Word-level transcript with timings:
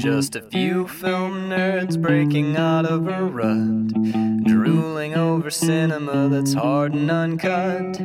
Just 0.00 0.34
a 0.34 0.40
few 0.40 0.88
film 0.88 1.50
nerds 1.50 2.00
breaking 2.00 2.56
out 2.56 2.86
of 2.86 3.06
a 3.06 3.22
rut, 3.22 3.88
drooling 4.44 5.14
over 5.14 5.50
cinema 5.50 6.26
that's 6.30 6.54
hard 6.54 6.94
and 6.94 7.10
uncut. 7.10 7.96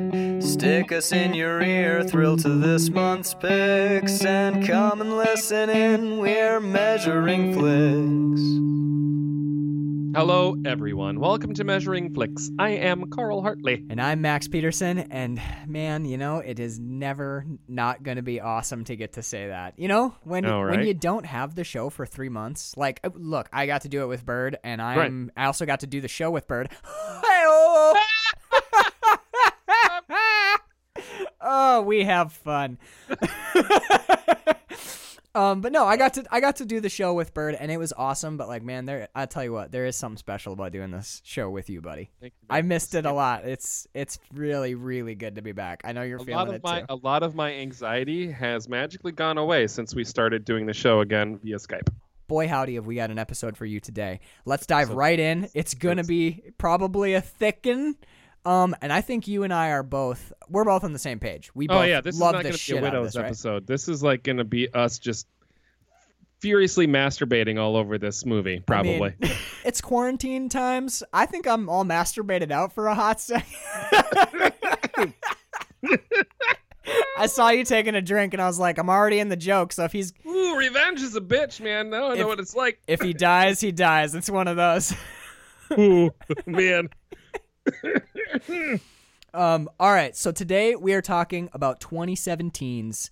Stick 0.44 0.92
us 0.92 1.14
in 1.14 1.34
your 1.34 1.62
ear, 1.62 2.04
thrill 2.04 2.36
to 2.36 2.50
this 2.50 2.90
month's 2.90 3.34
picks, 3.34 4.26
and 4.26 4.68
come 4.68 5.00
and 5.00 5.16
listen 5.16 5.70
in. 5.70 6.18
We're 6.18 6.60
measuring 6.60 7.54
flicks. 7.54 9.05
Hello, 10.16 10.56
everyone. 10.66 11.20
Welcome 11.20 11.54
to 11.56 11.66
Measuring 11.66 12.14
Flicks. 12.14 12.50
I 12.58 12.70
am 12.70 13.10
Carl 13.10 13.42
Hartley. 13.42 13.86
And 13.90 14.00
I'm 14.00 14.22
Max 14.22 14.48
Peterson, 14.48 15.00
and 15.12 15.42
man, 15.68 16.06
you 16.06 16.18
know, 16.18 16.38
it 16.38 16.58
is 16.58 16.80
never 16.80 17.46
not 17.68 18.02
going 18.02 18.16
to 18.16 18.24
be 18.24 18.40
awesome 18.40 18.86
to 18.86 18.96
get 18.96 19.12
to 19.14 19.22
say 19.22 19.48
that. 19.48 19.78
You 19.78 19.90
know, 19.90 20.16
when 20.24 20.46
All 20.46 20.64
when 20.64 20.88
you 20.88 20.94
don't 20.94 21.26
have 21.26 21.56
the 21.56 21.66
show 21.66 21.90
for 21.90 22.06
three 22.06 22.30
months, 22.30 22.78
like, 22.78 23.02
uh, 23.04 23.10
look, 23.14 23.50
I 23.52 23.66
got 23.66 23.82
to 23.82 23.90
do 23.90 24.04
it 24.04 24.06
with 24.06 24.26
Bird, 24.26 24.58
and 24.64 24.82
I'm 24.82 25.34
I 25.36 25.48
also 25.48 25.66
got 25.66 25.82
to 25.82 25.88
do 25.88 26.00
the 26.00 26.08
show 26.08 26.32
with 26.32 26.48
Bird. 26.48 26.70
Hey-oh! 26.72 28.02
oh, 31.42 31.82
we 31.82 32.06
have 32.06 32.32
fun. 32.32 32.78
um, 35.36 35.62
but 35.62 35.72
no, 35.72 35.86
I 35.86 35.98
got 35.98 36.16
to 36.16 36.26
I 36.32 36.40
got 36.40 36.56
to 36.58 36.66
do 36.66 36.80
the 36.80 36.90
show 36.90 37.14
with 37.14 37.34
Bird, 37.34 37.56
and 37.56 37.72
it 37.72 37.78
was 37.78 37.94
awesome. 37.96 38.38
But 38.38 38.48
like, 38.48 38.64
man, 38.64 38.86
there 38.86 39.08
I 39.14 39.26
tell 39.26 39.44
you 39.44 39.52
what, 39.54 39.72
there 39.72 39.86
is 39.86 39.96
something 39.96 40.18
special 40.18 40.54
about 40.54 40.72
doing 40.72 40.92
this 40.92 41.22
show 41.26 41.50
with 41.50 41.70
you, 41.70 41.82
buddy. 41.82 42.10
Thank 42.22 42.34
you 42.42 42.48
I 42.50 42.62
missed 42.62 42.96
it 42.96 43.06
a 43.06 43.12
lot. 43.12 43.46
It's 43.46 43.88
it's 43.94 44.18
really 44.34 44.74
really 44.76 45.14
good 45.16 45.36
to 45.36 45.42
be 45.42 45.52
back. 45.52 45.82
I 45.84 45.92
know 45.92 46.02
you're 46.02 46.18
A 46.18 46.22
lot 46.22 46.26
feeling 46.26 46.48
of 46.50 46.56
it 46.56 46.64
my 46.64 46.80
too. 46.80 46.86
a 46.90 46.96
lot 46.96 47.22
of 47.24 47.36
my 47.36 47.54
anxiety 47.54 48.32
has 48.32 48.68
magically 48.70 49.12
gone 49.12 49.38
away 49.38 49.68
since 49.68 49.94
we 49.94 50.04
started 50.04 50.46
doing 50.46 50.66
the 50.66 50.74
show 50.74 51.02
again 51.02 51.38
via 51.44 51.58
Skype. 51.58 51.90
Boy, 52.28 52.48
howdy, 52.48 52.74
have 52.76 52.88
we 52.88 52.96
got 52.96 53.12
an 53.12 53.20
episode 53.20 53.56
for 53.56 53.66
you 53.68 53.80
today. 53.80 54.20
Let's 54.46 54.66
dive 54.66 54.88
So- 54.88 54.96
right 54.96 55.20
in. 55.20 55.48
It's 55.54 55.76
gonna 55.76 56.04
be 56.04 56.42
probably 56.58 57.14
a 57.14 57.22
thickin'. 57.22 57.96
Um, 58.46 58.76
and 58.82 58.94
I 58.94 59.02
think 59.02 59.28
you 59.28 59.44
and 59.44 59.54
I 59.54 59.70
are 59.70 59.84
both 59.84 60.32
we're 60.50 60.66
both 60.66 60.84
on 60.84 60.94
the 60.94 61.00
same 61.00 61.20
page. 61.20 61.50
We 61.56 61.68
both 61.68 61.78
Oh 61.78 61.84
yeah, 61.84 62.02
this 62.02 62.16
is 62.16 62.22
love 62.22 62.34
not 62.34 62.44
the 62.44 62.50
going 62.50 62.58
to 62.58 62.72
be 62.72 62.78
a 62.78 62.82
widows 62.82 63.08
this, 63.08 63.16
right? 63.16 63.26
episode. 63.26 63.68
This 63.68 63.88
is 63.88 64.04
like 64.04 64.24
going 64.24 64.38
to 64.38 64.44
be 64.44 64.72
us 64.74 65.00
just 65.00 65.28
furiously 66.40 66.86
masturbating 66.86 67.60
all 67.60 67.76
over 67.76 67.98
this 67.98 68.24
movie, 68.24 68.52
I 68.52 68.56
mean, 68.56 68.64
probably. 68.68 69.16
it's 69.66 69.82
quarantine 69.82 70.48
times. 70.48 71.02
I 71.12 71.26
think 71.26 71.48
I'm 71.48 71.70
all 71.70 71.84
masturbated 71.84 72.52
out 72.52 72.72
for 72.72 72.88
a 72.88 72.94
hot 72.94 73.20
second. 73.20 73.46
I 77.18 77.28
saw 77.28 77.50
you 77.50 77.64
taking 77.64 77.96
a 77.96 78.02
drink, 78.02 78.34
and 78.34 78.42
I 78.42 78.46
was 78.46 78.60
like, 78.60 78.78
I'm 78.78 78.90
already 78.90 79.20
in 79.20 79.30
the 79.30 79.36
joke. 79.36 79.74
So 79.74 79.86
if 79.86 79.92
he's 79.92 80.14
Ooh, 80.28 80.56
revenge 80.56 81.02
is 81.02 81.16
a 81.16 81.22
bitch, 81.22 81.60
man. 81.62 81.90
Now 81.90 82.12
I 82.12 82.16
know 82.16 82.28
what 82.28 82.40
it's 82.40 82.56
like. 82.56 82.80
if 82.88 83.02
he 83.02 83.14
dies, 83.14 83.60
he 83.60 83.72
dies. 83.72 84.14
It's 84.14 84.30
one 84.30 84.48
of 84.48 84.56
those. 84.56 84.94
Ooh, 85.80 86.12
man. 86.46 86.90
Um, 89.34 89.70
all 89.82 89.92
right, 89.92 90.16
so 90.16 90.32
today 90.32 90.76
we 90.78 90.94
are 90.94 91.02
talking 91.02 91.50
about 91.52 91.82
2017's 91.82 93.12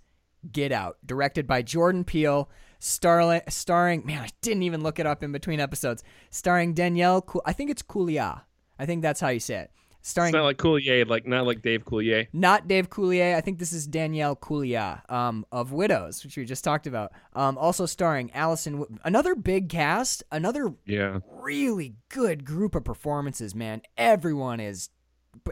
Get 0.50 0.72
Out, 0.72 0.96
directed 1.06 1.46
by 1.48 1.62
Jordan 1.64 2.06
Peele, 2.06 2.50
starling, 2.80 3.42
starring, 3.50 4.06
man, 4.06 4.22
I 4.24 4.30
didn't 4.42 4.64
even 4.64 4.84
look 4.84 5.00
it 5.00 5.06
up 5.06 5.22
in 5.22 5.34
between 5.34 5.60
episodes, 5.60 6.02
starring 6.30 6.74
Danielle, 6.76 7.22
Cou- 7.22 7.42
I 7.46 7.52
think 7.52 7.72
it's 7.72 7.82
Coulier. 7.84 8.40
I 8.80 8.86
think 8.86 9.02
that's 9.02 9.20
how 9.20 9.28
you 9.30 9.42
say 9.42 9.56
it. 9.56 9.72
Starring 10.02 10.30
It's 10.30 10.36
not 10.36 10.46
like 10.46 10.56
Coulier, 10.58 11.06
like 11.10 11.28
not 11.28 11.46
like 11.46 11.62
Dave 11.62 11.84
Coulier. 11.84 12.28
not 12.32 12.70
Dave 12.70 12.90
Coulier. 12.90 13.36
I 13.36 13.42
think 13.42 13.60
this 13.60 13.74
is 13.74 13.86
Danielle 13.86 14.38
Coulier 14.38 15.02
um, 15.12 15.46
of 15.52 15.74
Widows, 15.74 16.24
which 16.24 16.38
we 16.38 16.46
just 16.46 16.64
talked 16.64 16.88
about. 16.88 17.12
Um, 17.34 17.58
also 17.58 17.86
starring 17.86 18.32
Allison, 18.32 18.86
another 19.04 19.36
big 19.36 19.68
cast, 19.68 20.24
another 20.32 20.74
Yeah. 20.86 21.20
really 21.30 21.96
good 22.08 22.46
group 22.46 22.76
of 22.76 22.86
performances. 22.86 23.54
Man, 23.54 23.82
everyone 23.98 24.62
is 24.62 24.90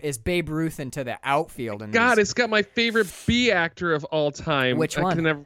is 0.02 0.18
Babe 0.18 0.50
Ruth 0.50 0.80
into 0.80 1.04
the 1.04 1.18
outfield. 1.24 1.82
And 1.82 1.92
God, 1.92 2.20
it's 2.20 2.34
got 2.34 2.50
my 2.50 2.62
favorite 2.62 3.12
B 3.26 3.52
actor 3.52 3.94
of 3.94 4.04
all 4.06 4.32
time. 4.32 4.78
Which 4.78 4.98
I 4.98 5.04
one? 5.04 5.16
Can 5.16 5.24
never, 5.24 5.46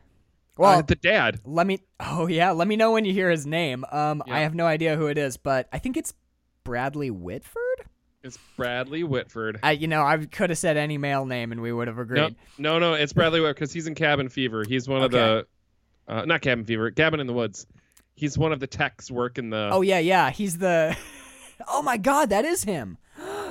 well, 0.57 0.79
uh, 0.79 0.81
the 0.81 0.95
dad. 0.95 1.39
let 1.45 1.67
me. 1.67 1.81
Oh 1.99 2.27
yeah, 2.27 2.51
let 2.51 2.67
me 2.67 2.75
know 2.75 2.91
when 2.91 3.05
you 3.05 3.13
hear 3.13 3.29
his 3.29 3.45
name. 3.45 3.85
Um, 3.91 4.23
I 4.29 4.41
have 4.41 4.55
no 4.55 4.65
idea 4.65 4.95
who 4.95 5.07
it 5.07 5.17
is, 5.17 5.37
but 5.37 5.67
I 5.71 5.79
think 5.79 5.97
it's 5.97 6.13
Bradley 6.63 7.11
Whitford. 7.11 7.85
It's 8.23 8.39
Bradley 8.57 9.03
Whitford. 9.03 9.59
I, 9.61 9.73
you 9.73 9.87
know, 9.87 10.03
I 10.03 10.17
could 10.17 10.49
have 10.49 10.57
said 10.57 10.77
any 10.77 10.97
male 10.97 11.25
name 11.25 11.51
and 11.51 11.61
we 11.61 11.71
would 11.71 11.87
have 11.87 11.99
agreed. 11.99 12.35
no, 12.57 12.79
no, 12.79 12.93
it's 12.95 13.13
Bradley 13.13 13.39
Whitford 13.39 13.55
because 13.57 13.71
he's 13.71 13.85
in 13.85 13.93
Cabin 13.93 14.29
Fever. 14.29 14.63
He's 14.67 14.89
one 14.89 15.03
of 15.03 15.11
the, 15.11 15.45
uh, 16.07 16.25
not 16.25 16.41
Cabin 16.41 16.65
Fever, 16.65 16.89
Cabin 16.89 17.19
in 17.19 17.27
the 17.27 17.33
Woods. 17.33 17.67
He's 18.15 18.35
one 18.35 18.51
of 18.51 18.59
the 18.59 18.65
techs 18.65 19.11
working 19.11 19.51
the. 19.51 19.69
Oh 19.71 19.81
yeah, 19.81 19.99
yeah, 19.99 20.31
he's 20.31 20.57
the. 20.57 20.97
oh 21.67 21.83
my 21.83 21.97
God, 21.97 22.29
that 22.29 22.45
is 22.45 22.63
him. 22.63 22.97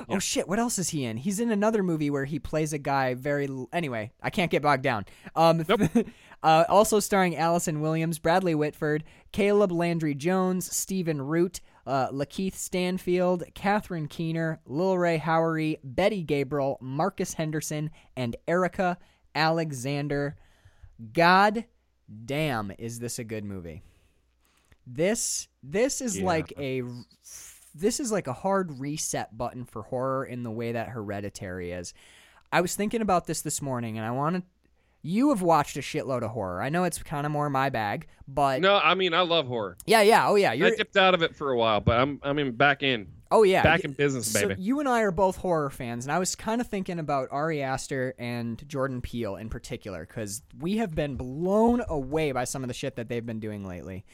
Oh 0.08 0.18
shit, 0.18 0.48
what 0.48 0.58
else 0.58 0.78
is 0.78 0.90
he 0.90 1.04
in? 1.04 1.16
He's 1.16 1.40
in 1.40 1.50
another 1.50 1.82
movie 1.82 2.10
where 2.10 2.24
he 2.24 2.38
plays 2.38 2.72
a 2.72 2.78
guy 2.78 3.14
very. 3.14 3.48
l- 3.48 3.68
Anyway, 3.72 4.12
I 4.22 4.30
can't 4.30 4.50
get 4.50 4.62
bogged 4.62 4.82
down. 4.82 5.06
Um, 5.34 5.64
uh, 6.42 6.64
also 6.68 7.00
starring 7.00 7.36
Allison 7.36 7.80
Williams, 7.80 8.18
Bradley 8.18 8.54
Whitford, 8.54 9.04
Caleb 9.32 9.72
Landry 9.72 10.14
Jones, 10.14 10.74
Stephen 10.74 11.22
Root, 11.22 11.60
uh, 11.86 12.08
Lakeith 12.10 12.54
Stanfield, 12.54 13.44
Catherine 13.54 14.08
Keener, 14.08 14.60
Lil 14.66 14.98
Rel 14.98 15.18
Howery, 15.18 15.78
Betty 15.84 16.22
Gabriel, 16.22 16.78
Marcus 16.80 17.34
Henderson, 17.34 17.90
and 18.16 18.36
Erika 18.46 18.98
Alexander. 19.34 20.36
God 21.12 21.64
damn, 22.26 22.72
is 22.78 22.98
this 23.00 23.18
a 23.18 23.24
good 23.24 23.44
movie? 23.44 23.82
This 24.86 25.48
this 25.62 26.00
is 26.00 26.18
Yeah. 26.18 26.26
like 26.26 26.52
a 26.58 26.82
this 27.74 28.00
is 28.00 28.12
like 28.12 28.26
a 28.26 28.32
hard 28.32 28.78
reset 28.80 29.36
button 29.36 29.64
for 29.64 29.82
horror 29.82 30.24
in 30.24 30.42
the 30.42 30.50
way 30.50 30.72
that 30.72 30.88
Hereditary 30.88 31.72
is. 31.72 31.92
I 32.52 32.60
was 32.60 32.74
thinking 32.76 33.00
about 33.02 33.26
this 33.26 33.42
this 33.42 33.60
morning, 33.60 33.98
and 33.98 34.06
I 34.06 34.10
wanted 34.12 34.44
you 35.06 35.28
have 35.28 35.42
watched 35.42 35.76
a 35.76 35.80
shitload 35.80 36.22
of 36.22 36.30
horror. 36.30 36.62
I 36.62 36.70
know 36.70 36.84
it's 36.84 37.02
kind 37.02 37.26
of 37.26 37.32
more 37.32 37.50
my 37.50 37.68
bag, 37.68 38.06
but 38.26 38.62
No, 38.62 38.76
I 38.76 38.94
mean 38.94 39.12
I 39.12 39.20
love 39.20 39.46
horror. 39.46 39.76
yeah, 39.86 40.00
yeah, 40.00 40.26
oh 40.28 40.34
yeah, 40.34 40.52
I 40.52 40.54
you're 40.54 40.70
dipped 40.74 40.96
out 40.96 41.12
of 41.14 41.22
it 41.22 41.36
for 41.36 41.50
a 41.50 41.56
while, 41.58 41.80
but 41.80 42.00
I'm 42.00 42.20
I 42.22 42.32
mean 42.32 42.52
back 42.52 42.82
in, 42.82 43.08
oh 43.30 43.42
yeah, 43.42 43.62
back 43.62 43.80
in 43.84 43.92
business, 43.92 44.32
so 44.32 44.48
baby. 44.48 44.62
you 44.62 44.80
and 44.80 44.88
I 44.88 45.02
are 45.02 45.10
both 45.10 45.36
horror 45.36 45.68
fans, 45.68 46.06
and 46.06 46.12
I 46.12 46.18
was 46.18 46.34
kind 46.34 46.60
of 46.60 46.68
thinking 46.68 46.98
about 46.98 47.28
Ari 47.30 47.62
Aster 47.62 48.14
and 48.18 48.66
Jordan 48.66 49.02
Peele 49.02 49.36
in 49.36 49.50
particular 49.50 50.06
because 50.06 50.40
we 50.58 50.78
have 50.78 50.94
been 50.94 51.16
blown 51.16 51.82
away 51.86 52.32
by 52.32 52.44
some 52.44 52.62
of 52.64 52.68
the 52.68 52.74
shit 52.74 52.96
that 52.96 53.08
they've 53.10 53.26
been 53.26 53.40
doing 53.40 53.66
lately. 53.66 54.06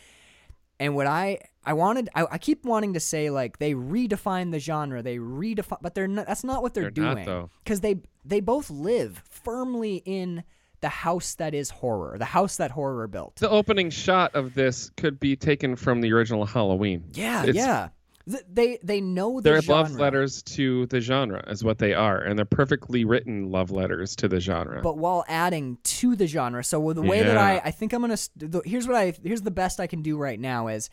And 0.80 0.96
what 0.96 1.06
I 1.06 1.38
I 1.64 1.74
wanted 1.74 2.08
I, 2.14 2.26
I 2.32 2.38
keep 2.38 2.64
wanting 2.64 2.94
to 2.94 3.00
say 3.00 3.28
like 3.30 3.58
they 3.58 3.74
redefine 3.74 4.50
the 4.50 4.58
genre, 4.58 5.02
they 5.02 5.18
redefine, 5.18 5.78
but 5.82 5.94
they're 5.94 6.08
not. 6.08 6.26
That's 6.26 6.44
not 6.44 6.62
what 6.62 6.72
they're, 6.74 6.84
They're 6.90 7.14
doing 7.14 7.48
because 7.64 7.80
they 7.80 7.96
they 8.24 8.40
both 8.40 8.70
live 8.70 9.22
firmly 9.28 10.02
in 10.04 10.42
the 10.80 10.88
house 10.88 11.34
that 11.34 11.52
is 11.54 11.68
horror, 11.68 12.16
the 12.18 12.24
house 12.24 12.56
that 12.56 12.70
horror 12.70 13.06
built. 13.06 13.36
the 13.36 13.50
opening 13.50 13.90
shot 13.90 14.34
of 14.34 14.54
this 14.54 14.90
could 14.96 15.20
be 15.20 15.36
taken 15.36 15.76
from 15.76 16.00
the 16.00 16.10
original 16.12 16.46
Halloween. 16.46 17.04
yeah, 17.12 17.42
It's- 17.42 17.54
yeah. 17.54 17.88
Th- 18.30 18.42
They 18.52 18.78
they 18.82 19.00
know 19.00 19.40
the 19.40 19.50
They're 19.50 19.60
genre. 19.62 19.82
love 19.82 19.92
letters 19.98 20.42
to 20.42 20.86
the 20.86 21.00
genre, 21.00 21.42
is 21.50 21.64
what 21.64 21.78
they 21.78 21.94
are, 21.94 22.18
and 22.18 22.38
they're 22.38 22.44
perfectly 22.46 23.04
written 23.04 23.50
love 23.50 23.70
letters 23.70 24.14
to 24.16 24.28
the 24.28 24.40
genre. 24.40 24.80
but 24.82 24.96
while 24.98 25.24
adding 25.28 25.78
to 25.84 26.14
the 26.16 26.26
genre. 26.26 26.62
So 26.64 26.92
the 26.94 27.02
way 27.02 27.22
that 27.22 27.36
I, 27.38 27.60
I 27.64 27.70
think 27.70 27.92
I'm 27.92 28.00
gonna 28.02 28.16
here's 28.64 28.86
what 28.86 28.96
I 28.96 29.14
here's 29.22 29.42
the 29.42 29.50
best 29.50 29.80
I 29.80 29.86
can 29.86 30.02
do 30.02 30.16
right 30.16 30.38
now 30.40 30.68
is 30.68 30.88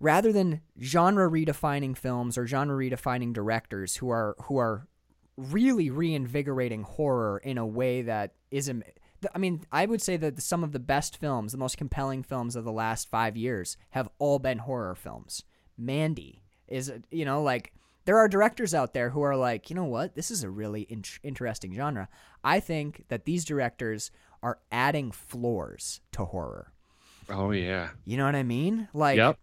rather 0.00 0.32
than 0.32 0.62
genre 0.80 1.30
redefining 1.30 1.96
films 1.96 2.36
or 2.36 2.46
genre 2.46 2.76
redefining 2.76 3.32
directors 3.32 3.96
who 3.96 4.08
are 4.10 4.34
who 4.44 4.56
are 4.56 4.86
really 5.36 5.90
reinvigorating 5.90 6.82
horror 6.82 7.38
in 7.38 7.58
a 7.58 7.66
way 7.66 8.02
that 8.02 8.34
isn't. 8.50 8.82
I 9.34 9.38
mean, 9.38 9.64
I 9.70 9.84
would 9.84 10.00
say 10.00 10.16
that 10.16 10.40
some 10.40 10.64
of 10.64 10.72
the 10.72 10.78
best 10.78 11.18
films, 11.18 11.52
the 11.52 11.58
most 11.58 11.76
compelling 11.76 12.22
films 12.22 12.56
of 12.56 12.64
the 12.64 12.72
last 12.72 13.08
five 13.08 13.36
years, 13.36 13.76
have 13.90 14.08
all 14.18 14.38
been 14.38 14.58
horror 14.58 14.94
films. 14.94 15.44
Mandy 15.76 16.40
is, 16.66 16.90
you 17.10 17.26
know, 17.26 17.42
like 17.42 17.74
there 18.06 18.16
are 18.16 18.28
directors 18.28 18.74
out 18.74 18.94
there 18.94 19.10
who 19.10 19.20
are 19.20 19.36
like, 19.36 19.68
you 19.68 19.76
know 19.76 19.84
what, 19.84 20.14
this 20.14 20.30
is 20.30 20.42
a 20.42 20.48
really 20.50 20.82
in- 20.82 21.04
interesting 21.22 21.74
genre. 21.74 22.08
I 22.42 22.60
think 22.60 23.04
that 23.08 23.26
these 23.26 23.44
directors 23.44 24.10
are 24.42 24.58
adding 24.72 25.10
floors 25.10 26.00
to 26.12 26.24
horror. 26.24 26.72
oh 27.28 27.50
yeah, 27.50 27.90
You 28.06 28.16
know 28.16 28.24
what 28.24 28.34
I 28.34 28.42
mean? 28.42 28.88
Like, 28.94 29.18
yep. 29.18 29.38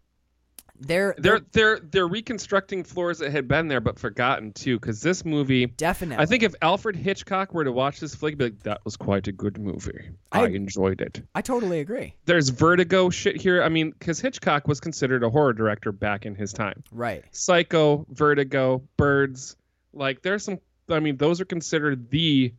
They're 0.80 1.16
They're 1.18 1.42
they're 1.52 1.80
they're 1.80 2.08
reconstructing 2.08 2.84
floors 2.84 3.20
that 3.20 3.32
had 3.32 3.48
been 3.48 3.68
there 3.68 3.82
but 3.82 3.98
forgotten 3.98 4.54
too, 4.54 4.80
because 4.80 5.02
this 5.02 5.26
movie. 5.26 5.66
definitely. 5.66 6.22
I 6.22 6.26
think 6.28 6.44
if 6.44 6.54
Alfred 6.62 6.96
Hitchcock 6.96 7.54
were 7.54 7.64
to 7.64 7.72
watch 7.72 8.00
this 8.00 8.14
flick, 8.16 8.34
he'd 8.34 8.38
be 8.38 8.44
like, 8.46 8.64
"That 8.64 8.82
was 8.86 8.96
quite 8.96 9.28
a 9.28 9.32
good 9.32 9.58
movie. 9.60 10.10
I- 10.32 10.44
I 10.44 10.48
enjoyed 10.50 11.02
it." 11.02 11.22
I 11.34 11.42
totally 11.42 11.80
agree. 11.80 12.16
There's 12.26 12.50
Vertigo 12.50 13.10
shit 13.10 13.36
here. 13.42 13.64
I 13.64 13.70
mean, 13.70 13.92
because 13.92 14.20
Hitchcock 14.20 14.68
was 14.68 14.80
considered 14.80 15.24
a 15.24 15.30
horror 15.30 15.54
director 15.54 15.92
back 15.92 16.26
in 16.26 16.36
his 16.36 16.54
time. 16.54 16.84
Right. 16.92 17.24
Psycho, 17.32 18.06
Vertigo, 18.12 18.84
Birds. 18.98 19.56
Like, 19.94 20.22
there's 20.22 20.44
some. 20.44 20.60
I 20.90 21.00
mean, 21.00 21.18
those 21.18 21.42
are 21.42 21.46
considered 21.46 22.10
the 22.12 22.54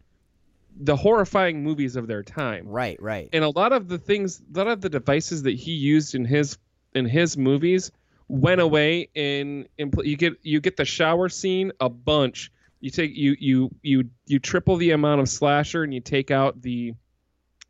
the 0.80 0.94
horrifying 0.96 1.62
movies 1.64 1.96
of 1.96 2.06
their 2.06 2.22
time. 2.22 2.68
Right, 2.68 3.00
right. 3.02 3.28
And 3.32 3.42
a 3.42 3.48
lot 3.50 3.72
of 3.72 3.88
the 3.88 3.98
things, 3.98 4.40
a 4.54 4.58
lot 4.58 4.68
of 4.68 4.80
the 4.80 4.88
devices 4.88 5.42
that 5.42 5.54
he 5.54 5.72
used 5.72 6.14
in 6.14 6.24
his 6.24 6.56
in 6.94 7.04
his 7.04 7.36
movies 7.36 7.90
went 8.28 8.60
away 8.60 9.08
in, 9.14 9.66
in 9.78 9.90
you 10.04 10.16
get 10.16 10.34
you 10.42 10.60
get 10.60 10.76
the 10.76 10.84
shower 10.84 11.28
scene 11.28 11.72
a 11.80 11.88
bunch. 11.88 12.52
You 12.80 12.90
take 12.90 13.16
you 13.16 13.36
you 13.40 13.70
you 13.82 14.10
you 14.26 14.38
triple 14.38 14.76
the 14.76 14.92
amount 14.92 15.20
of 15.20 15.28
slasher 15.28 15.82
and 15.82 15.92
you 15.92 16.00
take 16.00 16.30
out 16.30 16.60
the 16.62 16.94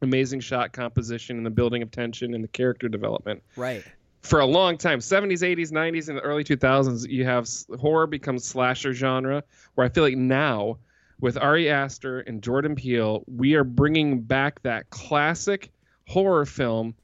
amazing 0.03 0.41
shot 0.41 0.73
composition 0.73 1.37
and 1.37 1.47
the 1.47 1.51
building 1.51 1.83
of 1.83 1.91
tension 1.91 2.35
and 2.35 2.43
the 2.43 2.49
character 2.49 2.89
development. 2.89 3.43
Right. 3.57 3.85
For 4.23 4.41
a 4.41 4.47
long 4.47 4.77
time, 4.77 4.99
70s, 4.99 5.43
80s, 5.43 5.71
90s, 5.71 6.09
and 6.09 6.19
the 6.19 6.23
early 6.23 6.45
2000s, 6.45 7.09
you 7.09 7.25
have 7.25 7.49
horror 7.81 8.07
becomes 8.07 8.45
slasher 8.45 8.93
genre. 8.93 9.45
Where 9.75 9.87
I 9.87 9.89
feel 9.89 10.03
like 10.03 10.17
now, 10.17 10.79
with 11.21 11.39
Ari 11.39 11.71
Aster 11.71 12.21
and 12.21 12.43
Jordan 12.43 12.75
Peele, 12.75 13.25
we 13.27 13.55
are 13.55 13.65
bringing 13.65 14.21
back 14.21 14.61
that 14.63 14.91
classic 14.91 15.71
horror 16.07 16.47
film 16.47 16.95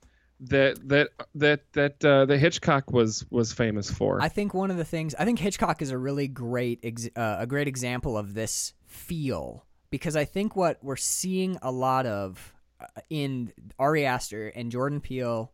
that 0.49 0.89
that 0.89 1.09
that 1.35 1.61
that 1.73 2.05
uh, 2.05 2.25
that 2.27 2.39
Hitchcock 2.39 2.93
was 2.93 3.25
was 3.31 3.53
famous 3.53 3.91
for. 3.91 4.21
I 4.21 4.29
think 4.29 4.55
one 4.55 4.71
of 4.71 4.77
the 4.77 4.85
things 4.85 5.15
I 5.19 5.25
think 5.25 5.39
Hitchcock 5.39 5.83
is 5.83 5.91
a 5.91 5.99
really 5.99 6.29
great 6.29 6.81
ex, 6.83 7.09
uh, 7.17 7.37
a 7.39 7.47
great 7.47 7.69
example 7.69 8.17
of 8.17 8.35
this 8.35 8.75
feel 8.87 9.65
because 9.91 10.17
I 10.17 10.25
think 10.25 10.57
what 10.57 10.79
we're 10.83 10.97
seeing 10.97 11.59
a 11.63 11.71
lot 11.71 12.07
of 12.07 12.55
uh, 12.81 12.87
in 13.11 13.53
Ari 13.79 14.07
Aster 14.07 14.49
and 14.49 14.71
Jordan 14.71 15.01
Peele 15.01 15.53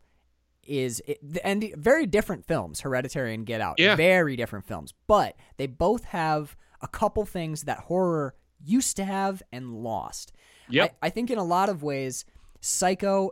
is 0.63 1.01
it, 1.07 1.19
and 1.43 1.61
the- 1.61 1.75
very 1.77 2.05
different 2.05 2.45
films, 2.45 2.81
Hereditary 2.81 3.33
and 3.33 3.45
Get 3.45 3.61
Out. 3.61 3.79
Yeah. 3.79 3.95
Very 3.95 4.35
different 4.35 4.65
films, 4.65 4.93
but 5.07 5.35
they 5.57 5.67
both 5.67 6.05
have 6.05 6.55
a 6.81 6.87
couple 6.87 7.25
things 7.25 7.63
that 7.63 7.79
horror 7.79 8.35
used 8.63 8.95
to 8.97 9.05
have 9.05 9.41
and 9.51 9.73
lost. 9.73 10.33
Yep. 10.69 10.97
I, 11.01 11.07
I 11.07 11.09
think 11.09 11.29
in 11.29 11.37
a 11.37 11.43
lot 11.43 11.69
of 11.69 11.83
ways, 11.83 12.25
Psycho 12.61 13.31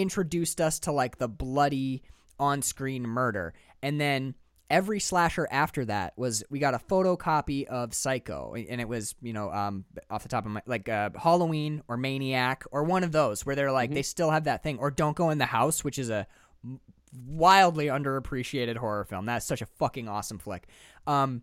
introduced 0.00 0.60
us 0.60 0.78
to 0.80 0.92
like 0.92 1.18
the 1.18 1.28
bloody 1.28 2.02
on-screen 2.38 3.02
murder, 3.02 3.52
and 3.82 4.00
then 4.00 4.34
every 4.70 5.00
slasher 5.00 5.48
after 5.50 5.84
that 5.84 6.12
was 6.16 6.44
we 6.48 6.58
got 6.60 6.74
a 6.74 6.78
photocopy 6.78 7.64
of 7.66 7.92
Psycho, 7.92 8.54
and 8.54 8.80
it 8.80 8.88
was 8.88 9.14
you 9.20 9.32
know 9.32 9.50
um 9.52 9.84
off 10.10 10.22
the 10.22 10.28
top 10.28 10.46
of 10.46 10.52
my 10.52 10.62
like 10.66 10.88
uh, 10.88 11.10
Halloween 11.16 11.82
or 11.88 11.96
Maniac 11.96 12.64
or 12.70 12.84
one 12.84 13.04
of 13.04 13.12
those 13.12 13.44
where 13.44 13.54
they're 13.56 13.72
like 13.72 13.90
they 13.92 14.02
still 14.02 14.30
have 14.30 14.44
that 14.44 14.62
thing 14.62 14.78
or 14.78 14.90
Don't 14.90 15.16
Go 15.16 15.30
in 15.30 15.38
the 15.38 15.46
House, 15.46 15.84
which 15.84 15.98
is 15.98 16.08
a 16.10 16.26
wildly 17.26 17.86
underappreciated 17.86 18.76
horror 18.76 19.04
film. 19.04 19.26
That's 19.26 19.46
such 19.46 19.62
a 19.62 19.66
fucking 19.66 20.08
awesome 20.08 20.38
flick. 20.38 20.66
Um, 21.06 21.42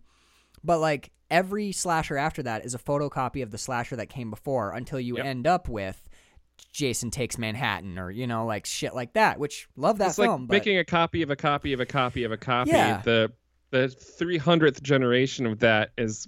but 0.63 0.79
like 0.79 1.11
every 1.29 1.71
slasher 1.71 2.17
after 2.17 2.41
that 2.43 2.65
is 2.65 2.73
a 2.73 2.79
photocopy 2.79 3.43
of 3.43 3.51
the 3.51 3.57
slasher 3.57 3.97
that 3.97 4.07
came 4.07 4.29
before 4.29 4.71
until 4.71 4.99
you 4.99 5.17
Yep. 5.17 5.25
end 5.25 5.45
up 5.47 5.67
with 5.69 6.06
Jason 6.71 7.09
Takes 7.11 7.37
Manhattan 7.37 7.97
or 7.97 8.11
you 8.11 8.27
know 8.27 8.45
like 8.45 8.65
shit 8.65 8.93
like 8.93 9.13
that. 9.13 9.39
Which 9.39 9.67
love 9.75 9.97
that 9.97 10.09
it's 10.09 10.17
like 10.17 10.27
film. 10.27 10.47
but 10.47 10.53
making 10.53 10.77
a 10.77 10.85
copy 10.85 11.21
of 11.21 11.29
a 11.29 11.35
copy 11.35 11.73
of 11.73 11.79
a 11.79 11.85
copy 11.85 12.23
of 12.23 12.31
a 12.31 12.37
copy. 12.37 12.71
Yeah. 12.71 13.01
The 13.03 13.31
the 13.69 13.87
300th 13.87 14.81
generation 14.81 15.45
of 15.45 15.59
that 15.59 15.91
is 15.97 16.27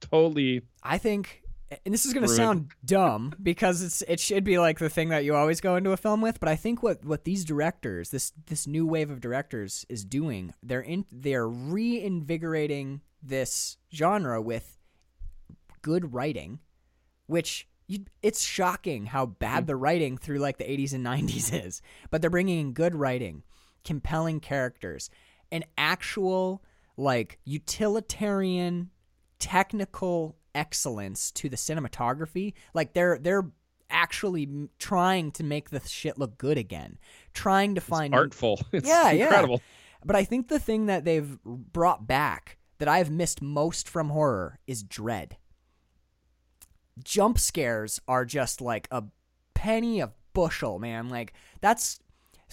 totally 0.00 0.62
I 0.82 0.98
think, 0.98 1.42
and 1.84 1.94
this 1.94 2.04
is 2.04 2.12
going 2.12 2.26
to 2.26 2.32
sound 2.32 2.72
dumb 2.84 3.32
because 3.42 3.82
it's 3.82 4.02
it 4.02 4.20
should 4.20 4.44
be 4.44 4.58
like 4.58 4.78
the 4.78 4.90
thing 4.90 5.08
that 5.08 5.24
you 5.24 5.34
always 5.34 5.60
go 5.60 5.76
into 5.76 5.92
a 5.92 5.96
film 5.96 6.20
with. 6.20 6.38
But 6.38 6.48
I 6.48 6.56
think 6.56 6.82
what 6.82 7.04
what 7.04 7.24
these 7.24 7.44
directors, 7.44 8.10
this 8.10 8.32
this 8.46 8.66
new 8.66 8.86
wave 8.86 9.10
of 9.10 9.20
directors, 9.20 9.86
is 9.88 10.04
doing, 10.04 10.52
they're 10.62 10.80
in 10.80 11.06
they're 11.10 11.48
reinvigorating 11.48 13.00
this 13.22 13.78
genre 13.94 14.40
with 14.42 14.78
good 15.82 16.12
writing, 16.12 16.60
which. 17.26 17.68
You, 17.88 18.04
it's 18.22 18.42
shocking 18.42 19.06
how 19.06 19.26
bad 19.26 19.64
mm. 19.64 19.66
the 19.68 19.76
writing 19.76 20.18
through 20.18 20.38
like 20.38 20.58
the 20.58 20.64
80s 20.64 20.92
and 20.92 21.04
90s 21.06 21.52
is, 21.66 21.82
but 22.10 22.20
they're 22.20 22.30
bringing 22.30 22.60
in 22.60 22.72
good 22.72 22.94
writing, 22.94 23.42
compelling 23.84 24.40
characters, 24.40 25.10
an 25.52 25.64
actual 25.78 26.62
like 26.96 27.38
utilitarian 27.44 28.90
technical 29.38 30.36
excellence 30.54 31.30
to 31.32 31.48
the 31.48 31.56
cinematography. 31.56 32.54
Like 32.74 32.94
they're 32.94 33.18
they're 33.18 33.50
actually 33.90 34.68
trying 34.78 35.30
to 35.32 35.44
make 35.44 35.70
the 35.70 35.80
shit 35.80 36.18
look 36.18 36.38
good 36.38 36.58
again, 36.58 36.98
trying 37.34 37.74
to 37.76 37.80
find 37.80 38.14
artful. 38.14 38.60
It's 38.72 38.88
Yeah, 38.88 39.10
yeah. 39.10 39.24
incredible. 39.24 39.62
But 40.04 40.16
I 40.16 40.24
think 40.24 40.48
the 40.48 40.58
thing 40.58 40.86
that 40.86 41.04
they've 41.04 41.38
brought 41.44 42.06
back 42.06 42.58
that 42.78 42.88
I've 42.88 43.10
missed 43.10 43.42
most 43.42 43.88
from 43.88 44.10
horror 44.10 44.58
is 44.66 44.82
dread. 44.82 45.36
Jump 47.04 47.38
scares 47.38 48.00
are 48.08 48.24
just 48.24 48.60
like 48.60 48.88
a 48.90 49.04
penny 49.54 50.00
a 50.00 50.12
bushel, 50.32 50.78
man. 50.78 51.08
Like 51.08 51.32
that's 51.60 52.00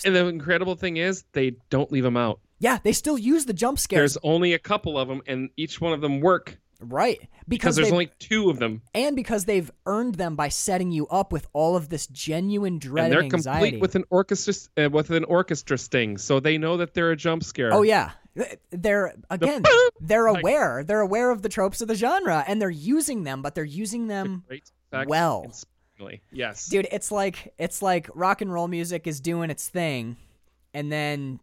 And 0.06 0.16
the 0.16 0.26
incredible 0.28 0.76
thing 0.76 0.98
is 0.98 1.24
they 1.34 1.52
don't 1.70 1.92
leave 1.92 2.04
them 2.04 2.18
out. 2.18 2.40
yeah, 2.60 2.80
they 2.84 2.94
still 2.94 3.18
use 3.18 3.46
the 3.46 3.54
jump 3.54 3.80
scares, 3.80 4.14
There's 4.14 4.24
only 4.24 4.54
a 4.54 4.60
couple 4.60 4.98
of 4.98 5.08
them, 5.08 5.22
and 5.28 5.50
each 5.58 5.80
one 5.82 5.94
of 5.94 6.02
them 6.02 6.20
work 6.22 6.58
right? 6.80 7.20
because 7.20 7.30
Because 7.48 7.76
there's 7.76 7.92
only 7.92 8.10
two 8.20 8.50
of 8.50 8.60
them, 8.60 8.82
and 8.94 9.16
because 9.16 9.46
they've 9.46 9.70
earned 9.86 10.16
them 10.16 10.36
by 10.36 10.50
setting 10.50 10.92
you 10.92 11.08
up 11.08 11.32
with 11.32 11.48
all 11.54 11.76
of 11.76 11.90
this 11.90 12.08
genuine 12.08 12.80
dread 12.80 13.06
and 13.06 13.14
they're 13.14 13.20
and 13.22 13.34
anxiety. 13.34 13.72
complete 13.72 13.82
with 13.82 13.96
an 13.96 14.04
orchestra 14.10 14.54
uh, 14.86 14.90
with 14.90 15.10
an 15.12 15.24
orchestra 15.26 15.78
sting, 15.78 16.18
so 16.18 16.40
they 16.40 16.58
know 16.58 16.78
that 16.78 16.94
they're 16.94 17.12
a 17.12 17.16
jump 17.18 17.44
scare. 17.44 17.74
Oh 17.74 17.82
yeah, 17.84 18.12
they're 18.72 19.14
again 19.30 19.64
they're 20.02 20.32
Like- 20.32 20.42
aware 20.42 20.84
they're 20.84 21.02
aware 21.02 21.32
of 21.32 21.42
the 21.42 21.50
tropes 21.50 21.82
of 21.82 21.88
the 21.88 21.96
genre 21.96 22.44
and 22.48 22.62
they're 22.62 22.70
using 22.70 23.24
them, 23.24 23.42
but 23.42 23.56
they're 23.56 23.64
using 23.64 24.08
them 24.08 24.44
well. 25.08 25.52
Yes. 26.34 26.68
dude 26.68 26.88
it's 26.92 27.12
like 27.12 27.54
it's 27.58 27.82
like 27.82 28.10
rock 28.14 28.42
and 28.42 28.52
roll 28.52 28.68
music 28.68 29.08
is 29.08 29.22
doing 29.22 29.50
its 29.50 29.70
thing 29.70 30.18
and 30.74 30.92
then 30.92 31.40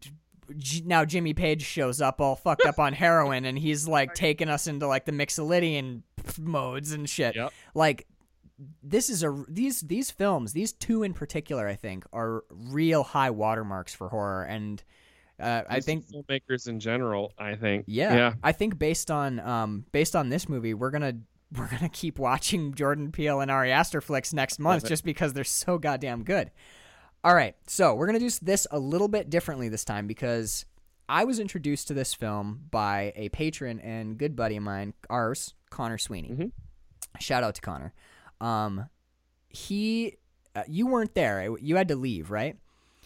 Now 0.85 1.05
jimmy 1.05 1.33
page 1.33 1.63
shows 1.63 2.01
up 2.01 2.19
all 2.21 2.35
fucked 2.35 2.65
up 2.65 2.79
on 2.79 2.93
heroin 2.93 3.45
and 3.45 3.57
he's 3.57 3.87
like 3.87 4.13
taking 4.13 4.49
us 4.49 4.67
into 4.67 4.87
like 4.87 5.05
the 5.05 5.11
mixolydian 5.11 6.01
modes 6.39 6.91
and 6.91 7.09
shit 7.09 7.35
Yep. 7.35 7.51
like 7.73 8.07
this 8.83 9.09
is 9.09 9.23
a 9.23 9.43
these 9.49 9.81
these 9.81 10.11
films 10.11 10.53
these 10.53 10.71
two 10.71 11.01
in 11.03 11.13
particular 11.13 11.67
i 11.67 11.75
think 11.75 12.05
are 12.13 12.43
real 12.49 13.03
high 13.03 13.31
watermarks 13.31 13.93
for 13.93 14.09
horror 14.09 14.43
and 14.43 14.83
uh, 15.39 15.63
i 15.67 15.79
think 15.79 16.05
filmmakers 16.07 16.67
in 16.67 16.79
general. 16.79 17.33
I 17.39 17.55
think. 17.55 17.85
yeah, 17.87 18.13
Yeah. 18.15 18.33
I 18.43 18.51
think 18.51 18.77
based 18.77 19.09
on 19.09 19.39
um 19.39 19.85
based 19.91 20.15
on 20.15 20.29
this 20.29 20.47
movie, 20.47 20.75
we're 20.75 20.91
gonna 20.91 21.13
we're 21.57 21.67
gonna 21.67 21.89
keep 21.89 22.19
watching 22.19 22.75
Jordan 22.75 23.11
Peele 23.11 23.39
and 23.41 23.49
Ari 23.49 23.71
Aster 23.71 24.01
flicks 24.01 24.33
next 24.33 24.59
month 24.59 24.87
just 24.87 25.03
because 25.03 25.33
they're 25.33 25.43
so 25.43 25.79
goddamn 25.79 26.23
good. 26.23 26.51
All 27.23 27.35
right, 27.35 27.55
so 27.67 27.93
we're 27.93 28.07
gonna 28.07 28.19
do 28.19 28.29
this 28.41 28.65
a 28.71 28.79
little 28.79 29.07
bit 29.07 29.29
differently 29.29 29.69
this 29.69 29.85
time 29.85 30.07
because 30.07 30.65
I 31.07 31.23
was 31.25 31.39
introduced 31.39 31.87
to 31.89 31.93
this 31.93 32.13
film 32.13 32.61
by 32.71 33.13
a 33.15 33.29
patron 33.29 33.79
and 33.79 34.17
good 34.17 34.35
buddy 34.35 34.55
of 34.57 34.63
mine, 34.63 34.93
ours, 35.09 35.53
Connor 35.69 35.97
Sweeney. 35.99 36.29
Mhm. 36.29 36.51
Shout 37.19 37.43
out 37.43 37.55
to 37.55 37.61
Connor. 37.61 37.93
Um, 38.39 38.89
he, 39.49 40.17
uh, 40.55 40.63
you 40.67 40.87
weren't 40.87 41.13
there. 41.13 41.55
You 41.59 41.75
had 41.75 41.89
to 41.89 41.95
leave, 41.95 42.31
right? 42.31 42.57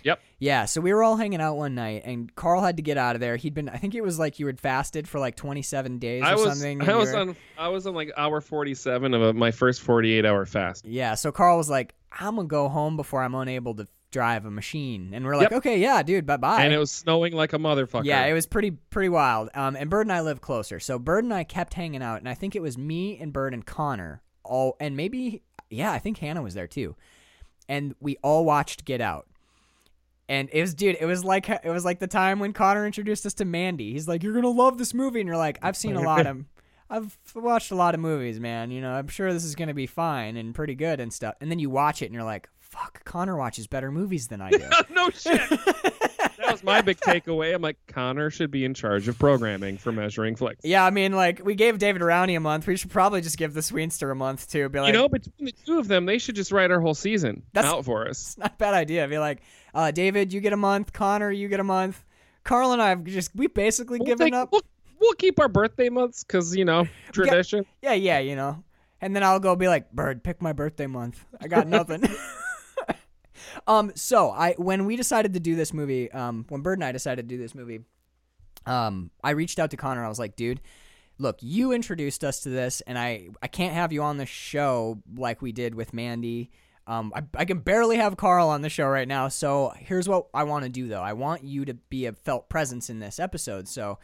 Yep. 0.03 0.19
Yeah, 0.37 0.65
so 0.65 0.81
we 0.81 0.93
were 0.93 1.03
all 1.03 1.17
hanging 1.17 1.41
out 1.41 1.55
one 1.55 1.73
night, 1.73 2.03
and 2.05 2.33
Carl 2.35 2.61
had 2.61 2.77
to 2.77 2.83
get 2.83 2.95
out 2.97 3.15
of 3.15 3.21
there. 3.21 3.37
He'd 3.37 3.55
been, 3.55 3.67
I 3.67 3.77
think 3.77 3.95
it 3.95 4.01
was 4.03 4.19
like 4.19 4.37
you 4.37 4.45
had 4.45 4.59
fasted 4.59 5.07
for 5.07 5.19
like 5.19 5.35
27 5.35 5.97
days 5.97 6.21
or 6.21 6.25
I 6.27 6.35
was 6.35 6.43
something. 6.53 6.87
I 6.87 6.95
was 6.95 7.11
were- 7.11 7.17
on 7.17 7.35
I 7.57 7.67
was 7.69 7.87
on 7.87 7.95
like 7.95 8.11
hour 8.15 8.39
47 8.39 9.13
of 9.15 9.21
a, 9.23 9.33
my 9.33 9.49
first 9.51 9.81
48 9.81 10.23
hour 10.25 10.45
fast. 10.45 10.85
Yeah, 10.85 11.15
so 11.15 11.31
Carl 11.31 11.57
was 11.57 11.69
like, 11.71 11.95
I'm 12.11 12.35
gonna 12.35 12.47
go 12.47 12.69
home 12.69 12.95
before 12.97 13.23
I'm 13.23 13.33
unable 13.33 13.73
to 13.75 13.87
drive 14.15 14.45
a 14.45 14.51
machine. 14.51 15.11
And 15.13 15.25
we're 15.25 15.35
like, 15.35 15.51
Yep. 15.51 15.57
okay, 15.57 15.77
yeah, 15.77 16.01
dude, 16.01 16.25
bye 16.25 16.37
bye. 16.37 16.63
And 16.63 16.73
it 16.73 16.77
was 16.77 16.89
snowing 16.89 17.33
like 17.33 17.51
a 17.51 17.57
motherfucker. 17.57 18.05
Yeah, 18.05 18.25
it 18.25 18.31
was 18.33 18.45
pretty 18.45 18.71
pretty 18.71 19.09
wild. 19.09 19.49
Um, 19.53 19.75
and 19.75 19.89
Bird 19.89 20.07
and 20.07 20.13
I 20.13 20.21
live 20.21 20.39
closer, 20.39 20.79
so 20.79 20.97
Bird 20.97 21.25
and 21.25 21.33
I 21.33 21.43
kept 21.43 21.73
hanging 21.73 22.01
out, 22.01 22.19
and 22.19 22.29
I 22.29 22.33
think 22.33 22.55
it 22.55 22.61
was 22.61 22.77
me 22.77 23.17
and 23.19 23.33
Bird 23.33 23.53
and 23.53 23.65
Connor 23.65 24.21
all, 24.45 24.77
and 24.79 24.95
maybe 24.95 25.41
yeah, 25.69 25.91
I 25.91 25.99
think 25.99 26.17
Hannah 26.19 26.41
was 26.41 26.53
there 26.53 26.67
too, 26.67 26.95
and 27.67 27.93
we 27.99 28.15
all 28.23 28.45
watched 28.45 28.85
Get 28.85 29.01
Out. 29.01 29.27
And 30.29 30.49
it 30.53 30.61
was, 30.61 30.73
dude. 30.73 30.97
It 30.99 31.05
was 31.05 31.23
like 31.25 31.49
it 31.49 31.69
was 31.69 31.83
like 31.83 31.99
the 31.99 32.07
time 32.07 32.39
when 32.39 32.53
Connor 32.53 32.85
introduced 32.85 33.25
us 33.25 33.33
to 33.35 33.45
Mandy. 33.45 33.91
He's 33.91 34.07
like, 34.07 34.23
"You're 34.23 34.33
gonna 34.33 34.47
love 34.47 34.77
this 34.77 34.93
movie," 34.93 35.19
and 35.19 35.27
you're 35.27 35.37
like, 35.37 35.59
"I've 35.61 35.75
seen 35.77 35.95
a 35.95 36.01
lot 36.11 36.25
of, 36.25 36.45
I've 36.89 37.15
watched 37.35 37.71
a 37.71 37.75
lot 37.75 37.93
of 37.93 37.99
movies, 37.99 38.39
man. 38.39 38.71
You 38.71 38.79
know, 38.81 38.91
I'm 38.93 39.07
sure 39.07 39.31
this 39.33 39.43
is 39.43 39.55
gonna 39.55 39.73
be 39.75 39.85
fine 39.87 40.35
and 40.37 40.55
pretty 40.55 40.73
good 40.73 40.99
and 40.99 41.13
stuff." 41.13 41.35
And 41.41 41.51
then 41.51 41.59
you 41.59 41.69
watch 41.69 42.01
it, 42.01 42.05
and 42.05 42.15
you're 42.15 42.23
like, 42.23 42.49
"Fuck, 42.75 43.03
Connor 43.05 43.37
watches 43.37 43.67
better 43.67 43.91
movies 43.91 44.27
than 44.27 44.41
I 44.41 44.49
do." 44.51 44.63
no 44.91 45.09
shit. 45.09 45.41
that 45.49 46.51
was 46.51 46.63
my 46.63 46.81
big 46.81 46.97
takeaway. 46.99 47.53
I'm 47.55 47.61
like, 47.61 47.77
Connor 47.87 48.29
should 48.29 48.51
be 48.51 48.65
in 48.65 48.73
charge 48.73 49.07
of 49.07 49.17
programming 49.17 49.77
for 49.77 49.91
measuring 49.91 50.35
flicks. 50.35 50.61
Yeah, 50.63 50.85
I 50.85 50.89
mean, 50.89 51.13
like 51.13 51.41
we 51.43 51.55
gave 51.55 51.77
David 51.79 52.01
Rowney 52.01 52.35
a 52.35 52.39
month. 52.39 52.67
We 52.67 52.75
should 52.75 52.91
probably 52.91 53.21
just 53.21 53.37
give 53.37 53.53
the 53.53 53.61
Sweenster 53.61 54.11
a 54.11 54.15
month 54.15 54.49
too. 54.49 54.67
Be 54.69 54.79
like, 54.79 54.87
you 54.87 54.93
know, 54.93 55.07
between 55.09 55.45
the 55.45 55.53
two 55.65 55.79
of 55.79 55.87
them, 55.87 56.05
they 56.05 56.17
should 56.17 56.35
just 56.35 56.51
write 56.51 56.71
our 56.71 56.81
whole 56.81 56.93
season 56.95 57.43
That's- 57.53 57.71
out 57.73 57.85
for 57.85 58.07
us. 58.07 58.21
it's 58.21 58.37
not 58.37 58.51
a 58.53 58.57
bad 58.57 58.73
idea. 58.73 59.07
Be 59.07 59.17
like, 59.19 59.41
uh, 59.73 59.91
David, 59.91 60.33
you 60.33 60.41
get 60.41 60.53
a 60.53 60.57
month. 60.57 60.91
Connor, 60.93 61.31
you 61.31 61.47
get 61.47 61.59
a 61.59 61.63
month. 61.63 62.03
Carl 62.43 62.73
and 62.73 62.81
I 62.81 62.89
have 62.89 63.03
just 63.05 63.31
we 63.35 63.47
basically 63.47 63.99
We'll, 63.99 64.05
given 64.07 64.27
take- 64.27 64.33
up. 64.35 64.51
we'll, 64.51 64.61
we'll 64.99 65.13
keep 65.13 65.39
our 65.39 65.47
birthday 65.49 65.89
months 65.89 66.23
because 66.23 66.55
you 66.55 66.65
know 66.65 66.87
tradition. 67.11 67.65
Yeah, 67.81 67.93
yeah, 67.93 68.19
you 68.19 68.35
know. 68.35 68.63
and 69.01 69.15
then 69.15 69.23
I'll 69.23 69.39
go 69.39 69.55
be 69.55 69.67
like, 69.67 69.91
"Bird, 69.91 70.23
pick 70.23 70.41
my 70.41 70.53
birthday 70.53 70.87
month. 70.87 71.23
I 71.41 71.47
got 71.47 71.67
nothing." 71.67 72.03
um, 73.67 73.91
so 73.95 74.29
I 74.31 74.53
when 74.57 74.85
we 74.85 74.95
decided 74.95 75.33
to 75.33 75.39
do 75.39 75.55
this 75.55 75.73
movie, 75.73 76.11
um, 76.11 76.45
when 76.49 76.61
Bird 76.61 76.77
and 76.77 76.85
I 76.85 76.91
decided 76.91 77.29
to 77.29 77.35
do 77.35 77.41
this 77.41 77.55
movie, 77.55 77.81
um, 78.65 79.11
I 79.23 79.31
reached 79.31 79.59
out 79.59 79.71
to 79.71 79.77
Connor. 79.77 80.03
I 80.05 80.09
was 80.09 80.19
like, 80.19 80.35
"Dude." 80.35 80.61
Look, 81.17 81.37
you 81.39 81.71
introduced 81.71 82.25
us 82.25 82.41
to 82.41 82.49
this, 82.49 82.81
and 82.81 82.99
I, 82.99 83.29
I 83.41 83.47
can't 83.47 83.73
have 83.73 83.93
you 83.93 84.03
on 84.03 84.17
the 84.17 84.25
show 84.25 85.01
like 85.15 85.41
we 85.41 85.53
did 85.53 85.73
with 85.73 85.93
Mandy. 85.93 86.51
Um, 86.87 87.13
I, 87.15 87.23
I 87.35 87.45
can 87.45 87.59
barely 87.59 87.97
have 87.97 88.17
Carl 88.17 88.49
on 88.49 88.61
the 88.61 88.69
show 88.69 88.87
right 88.87 89.07
now. 89.07 89.29
So 89.29 89.73
here's 89.77 90.07
what 90.07 90.27
I 90.33 90.43
want 90.43 90.63
to 90.65 90.69
do, 90.69 90.87
though. 90.87 91.01
I 91.01 91.13
want 91.13 91.43
you 91.43 91.65
to 91.65 91.73
be 91.73 92.05
a 92.05 92.11
felt 92.11 92.49
presence 92.49 92.89
in 92.89 92.99
this 92.99 93.17
episode. 93.17 93.67
So 93.67 93.97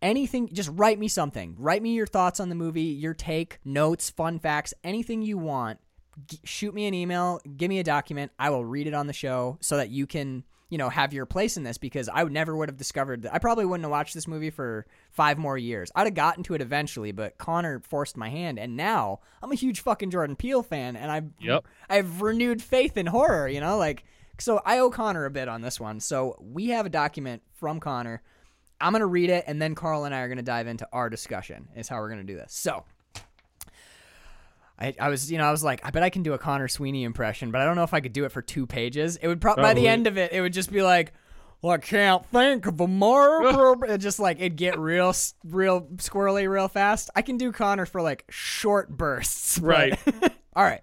anything, 0.00 0.48
just 0.52 0.70
write 0.74 0.98
me 0.98 1.08
something. 1.08 1.56
Write 1.58 1.82
me 1.82 1.94
your 1.94 2.06
thoughts 2.06 2.40
on 2.40 2.50
the 2.50 2.54
movie, 2.54 2.82
your 2.82 3.14
take, 3.14 3.58
notes, 3.64 4.10
fun 4.10 4.38
facts, 4.38 4.74
anything 4.84 5.22
you 5.22 5.38
want. 5.38 5.80
G- 6.26 6.40
shoot 6.44 6.74
me 6.74 6.86
an 6.86 6.94
email, 6.94 7.40
give 7.56 7.68
me 7.68 7.78
a 7.78 7.84
document. 7.84 8.32
I 8.38 8.50
will 8.50 8.64
read 8.64 8.86
it 8.86 8.94
on 8.94 9.06
the 9.06 9.12
show 9.12 9.58
so 9.60 9.76
that 9.76 9.90
you 9.90 10.06
can, 10.06 10.42
you 10.68 10.76
know, 10.78 10.88
have 10.88 11.12
your 11.12 11.26
place 11.26 11.56
in 11.56 11.62
this 11.62 11.78
because 11.78 12.08
I 12.08 12.24
would 12.24 12.32
never 12.32 12.56
would 12.56 12.68
have 12.68 12.76
discovered 12.76 13.22
that. 13.22 13.32
I 13.34 13.38
probably 13.38 13.64
wouldn't 13.64 13.84
have 13.84 13.90
watched 13.90 14.14
this 14.14 14.26
movie 14.26 14.50
for 14.50 14.86
five 15.10 15.38
more 15.38 15.56
years. 15.56 15.90
I'd 15.94 16.06
have 16.06 16.14
gotten 16.14 16.42
to 16.44 16.54
it 16.54 16.60
eventually, 16.60 17.12
but 17.12 17.38
Connor 17.38 17.80
forced 17.80 18.16
my 18.16 18.28
hand, 18.30 18.58
and 18.58 18.76
now 18.76 19.20
I'm 19.42 19.52
a 19.52 19.56
huge 19.56 19.80
fucking 19.80 20.10
Jordan 20.10 20.34
Peele 20.36 20.62
fan, 20.62 20.96
and 20.96 21.10
I've, 21.10 21.30
Yep. 21.40 21.64
I've 21.88 22.20
renewed 22.22 22.62
faith 22.62 22.96
in 22.96 23.06
horror. 23.06 23.46
You 23.48 23.60
know, 23.60 23.78
like 23.78 24.04
so 24.38 24.60
I 24.64 24.78
owe 24.78 24.90
Connor 24.90 25.24
a 25.24 25.30
bit 25.30 25.48
on 25.48 25.60
this 25.62 25.78
one. 25.78 26.00
So 26.00 26.36
we 26.40 26.68
have 26.68 26.86
a 26.86 26.90
document 26.90 27.42
from 27.54 27.80
Connor. 27.80 28.22
I'm 28.80 28.92
gonna 28.92 29.06
read 29.06 29.30
it, 29.30 29.44
and 29.46 29.60
then 29.60 29.74
Carl 29.74 30.04
and 30.04 30.14
I 30.14 30.20
are 30.20 30.28
gonna 30.28 30.42
dive 30.42 30.66
into 30.66 30.88
our 30.92 31.08
discussion. 31.10 31.68
Is 31.76 31.88
how 31.88 31.98
we're 31.98 32.08
gonna 32.10 32.24
do 32.24 32.36
this. 32.36 32.52
So. 32.54 32.84
I, 34.78 34.94
I 35.00 35.08
was, 35.08 35.30
you 35.30 35.38
know, 35.38 35.44
I 35.44 35.50
was 35.50 35.64
like, 35.64 35.84
I 35.84 35.90
bet 35.90 36.02
I 36.02 36.10
can 36.10 36.22
do 36.22 36.34
a 36.34 36.38
Connor 36.38 36.68
Sweeney 36.68 37.04
impression, 37.04 37.50
but 37.50 37.60
I 37.60 37.64
don't 37.64 37.76
know 37.76 37.82
if 37.82 37.94
I 37.94 38.00
could 38.00 38.12
do 38.12 38.24
it 38.24 38.32
for 38.32 38.42
two 38.42 38.66
pages. 38.66 39.16
It 39.16 39.26
would 39.26 39.40
probably 39.40 39.62
by 39.62 39.74
the 39.74 39.88
end 39.88 40.06
of 40.06 40.16
it, 40.16 40.32
it 40.32 40.40
would 40.40 40.52
just 40.52 40.70
be 40.70 40.82
like, 40.82 41.12
well, 41.60 41.72
I 41.72 41.78
can't 41.78 42.24
think 42.26 42.66
of 42.66 42.80
a 42.80 42.86
more. 42.86 43.84
it 43.86 43.98
just 43.98 44.20
like 44.20 44.38
it'd 44.38 44.56
get 44.56 44.78
real, 44.78 45.12
real 45.44 45.82
squirrely, 45.96 46.48
real 46.48 46.68
fast. 46.68 47.10
I 47.16 47.22
can 47.22 47.36
do 47.36 47.50
Connor 47.50 47.86
for 47.86 48.00
like 48.00 48.24
short 48.30 48.88
bursts. 48.88 49.58
Right. 49.58 49.98
All 50.54 50.64
right. 50.64 50.82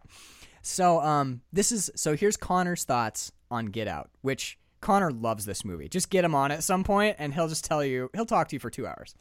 So, 0.62 1.00
um, 1.00 1.42
this 1.54 1.72
is 1.72 1.90
so 1.96 2.16
here's 2.16 2.36
Connor's 2.36 2.84
thoughts 2.84 3.32
on 3.50 3.68
Get 3.68 3.88
Out, 3.88 4.10
which 4.22 4.58
Connor 4.82 5.12
loves 5.12 5.46
this 5.46 5.64
movie. 5.64 5.88
Just 5.88 6.10
get 6.10 6.26
him 6.26 6.36
on 6.36 6.52
at 6.52 6.64
some 6.64 6.84
point, 6.84 7.16
and 7.20 7.34
he'll 7.34 7.48
just 7.48 7.64
tell 7.64 7.84
you, 7.84 8.10
he'll 8.14 8.26
talk 8.26 8.50
to 8.50 8.56
you 8.56 8.60
for 8.60 8.70
two 8.70 8.86
hours. 8.86 9.16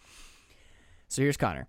So 1.08 1.22
here's 1.22 1.36
Connor. 1.36 1.68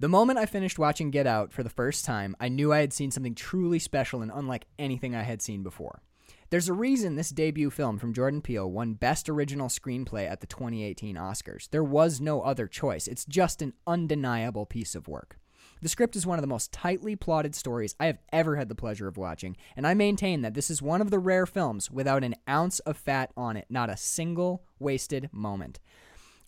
The 0.00 0.08
moment 0.08 0.38
I 0.38 0.46
finished 0.46 0.78
watching 0.78 1.10
Get 1.10 1.26
Out 1.26 1.52
for 1.52 1.62
the 1.62 1.68
first 1.68 2.06
time, 2.06 2.34
I 2.40 2.48
knew 2.48 2.72
I 2.72 2.80
had 2.80 2.94
seen 2.94 3.10
something 3.10 3.34
truly 3.34 3.78
special 3.78 4.22
and 4.22 4.32
unlike 4.34 4.64
anything 4.78 5.14
I 5.14 5.24
had 5.24 5.42
seen 5.42 5.62
before. 5.62 6.00
There's 6.48 6.70
a 6.70 6.72
reason 6.72 7.16
this 7.16 7.28
debut 7.28 7.68
film 7.68 7.98
from 7.98 8.14
Jordan 8.14 8.40
Peele 8.40 8.70
won 8.70 8.94
Best 8.94 9.28
Original 9.28 9.68
Screenplay 9.68 10.26
at 10.26 10.40
the 10.40 10.46
2018 10.46 11.16
Oscars. 11.16 11.68
There 11.68 11.84
was 11.84 12.18
no 12.18 12.40
other 12.40 12.66
choice. 12.66 13.06
It's 13.08 13.26
just 13.26 13.60
an 13.60 13.74
undeniable 13.86 14.64
piece 14.64 14.94
of 14.94 15.06
work. 15.06 15.38
The 15.82 15.90
script 15.90 16.16
is 16.16 16.26
one 16.26 16.38
of 16.38 16.42
the 16.42 16.48
most 16.48 16.72
tightly 16.72 17.14
plotted 17.14 17.54
stories 17.54 17.94
I 18.00 18.06
have 18.06 18.20
ever 18.32 18.56
had 18.56 18.70
the 18.70 18.74
pleasure 18.74 19.06
of 19.06 19.18
watching, 19.18 19.54
and 19.76 19.86
I 19.86 19.92
maintain 19.92 20.40
that 20.40 20.54
this 20.54 20.70
is 20.70 20.80
one 20.80 21.02
of 21.02 21.10
the 21.10 21.18
rare 21.18 21.44
films 21.44 21.90
without 21.90 22.24
an 22.24 22.36
ounce 22.48 22.78
of 22.80 22.96
fat 22.96 23.32
on 23.36 23.58
it, 23.58 23.66
not 23.68 23.90
a 23.90 23.98
single 23.98 24.64
wasted 24.78 25.28
moment. 25.30 25.78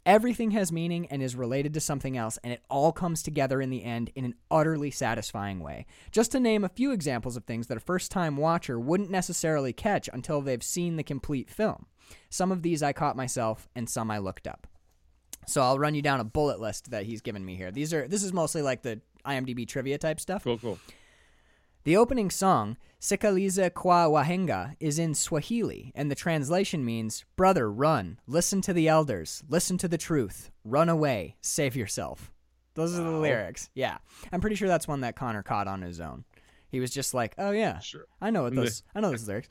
Everything 0.04 0.50
has 0.50 0.72
meaning 0.72 1.06
and 1.06 1.22
is 1.22 1.36
related 1.36 1.72
to 1.74 1.80
something 1.80 2.16
else, 2.16 2.36
and 2.42 2.52
it 2.52 2.64
all 2.68 2.90
comes 2.90 3.22
together 3.22 3.60
in 3.60 3.70
the 3.70 3.84
end 3.84 4.10
in 4.16 4.24
an 4.24 4.34
utterly 4.50 4.90
satisfying 4.90 5.60
way. 5.60 5.86
Just 6.10 6.32
to 6.32 6.40
name 6.40 6.64
a 6.64 6.68
few 6.68 6.90
examples 6.90 7.36
of 7.36 7.44
things 7.44 7.68
that 7.68 7.76
a 7.76 7.80
first 7.80 8.10
time 8.10 8.36
watcher 8.36 8.80
wouldn't 8.80 9.10
necessarily 9.10 9.72
catch 9.72 10.08
until 10.12 10.40
they've 10.40 10.62
seen 10.62 10.96
the 10.96 11.04
complete 11.04 11.48
film. 11.48 11.86
Some 12.30 12.50
of 12.50 12.62
these 12.62 12.82
I 12.82 12.92
caught 12.92 13.16
myself, 13.16 13.68
and 13.76 13.88
some 13.88 14.10
I 14.10 14.18
looked 14.18 14.48
up. 14.48 14.66
So 15.46 15.62
I'll 15.62 15.78
run 15.78 15.94
you 15.94 16.02
down 16.02 16.20
a 16.20 16.24
bullet 16.24 16.60
list 16.60 16.90
that 16.90 17.04
he's 17.04 17.20
given 17.20 17.44
me 17.44 17.56
here. 17.56 17.70
These 17.70 17.94
are 17.94 18.08
this 18.08 18.22
is 18.22 18.32
mostly 18.32 18.62
like 18.62 18.82
the 18.82 19.00
IMDb 19.24 19.66
trivia 19.68 19.98
type 19.98 20.20
stuff. 20.20 20.44
Cool, 20.44 20.58
cool. 20.58 20.78
The 21.84 21.96
opening 21.96 22.30
song, 22.30 22.76
Sikiliza 23.00 23.74
Kwa 23.74 24.06
Wahenga, 24.08 24.76
is 24.78 25.00
in 25.00 25.14
Swahili, 25.14 25.90
and 25.96 26.08
the 26.08 26.14
translation 26.14 26.84
means, 26.84 27.24
Brother, 27.34 27.68
run, 27.70 28.20
listen 28.28 28.60
to 28.62 28.72
the 28.72 28.86
elders, 28.86 29.42
listen 29.48 29.78
to 29.78 29.88
the 29.88 29.98
truth, 29.98 30.52
run 30.64 30.88
away, 30.88 31.34
save 31.40 31.74
yourself. 31.74 32.30
Those 32.74 32.96
are 32.96 33.02
the 33.02 33.10
lyrics. 33.10 33.68
Yeah. 33.74 33.98
I'm 34.30 34.40
pretty 34.40 34.54
sure 34.54 34.68
that's 34.68 34.86
one 34.86 35.00
that 35.00 35.16
Connor 35.16 35.42
caught 35.42 35.66
on 35.66 35.82
his 35.82 36.00
own. 36.00 36.24
He 36.70 36.78
was 36.78 36.92
just 36.92 37.14
like, 37.14 37.34
oh, 37.36 37.50
yeah, 37.50 37.80
Sure. 37.80 38.06
I 38.20 38.30
know 38.30 38.44
what 38.44 38.54
those, 38.56 38.84
I 38.94 39.00
know 39.00 39.10
those 39.10 39.26
lyrics. 39.26 39.48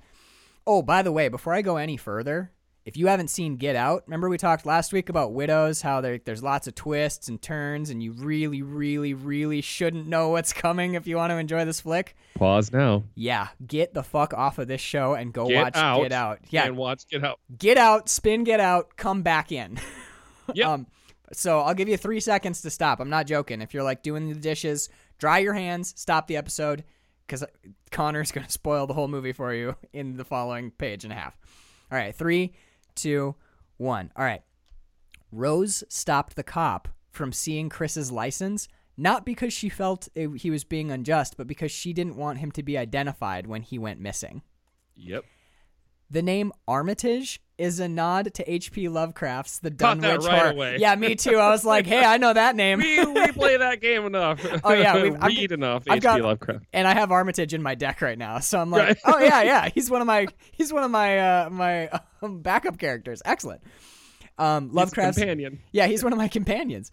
Oh, 0.66 0.82
by 0.82 1.02
the 1.02 1.12
way, 1.12 1.28
before 1.28 1.54
I 1.54 1.62
go 1.62 1.76
any 1.76 1.98
further, 1.98 2.52
if 2.86 2.98
you 2.98 3.08
haven't 3.08 3.30
seen 3.30 3.58
Get 3.58 3.76
Out, 3.76 4.04
remember 4.08 4.28
we 4.28 4.38
talked 4.38 4.66
last 4.66 4.92
week 4.92 5.10
about 5.10 5.34
widows, 5.34 5.82
how 5.82 6.02
there, 6.02 6.18
there's 6.18 6.42
lots 6.42 6.68
of 6.68 6.74
twists 6.76 7.28
and 7.28 7.40
turns, 7.42 7.90
and 7.92 8.02
you 8.02 8.12
really, 8.14 8.62
really, 8.64 9.14
really 9.14 9.62
shouldn't 9.62 10.08
know 10.08 10.30
what's 10.30 10.52
coming 10.52 10.96
if 10.96 11.06
you 11.06 11.16
want 11.18 11.30
to 11.32 11.38
enjoy 11.38 11.64
this 11.64 11.82
flick. 11.82 12.16
Pause 12.36 12.72
now. 12.74 13.04
Yeah, 13.14 13.50
get 13.66 13.94
the 13.94 14.02
fuck 14.04 14.34
off 14.34 14.58
of 14.58 14.68
this 14.68 14.82
show 14.82 15.14
and 15.14 15.32
go 15.32 15.48
Get 15.48 15.64
watch 15.64 15.76
out. 15.76 16.02
Get 16.02 16.12
Out. 16.12 16.40
Yeah, 16.50 16.66
And 16.66 16.76
watch 16.78 17.08
Get 17.08 17.24
Out. 17.24 17.40
get 17.58 17.78
out, 17.78 18.10
spin 18.10 18.44
Get 18.44 18.60
Out, 18.60 18.96
come 18.98 19.22
back 19.22 19.52
in. 19.52 19.80
Yep. 20.54 20.68
um, 20.68 20.88
so 21.32 21.60
I'll 21.62 21.76
give 21.76 21.88
you 21.88 21.96
three 21.96 22.20
seconds 22.20 22.62
to 22.64 22.70
stop. 22.70 23.00
I'm 23.00 23.10
not 23.10 23.26
joking. 23.26 23.62
If 23.62 23.74
you're 23.74 23.84
like 23.84 24.04
doing 24.04 24.28
the 24.28 24.36
dishes, 24.36 24.90
dry 25.18 25.38
your 25.38 25.54
hands, 25.54 25.94
stop 25.96 26.28
the 26.28 26.36
episode, 26.36 26.84
because 27.26 27.46
Connor's 27.90 28.32
going 28.34 28.46
to 28.48 28.52
spoil 28.52 28.86
the 28.88 28.94
whole 28.94 29.08
movie 29.08 29.32
for 29.32 29.54
you 29.54 29.76
in 29.94 30.18
the 30.18 30.26
following 30.26 30.72
page 30.72 31.06
and 31.06 31.14
a 31.14 31.16
half. 31.16 31.38
All 31.90 31.98
right, 31.98 32.14
three, 32.14 32.54
two, 32.96 33.36
one. 33.78 34.12
All 34.16 34.26
right. 34.26 34.44
Rose 35.32 35.84
stopped 35.90 36.36
the 36.36 36.44
cop 36.44 36.90
from 37.10 37.32
seeing 37.32 37.70
Chris's 37.70 38.12
license, 38.12 38.68
not 38.98 39.26
because 39.26 39.54
she 39.54 39.70
felt 39.70 40.08
it, 40.16 40.30
he 40.42 40.52
was 40.52 40.64
being 40.64 40.92
unjust, 40.92 41.38
but 41.38 41.48
because 41.48 41.72
she 41.72 41.94
didn't 41.94 42.18
want 42.18 42.40
him 42.40 42.52
to 42.52 42.64
be 42.64 42.78
identified 42.78 43.48
when 43.48 43.62
he 43.62 43.78
went 43.80 44.00
missing. 44.00 44.42
Yep. 44.96 45.26
The 46.12 46.22
name 46.22 46.52
Armitage 46.68 47.40
is 47.58 47.80
a 47.80 47.88
nod 47.88 48.34
to 48.34 48.52
H.P. 48.52 48.90
Lovecraft's 48.90 49.60
The 49.60 49.72
Caught 49.72 50.02
that 50.02 50.08
Dunwich 50.20 50.28
right 50.28 50.40
Horror. 50.40 50.52
away. 50.52 50.78
Yeah, 50.80 50.94
me 50.96 51.16
too. 51.16 51.38
I 51.38 51.50
was 51.52 51.64
like, 51.64 51.86
hey, 51.88 52.04
I 52.04 52.18
know 52.18 52.34
that 52.34 52.56
name. 52.58 52.80
we, 52.80 53.04
we 53.06 53.32
play 53.32 53.56
that 53.58 53.80
game 53.82 54.06
enough. 54.06 54.46
Oh, 54.64 54.74
yeah, 54.74 55.02
we've- 55.02 55.16
I've- 55.22 55.36
read 55.36 55.52
enough. 55.54 55.84
I've 55.90 56.04
H.P. 56.06 56.22
Lovecraft. 56.22 56.66
and 56.74 56.86
I 56.88 56.94
have 56.96 57.12
Armitage 57.12 57.54
in 57.54 57.62
my 57.64 57.76
deck 57.76 58.02
right 58.02 58.18
now, 58.18 58.40
so 58.40 58.60
I'm 58.60 58.72
like, 58.72 58.88
Right. 58.88 58.98
oh 59.06 59.20
yeah, 59.20 59.42
yeah, 59.44 59.70
he's 59.74 59.90
one 59.90 60.02
of 60.02 60.08
my 60.08 60.28
he's 60.52 60.74
one 60.74 60.84
of 60.84 60.92
my 60.92 61.18
uh, 61.20 61.50
my 61.50 61.90
um, 62.22 62.42
backup 62.42 62.78
characters. 62.78 63.22
Excellent. 63.24 63.62
Um, 64.38 64.66
He's 64.66 64.74
a 64.74 64.76
Lovecraft's 64.76 65.18
companion. 65.20 65.60
yeah, 65.72 65.88
he's 65.88 66.04
one 66.04 66.12
of 66.14 66.18
my 66.18 66.28
companions. 66.28 66.92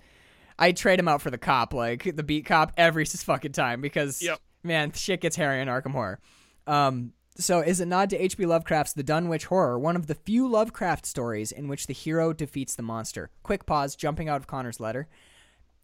I 0.58 0.72
trade 0.72 0.98
him 1.00 1.08
out 1.08 1.22
for 1.22 1.30
the 1.30 1.38
cop, 1.38 1.72
like 1.74 2.14
the 2.14 2.22
beat 2.22 2.44
cop, 2.46 2.72
every 2.76 3.04
fucking 3.04 3.52
time 3.52 3.80
because 3.80 4.20
Yep. 4.22 4.38
man, 4.62 4.92
shit 4.92 5.20
gets 5.20 5.34
hairy 5.36 5.60
in 5.60 5.68
Arkham 5.68 5.92
Horror. 5.92 6.20
Um, 6.66 7.12
so 7.38 7.60
is 7.60 7.80
a 7.80 7.86
nod 7.86 8.10
to 8.10 8.16
H.P. 8.16 8.46
Lovecraft's 8.46 8.92
The 8.92 9.02
Dunwich 9.04 9.46
Horror, 9.46 9.78
one 9.78 9.96
of 9.96 10.08
the 10.08 10.14
few 10.14 10.48
Lovecraft 10.48 11.06
stories 11.06 11.52
in 11.52 11.68
which 11.68 11.86
the 11.86 11.94
hero 11.94 12.32
defeats 12.32 12.74
the 12.74 12.82
monster. 12.82 13.30
Quick 13.42 13.64
pause, 13.64 13.94
jumping 13.94 14.28
out 14.28 14.40
of 14.40 14.46
Connor's 14.46 14.80
letter. 14.80 15.08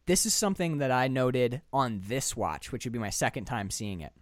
This 0.07 0.27
is 0.27 0.35
something 0.35 0.79
that 0.79 0.91
I 0.91 1.09
noted 1.09 1.63
on 1.73 2.03
this 2.07 2.37
watch, 2.37 2.73
which 2.73 2.85
would 2.85 2.93
be 2.93 2.99
my 2.99 3.11
second 3.11 3.45
time 3.45 3.71
seeing 3.71 4.01
it. 4.01 4.13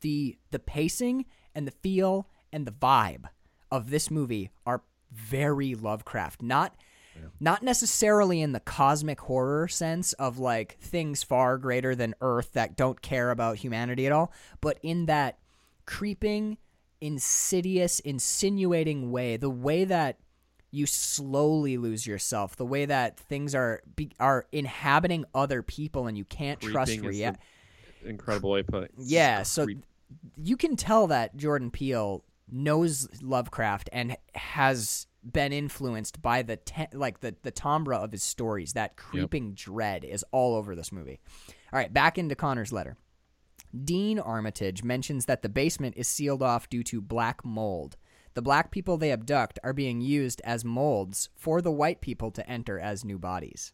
The 0.00 0.36
the 0.50 0.58
pacing 0.58 1.24
and 1.54 1.66
the 1.66 1.72
feel 1.82 2.28
and 2.52 2.66
the 2.66 2.72
vibe 2.72 3.24
of 3.70 3.90
this 3.90 4.10
movie 4.10 4.50
are 4.66 4.82
very 5.10 5.74
Lovecraft. 5.74 6.42
Not 6.42 6.76
not 7.38 7.62
necessarily 7.62 8.42
in 8.42 8.52
the 8.52 8.60
cosmic 8.60 9.20
horror 9.20 9.68
sense 9.68 10.12
of 10.14 10.38
like 10.38 10.78
things 10.80 11.22
far 11.22 11.58
greater 11.58 11.94
than 11.94 12.14
Earth 12.20 12.52
that 12.54 12.76
don't 12.76 13.00
care 13.00 13.30
about 13.30 13.58
humanity 13.58 14.04
at 14.06 14.12
all, 14.12 14.32
but 14.60 14.78
in 14.82 15.06
that 15.06 15.38
creeping, 15.86 16.58
insidious, 17.00 18.00
insinuating 18.00 19.10
way, 19.10 19.36
the 19.36 19.50
way 19.50 19.84
that 19.84 20.18
you 20.70 20.86
slowly 20.86 21.76
lose 21.76 22.06
yourself, 22.06 22.56
the 22.56 22.66
way 22.66 22.84
that 22.86 23.18
things 23.18 23.54
are 23.54 23.80
be, 23.94 24.10
are 24.18 24.46
inhabiting 24.52 25.24
other 25.34 25.62
people 25.62 26.06
and 26.06 26.18
you 26.18 26.24
can't 26.24 26.60
trust 26.60 26.90
Creeping 26.90 27.04
is 27.10 27.16
reality. 27.16 27.38
incredible 28.04 28.50
way 28.50 28.62
put. 28.62 28.90
Yeah, 28.98 29.44
so 29.44 29.64
Creep. 29.66 29.84
you 30.36 30.56
can 30.56 30.74
tell 30.76 31.06
that 31.08 31.36
Jordan 31.36 31.70
Peele 31.70 32.24
knows 32.50 33.08
Lovecraft 33.22 33.88
and 33.92 34.16
has 34.34 35.06
been 35.22 35.52
influenced 35.52 36.20
by 36.20 36.42
the 36.42 36.56
te- 36.56 36.88
like 36.92 37.20
the 37.20 37.34
the 37.42 37.50
timbre 37.50 37.94
of 37.94 38.10
his 38.12 38.22
stories. 38.22 38.72
That 38.72 38.96
creeping 38.96 39.54
dread 39.54 40.04
is 40.04 40.24
all 40.32 40.54
over 40.56 40.74
this 40.74 40.90
movie. 40.92 41.20
All 41.72 41.78
right, 41.78 41.92
back 41.92 42.18
into 42.18 42.34
Connor's 42.34 42.72
letter. 42.72 42.96
Dean 43.84 44.18
Armitage 44.18 44.84
mentions 44.84 45.26
that 45.26 45.42
the 45.42 45.48
basement 45.48 45.94
is 45.96 46.06
sealed 46.06 46.42
off 46.42 46.68
due 46.68 46.82
to 46.84 47.00
black 47.00 47.44
mold. 47.44 47.96
The 48.34 48.42
black 48.42 48.70
people 48.70 48.96
they 48.96 49.10
abduct 49.12 49.58
are 49.64 49.72
being 49.72 50.00
used 50.00 50.40
as 50.44 50.64
molds 50.64 51.28
for 51.34 51.60
the 51.60 51.72
white 51.72 52.00
people 52.00 52.30
to 52.32 52.48
enter 52.48 52.78
as 52.78 53.04
new 53.04 53.18
bodies. 53.18 53.72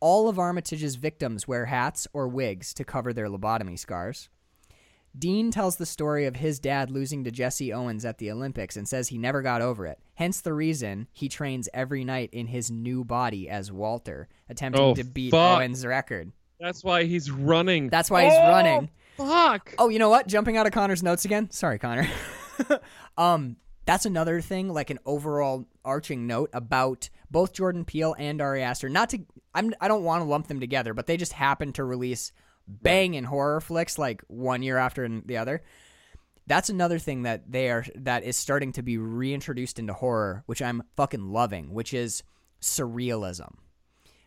All 0.00 0.28
of 0.28 0.38
Armitage's 0.38 0.94
victims 0.96 1.48
wear 1.48 1.66
hats 1.66 2.06
or 2.12 2.28
wigs 2.28 2.72
to 2.74 2.84
cover 2.84 3.12
their 3.12 3.28
lobotomy 3.28 3.78
scars. 3.78 4.28
Dean 5.18 5.50
tells 5.50 5.76
the 5.76 5.86
story 5.86 6.26
of 6.26 6.36
his 6.36 6.60
dad 6.60 6.90
losing 6.90 7.24
to 7.24 7.30
Jesse 7.32 7.72
Owens 7.72 8.04
at 8.04 8.18
the 8.18 8.30
Olympics 8.30 8.76
and 8.76 8.86
says 8.86 9.08
he 9.08 9.18
never 9.18 9.42
got 9.42 9.60
over 9.60 9.86
it. 9.86 9.98
Hence 10.14 10.40
the 10.40 10.52
reason 10.52 11.08
he 11.12 11.28
trains 11.28 11.68
every 11.74 12.04
night 12.04 12.30
in 12.32 12.46
his 12.48 12.70
new 12.70 13.04
body 13.04 13.48
as 13.48 13.72
Walter, 13.72 14.28
attempting 14.48 14.82
Oh, 14.82 14.94
to 14.94 15.02
beat 15.02 15.30
fuck. 15.32 15.58
Owens' 15.58 15.84
record. 15.84 16.30
That's 16.60 16.82
why 16.82 17.04
he's 17.04 17.30
running. 17.30 17.88
That's 17.88 18.10
why 18.10 18.24
he's 18.24 18.34
Oh, 18.34 18.48
running. 18.48 18.90
Fuck. 19.16 19.74
Oh, 19.78 19.88
you 19.88 19.98
know 19.98 20.08
what? 20.10 20.26
Jumping 20.26 20.56
out 20.56 20.66
of 20.66 20.72
Connor's 20.72 21.02
notes 21.02 21.24
again. 21.24 21.50
Sorry, 21.50 21.78
Connor. 21.78 22.08
um, 23.18 23.56
that's 23.84 24.06
another 24.06 24.40
thing, 24.40 24.68
like 24.68 24.90
an 24.90 24.98
overall 25.06 25.66
arching 25.84 26.26
note 26.26 26.50
about 26.52 27.08
both 27.30 27.52
Jordan 27.52 27.84
Peele 27.84 28.14
and 28.18 28.40
Ari 28.40 28.62
Aster. 28.62 28.88
Not 28.88 29.10
to, 29.10 29.20
I'm, 29.54 29.72
I 29.80 29.88
don't 29.88 30.04
want 30.04 30.20
to 30.22 30.28
lump 30.28 30.46
them 30.48 30.60
together, 30.60 30.94
but 30.94 31.06
they 31.06 31.16
just 31.16 31.32
happen 31.32 31.72
to 31.74 31.84
release 31.84 32.32
banging 32.66 33.24
horror 33.24 33.60
flicks 33.60 33.98
like 33.98 34.22
one 34.28 34.62
year 34.62 34.76
after 34.76 35.08
the 35.24 35.38
other. 35.38 35.62
That's 36.46 36.70
another 36.70 36.98
thing 36.98 37.22
that 37.22 37.50
they 37.50 37.70
are 37.70 37.84
that 37.96 38.24
is 38.24 38.36
starting 38.36 38.72
to 38.72 38.82
be 38.82 38.98
reintroduced 38.98 39.78
into 39.78 39.92
horror, 39.92 40.42
which 40.46 40.62
I'm 40.62 40.82
fucking 40.96 41.30
loving, 41.30 41.72
which 41.72 41.92
is 41.92 42.22
surrealism. 42.60 43.54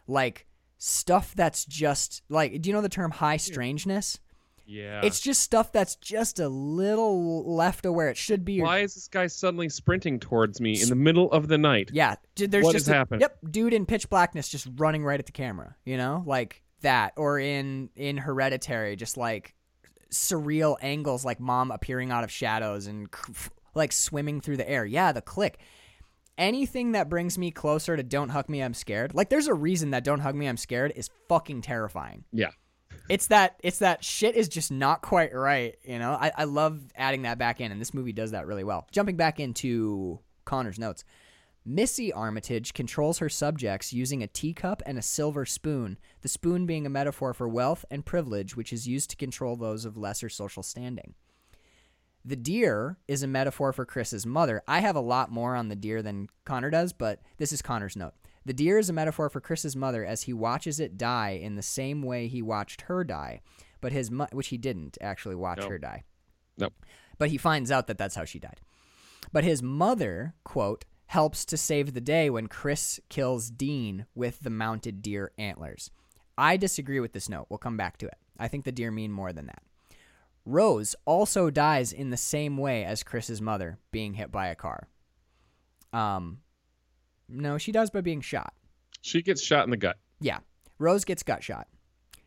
Like 0.07 0.45
stuff 0.83 1.35
that's 1.35 1.63
just 1.65 2.23
like 2.27 2.59
do 2.59 2.67
you 2.67 2.73
know 2.75 2.81
the 2.81 2.89
term 2.89 3.11
high 3.11 3.37
strangeness? 3.37 4.19
Yeah. 4.65 5.01
It's 5.03 5.19
just 5.19 5.41
stuff 5.43 5.71
that's 5.71 5.95
just 5.97 6.39
a 6.39 6.47
little 6.47 7.53
left 7.55 7.85
of 7.85 7.93
where 7.93 8.09
it 8.09 8.17
should 8.17 8.43
be. 8.45 8.61
why 8.61 8.79
is 8.79 8.95
this 8.95 9.07
guy 9.07 9.27
suddenly 9.27 9.69
sprinting 9.69 10.19
towards 10.19 10.59
me 10.61 10.81
in 10.81 10.89
the 10.89 10.95
middle 10.95 11.31
of 11.33 11.49
the 11.49 11.57
night? 11.57 11.89
Yeah, 11.93 12.15
there's 12.35 12.63
What 12.63 12.71
just 12.73 12.85
has 12.87 12.93
a- 12.93 12.97
happened? 12.97 13.21
Yep, 13.21 13.37
dude 13.51 13.73
in 13.73 13.85
pitch 13.85 14.09
blackness 14.09 14.47
just 14.49 14.67
running 14.77 15.03
right 15.03 15.19
at 15.19 15.25
the 15.27 15.31
camera. 15.33 15.75
You 15.85 15.97
know, 15.97 16.23
like 16.25 16.63
that, 16.81 17.13
or 17.15 17.37
in 17.37 17.89
in 17.95 18.17
Hereditary, 18.17 18.95
just 18.95 19.17
like 19.17 19.53
surreal 20.09 20.77
angles, 20.81 21.23
like 21.25 21.39
mom 21.39 21.69
appearing 21.69 22.09
out 22.11 22.23
of 22.23 22.31
shadows 22.31 22.87
and 22.87 23.07
like 23.75 23.91
swimming 23.91 24.41
through 24.41 24.57
the 24.57 24.69
air. 24.69 24.85
Yeah, 24.85 25.11
the 25.11 25.21
click. 25.21 25.59
Anything 26.37 26.93
that 26.93 27.09
brings 27.09 27.37
me 27.37 27.51
closer 27.51 27.95
to 27.95 28.03
"Don't 28.03 28.29
Hug 28.29 28.49
Me, 28.49 28.61
I'm 28.61 28.73
Scared." 28.73 29.13
Like, 29.13 29.29
there's 29.29 29.47
a 29.47 29.53
reason 29.53 29.91
that 29.91 30.03
"Don't 30.03 30.19
Hug 30.21 30.35
Me, 30.35 30.47
I'm 30.47 30.57
Scared" 30.57 30.93
is 30.95 31.09
fucking 31.29 31.61
terrifying. 31.61 32.23
Yeah. 32.31 32.51
it's 33.09 33.27
that 33.27 33.55
it's 33.63 33.79
that 33.79 34.03
shit 34.03 34.35
is 34.35 34.47
just 34.47 34.71
not 34.71 35.01
quite 35.01 35.33
right 35.33 35.75
you 35.83 35.97
know 35.97 36.11
I, 36.11 36.31
I 36.37 36.43
love 36.43 36.79
adding 36.95 37.23
that 37.23 37.37
back 37.39 37.59
in 37.59 37.71
and 37.71 37.81
this 37.81 37.93
movie 37.93 38.13
does 38.13 38.31
that 38.31 38.45
really 38.45 38.63
well 38.63 38.87
jumping 38.91 39.17
back 39.17 39.39
into 39.39 40.19
connor's 40.45 40.77
notes 40.77 41.03
missy 41.65 42.13
armitage 42.13 42.73
controls 42.73 43.17
her 43.17 43.27
subjects 43.29 43.91
using 43.91 44.21
a 44.21 44.27
teacup 44.27 44.83
and 44.85 44.97
a 44.97 45.01
silver 45.01 45.45
spoon 45.45 45.97
the 46.21 46.27
spoon 46.29 46.65
being 46.67 46.85
a 46.85 46.89
metaphor 46.89 47.33
for 47.33 47.47
wealth 47.49 47.85
and 47.89 48.05
privilege 48.05 48.55
which 48.55 48.71
is 48.71 48.87
used 48.87 49.09
to 49.09 49.15
control 49.15 49.55
those 49.55 49.83
of 49.83 49.97
lesser 49.97 50.29
social 50.29 50.61
standing 50.63 51.15
the 52.23 52.35
deer 52.35 52.97
is 53.07 53.23
a 53.23 53.27
metaphor 53.27 53.73
for 53.73 53.85
Chris's 53.85 54.25
mother. 54.25 54.61
I 54.67 54.79
have 54.79 54.95
a 54.95 55.01
lot 55.01 55.31
more 55.31 55.55
on 55.55 55.69
the 55.69 55.75
deer 55.75 56.01
than 56.01 56.27
Connor 56.45 56.69
does, 56.69 56.93
but 56.93 57.21
this 57.37 57.51
is 57.51 57.61
Connor's 57.61 57.95
note. 57.95 58.13
The 58.45 58.53
deer 58.53 58.77
is 58.79 58.89
a 58.89 58.93
metaphor 58.93 59.29
for 59.29 59.41
Chris's 59.41 59.75
mother 59.75 60.03
as 60.05 60.23
he 60.23 60.33
watches 60.33 60.79
it 60.79 60.97
die 60.97 61.31
in 61.41 61.55
the 61.55 61.61
same 61.61 62.01
way 62.01 62.27
he 62.27 62.41
watched 62.41 62.81
her 62.81 63.03
die, 63.03 63.41
but 63.81 63.91
his 63.91 64.09
mo- 64.11 64.27
which 64.31 64.47
he 64.47 64.57
didn't 64.57 64.97
actually 65.01 65.35
watch 65.35 65.59
No. 65.59 65.69
her 65.69 65.77
die. 65.77 66.03
Nope. 66.57 66.73
But 67.17 67.29
he 67.29 67.37
finds 67.37 67.69
out 67.71 67.87
that 67.87 67.97
that's 67.97 68.15
how 68.15 68.25
she 68.25 68.39
died. 68.39 68.59
But 69.31 69.43
his 69.43 69.61
mother, 69.61 70.33
quote, 70.43 70.85
helps 71.07 71.45
to 71.45 71.57
save 71.57 71.93
the 71.93 72.01
day 72.01 72.29
when 72.29 72.47
Chris 72.47 72.99
kills 73.09 73.49
Dean 73.51 74.05
with 74.15 74.39
the 74.39 74.49
mounted 74.49 75.01
deer 75.01 75.31
antlers. 75.37 75.91
I 76.37 76.57
disagree 76.57 76.99
with 76.99 77.13
this 77.13 77.29
note. 77.29 77.45
We'll 77.49 77.57
come 77.59 77.77
back 77.77 77.97
to 77.97 78.07
it. 78.07 78.15
I 78.39 78.47
think 78.47 78.65
the 78.65 78.71
deer 78.71 78.89
mean 78.91 79.11
more 79.11 79.33
than 79.33 79.45
that. 79.47 79.61
Rose 80.45 80.95
also 81.05 81.49
dies 81.49 81.93
in 81.93 82.09
the 82.09 82.17
same 82.17 82.57
way 82.57 82.83
as 82.83 83.03
Chris's 83.03 83.41
mother, 83.41 83.77
being 83.91 84.15
hit 84.15 84.31
by 84.31 84.47
a 84.47 84.55
car. 84.55 84.87
Um, 85.93 86.39
no, 87.29 87.57
she 87.57 87.71
dies 87.71 87.89
by 87.89 88.01
being 88.01 88.21
shot. 88.21 88.53
She 89.01 89.21
gets 89.21 89.41
shot 89.41 89.65
in 89.65 89.71
the 89.71 89.77
gut. 89.77 89.97
Yeah, 90.19 90.39
Rose 90.79 91.05
gets 91.05 91.23
gut 91.23 91.43
shot. 91.43 91.67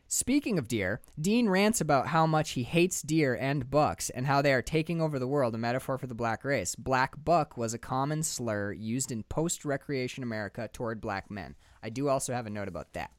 Speaking 0.06 0.58
of 0.58 0.68
deer, 0.68 1.00
Dean 1.20 1.48
rants 1.48 1.80
about 1.80 2.08
how 2.08 2.24
much 2.26 2.50
he 2.50 2.62
hates 2.62 3.02
deer 3.02 3.34
and 3.34 3.68
bucks 3.68 4.10
and 4.10 4.26
how 4.26 4.42
they 4.42 4.52
are 4.52 4.62
taking 4.62 5.00
over 5.00 5.18
the 5.18 5.26
world, 5.26 5.54
a 5.54 5.58
metaphor 5.58 5.98
for 5.98 6.06
the 6.06 6.14
black 6.14 6.44
race. 6.44 6.76
Black 6.76 7.24
buck 7.24 7.56
was 7.56 7.74
a 7.74 7.78
common 7.78 8.22
slur 8.22 8.72
used 8.72 9.10
in 9.10 9.24
post 9.24 9.64
recreation 9.64 10.22
America 10.22 10.68
toward 10.72 11.00
black 11.00 11.30
men. 11.30 11.56
I 11.82 11.90
do 11.90 12.08
also 12.08 12.32
have 12.32 12.46
a 12.46 12.50
note 12.50 12.68
about 12.68 12.92
that. 12.92 13.10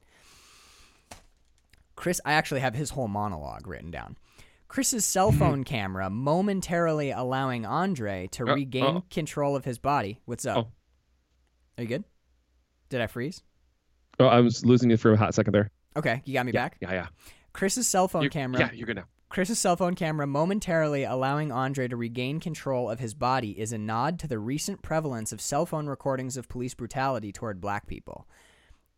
Chris, 1.95 2.21
I 2.23 2.33
actually 2.33 2.61
have 2.61 2.75
his 2.75 2.91
whole 2.91 3.07
monologue 3.07 3.67
written 3.67 3.91
down. 3.91 4.15
Chris's 4.75 5.05
cell 5.05 5.31
phone 5.31 5.63
camera 5.63 6.09
momentarily 6.09 7.09
allowing 7.09 7.65
Andre 7.65 8.27
to 8.33 8.43
Uh, 8.43 8.55
regain 8.55 8.97
uh. 8.97 9.01
control 9.09 9.55
of 9.55 9.63
his 9.63 9.79
body. 9.79 10.19
What's 10.25 10.45
up? 10.45 10.57
Oh. 10.57 10.67
Are 11.77 11.83
you 11.83 11.87
good? 11.87 12.03
Did 12.89 12.99
I 12.99 13.07
freeze? 13.07 13.41
Oh, 14.19 14.25
I 14.25 14.41
was 14.41 14.65
losing 14.65 14.89
you 14.89 14.97
for 14.97 15.13
a 15.13 15.17
hot 15.17 15.33
second 15.33 15.53
there. 15.53 15.71
Okay, 15.95 16.21
you 16.25 16.33
got 16.33 16.45
me 16.45 16.51
Yeah, 16.51 16.61
back. 16.63 16.77
Yeah, 16.81 16.91
yeah. 16.91 17.07
Chris's 17.53 17.87
cell 17.87 18.09
phone 18.09 18.23
You- 18.23 18.29
camera. 18.29 18.59
Yeah, 18.59 18.71
you're 18.73 18.85
good 18.85 18.97
now. 18.97 19.05
Chris's 19.29 19.59
cell 19.59 19.77
phone 19.77 19.95
camera 19.95 20.27
momentarily 20.27 21.05
allowing 21.05 21.53
Andre 21.53 21.87
to 21.87 21.95
regain 21.95 22.41
control 22.41 22.89
of 22.89 22.99
his 22.99 23.13
body 23.13 23.57
is 23.57 23.71
a 23.71 23.77
nod 23.77 24.19
to 24.19 24.27
the 24.27 24.39
recent 24.39 24.81
prevalence 24.81 25.31
of 25.31 25.39
cell 25.39 25.65
phone 25.65 25.87
recordings 25.87 26.35
of 26.35 26.49
police 26.49 26.73
brutality 26.73 27.31
toward 27.31 27.61
black 27.61 27.87
people. 27.87 28.27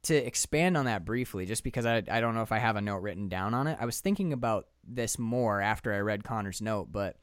To 0.04 0.16
expand 0.16 0.78
on 0.78 0.86
that 0.86 1.04
briefly, 1.04 1.46
just 1.46 1.64
because 1.64 1.86
I, 1.86 1.98
I 2.10 2.22
don't 2.22 2.34
know 2.34 2.42
if 2.44 2.52
I 2.54 2.60
have 2.60 2.78
a 2.78 2.82
note 2.82 3.02
written 3.02 3.28
down 3.28 3.54
on 3.54 3.68
it, 3.68 3.78
I 3.82 3.86
was 3.86 4.00
thinking 4.00 4.32
about 4.32 4.68
this 4.88 5.20
more 5.20 5.60
after 5.60 5.94
I 5.94 6.00
read 6.00 6.24
Connor's 6.24 6.62
note, 6.62 6.92
but 6.92 7.18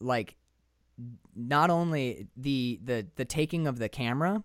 like 0.00 0.36
not 1.34 1.70
only 1.70 2.26
the 2.36 2.78
the 2.82 3.06
the 3.16 3.24
taking 3.24 3.66
of 3.66 3.78
the 3.78 3.88
camera 3.88 4.42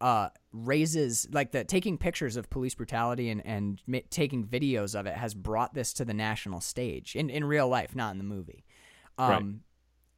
uh 0.00 0.28
raises 0.52 1.26
like 1.32 1.52
the 1.52 1.64
taking 1.64 1.96
pictures 1.96 2.36
of 2.36 2.50
police 2.50 2.74
brutality 2.74 3.30
and 3.30 3.44
and 3.46 3.80
ma- 3.86 3.98
taking 4.10 4.44
videos 4.44 4.98
of 4.98 5.06
it 5.06 5.14
has 5.14 5.32
brought 5.34 5.72
this 5.74 5.92
to 5.94 6.04
the 6.04 6.12
national 6.14 6.60
stage 6.60 7.16
in 7.16 7.30
in 7.30 7.44
real 7.44 7.68
life 7.68 7.94
not 7.96 8.12
in 8.12 8.18
the 8.18 8.24
movie. 8.24 8.64
Um 9.16 9.28
Right. 9.30 9.54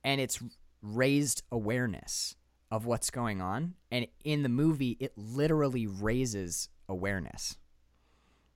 and 0.04 0.20
it's 0.20 0.40
raised 0.82 1.42
awareness 1.52 2.34
of 2.70 2.84
what's 2.84 3.10
going 3.10 3.40
on 3.40 3.74
and 3.90 4.06
in 4.24 4.42
the 4.42 4.48
movie 4.48 4.96
it 5.00 5.12
literally 5.16 5.86
raises 5.86 6.68
awareness 6.88 7.56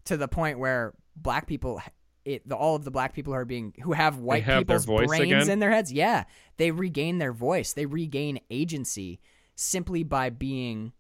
to 0.05 0.17
the 0.17 0.29
point 0.29 0.59
where 0.59 0.95
black 1.17 1.47
people 1.47 1.81
it 2.25 2.49
the, 2.49 2.55
all 2.55 2.77
of 2.77 2.85
the 2.85 2.91
black 2.91 3.15
people 3.15 3.33
who 3.33 3.39
are 3.39 3.45
being 3.45 3.75
who 3.83 3.93
have 3.93 4.19
white 4.19 4.45
have 4.45 4.61
people's 4.61 4.87
brains 4.87 5.23
again? 5.23 5.51
in 5.51 5.59
their 5.59 5.71
heads. 5.71 5.93
Yeah. 5.93 6.25
They 6.57 6.71
regain 6.71 7.19
their 7.19 7.33
voice. 7.33 7.73
They 7.73 7.87
regain 7.87 8.41
agency 8.51 9.21
simply 9.55 10.03
by 10.03 10.31
being 10.31 10.93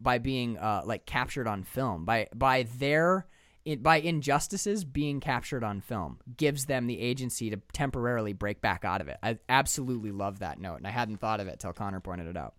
by 0.00 0.18
being 0.18 0.58
uh, 0.58 0.82
like 0.84 1.06
captured 1.06 1.46
on 1.46 1.62
film. 1.62 2.04
By 2.04 2.28
by 2.34 2.64
their 2.78 3.26
it, 3.66 3.82
by 3.82 3.96
injustices 3.96 4.84
being 4.84 5.20
captured 5.20 5.64
on 5.64 5.80
film 5.80 6.20
gives 6.36 6.64
them 6.64 6.86
the 6.86 7.00
agency 7.00 7.50
to 7.50 7.58
temporarily 7.72 8.32
break 8.32 8.60
back 8.60 8.84
out 8.84 9.00
of 9.00 9.08
it. 9.08 9.18
I 9.22 9.38
absolutely 9.48 10.12
love 10.12 10.38
that 10.38 10.60
note, 10.60 10.76
and 10.76 10.86
I 10.86 10.90
hadn't 10.90 11.18
thought 11.18 11.40
of 11.40 11.48
it 11.48 11.58
till 11.58 11.72
Connor 11.72 12.00
pointed 12.00 12.28
it 12.28 12.36
out. 12.36 12.54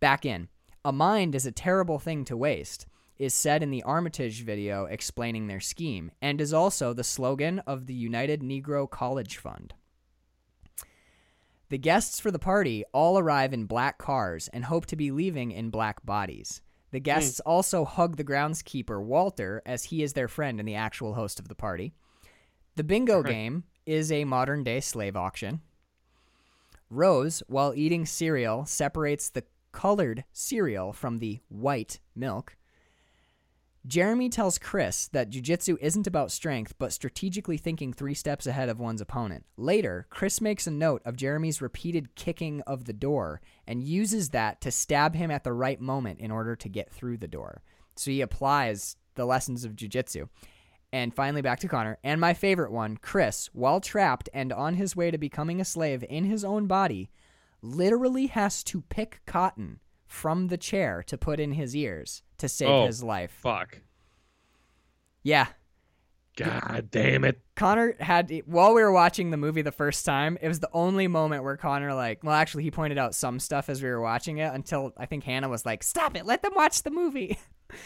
Back 0.00 0.24
in, 0.24 0.48
a 0.84 0.90
mind 0.90 1.34
is 1.34 1.46
a 1.46 1.52
terrible 1.52 1.98
thing 1.98 2.24
to 2.24 2.36
waste 2.36 2.86
is 3.18 3.34
said 3.34 3.62
in 3.62 3.70
the 3.70 3.84
Armitage 3.84 4.42
video 4.42 4.86
explaining 4.86 5.46
their 5.46 5.60
scheme, 5.60 6.10
and 6.20 6.40
is 6.40 6.52
also 6.52 6.92
the 6.92 7.04
slogan 7.04 7.60
of 7.60 7.86
the 7.86 7.94
United 7.94 8.40
Negro 8.40 8.90
College 8.90 9.36
Fund. 9.36 9.74
The 11.68 11.78
guests 11.78 12.18
for 12.18 12.30
the 12.30 12.38
party 12.38 12.84
all 12.92 13.18
arrive 13.18 13.52
in 13.52 13.66
black 13.66 13.96
cars 13.96 14.48
and 14.52 14.64
hope 14.64 14.86
to 14.86 14.96
be 14.96 15.12
leaving 15.12 15.52
in 15.52 15.70
black 15.70 16.04
bodies. 16.04 16.62
The 16.92 16.98
hmm. 16.98 17.04
guests 17.04 17.40
also 17.40 17.84
hug 17.84 18.16
the 18.16 18.24
groundskeeper, 18.24 19.02
Walter, 19.02 19.60
as 19.66 19.84
he 19.84 20.02
is 20.02 20.12
their 20.12 20.28
friend 20.28 20.60
and 20.60 20.68
the 20.68 20.76
actual 20.76 21.14
host 21.14 21.40
of 21.40 21.48
the 21.48 21.54
party. 21.54 21.92
The 22.76 22.84
bingo 22.84 23.20
Right. 23.20 23.32
game 23.32 23.64
is 23.84 24.12
a 24.12 24.24
modern 24.24 24.62
day 24.62 24.80
slave 24.80 25.16
auction. 25.16 25.60
Rose, 26.88 27.42
while 27.48 27.74
eating 27.74 28.06
cereal, 28.06 28.64
separates 28.66 29.28
the 29.30 29.44
colored 29.72 30.24
cereal 30.32 30.92
from 30.92 31.18
the 31.18 31.40
white 31.48 31.98
milk. 32.14 32.56
Jeremy 33.84 34.28
tells 34.28 34.58
Chris 34.58 35.08
that 35.08 35.30
jujitsu 35.30 35.76
isn't 35.80 36.06
about 36.06 36.30
strength, 36.30 36.74
but 36.78 36.92
strategically 36.92 37.56
thinking 37.56 37.92
three 37.92 38.14
steps 38.14 38.46
ahead 38.46 38.68
of 38.68 38.78
one's 38.78 39.00
opponent. 39.00 39.44
Later, 39.56 40.06
Chris 40.08 40.40
makes 40.40 40.68
a 40.68 40.70
note 40.70 41.02
of 41.04 41.16
Jeremy's 41.16 41.60
repeated 41.60 42.14
kicking 42.14 42.60
of 42.60 42.84
the 42.84 42.92
door 42.92 43.40
and 43.66 43.82
uses 43.82 44.30
that 44.30 44.60
to 44.60 44.70
stab 44.70 45.16
him 45.16 45.32
at 45.32 45.42
the 45.42 45.52
right 45.52 45.80
moment 45.80 46.20
in 46.20 46.30
order 46.30 46.54
to 46.54 46.68
get 46.68 46.92
through 46.92 47.16
the 47.16 47.26
door. 47.26 47.62
So 47.96 48.12
he 48.12 48.20
applies 48.20 48.96
the 49.16 49.24
lessons 49.24 49.64
of 49.64 49.74
jujitsu. 49.74 50.28
And 50.92 51.12
finally, 51.12 51.42
back 51.42 51.58
to 51.60 51.68
Connor. 51.68 51.98
And 52.04 52.20
my 52.20 52.34
favorite 52.34 52.70
one 52.70 52.98
Chris, 52.98 53.50
while 53.52 53.80
trapped 53.80 54.28
and 54.32 54.52
on 54.52 54.74
his 54.74 54.94
way 54.94 55.10
to 55.10 55.18
becoming 55.18 55.60
a 55.60 55.64
slave 55.64 56.04
in 56.08 56.24
his 56.24 56.44
own 56.44 56.68
body, 56.68 57.10
literally 57.62 58.26
has 58.26 58.62
to 58.64 58.82
pick 58.82 59.22
cotton 59.26 59.80
from 60.06 60.48
the 60.48 60.58
chair 60.58 61.02
to 61.02 61.18
put 61.18 61.40
in 61.40 61.52
his 61.52 61.74
ears 61.74 62.22
to 62.42 62.48
save 62.48 62.68
Oh. 62.68 62.86
his 62.86 63.02
life. 63.02 63.32
Fuck. 63.40 63.80
Yeah. 65.22 65.46
God 66.36 66.88
damn 66.90 67.24
it. 67.24 67.40
Connor 67.56 67.94
had 68.00 68.30
while 68.46 68.72
we 68.74 68.80
were 68.82 68.92
watching 68.92 69.30
the 69.30 69.36
movie 69.36 69.60
the 69.62 69.70
first 69.72 70.06
time, 70.06 70.38
it 70.40 70.48
was 70.48 70.60
the 70.60 70.68
only 70.72 71.06
moment 71.06 71.44
where 71.44 71.56
Connor 71.58 71.92
like, 71.94 72.24
well 72.24 72.34
actually 72.34 72.62
he 72.62 72.70
pointed 72.70 72.96
out 72.96 73.14
some 73.14 73.38
stuff 73.38 73.68
as 73.68 73.82
we 73.82 73.88
were 73.90 74.00
watching 74.00 74.38
it 74.38 74.52
until 74.54 74.92
I 74.96 75.04
think 75.06 75.24
Hannah 75.24 75.50
was 75.50 75.66
like, 75.66 75.82
"Stop 75.82 76.16
it. 76.16 76.24
Let 76.24 76.40
them 76.42 76.52
watch 76.56 76.82
the 76.84 76.90
movie." 76.90 77.38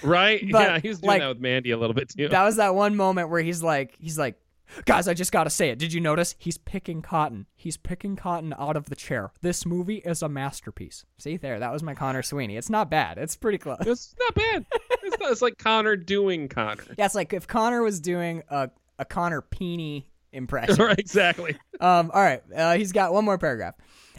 Right? 0.03 0.40
But, 0.53 0.62
yeah, 0.62 0.79
he 0.81 0.88
was 0.88 1.01
doing 1.01 1.09
like, 1.09 1.21
that 1.23 1.29
with 1.29 1.40
Mandy 1.40 1.73
a 1.73 1.77
little 1.77 1.95
bit 1.95 2.09
too. 2.09 2.29
that 2.29 2.45
was 2.45 2.57
that 2.57 2.75
one 2.75 2.95
moment 2.97 3.31
where 3.31 3.42
he's 3.42 3.62
like 3.64 3.97
he's 3.99 4.16
like 4.19 4.37
guys 4.85 5.09
i 5.09 5.14
just 5.14 5.33
gotta 5.33 5.50
say 5.50 5.70
it. 5.70 5.79
Did 5.79 5.92
you 5.92 6.00
notice? 6.00 6.35
He's 6.38 6.59
picking 6.59 7.02
cotton. 7.02 7.46
He's 7.57 7.76
picking 7.76 8.16
cotton 8.16 8.55
out 8.59 8.76
of 8.76 8.87
the 8.87 8.96
chair. 8.96 9.31
This 9.42 9.64
movie 9.66 9.96
is 9.98 10.22
a 10.22 10.29
masterpiece. 10.29 11.05
See 11.18 11.37
there 11.37 11.59
that 11.59 11.72
was 11.72 11.83
my 11.83 11.94
connor 11.94 12.22
sweeney. 12.22 12.57
It's 12.57 12.70
not 12.70 12.90
bad. 12.90 13.18
It's 13.18 13.37
pretty 13.37 13.59
close. 13.59 13.79
It's 13.81 14.14
not 14.18 14.35
bad. 14.35 14.66
It's, 15.02 15.20
not, 15.20 15.31
it's 15.33 15.42
like 15.42 15.57
Connor 15.59 15.94
doing 15.96 16.48
Connor. 16.48 16.83
yeah 16.98 17.05
it's 17.07 17.14
like 17.14 17.33
if 17.33 17.46
connor 17.46 17.83
was 17.83 18.00
doing 18.00 18.42
a, 18.48 18.70
a 18.98 19.05
connor 19.05 19.40
peony 19.40 20.09
impression. 20.33 20.76
Right, 20.85 20.98
exactly. 20.98 21.57
um 21.81 22.11
all 22.12 22.20
right 22.22 22.42
uh, 22.55 22.74
he's 22.76 22.92
got 22.92 23.12
one 23.12 23.24
more 23.24 23.38
paragraph 23.38 23.74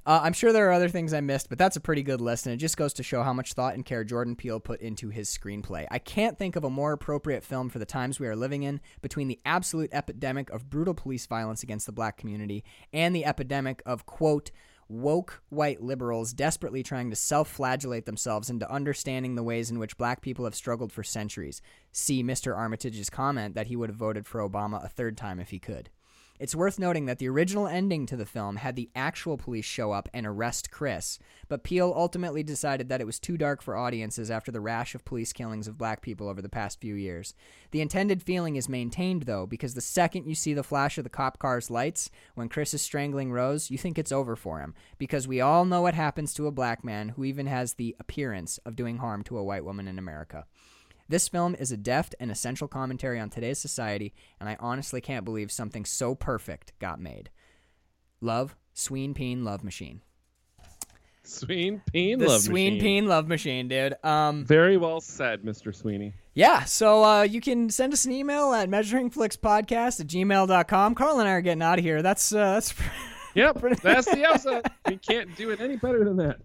uh, 0.07 0.21
I'm 0.23 0.31
sure 0.31 0.53
there 0.53 0.69
are 0.69 0.73
other 0.73 0.87
things 0.87 1.13
I 1.13 1.19
missed, 1.19 1.49
but 1.49 1.57
that's 1.57 1.75
a 1.75 1.81
pretty 1.81 2.01
good 2.01 2.21
list, 2.21 2.45
and 2.45 2.53
it 2.53 2.57
just 2.57 2.77
goes 2.77 2.93
to 2.93 3.03
show 3.03 3.23
how 3.23 3.33
much 3.33 3.51
thought 3.51 3.75
and 3.75 3.85
care 3.85 4.05
Jordan 4.05 4.37
Peele 4.37 4.61
put 4.61 4.79
into 4.79 5.09
his 5.09 5.29
screenplay. 5.29 5.85
I 5.91 5.99
can't 5.99 6.39
think 6.39 6.55
of 6.55 6.63
a 6.63 6.69
more 6.69 6.93
appropriate 6.93 7.43
film 7.43 7.67
for 7.67 7.77
the 7.77 7.85
times 7.85 8.17
we 8.17 8.27
are 8.27 8.35
living 8.35 8.63
in, 8.63 8.79
between 9.01 9.27
the 9.27 9.41
absolute 9.43 9.89
epidemic 9.91 10.49
of 10.49 10.69
brutal 10.69 10.93
police 10.93 11.25
violence 11.25 11.61
against 11.61 11.85
the 11.85 11.91
black 11.91 12.15
community 12.15 12.63
and 12.93 13.13
the 13.13 13.25
epidemic 13.25 13.83
of, 13.85 14.05
quote, 14.05 14.49
woke 14.87 15.41
white 15.49 15.81
liberals 15.81 16.31
desperately 16.31 16.83
trying 16.83 17.09
to 17.09 17.15
self 17.17 17.49
flagellate 17.49 18.05
themselves 18.05 18.49
into 18.49 18.71
understanding 18.71 19.35
the 19.35 19.43
ways 19.43 19.69
in 19.69 19.77
which 19.77 19.97
black 19.97 20.21
people 20.21 20.45
have 20.45 20.55
struggled 20.55 20.93
for 20.93 21.03
centuries. 21.03 21.61
See 21.91 22.23
Mr. 22.23 22.55
Armitage's 22.55 23.09
comment 23.09 23.55
that 23.55 23.67
he 23.67 23.75
would 23.75 23.89
have 23.89 23.97
voted 23.97 24.25
for 24.25 24.39
Obama 24.39 24.81
a 24.81 24.87
third 24.87 25.17
time 25.17 25.41
if 25.41 25.49
he 25.49 25.59
could. 25.59 25.89
It's 26.39 26.53
worth 26.53 26.77
noting 26.77 27.05
that 27.05 27.17
the 27.17 27.29
original 27.29 27.67
ending 27.67 28.05
to 28.05 28.15
the 28.15 28.25
film 28.25 28.57
had 28.57 28.75
the 28.75 28.91
actual 28.95 29.37
police 29.37 29.65
show 29.65 29.91
up 29.91 30.07
and 30.13 30.27
arrest 30.27 30.69
Chris, 30.69 31.17
but 31.47 31.63
Peele 31.63 31.91
ultimately 31.95 32.43
decided 32.43 32.89
that 32.89 33.01
it 33.01 33.07
was 33.07 33.19
too 33.19 33.37
dark 33.37 33.63
for 33.63 33.75
audiences 33.75 34.29
after 34.29 34.51
the 34.51 34.61
rash 34.61 34.93
of 34.93 35.03
police 35.03 35.33
killings 35.33 35.67
of 35.67 35.79
black 35.79 36.01
people 36.01 36.29
over 36.29 36.41
the 36.41 36.47
past 36.47 36.79
few 36.79 36.93
years. 36.93 37.33
The 37.71 37.81
intended 37.81 38.21
feeling 38.21 38.55
is 38.55 38.69
maintained, 38.69 39.23
though, 39.23 39.47
because 39.47 39.73
the 39.73 39.81
second 39.81 40.27
you 40.27 40.35
see 40.35 40.53
the 40.53 40.61
flash 40.61 40.99
of 40.99 41.03
the 41.03 41.09
cop 41.09 41.39
car's 41.39 41.71
lights, 41.71 42.11
when 42.35 42.49
Chris 42.49 42.71
is 42.73 42.83
strangling 42.83 43.31
Rose, 43.31 43.71
you 43.71 43.77
think 43.79 43.97
it's 43.97 44.11
over 44.11 44.35
for 44.35 44.59
him, 44.59 44.75
because 44.99 45.27
we 45.27 45.41
all 45.41 45.65
know 45.65 45.81
what 45.81 45.95
happens 45.95 46.35
to 46.35 46.45
a 46.45 46.51
black 46.51 46.83
man 46.83 47.09
who 47.09 47.23
even 47.23 47.47
has 47.47 47.73
the 47.73 47.95
appearance 47.99 48.59
of 48.59 48.75
doing 48.75 48.97
harm 48.97 49.23
to 49.23 49.39
a 49.39 49.43
white 49.43 49.65
woman 49.65 49.87
in 49.87 49.97
America. 49.97 50.45
This 51.09 51.27
film 51.29 51.55
is 51.55 51.71
a 51.71 51.77
deft 51.77 52.15
and 52.19 52.29
essential 52.31 52.67
commentary 52.67 53.19
on 53.19 53.29
today's 53.29 53.59
society, 53.59 54.13
and 54.39 54.49
I 54.49 54.57
honestly 54.59 54.99
can't 55.01 55.23
believe 55.25 55.51
something 55.51 55.85
so 55.85 56.15
perfect 56.15 56.73
got 56.79 56.99
made. 56.99 57.29
Love, 58.19 58.55
Sween 58.73 59.13
Peen 59.13 59.43
Love 59.45 59.63
Machine. 59.63 60.01
Sween 61.23 61.81
Peen 61.91 62.19
The 62.19 62.27
Love 62.27 62.41
Sween 62.41 62.73
Machine. 62.75 62.81
Peen 62.81 63.07
Love 63.07 63.27
Machine, 63.27 63.67
dude. 63.67 63.95
Um, 64.03 64.45
Very 64.45 64.77
well 64.77 65.01
said, 65.01 65.43
Mr. 65.43 65.75
Sweeney. 65.75 66.13
yeah, 66.33 66.63
so 66.63 67.03
uh, 67.03 67.21
you 67.23 67.41
can 67.41 67.69
send 67.69 67.91
us 67.93 68.05
an 68.05 68.11
email 68.13 68.53
at 68.53 68.69
measuringflixpodcast 68.69 69.99
at 69.99 70.07
gmail.com. 70.07 70.95
Carl 70.95 71.19
and 71.19 71.27
I 71.27 71.33
are 71.33 71.41
getting 71.41 71.61
out 71.61 71.79
of 71.79 71.85
here. 71.85 72.01
That's, 72.01 72.33
uh, 72.33 72.53
that's 72.53 72.73
Yep, 73.35 73.61
that's 73.83 74.07
the 74.07 74.23
episode. 74.27 74.65
we 74.87 74.97
can't 74.97 75.35
do 75.35 75.51
it 75.51 75.59
any 75.61 75.75
better 75.75 76.03
than 76.03 76.17
that. 76.17 76.37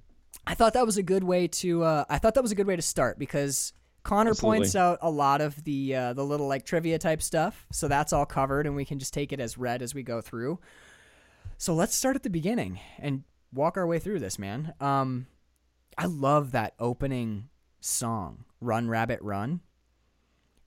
I 0.46 0.55
thought 0.55 0.75
that 0.75 0.85
was 0.85 0.96
a 0.98 1.03
good 1.03 1.25
way 1.25 1.46
to. 1.48 1.85
Uh, 1.85 2.05
I 2.11 2.18
thought 2.18 2.35
that 2.35 2.42
was 2.42 2.53
a 2.53 2.57
good 2.57 2.66
way 2.66 2.77
to 2.77 2.83
start 2.83 3.18
because 3.18 3.72
Connor 4.03 4.31
Absolutely. 4.31 4.59
points 4.59 4.77
out 4.77 4.99
a 5.01 5.11
lot 5.11 5.41
of 5.41 5.62
the 5.65 5.95
uh, 5.95 6.12
the 6.12 6.25
little 6.25 6.49
like 6.49 6.65
trivia 6.65 6.99
type 6.99 7.23
stuff, 7.23 7.67
so 7.71 7.88
that's 7.88 8.12
all 8.12 8.27
covered, 8.27 8.67
and 8.67 8.75
we 8.75 8.85
can 8.85 8.99
just 8.99 9.15
take 9.15 9.33
it 9.33 9.41
as 9.41 9.57
read 9.57 9.83
as 9.83 9.95
we 9.95 10.03
go 10.03 10.21
through. 10.21 10.59
So 11.57 11.75
let's 11.75 11.95
start 11.95 12.17
at 12.17 12.23
the 12.23 12.31
beginning 12.31 12.81
and 12.99 13.23
walk 13.53 13.77
our 13.77 13.87
way 13.87 13.99
through 14.01 14.19
this, 14.19 14.38
man. 14.38 14.75
Um, 14.81 15.27
I 15.97 16.07
love 16.07 16.51
that 16.53 16.75
opening 16.81 17.49
song, 17.81 18.45
"Run 18.61 18.88
Rabbit 18.88 19.21
Run." 19.23 19.61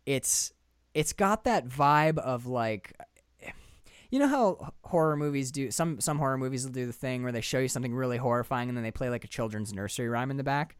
It's 0.06 0.54
it's 0.94 1.12
got 1.12 1.44
that 1.44 1.68
vibe 1.68 2.18
of 2.20 2.46
like 2.46 2.94
you 4.10 4.20
know 4.20 4.28
how 4.28 4.74
horror 4.86 5.18
movies 5.18 5.52
do 5.52 5.72
some 5.72 6.00
some 6.00 6.20
horror 6.20 6.38
movies 6.38 6.64
will 6.64 6.72
do 6.72 6.86
the 6.86 6.94
thing 6.94 7.22
where 7.22 7.34
they 7.34 7.42
show 7.42 7.60
you 7.60 7.68
something 7.68 7.94
really 7.94 8.18
horrifying 8.18 8.70
and 8.70 8.78
then 8.78 8.84
they 8.84 8.92
play 8.92 9.10
like 9.10 9.26
a 9.26 9.28
children's 9.28 9.74
nursery 9.74 10.08
rhyme 10.08 10.32
in 10.32 10.38
the 10.38 10.44
back 10.44 10.78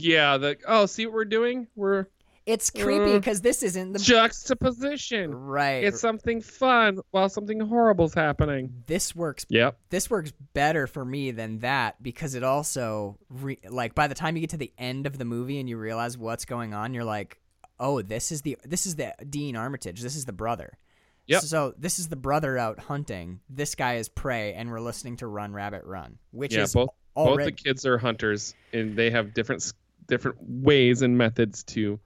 Yeah, 0.00 0.36
the 0.38 0.56
oh, 0.66 0.86
see 0.86 1.06
what 1.06 1.14
we're 1.14 1.24
doing? 1.24 1.66
We're 1.76 2.06
it's 2.46 2.70
creepy 2.70 3.12
Uh, 3.12 3.18
because 3.18 3.42
this 3.42 3.62
isn't 3.62 3.92
the 3.92 3.98
juxtaposition. 3.98 5.34
right 5.34 5.84
It's 5.84 6.00
something 6.00 6.40
fun 6.40 6.98
while 7.10 7.28
something 7.28 7.60
horrible's 7.60 8.14
happening. 8.14 8.72
this 8.86 9.14
works 9.14 9.44
Yep. 9.50 9.78
this 9.90 10.08
works 10.08 10.32
better 10.54 10.86
for 10.86 11.04
me 11.04 11.30
than 11.30 11.58
that 11.58 12.02
because 12.02 12.34
it 12.34 12.42
also 12.42 13.18
re- 13.28 13.58
like 13.68 13.94
by 13.94 14.06
the 14.06 14.14
time 14.14 14.34
you 14.36 14.40
get 14.40 14.50
to 14.50 14.56
the 14.56 14.72
end 14.78 15.06
of 15.06 15.18
the 15.18 15.24
movie 15.26 15.60
and 15.60 15.68
you 15.68 15.76
realize 15.76 16.16
what's 16.16 16.46
going 16.46 16.72
on 16.72 16.94
you're 16.94 17.04
like 17.04 17.38
oh 17.78 18.00
this 18.00 18.32
is 18.32 18.40
the 18.42 18.56
this 18.64 18.86
is 18.86 18.96
the 18.96 19.14
dean 19.28 19.54
armitage 19.54 20.00
this 20.00 20.16
is 20.16 20.24
the 20.24 20.32
brother 20.32 20.78
Yep. 21.26 21.42
so 21.42 21.74
this 21.76 21.98
is 21.98 22.08
the 22.08 22.16
brother 22.16 22.56
out 22.56 22.78
hunting 22.78 23.40
this 23.50 23.74
guy 23.74 23.96
is 23.96 24.08
prey 24.08 24.54
and 24.54 24.70
we're 24.70 24.80
listening 24.80 25.16
to 25.18 25.26
run 25.26 25.52
rabbit 25.52 25.84
run 25.84 26.16
which 26.30 26.54
yeah, 26.54 26.62
is 26.62 26.72
both 26.72 26.88
already 27.14 27.50
both 27.50 27.58
the 27.58 27.62
kids 27.64 27.84
are 27.84 27.98
hunters 27.98 28.54
and 28.72 28.96
they 28.96 29.10
have 29.10 29.34
different 29.34 29.70
different 30.08 30.38
ways 30.40 31.02
and 31.02 31.16
methods 31.16 31.62
to 31.62 32.00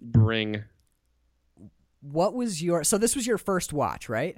bring 0.00 0.64
what 2.00 2.34
was 2.34 2.60
your 2.60 2.82
so 2.82 2.98
this 2.98 3.14
was 3.14 3.26
your 3.26 3.38
first 3.38 3.72
watch 3.72 4.08
right? 4.08 4.36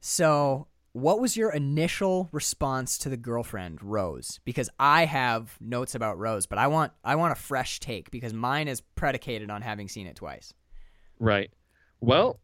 So 0.00 0.66
what 0.92 1.20
was 1.20 1.36
your 1.36 1.50
initial 1.50 2.28
response 2.32 2.98
to 2.98 3.08
the 3.08 3.16
girlfriend 3.16 3.82
rose? 3.82 4.40
Because 4.44 4.68
i 4.78 5.06
have 5.06 5.56
notes 5.60 5.94
about 5.94 6.18
rose 6.18 6.46
but 6.46 6.58
i 6.58 6.66
want 6.66 6.92
i 7.02 7.16
want 7.16 7.32
a 7.32 7.36
fresh 7.36 7.80
take 7.80 8.10
because 8.10 8.34
mine 8.34 8.68
is 8.68 8.82
predicated 8.94 9.50
on 9.50 9.62
having 9.62 9.88
seen 9.88 10.06
it 10.06 10.16
twice. 10.16 10.52
Right. 11.18 11.50
Well, 12.00 12.38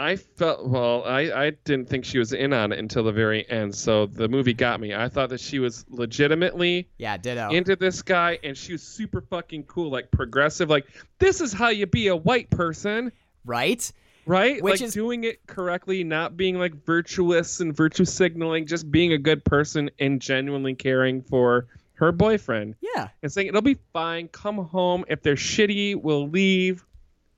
I 0.00 0.16
felt 0.16 0.66
well. 0.66 1.04
I 1.04 1.20
I 1.30 1.50
didn't 1.64 1.90
think 1.90 2.06
she 2.06 2.18
was 2.18 2.32
in 2.32 2.54
on 2.54 2.72
it 2.72 2.78
until 2.78 3.04
the 3.04 3.12
very 3.12 3.48
end. 3.50 3.74
So 3.74 4.06
the 4.06 4.28
movie 4.28 4.54
got 4.54 4.80
me. 4.80 4.94
I 4.94 5.10
thought 5.10 5.28
that 5.28 5.40
she 5.40 5.58
was 5.58 5.84
legitimately 5.90 6.88
yeah 6.96 7.18
ditto 7.18 7.50
into 7.50 7.76
this 7.76 8.00
guy, 8.00 8.38
and 8.42 8.56
she 8.56 8.72
was 8.72 8.82
super 8.82 9.20
fucking 9.20 9.64
cool, 9.64 9.90
like 9.90 10.10
progressive. 10.10 10.70
Like 10.70 10.86
this 11.18 11.42
is 11.42 11.52
how 11.52 11.68
you 11.68 11.86
be 11.86 12.06
a 12.06 12.16
white 12.16 12.48
person, 12.48 13.12
right 13.44 13.92
right? 14.24 14.62
Which 14.62 14.80
like 14.80 14.88
is- 14.88 14.94
doing 14.94 15.24
it 15.24 15.46
correctly, 15.46 16.02
not 16.02 16.34
being 16.34 16.58
like 16.58 16.82
virtuous 16.86 17.60
and 17.60 17.76
virtue 17.76 18.06
signaling, 18.06 18.66
just 18.66 18.90
being 18.90 19.12
a 19.12 19.18
good 19.18 19.44
person 19.44 19.90
and 19.98 20.18
genuinely 20.20 20.74
caring 20.74 21.20
for 21.20 21.66
her 21.92 22.10
boyfriend 22.12 22.74
yeah 22.80 23.08
and 23.22 23.30
saying 23.30 23.48
it'll 23.48 23.60
be 23.60 23.76
fine. 23.92 24.28
Come 24.28 24.56
home. 24.56 25.04
If 25.08 25.22
they're 25.22 25.34
shitty, 25.34 26.00
we'll 26.00 26.26
leave. 26.26 26.86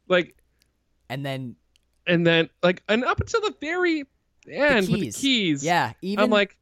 Like 0.06 0.36
and 1.08 1.26
then 1.26 1.56
and 2.06 2.26
then 2.26 2.48
like 2.62 2.82
and 2.88 3.04
up 3.04 3.20
until 3.20 3.40
the 3.40 3.54
very 3.60 4.04
end 4.48 4.88
with 4.88 5.00
the 5.00 5.10
keys. 5.12 5.64
yeah 5.64 5.92
even 6.02 6.24
i'm 6.24 6.30
like 6.30 6.56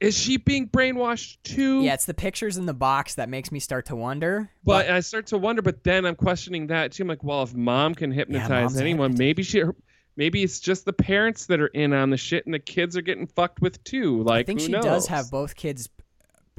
is 0.00 0.16
she 0.16 0.36
being 0.36 0.68
brainwashed 0.68 1.38
too 1.44 1.82
yeah 1.82 1.94
it's 1.94 2.04
the 2.04 2.14
pictures 2.14 2.56
in 2.56 2.66
the 2.66 2.74
box 2.74 3.14
that 3.14 3.28
makes 3.28 3.52
me 3.52 3.60
start 3.60 3.86
to 3.86 3.96
wonder 3.96 4.50
but 4.64 4.88
i 4.90 5.00
start 5.00 5.26
to 5.26 5.38
wonder 5.38 5.62
but 5.62 5.84
then 5.84 6.04
i'm 6.04 6.16
questioning 6.16 6.66
that 6.66 6.92
too 6.92 7.04
i'm 7.04 7.08
like 7.08 7.22
well 7.22 7.42
if 7.42 7.54
mom 7.54 7.94
can 7.94 8.10
hypnotize 8.10 8.76
a 8.76 8.80
anyone 8.80 9.14
maybe 9.16 9.42
she 9.42 9.62
maybe 10.16 10.42
it's 10.42 10.58
just 10.58 10.84
the 10.84 10.92
parents 10.92 11.46
that 11.46 11.60
are 11.60 11.68
in 11.68 11.92
on 11.92 12.10
the 12.10 12.16
shit 12.16 12.44
and 12.44 12.54
the 12.54 12.58
kids 12.58 12.96
are 12.96 13.02
getting 13.02 13.26
fucked 13.26 13.60
with 13.60 13.82
too 13.84 14.22
like 14.24 14.40
I 14.40 14.42
think 14.42 14.60
she 14.60 14.68
knows? 14.68 14.84
does 14.84 15.06
have 15.06 15.30
both 15.30 15.54
kids 15.54 15.88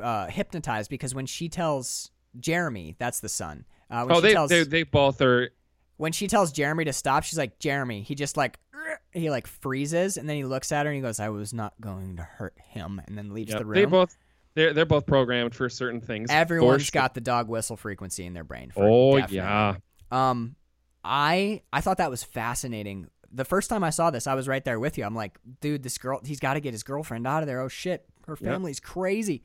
uh, 0.01 0.27
hypnotized 0.27 0.89
because 0.89 1.15
when 1.15 1.25
she 1.25 1.49
tells 1.49 2.11
Jeremy, 2.39 2.95
that's 2.97 3.19
the 3.19 3.29
son. 3.29 3.65
Uh, 3.89 4.07
oh 4.09 4.15
she 4.15 4.21
they, 4.21 4.33
tells, 4.33 4.49
they 4.49 4.63
they 4.63 4.83
both 4.83 5.21
are 5.21 5.51
when 5.97 6.11
she 6.11 6.27
tells 6.27 6.51
Jeremy 6.51 6.85
to 6.85 6.93
stop, 6.93 7.23
she's 7.23 7.37
like, 7.37 7.59
Jeremy. 7.59 8.01
He 8.01 8.15
just 8.15 8.37
like 8.37 8.59
he 9.11 9.29
like 9.29 9.47
freezes 9.47 10.17
and 10.17 10.27
then 10.27 10.35
he 10.35 10.43
looks 10.43 10.71
at 10.71 10.85
her 10.85 10.91
and 10.91 10.95
he 10.95 11.01
goes, 11.01 11.19
I 11.19 11.29
was 11.29 11.53
not 11.53 11.73
going 11.79 12.17
to 12.17 12.23
hurt 12.23 12.55
him, 12.63 13.01
and 13.07 13.17
then 13.17 13.33
leaves 13.33 13.51
yeah, 13.51 13.59
the 13.59 13.65
room. 13.65 13.75
they 13.75 13.85
both 13.85 14.15
they're 14.55 14.73
they're 14.73 14.85
both 14.85 15.05
programmed 15.05 15.53
for 15.55 15.69
certain 15.69 16.01
things 16.01 16.29
Everyone's 16.31 16.89
got 16.89 17.13
the 17.13 17.21
dog 17.21 17.47
whistle 17.49 17.77
frequency 17.77 18.25
in 18.25 18.33
their 18.33 18.43
brain. 18.43 18.71
For 18.71 18.83
oh 18.83 19.17
definitely. 19.17 19.37
yeah 19.37 19.75
Um, 20.11 20.55
I 21.03 21.61
I 21.71 21.81
thought 21.81 21.97
that 21.97 22.09
was 22.09 22.23
fascinating. 22.23 23.07
The 23.31 23.45
first 23.45 23.69
time 23.69 23.83
I 23.83 23.89
saw 23.89 24.11
this, 24.11 24.27
I 24.27 24.33
was 24.33 24.47
right 24.47 24.63
there 24.63 24.79
with 24.79 24.97
you. 24.97 25.03
I'm 25.03 25.15
like, 25.15 25.37
dude, 25.59 25.83
this 25.83 25.97
girl, 25.97 26.21
he's 26.23 26.39
got 26.39 26.53
to 26.53 26.61
get 26.61 26.73
his 26.73 26.83
girlfriend 26.83 27.27
out 27.27 27.43
of 27.43 27.47
there. 27.47 27.59
Oh 27.59 27.67
shit, 27.67 28.05
her 28.27 28.37
Yep. 28.39 28.49
family's 28.51 28.79
crazy. 28.79 29.43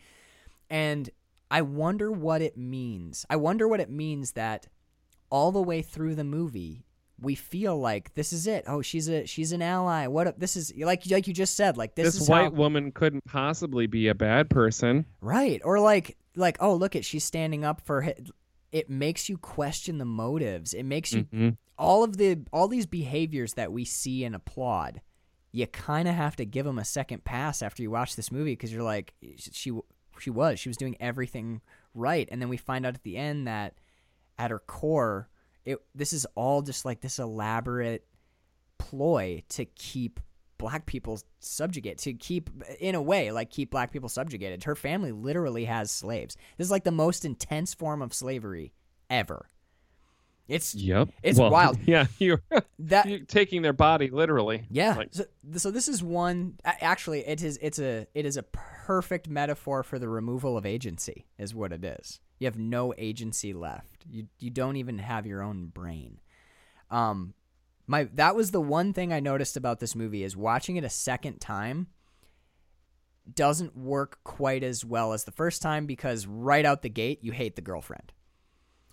And 0.69 1.11
I 1.51 1.63
wonder 1.63 2.13
what 2.13 2.41
it 2.43 2.57
means. 2.57 3.27
I 3.29 3.37
wonder 3.37 3.67
what 3.67 3.81
it 3.81 3.91
means 3.91 4.33
that 4.33 4.69
all 5.31 5.53
the 5.53 5.63
way 5.63 5.83
through 5.83 6.15
the 6.15 6.25
movie, 6.25 6.85
we 7.21 7.35
feel 7.35 7.79
like 7.79 8.15
this 8.15 8.33
is 8.33 8.47
it. 8.47 8.65
Oh, 8.67 8.83
she's 8.83 9.09
a 9.09 9.27
she's 9.27 9.53
an 9.53 9.63
ally. 9.63 10.07
What 10.07 10.27
a, 10.29 10.35
this 10.37 10.57
is 10.57 10.73
like 10.77 11.03
like 11.11 11.27
you 11.27 11.35
just 11.35 11.57
said. 11.57 11.77
Like 11.77 11.95
this, 11.95 12.15
this, 12.15 12.23
is 12.23 12.29
white 12.29 12.45
how, 12.45 12.51
woman 12.51 12.93
couldn't 12.93 13.25
possibly 13.27 13.87
be 13.87 14.09
a 14.09 14.15
bad 14.15 14.49
person 14.51 15.05
right 15.21 15.61
or 15.65 15.81
like 15.81 16.17
like 16.37 16.57
oh 16.61 16.75
look 16.75 16.97
at 16.97 17.05
she's 17.05 17.25
standing 17.25 17.65
up 17.65 17.81
for 17.83 18.03
hi- 18.03 18.15
it 18.73 18.89
makes 18.89 19.29
you 19.29 19.37
question 19.37 19.99
the 19.99 20.05
motives 20.05 20.73
it 20.75 20.85
makes 20.85 21.13
you 21.13 21.25
Mhm. 21.25 21.57
all 21.77 22.05
of 22.05 22.17
the 22.17 22.39
all 22.53 22.69
these 22.69 22.87
behaviors 22.87 23.55
that 23.55 23.73
we 23.73 23.85
see 23.85 24.25
and 24.25 24.35
applaud 24.35 25.01
you 25.53 25.67
kind 25.67 26.07
of 26.07 26.15
have 26.15 26.37
to 26.37 26.45
give 26.45 26.65
them 26.65 26.79
a 26.79 26.85
second 26.85 27.25
pass 27.25 27.63
after 27.63 27.83
you 27.83 27.91
watch 27.91 28.15
this 28.15 28.31
movie 28.31 28.53
because 28.53 28.73
you're 28.73 28.85
like 28.85 29.13
she 29.39 29.73
she 30.21 30.31
was 30.31 30.61
she 30.61 30.69
was 30.69 30.77
doing 30.77 30.97
everything 31.01 31.61
right 31.95 32.29
and 32.31 32.41
then 32.41 32.49
we 32.49 32.57
find 32.57 32.87
out 32.87 32.95
at 32.95 33.03
the 33.03 33.17
end 33.17 33.49
that 33.49 33.75
at 34.41 34.51
her 34.51 34.59
core 34.61 35.29
it 35.67 35.79
this 35.95 36.13
is 36.13 36.27
all 36.35 36.63
just 36.63 36.85
like 36.87 37.01
this 37.03 37.19
elaborate 37.19 38.07
ploy 38.79 39.43
to 39.51 39.65
keep 39.67 40.19
black 40.57 40.87
people 40.87 41.21
subjugate 41.39 41.99
to 41.99 42.13
keep 42.15 42.49
in 42.81 42.95
a 42.95 43.03
way 43.03 43.31
like 43.33 43.51
keep 43.51 43.71
black 43.71 43.93
people 43.93 44.09
subjugated 44.09 44.65
her 44.65 44.75
family 44.75 45.13
literally 45.13 45.67
has 45.67 45.91
slaves 45.91 46.37
this 46.57 46.67
is 46.67 46.71
like 46.71 46.85
the 46.85 46.91
most 46.91 47.25
intense 47.25 47.75
form 47.75 48.01
of 48.03 48.15
slavery 48.15 48.73
ever 49.11 49.51
it's 50.49 50.75
Yep. 50.75 51.11
It's 51.23 51.39
Well, 51.39 51.51
wild. 51.51 51.79
Yeah, 51.87 52.07
you're, 52.19 52.43
that 52.81 53.09
you're 53.09 53.21
taking 53.21 53.63
their 53.63 53.73
body 53.73 54.11
literally. 54.11 54.65
yeah. 54.69 54.95
Like, 54.97 55.11
so, 55.13 55.25
so 55.57 55.71
this 55.71 55.87
is 55.87 56.03
one. 56.03 56.55
Actually, 56.65 57.21
it 57.21 57.41
is. 57.41 57.57
It's 57.63 57.79
a. 57.79 58.09
It 58.15 58.27
is 58.27 58.37
a 58.37 58.43
perfect 58.43 59.29
metaphor 59.29 59.85
for 59.85 60.01
the 60.01 60.09
removal 60.09 60.57
of 60.59 60.67
agency. 60.67 61.27
Is 61.39 61.55
what 61.55 61.73
it 61.73 61.85
is. 61.85 62.19
You 62.41 62.47
have 62.47 62.59
no 62.59 62.93
agency 62.99 63.53
left. 63.53 64.05
You 64.11 64.27
you 64.39 64.51
don't 64.51 64.77
even 64.77 64.99
have 64.99 65.27
your 65.27 65.43
own 65.43 65.67
brain. 65.67 66.19
Um, 66.91 67.35
my 67.87 68.05
that 68.15 68.35
was 68.35 68.51
the 68.51 68.61
one 68.61 68.93
thing 68.93 69.13
I 69.13 69.21
noticed 69.21 69.57
about 69.57 69.79
this 69.79 69.95
movie 69.95 70.25
is 70.25 70.37
watching 70.37 70.77
it 70.77 70.83
a 70.85 70.89
second 70.89 71.41
time 71.41 71.89
doesn't 73.33 73.77
work 73.77 74.19
quite 74.25 74.65
as 74.65 74.85
well 74.85 75.13
as 75.13 75.25
the 75.25 75.33
first 75.33 75.61
time 75.61 75.87
because 75.87 76.27
right 76.27 76.65
out 76.65 76.83
the 76.83 76.89
gate 76.89 77.23
you 77.23 77.33
hate 77.33 77.57
the 77.57 77.63
girlfriend. 77.63 78.13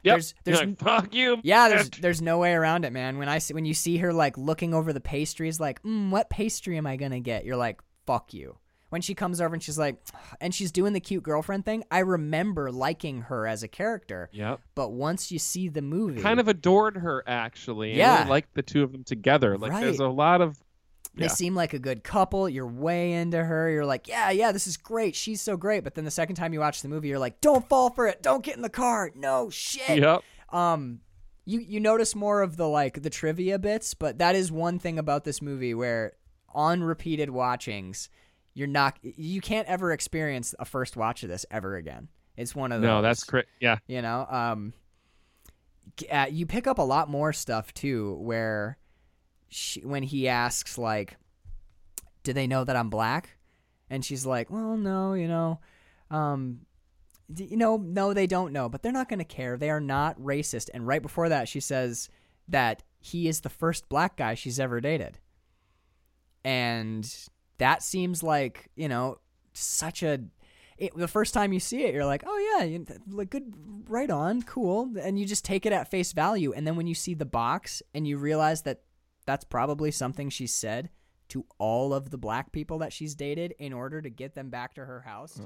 yep. 0.04 0.16
There's 0.16 0.34
there's 0.44 0.60
like, 0.60 0.78
fuck 0.80 1.16
you. 1.16 1.40
yeah, 1.42 1.70
there's 1.70 1.90
bitch." 1.90 2.02
there's 2.02 2.22
no 2.22 2.40
way 2.40 2.54
around 2.54 2.84
it, 2.84 2.92
man. 2.92 3.18
When 3.18 3.30
I 3.30 3.38
see 3.38 3.54
when 3.54 3.66
you 3.66 3.74
see 3.74 3.98
her 3.98 4.12
like 4.12 4.38
looking 4.38 4.74
over 4.74 4.92
the 4.92 5.00
pastries, 5.00 5.58
like, 5.58 5.82
mm, 5.84 6.10
what 6.10 6.30
pastry 6.30 6.78
am 6.78 6.86
I 6.86 6.98
gonna 6.98 7.22
get? 7.22 7.46
You're 7.46 7.56
like, 7.56 7.80
fuck 8.06 8.34
you. 8.34 8.58
When 8.90 9.02
she 9.02 9.14
comes 9.14 9.42
over 9.42 9.54
and 9.54 9.62
she's 9.62 9.78
like, 9.78 9.98
and 10.42 10.54
she's 10.54 10.72
doing 10.72 10.94
the 10.94 11.00
cute 11.00 11.24
girlfriend 11.24 11.66
thing, 11.66 11.84
I 11.92 12.00
remember 12.00 12.72
liking 12.72 13.22
her 13.24 13.46
as 13.48 13.64
a 13.64 13.68
character. 13.68 14.30
Yep. 14.32 14.62
But 14.76 14.92
once 14.92 15.32
you 15.32 15.40
see 15.40 15.70
the 15.70 15.82
movie, 15.82 16.22
Kind 16.22 16.40
of 16.40 16.48
adored 16.48 16.98
her 16.98 17.24
actually. 17.28 17.98
Yeah. 17.98 18.20
really 18.20 18.30
liked 18.30 18.54
the 18.54 18.64
two 18.64 18.84
of 18.84 18.92
them 18.92 19.04
together. 19.04 19.58
Like 19.58 19.74
there's 19.82 20.00
a 20.00 20.08
lot 20.08 20.42
of 20.42 20.58
they 21.16 21.26
yeah. 21.26 21.32
seem 21.32 21.56
like 21.56 21.74
a 21.74 21.80
good 21.80 22.04
couple. 22.04 22.48
You're 22.48 22.68
way 22.68 23.14
into 23.14 23.44
her. 23.44 23.72
You're 23.72 23.88
like, 23.88 24.08
yeah, 24.08 24.30
yeah, 24.30 24.52
this 24.52 24.68
is 24.68 24.78
great. 24.78 25.16
She's 25.16 25.42
so 25.42 25.58
great. 25.58 25.84
But 25.84 25.96
then 25.96 26.06
the 26.06 26.12
second 26.12 26.36
time 26.36 26.54
you 26.54 26.60
watch 26.60 26.84
the 26.84 26.90
movie, 26.90 27.08
you're 27.08 27.18
like, 27.18 27.42
don't 27.42 27.68
fall 27.68 27.90
for 27.90 28.06
it. 28.08 28.22
Don't 28.22 28.44
get 28.44 28.56
in 28.56 28.62
the 28.62 28.70
car. 28.70 29.12
No 29.16 29.50
shit. 29.50 29.98
Yep. 29.98 30.22
um 30.54 31.00
you 31.46 31.60
you 31.60 31.80
notice 31.80 32.14
more 32.14 32.42
of 32.42 32.58
the 32.58 32.68
like 32.68 33.02
the 33.02 33.10
trivia 33.10 33.58
bits 33.58 33.94
but 33.94 34.20
that 34.20 34.36
is 34.36 34.52
one 34.52 34.78
thing 34.78 35.00
about 35.00 35.24
this 35.24 35.42
movie 35.42 35.74
where 35.74 36.14
on 36.54 36.84
repeated 36.84 37.30
watchings 37.30 38.10
you're 38.58 38.68
not 38.68 38.98
you 39.04 39.40
can't 39.40 39.68
ever 39.68 39.92
experience 39.92 40.56
a 40.58 40.66
first 40.66 40.98
watch 40.98 41.22
of 41.22 41.30
this 41.30 41.46
ever 41.52 41.76
again. 41.76 42.08
It's 42.36 42.56
one 42.56 42.72
of 42.72 42.82
those. 42.82 42.88
No, 42.88 43.02
that's 43.04 43.24
cra- 43.24 43.44
yeah. 43.62 43.78
you 43.86 44.02
know 44.02 44.26
um 44.28 44.74
uh, 46.12 46.26
you 46.30 46.48
pick 46.48 46.66
up 46.66 46.80
a 46.80 46.84
lot 46.84 47.08
more 47.08 47.32
stuff 47.32 47.72
too 47.74 48.16
where 48.16 48.80
she, 49.48 49.82
when 49.82 50.02
he 50.02 50.28
asks 50.28 50.76
like 50.78 51.18
do 52.24 52.34
they 52.34 52.48
know 52.48 52.64
that 52.64 52.76
i'm 52.76 52.90
black? 52.90 53.38
And 53.92 54.04
she's 54.04 54.26
like 54.26 54.50
well 54.50 54.76
no 54.76 55.14
you 55.14 55.28
know 55.28 55.60
um 56.10 56.62
you 57.36 57.58
know 57.58 57.78
no 57.78 58.12
they 58.12 58.26
don't 58.26 58.54
know 58.54 58.70
but 58.70 58.82
they're 58.82 58.92
not 58.92 59.08
going 59.08 59.20
to 59.20 59.26
care. 59.26 59.56
They 59.56 59.70
are 59.70 59.80
not 59.80 60.20
racist. 60.20 60.72
And 60.74 60.88
right 60.88 61.02
before 61.02 61.30
that 61.30 61.48
she 61.48 61.60
says 61.60 62.10
that 62.48 62.82
he 63.00 63.28
is 63.28 63.42
the 63.42 63.50
first 63.50 63.88
black 63.88 64.18
guy 64.18 64.34
she's 64.34 64.60
ever 64.60 64.82
dated. 64.82 65.20
And 66.44 67.08
that 67.58 67.84
seems 67.84 68.24
like 68.24 68.70
you 68.76 68.88
know 68.88 69.20
such 69.54 70.04
a 70.04 70.20
it, 70.78 70.96
the 70.96 71.08
first 71.08 71.34
time 71.34 71.54
you 71.54 71.60
see 71.60 71.84
it, 71.84 71.94
you're 71.94 72.06
like, 72.06 72.24
oh 72.26 72.58
yeah, 72.58 72.64
you, 72.66 72.86
like 73.10 73.32
good, 73.32 73.52
right 73.90 74.10
on, 74.10 74.44
cool, 74.44 74.92
and 75.02 75.18
you 75.18 75.26
just 75.26 75.44
take 75.44 75.66
it 75.66 75.74
at 75.74 75.90
face 75.90 76.14
value. 76.14 76.54
And 76.54 76.68
then 76.68 76.76
when 76.76 76.86
you 76.86 76.94
see 76.94 77.16
the 77.16 77.26
box 77.26 77.82
and 77.96 78.08
you 78.08 78.18
realize 78.18 78.62
that 78.64 78.82
that's 79.26 79.44
probably 79.44 79.92
something 79.92 80.30
she 80.30 80.46
said 80.46 80.90
to 81.30 81.46
all 81.58 81.94
of 81.94 82.12
the 82.12 82.18
black 82.18 82.52
people 82.52 82.78
that 82.80 82.94
she's 82.94 83.16
dated 83.16 83.54
in 83.60 83.74
order 83.74 84.02
to 84.02 84.10
get 84.10 84.36
them 84.36 84.50
back 84.50 84.76
to 84.76 84.86
her 84.86 85.02
house. 85.02 85.42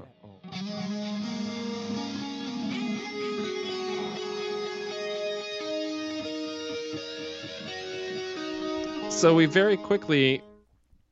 So 9.10 9.34
we 9.34 9.46
very 9.46 9.76
quickly 9.76 10.42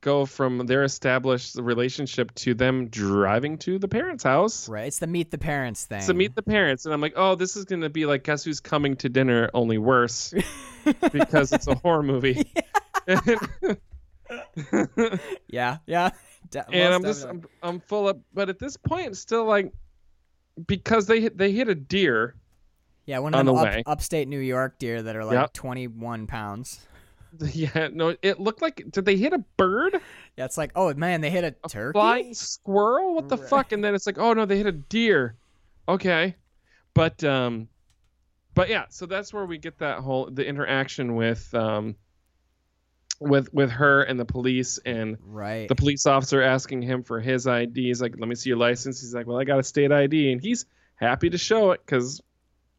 go 0.01 0.25
from 0.25 0.65
their 0.65 0.83
established 0.83 1.55
relationship 1.55 2.33
to 2.35 2.53
them 2.53 2.87
driving 2.89 3.57
to 3.59 3.79
the 3.79 3.87
parents' 3.87 4.23
house 4.23 4.67
Right, 4.67 4.87
it's 4.87 4.99
the 4.99 5.07
meet 5.07 5.31
the 5.31 5.37
parents 5.37 5.85
thing. 5.85 6.01
to 6.01 6.13
meet 6.13 6.35
the 6.35 6.41
parents, 6.41 6.85
and 6.85 6.93
I'm 6.93 7.01
like, 7.01 7.13
oh, 7.15 7.35
this 7.35 7.55
is 7.55 7.65
gonna 7.65 7.89
be 7.89 8.05
like 8.05 8.23
Guess 8.23 8.43
Who's 8.43 8.59
Coming 8.59 8.95
to 8.97 9.09
Dinner, 9.09 9.49
only 9.53 9.77
worse, 9.77 10.33
because 11.11 11.53
it's 11.53 11.67
a 11.67 11.75
horror 11.75 12.03
movie. 12.03 12.51
yeah, 15.47 15.77
yeah. 15.85 16.09
De- 16.49 16.69
and 16.71 16.93
I'm 16.93 17.03
just. 17.03 17.25
I'm, 17.25 17.43
I'm 17.61 17.79
full 17.79 18.09
of 18.09 18.19
but 18.33 18.49
at 18.49 18.59
this 18.59 18.77
point 18.77 19.07
it's 19.07 19.19
still 19.19 19.45
like 19.45 19.71
because 20.67 21.07
they 21.07 21.21
hit 21.21 21.37
they 21.37 21.51
hit 21.51 21.69
a 21.69 21.75
deer 21.75 22.35
yeah, 23.05 23.19
one 23.19 23.33
of 23.33 23.39
on 23.39 23.45
them 23.45 23.55
the 23.55 23.61
up, 23.61 23.67
way. 23.67 23.83
upstate 23.85 24.27
New 24.27 24.39
York 24.39 24.77
deer 24.79 25.01
that 25.01 25.15
are 25.15 25.25
like 25.25 25.33
Yep. 25.33 25.53
21 25.53 26.27
pounds. 26.27 26.79
yeah 27.53 27.87
no 27.93 28.15
it 28.21 28.39
looked 28.39 28.61
like 28.61 28.83
did 28.91 29.05
they 29.05 29.15
hit 29.15 29.31
a 29.33 29.39
bird 29.57 29.99
Yeah, 30.37 30.45
it's 30.45 30.57
like, 30.57 30.71
oh 30.75 30.93
man, 30.93 31.21
they 31.21 31.29
hit 31.29 31.43
a, 31.43 31.55
a 31.63 31.69
turkey. 31.69 31.93
flying 31.97 32.33
squirrel 32.33 33.15
what 33.15 33.29
the 33.29 33.37
Right. 33.37 33.49
fuck 33.49 33.71
and 33.71 33.83
then 33.83 33.95
it's 33.95 34.05
like 34.05 34.17
oh 34.17 34.33
no 34.33 34.45
they 34.45 34.57
hit 34.57 34.65
a 34.67 34.71
deer 34.71 35.35
okay 35.87 36.35
but 36.93 37.23
um 37.23 37.67
but 38.53 38.67
yeah 38.69 38.85
so 38.89 39.05
that's 39.05 39.33
where 39.33 39.45
we 39.45 39.57
get 39.57 39.77
that 39.79 39.99
whole 39.99 40.29
the 40.29 40.45
interaction 40.45 41.15
with 41.15 41.53
um 41.53 41.95
with 43.19 43.53
with 43.53 43.69
her 43.69 44.01
and 44.03 44.19
the 44.19 44.25
police 44.25 44.79
and 44.85 45.17
Right. 45.21 45.67
the 45.69 45.75
police 45.75 46.05
officer 46.05 46.41
asking 46.41 46.81
him 46.81 47.03
for 47.03 47.19
his 47.19 47.45
ID. 47.47 47.87
He's 47.87 48.01
like, 48.01 48.15
"Let 48.17 48.27
me 48.27 48.33
see 48.35 48.49
your 48.49 48.57
license." 48.57 48.99
He's 48.99 49.13
like, 49.13 49.27
"Well, 49.27 49.37
I 49.39 49.43
got 49.43 49.59
a 49.59 49.63
state 49.63 49.91
ID," 49.91 50.31
and 50.31 50.41
he's 50.41 50.65
happy 50.95 51.29
to 51.29 51.37
show 51.37 51.69
it 51.71 51.81
because 51.85 52.19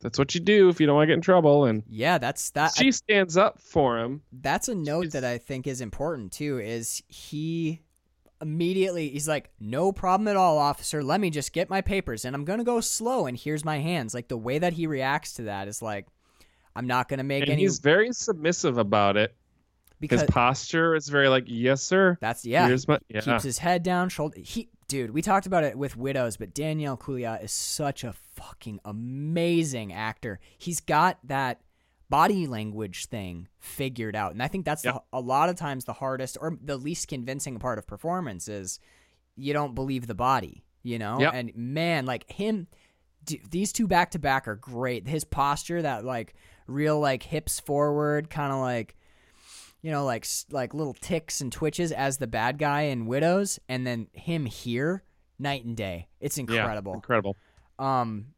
that's 0.03 0.19
what 0.19 0.35
you 0.35 0.41
do 0.43 0.69
if 0.69 0.81
you 0.81 0.87
don't 0.87 0.97
want 0.97 1.05
to 1.05 1.11
get 1.13 1.15
in 1.15 1.21
trouble. 1.23 1.65
And 1.65 1.83
yeah, 1.89 2.19
that's 2.19 2.51
that. 2.51 2.73
I 2.77 2.83
she 2.83 2.93
stands 2.93 3.37
up 3.37 3.61
for 3.61 3.99
him. 3.99 4.21
That's 4.33 4.69
a 4.69 4.75
note 4.75 5.05
She's- 5.05 5.13
that 5.15 5.25
I 5.25 5.39
think 5.39 5.67
is 5.67 5.81
important 5.81 6.33
too. 6.33 6.59
Is 6.59 7.03
he 7.09 7.81
immediately? 8.41 9.09
He's 9.09 9.29
like, 9.29 9.51
"No 9.61 9.93
problem 9.93 10.29
at 10.29 10.37
all, 10.37 10.59
officer. 10.59 11.03
Let 11.03 11.21
me 11.21 11.31
just 11.31 11.53
get 11.53 11.71
my 11.71 11.81
papers, 11.81 12.25
and 12.25 12.35
I'm 12.35 12.45
gonna 12.45 12.65
go 12.65 12.81
slow. 12.81 13.27
And 13.27 13.37
here's 13.37 13.65
my 13.65 13.79
hands." 13.79 14.15
Like 14.15 14.29
the 14.29 14.37
way 14.37 14.59
that 14.59 14.73
he 14.75 14.87
reacts 14.87 15.35
to 15.35 15.43
that 15.45 15.69
is 15.69 15.81
like, 15.81 16.07
"I'm 16.75 16.87
not 16.87 17.09
gonna 17.09 17.23
make 17.25 17.43
And 17.45 17.53
any." 17.53 17.63
he's 17.63 17.79
very 17.79 18.13
submissive 18.13 18.79
about 18.79 19.17
it. 19.17 19.35
Because 20.03 20.23
His 20.23 20.31
posture 20.31 20.97
is 20.97 21.09
very 21.09 21.29
like, 21.29 21.45
"Yes, 21.47 21.81
sir." 21.81 22.19
that's 22.21 22.45
yeah. 22.45 22.67
Here's 22.67 22.89
my 22.89 22.99
yeah. 23.09 23.21
Keeps 23.21 23.45
his 23.45 23.59
head 23.59 23.85
down, 23.85 24.09
shoulder. 24.09 24.41
He, 24.41 24.69
dude, 24.89 25.13
we 25.13 25.23
talked 25.23 25.47
about 25.47 25.63
it 25.63 25.79
with 25.79 25.97
widows, 25.97 26.37
but 26.37 26.53
Danielle 26.53 26.97
Couliot 26.97 27.45
is 27.45 27.53
such 27.53 28.03
a 28.03 28.13
fucking 28.35 28.81
amazing 28.85 29.93
actor. 29.93 30.41
He's 30.59 30.81
got 30.81 31.19
that 31.25 31.61
body 32.11 32.49
language 32.49 33.07
thing 33.07 33.47
figured 33.61 34.17
out, 34.17 34.33
and 34.33 34.43
I 34.43 34.49
think 34.49 34.65
that's 34.65 34.83
the, 34.83 35.01
a 35.13 35.21
lot 35.21 35.49
of 35.49 35.55
times 35.55 35.85
the 35.85 35.93
hardest 35.93 36.37
or 36.41 36.59
the 36.61 36.77
least 36.77 37.07
convincing 37.07 37.61
part 37.61 37.79
of 37.79 37.87
performance 37.87 38.49
is 38.49 38.81
you 39.37 39.53
don't 39.53 39.77
believe 39.77 40.09
the 40.09 40.17
body, 40.17 40.65
you 40.83 40.99
know. 40.99 41.21
Yep. 41.21 41.33
And 41.33 41.53
man, 41.57 42.07
like 42.07 42.29
him, 42.29 42.67
these 43.49 43.73
two 43.73 43.87
back 43.87 44.11
to 44.11 44.19
back 44.19 44.49
are 44.49 44.57
great. 44.57 45.07
His 45.07 45.23
posture, 45.23 45.81
that 45.81 46.05
like 46.05 46.35
real 46.67 46.99
like 46.99 47.23
hips 47.23 47.61
forward, 47.61 48.31
kind 48.31 48.53
of 48.53 48.59
like 48.59 48.97
you 49.83 49.91
know, 49.91 50.05
like 50.05 50.27
like 50.51 50.75
little 50.75 50.95
ticks 50.95 51.41
and 51.41 51.53
twitches 51.53 51.93
as 51.93 52.19
the 52.19 52.27
bad 52.27 52.59
guy 52.59 52.83
in 52.83 53.07
Widows, 53.07 53.59
and 53.69 53.87
then 53.87 54.09
him 54.13 54.47
here, 54.47 55.03
night 55.39 55.65
and 55.65 55.77
day. 55.77 56.09
It's 56.21 56.39
Yeah, 56.39 56.43
incredible. 56.43 56.95
incredible. 56.95 57.37
Um, 57.79 58.29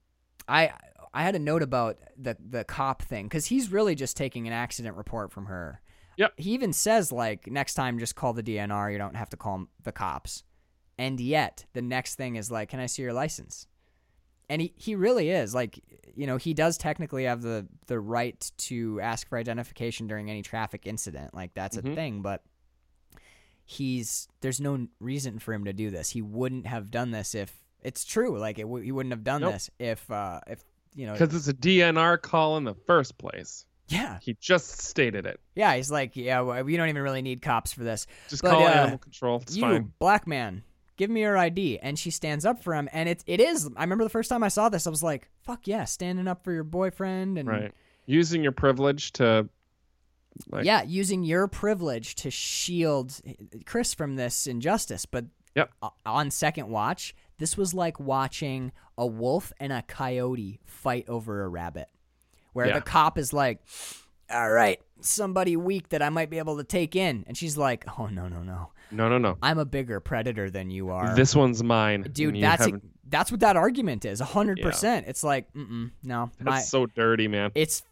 I 0.48 0.72
I 1.12 1.22
had 1.22 1.34
a 1.34 1.38
note 1.38 1.62
about 1.62 1.98
the 2.16 2.36
the 2.40 2.64
cop 2.64 3.02
thing 3.02 3.26
because 3.26 3.46
he's 3.46 3.70
really 3.70 3.94
just 3.94 4.16
taking 4.16 4.46
an 4.46 4.52
accident 4.52 4.96
report 4.96 5.30
from 5.32 5.46
her. 5.46 5.80
Yep. 6.16 6.32
He 6.36 6.50
even 6.52 6.72
says 6.72 7.12
like 7.12 7.46
next 7.46 7.74
time 7.74 7.98
just 7.98 8.14
call 8.16 8.32
the 8.32 8.42
DNR. 8.42 8.90
You 8.92 8.98
don't 8.98 9.16
have 9.16 9.30
to 9.30 9.36
call 9.36 9.66
the 9.82 9.92
cops. 9.92 10.44
And 10.96 11.18
yet 11.18 11.64
the 11.72 11.82
next 11.82 12.14
thing 12.14 12.36
is 12.36 12.50
like, 12.52 12.68
can 12.68 12.78
I 12.78 12.86
see 12.86 13.02
your 13.02 13.12
license? 13.12 13.66
And 14.48 14.60
he, 14.62 14.72
he 14.76 14.94
really 14.94 15.30
is 15.30 15.54
like 15.54 15.80
you 16.16 16.26
know 16.26 16.36
he 16.36 16.54
does 16.54 16.76
technically 16.78 17.24
have 17.24 17.42
the 17.42 17.66
the 17.86 17.98
right 17.98 18.50
to 18.58 19.00
ask 19.00 19.28
for 19.28 19.36
identification 19.38 20.06
during 20.06 20.30
any 20.30 20.42
traffic 20.42 20.86
incident 20.86 21.34
like 21.34 21.52
that's 21.54 21.76
a 21.76 21.82
Mhm. 21.82 21.94
thing 21.96 22.22
but 22.22 22.42
he's 23.64 24.28
there's 24.40 24.60
no 24.60 24.86
reason 25.00 25.38
for 25.38 25.52
him 25.52 25.64
to 25.64 25.72
do 25.72 25.90
this 25.90 26.10
he 26.10 26.22
wouldn't 26.22 26.66
have 26.66 26.90
done 26.90 27.10
this 27.10 27.34
if 27.34 27.52
it's 27.82 28.02
true. 28.04 28.38
Like 28.38 28.58
it, 28.58 28.62
w- 28.62 28.82
he 28.82 28.92
wouldn't 28.92 29.12
have 29.12 29.24
done 29.24 29.42
Nope. 29.42 29.52
this 29.54 29.70
if 29.78 30.10
uh 30.10 30.40
if 30.46 30.64
you 30.94 31.04
know. 31.06 31.12
Because 31.12 31.34
it's 31.34 31.48
a 31.48 31.52
DNR 31.52 32.20
call 32.22 32.56
in 32.56 32.64
the 32.64 32.74
first 32.86 33.18
place. 33.18 33.66
Yeah, 33.88 34.18
He 34.22 34.34
just 34.40 34.80
stated 34.80 35.26
it. 35.26 35.38
yeah. 35.54 35.76
He's 35.76 35.90
like, 35.90 36.16
yeah, 36.16 36.40
well, 36.40 36.64
we 36.64 36.78
don't 36.78 36.88
even 36.88 37.02
really 37.02 37.20
need 37.20 37.42
cops 37.42 37.74
for 37.74 37.84
this. 37.84 38.06
Just 38.30 38.42
But, 38.42 38.52
call 38.52 38.62
uh, 38.62 38.70
animal 38.70 38.96
control. 38.96 39.40
It's 39.42 39.54
you, 39.54 39.60
fine. 39.60 39.92
black 39.98 40.26
man, 40.26 40.62
give 40.96 41.10
me 41.10 41.20
your 41.22 41.36
ID. 41.36 41.78
And 41.80 41.98
she 41.98 42.10
stands 42.10 42.44
up 42.44 42.62
for 42.62 42.74
him, 42.74 42.88
and 42.92 43.08
it 43.08 43.22
it 43.26 43.40
is. 43.40 43.68
I 43.76 43.82
remember 43.82 44.04
the 44.04 44.10
first 44.10 44.28
time 44.28 44.42
I 44.42 44.48
saw 44.48 44.68
this, 44.68 44.86
I 44.86 44.90
was 44.90 45.02
like, 45.02 45.28
fuck 45.42 45.66
yeah, 45.66 45.84
standing 45.84 46.28
up 46.28 46.44
for 46.44 46.52
your 46.52 46.64
boyfriend 46.64 47.38
and 47.38 47.48
Right. 47.48 47.72
Using 48.06 48.42
your 48.42 48.52
privilege 48.52 49.12
to 49.14 49.48
like 50.50 50.64
yeah, 50.64 50.82
using 50.82 51.22
your 51.24 51.46
privilege 51.48 52.16
to 52.16 52.30
shield 52.30 53.20
Chris 53.66 53.94
from 53.94 54.16
this 54.16 54.46
injustice. 54.46 55.06
But 55.06 55.26
Yep. 55.54 55.70
on 56.04 56.30
second 56.32 56.68
watch, 56.68 57.14
this 57.38 57.56
was 57.56 57.72
like 57.74 58.00
watching 58.00 58.72
a 58.98 59.06
wolf 59.06 59.52
and 59.60 59.72
a 59.72 59.82
coyote 59.82 60.58
fight 60.64 61.08
over 61.08 61.44
a 61.44 61.48
rabbit, 61.48 61.86
where 62.52 62.66
Yeah. 62.66 62.74
the 62.74 62.80
cop 62.80 63.16
is 63.18 63.32
like, 63.32 63.60
"All 64.28 64.50
right, 64.50 64.80
somebody 65.00 65.56
weak 65.56 65.90
that 65.90 66.02
I 66.02 66.08
might 66.08 66.28
be 66.28 66.38
able 66.38 66.56
to 66.56 66.64
take 66.64 66.96
in," 66.96 67.22
and 67.28 67.36
she's 67.38 67.56
like, 67.56 67.84
"Oh 67.98 68.08
no, 68.08 68.26
no, 68.26 68.42
no, 68.42 68.72
No 68.90 69.08
no 69.08 69.18
no. 69.18 69.36
I'm 69.42 69.58
a 69.58 69.64
bigger 69.64 70.00
predator 70.00 70.50
than 70.50 70.70
you 70.70 70.90
are." 70.90 71.14
This 71.14 71.34
one's 71.34 71.62
mine. 71.62 72.02
Dude, 72.12 72.40
that's 72.42 72.64
haven't- 72.64 72.84
that's 73.08 73.30
what 73.30 73.40
that 73.40 73.56
argument 73.56 74.04
is. 74.04 74.20
hundred 74.20 74.60
percent. 74.60 75.06
It's 75.08 75.22
like, 75.22 75.52
mm-mm, 75.52 75.90
no, 76.02 76.30
that's 76.38 76.44
my, 76.44 76.60
so 76.60 76.86
dirty, 76.86 77.28
man. 77.28 77.50
it's 77.54 77.82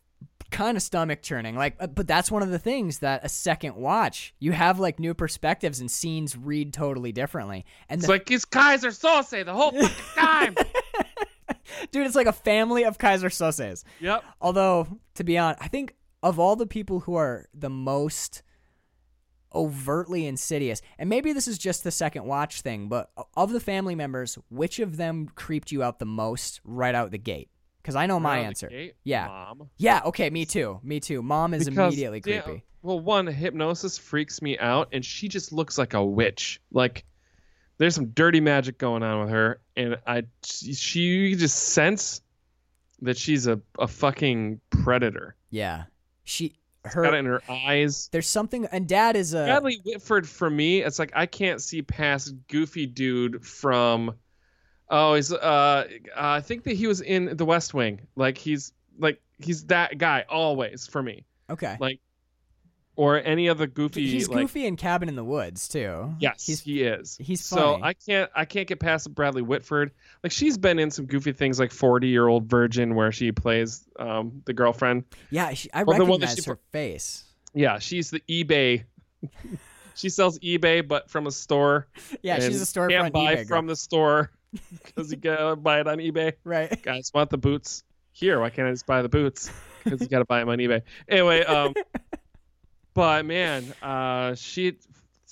kind 0.50 0.76
of 0.76 0.82
stomach 0.82 1.22
churning. 1.22 1.56
Like, 1.56 1.76
uh, 1.80 1.86
but 1.86 2.06
that's 2.06 2.30
one 2.30 2.42
of 2.42 2.50
the 2.50 2.58
things 2.58 2.98
that 2.98 3.24
a 3.24 3.28
second 3.28 3.74
watch, 3.76 4.34
you 4.38 4.52
have 4.52 4.78
like 4.78 4.98
new 4.98 5.14
perspectives 5.14 5.80
and 5.80 5.90
scenes 5.90 6.36
read 6.36 6.72
totally 6.74 7.10
differently. 7.12 7.64
And 7.88 7.98
It's 8.00 8.06
the, 8.06 8.12
like 8.12 8.30
it's 8.30 8.44
Keyser 8.44 8.88
Söze 8.90 9.44
the 9.44 9.52
whole 9.54 9.70
fucking 9.72 9.88
time. 10.16 10.54
dude, 11.90 12.06
it's 12.06 12.16
like 12.16 12.26
a 12.26 12.32
family 12.32 12.84
of 12.84 12.98
Keyser 12.98 13.30
Söze's. 13.30 13.84
yep. 14.00 14.24
Although, 14.40 14.86
to 15.14 15.24
be 15.24 15.38
honest, 15.38 15.62
I 15.62 15.68
think 15.68 15.94
of 16.22 16.38
all 16.38 16.56
the 16.56 16.66
people 16.66 17.00
who 17.00 17.14
are 17.14 17.46
the 17.54 17.70
most 17.70 18.42
overtly 19.54 20.26
insidious, 20.26 20.82
and 20.98 21.08
maybe 21.08 21.32
this 21.32 21.48
is 21.48 21.58
just 21.58 21.84
the 21.84 21.90
second 21.90 22.24
watch 22.24 22.60
thing, 22.62 22.88
but 22.88 23.10
of 23.36 23.52
the 23.52 23.60
family 23.60 23.94
members, 23.94 24.38
which 24.50 24.78
of 24.78 24.96
them 24.96 25.28
creeped 25.34 25.72
you 25.72 25.82
out 25.82 25.98
the 25.98 26.04
most 26.06 26.60
right 26.64 26.94
out 26.94 27.10
the 27.10 27.18
gate? 27.18 27.48
Because 27.82 27.96
I 27.96 28.06
know 28.06 28.20
my 28.20 28.36
Right 28.36 28.40
the 28.42 28.46
answer. 28.46 28.68
gate, 28.68 28.94
Yeah. 29.04 29.26
Mom. 29.26 29.70
Yeah, 29.76 30.02
okay, 30.06 30.30
me 30.30 30.46
too. 30.46 30.78
Me 30.84 31.00
too. 31.00 31.20
Mom 31.22 31.52
is 31.54 31.68
Because, 31.68 31.92
immediately 31.94 32.22
yeah, 32.24 32.42
creepy. 32.42 32.64
well, 32.82 33.00
one 33.00 33.26
hypnosis 33.26 33.98
freaks 33.98 34.40
me 34.40 34.56
out, 34.58 34.88
and 34.92 35.04
she 35.04 35.26
just 35.28 35.52
looks 35.52 35.78
like 35.78 35.94
a 35.94 36.04
witch. 36.04 36.60
Like 36.70 37.04
there's 37.78 37.94
some 37.96 38.06
dirty 38.10 38.40
magic 38.40 38.78
going 38.78 39.02
on 39.02 39.20
with 39.22 39.30
her, 39.30 39.60
and 39.76 39.96
I 40.06 40.24
she 40.44 41.00
you 41.00 41.36
just 41.36 41.56
sense 41.58 42.20
that 43.00 43.16
she's 43.16 43.48
a, 43.48 43.60
a 43.80 43.88
fucking 43.88 44.60
predator. 44.70 45.34
Yeah. 45.50 45.84
She 46.22 46.54
Got 46.84 47.06
it 47.06 47.12
her 47.12 47.16
in 47.16 47.26
her 47.26 47.42
eyes. 47.48 48.08
there's 48.10 48.28
something 48.28 48.66
and 48.66 48.88
dad 48.88 49.16
is 49.16 49.34
a 49.34 49.44
Bradley 49.44 49.80
Whitford 49.84 50.28
for 50.28 50.50
me, 50.50 50.82
it's 50.82 50.98
like 50.98 51.12
I 51.14 51.26
can't 51.26 51.60
see 51.62 51.82
past 51.82 52.34
Goofy 52.48 52.86
Dude 52.86 53.44
from. 53.44 54.14
Oh, 54.88 55.14
he's. 55.14 55.32
Uh, 55.32 55.86
I 56.16 56.40
think 56.40 56.64
that 56.64 56.74
he 56.74 56.86
was 56.86 57.00
in 57.00 57.36
The 57.36 57.44
West 57.44 57.72
Wing. 57.72 58.00
Like 58.16 58.36
he's 58.36 58.72
like 58.98 59.20
he's 59.38 59.64
that 59.66 59.98
guy 59.98 60.24
always 60.28 60.86
for 60.86 61.02
me. 61.02 61.24
Okay. 61.50 61.76
Like, 61.80 62.00
or 62.96 63.16
any 63.22 63.48
other 63.48 63.66
Goofy. 63.66 64.06
He's 64.06 64.28
like, 64.28 64.40
goofy 64.40 64.66
in 64.66 64.76
Cabin 64.76 65.08
in 65.08 65.16
the 65.16 65.24
Woods 65.24 65.66
too. 65.68 66.14
Yes, 66.20 66.44
He's 66.46 66.60
he 66.60 66.82
is. 66.82 67.16
he's 67.20 67.44
so. 67.44 67.78
I 67.82 67.94
can't 67.94 68.30
I 68.34 68.44
can't 68.44 68.68
get 68.68 68.80
past 68.80 69.12
Bradley 69.14 69.42
Whitford. 69.42 69.92
Like 70.22 70.32
she's 70.32 70.58
been 70.58 70.78
in 70.78 70.90
some 70.90 71.06
goofy 71.06 71.32
things 71.32 71.58
like 71.58 71.72
Forty 71.72 72.08
Year 72.08 72.28
Old 72.28 72.46
Virgin 72.50 72.94
where 72.94 73.10
she 73.12 73.32
plays 73.32 73.84
um 73.98 74.42
the 74.44 74.52
girlfriend. 74.52 75.04
yeah, 75.30 75.54
she, 75.54 75.72
I 75.72 75.84
Well, 75.84 75.96
the 75.98 76.04
one 76.04 76.20
that 76.20 76.26
recognize 76.26 76.44
she 76.44 76.50
her 76.50 76.58
face. 76.72 77.24
Yeah, 77.54 77.78
she's 77.78 78.10
the 78.10 78.20
eBay. 78.28 78.84
she 79.94 80.08
sells 80.08 80.38
eBay, 80.40 80.86
but 80.86 81.10
from 81.10 81.26
a 81.26 81.32
store. 81.32 81.88
Yeah, 82.22 82.38
she's 82.40 82.60
a 82.60 82.64
storefront 82.66 82.90
Can't 82.90 83.12
buy 83.12 83.34
eBay 83.36 83.48
girl. 83.48 83.58
from 83.58 83.66
the 83.66 83.76
store 83.76 84.30
because 84.84 85.10
you 85.10 85.16
gotta 85.16 85.56
buy 85.56 85.80
it 85.80 85.88
on 85.88 85.98
eBay. 85.98 86.34
right. 86.44 86.80
Guys 86.82 87.10
want 87.14 87.30
the 87.30 87.38
boots 87.38 87.84
here? 88.12 88.38
Why 88.40 88.50
can't 88.50 88.68
I 88.68 88.70
just 88.72 88.86
buy 88.86 89.00
the 89.02 89.08
boots? 89.08 89.50
Because 89.82 90.00
you 90.02 90.08
gotta 90.08 90.24
buy 90.26 90.40
them 90.40 90.48
on 90.50 90.58
eBay. 90.58 90.82
Anyway, 91.08 91.42
um, 91.44 91.74
but 92.94 93.24
man, 93.26 93.64
uh, 93.82 94.34
she 94.34 94.76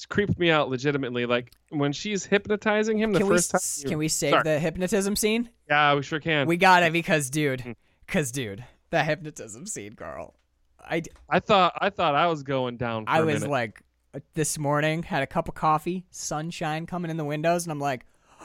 creeped 0.09 0.39
me 0.39 0.51
out 0.51 0.71
legitimately. 0.71 1.27
Like 1.27 1.53
when 1.71 1.93
she's 1.93 2.25
hypnotizing 2.25 2.99
him 2.99 3.13
the 3.13 3.19
Can 3.21 3.29
we 3.29 3.35
first 3.35 3.55
s- 3.55 3.83
time. 3.83 3.89
can 3.91 3.99
we 3.99 4.09
save 4.09 4.31
Sorry. 4.31 4.43
the 4.45 4.59
hypnotism 4.59 5.17
scene? 5.17 5.51
Yeah, 5.69 5.95
we 5.95 6.03
sure 6.03 6.21
can. 6.21 6.47
We 6.47 6.57
got 6.57 6.83
it 6.83 6.93
because 6.93 7.31
dude, 7.31 7.77
cuz 8.07 8.31
dude, 8.33 8.65
the 8.91 9.03
hypnotism 9.05 9.67
scene, 9.67 9.93
Carl. 9.95 10.35
I 10.83 11.03
I 11.29 11.41
thought 11.41 11.75
I 11.79 11.91
thought 11.91 12.15
I 12.15 12.27
was 12.29 12.43
going 12.43 12.77
down. 12.79 13.05
For 13.05 13.11
I 13.11 13.21
was 13.21 13.43
minute. 13.43 13.51
like 13.51 13.83
this 14.35 14.59
morning 14.59 15.03
had 15.05 15.23
a 15.23 15.27
cup 15.27 15.49
of 15.49 15.55
coffee, 15.55 16.07
sunshine 16.11 16.87
coming 16.87 17.11
in 17.11 17.17
the 17.17 17.25
windows 17.25 17.65
and 17.65 17.71
I'm 17.73 17.79
like 17.81 18.05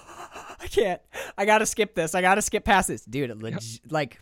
I 0.59 0.67
can't. 0.69 1.01
I 1.37 1.45
got 1.45 1.59
to 1.59 1.65
skip 1.65 1.95
this. 1.95 2.13
I 2.15 2.21
got 2.21 2.35
to 2.35 2.41
skip 2.41 2.65
past 2.65 2.87
this. 2.89 3.03
Dude, 3.05 3.29
it 3.29 3.41
leg- 3.41 3.59
like 3.89 4.19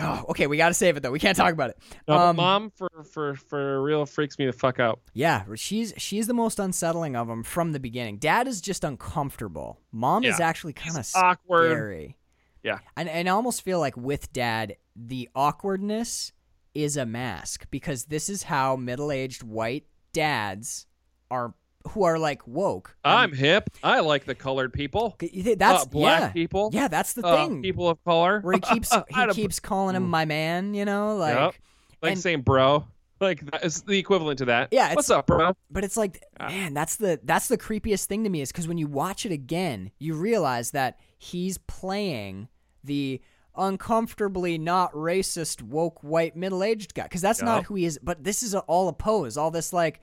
oh, 0.00 0.24
okay, 0.30 0.46
we 0.46 0.56
got 0.56 0.68
to 0.68 0.74
save 0.74 0.96
it 0.96 1.02
though. 1.02 1.10
We 1.10 1.18
can't 1.18 1.36
talk 1.36 1.52
about 1.52 1.70
it. 1.70 1.78
No, 2.08 2.16
um, 2.16 2.36
mom 2.36 2.70
for 2.70 2.88
for 3.10 3.34
for 3.34 3.82
real 3.82 4.06
freaks 4.06 4.38
me 4.38 4.46
the 4.46 4.52
fuck 4.52 4.80
out. 4.80 5.00
Yeah, 5.12 5.44
she's 5.54 5.92
she's 5.96 6.26
the 6.26 6.34
most 6.34 6.58
unsettling 6.58 7.16
of 7.16 7.28
them 7.28 7.42
from 7.42 7.72
the 7.72 7.80
beginning. 7.80 8.18
Dad 8.18 8.48
is 8.48 8.60
just 8.60 8.84
uncomfortable. 8.84 9.80
Mom 9.92 10.24
is 10.24 10.40
actually 10.40 10.72
kind 10.72 10.96
of 10.96 11.08
awkward. 11.14 11.70
scary. 11.70 12.16
Yeah. 12.62 12.78
and 12.96 13.08
and 13.08 13.28
I 13.28 13.32
almost 13.32 13.62
feel 13.62 13.78
like 13.78 13.96
with 13.96 14.32
Dad, 14.32 14.76
the 14.96 15.28
awkwardness 15.34 16.32
is 16.74 16.96
a 16.96 17.06
mask 17.06 17.66
because 17.70 18.06
this 18.06 18.28
is 18.28 18.44
how 18.44 18.74
middle-aged 18.76 19.42
white 19.42 19.84
dads 20.12 20.86
are 21.30 21.54
who 21.88 22.04
are 22.04 22.18
like 22.18 22.46
woke. 22.46 22.96
I'm 23.04 23.32
hip. 23.32 23.70
I 23.82 24.00
like 24.00 24.24
the 24.24 24.34
colored 24.34 24.72
people. 24.72 25.16
Um, 25.20 25.54
that's 25.56 25.82
uh, 25.82 25.86
black 25.86 26.20
yeah, 26.20 26.28
people. 26.30 26.70
yeah. 26.72 26.88
That's 26.88 27.12
the 27.12 27.26
uh, 27.26 27.46
thing. 27.46 27.62
people 27.62 27.88
of 27.88 28.02
color. 28.04 28.40
where 28.40 28.54
he 28.54 28.60
keeps 28.60 28.92
he 29.14 29.26
keeps 29.28 29.60
calling 29.60 29.96
him 29.96 30.08
my 30.08 30.24
man. 30.24 30.74
You 30.74 30.84
know, 30.84 31.16
like. 31.16 31.34
Yep. 31.34 31.54
like 32.02 32.12
and- 32.12 32.20
saying 32.20 32.42
bro. 32.42 32.86
Like 33.20 33.48
that 33.52 33.64
is 33.64 33.82
the 33.82 33.98
equivalent 33.98 34.38
to 34.40 34.46
that. 34.46 34.68
Yeah, 34.72 34.92
What's 34.92 35.08
up, 35.08 35.26
bro? 35.28 35.54
But 35.70 35.84
it's 35.84 35.96
like, 35.96 36.22
Ah. 36.40 36.48
man, 36.48 36.74
that's 36.74 36.96
the 36.96 37.20
that's 37.22 37.46
the 37.48 37.56
creepiest 37.56 38.06
thing 38.06 38.24
to 38.24 38.30
me 38.30 38.40
is 38.40 38.50
because 38.50 38.66
when 38.66 38.76
you 38.76 38.88
watch 38.88 39.24
it 39.24 39.30
again, 39.32 39.92
you 39.98 40.14
realize 40.14 40.72
that 40.72 40.98
he's 41.16 41.56
playing 41.56 42.48
the 42.82 43.20
uncomfortably 43.56 44.58
not 44.58 44.92
racist 44.92 45.62
woke 45.62 46.02
white 46.02 46.36
middle 46.36 46.62
aged 46.62 46.94
guy 46.94 47.04
because 47.04 47.20
that's 47.20 47.40
not 47.40 47.64
who 47.64 47.76
he 47.76 47.84
is. 47.84 47.98
But 48.02 48.24
this 48.24 48.42
is 48.42 48.54
all 48.54 48.88
a 48.88 48.92
pose. 48.92 49.36
All 49.36 49.50
this 49.50 49.72
like, 49.72 50.00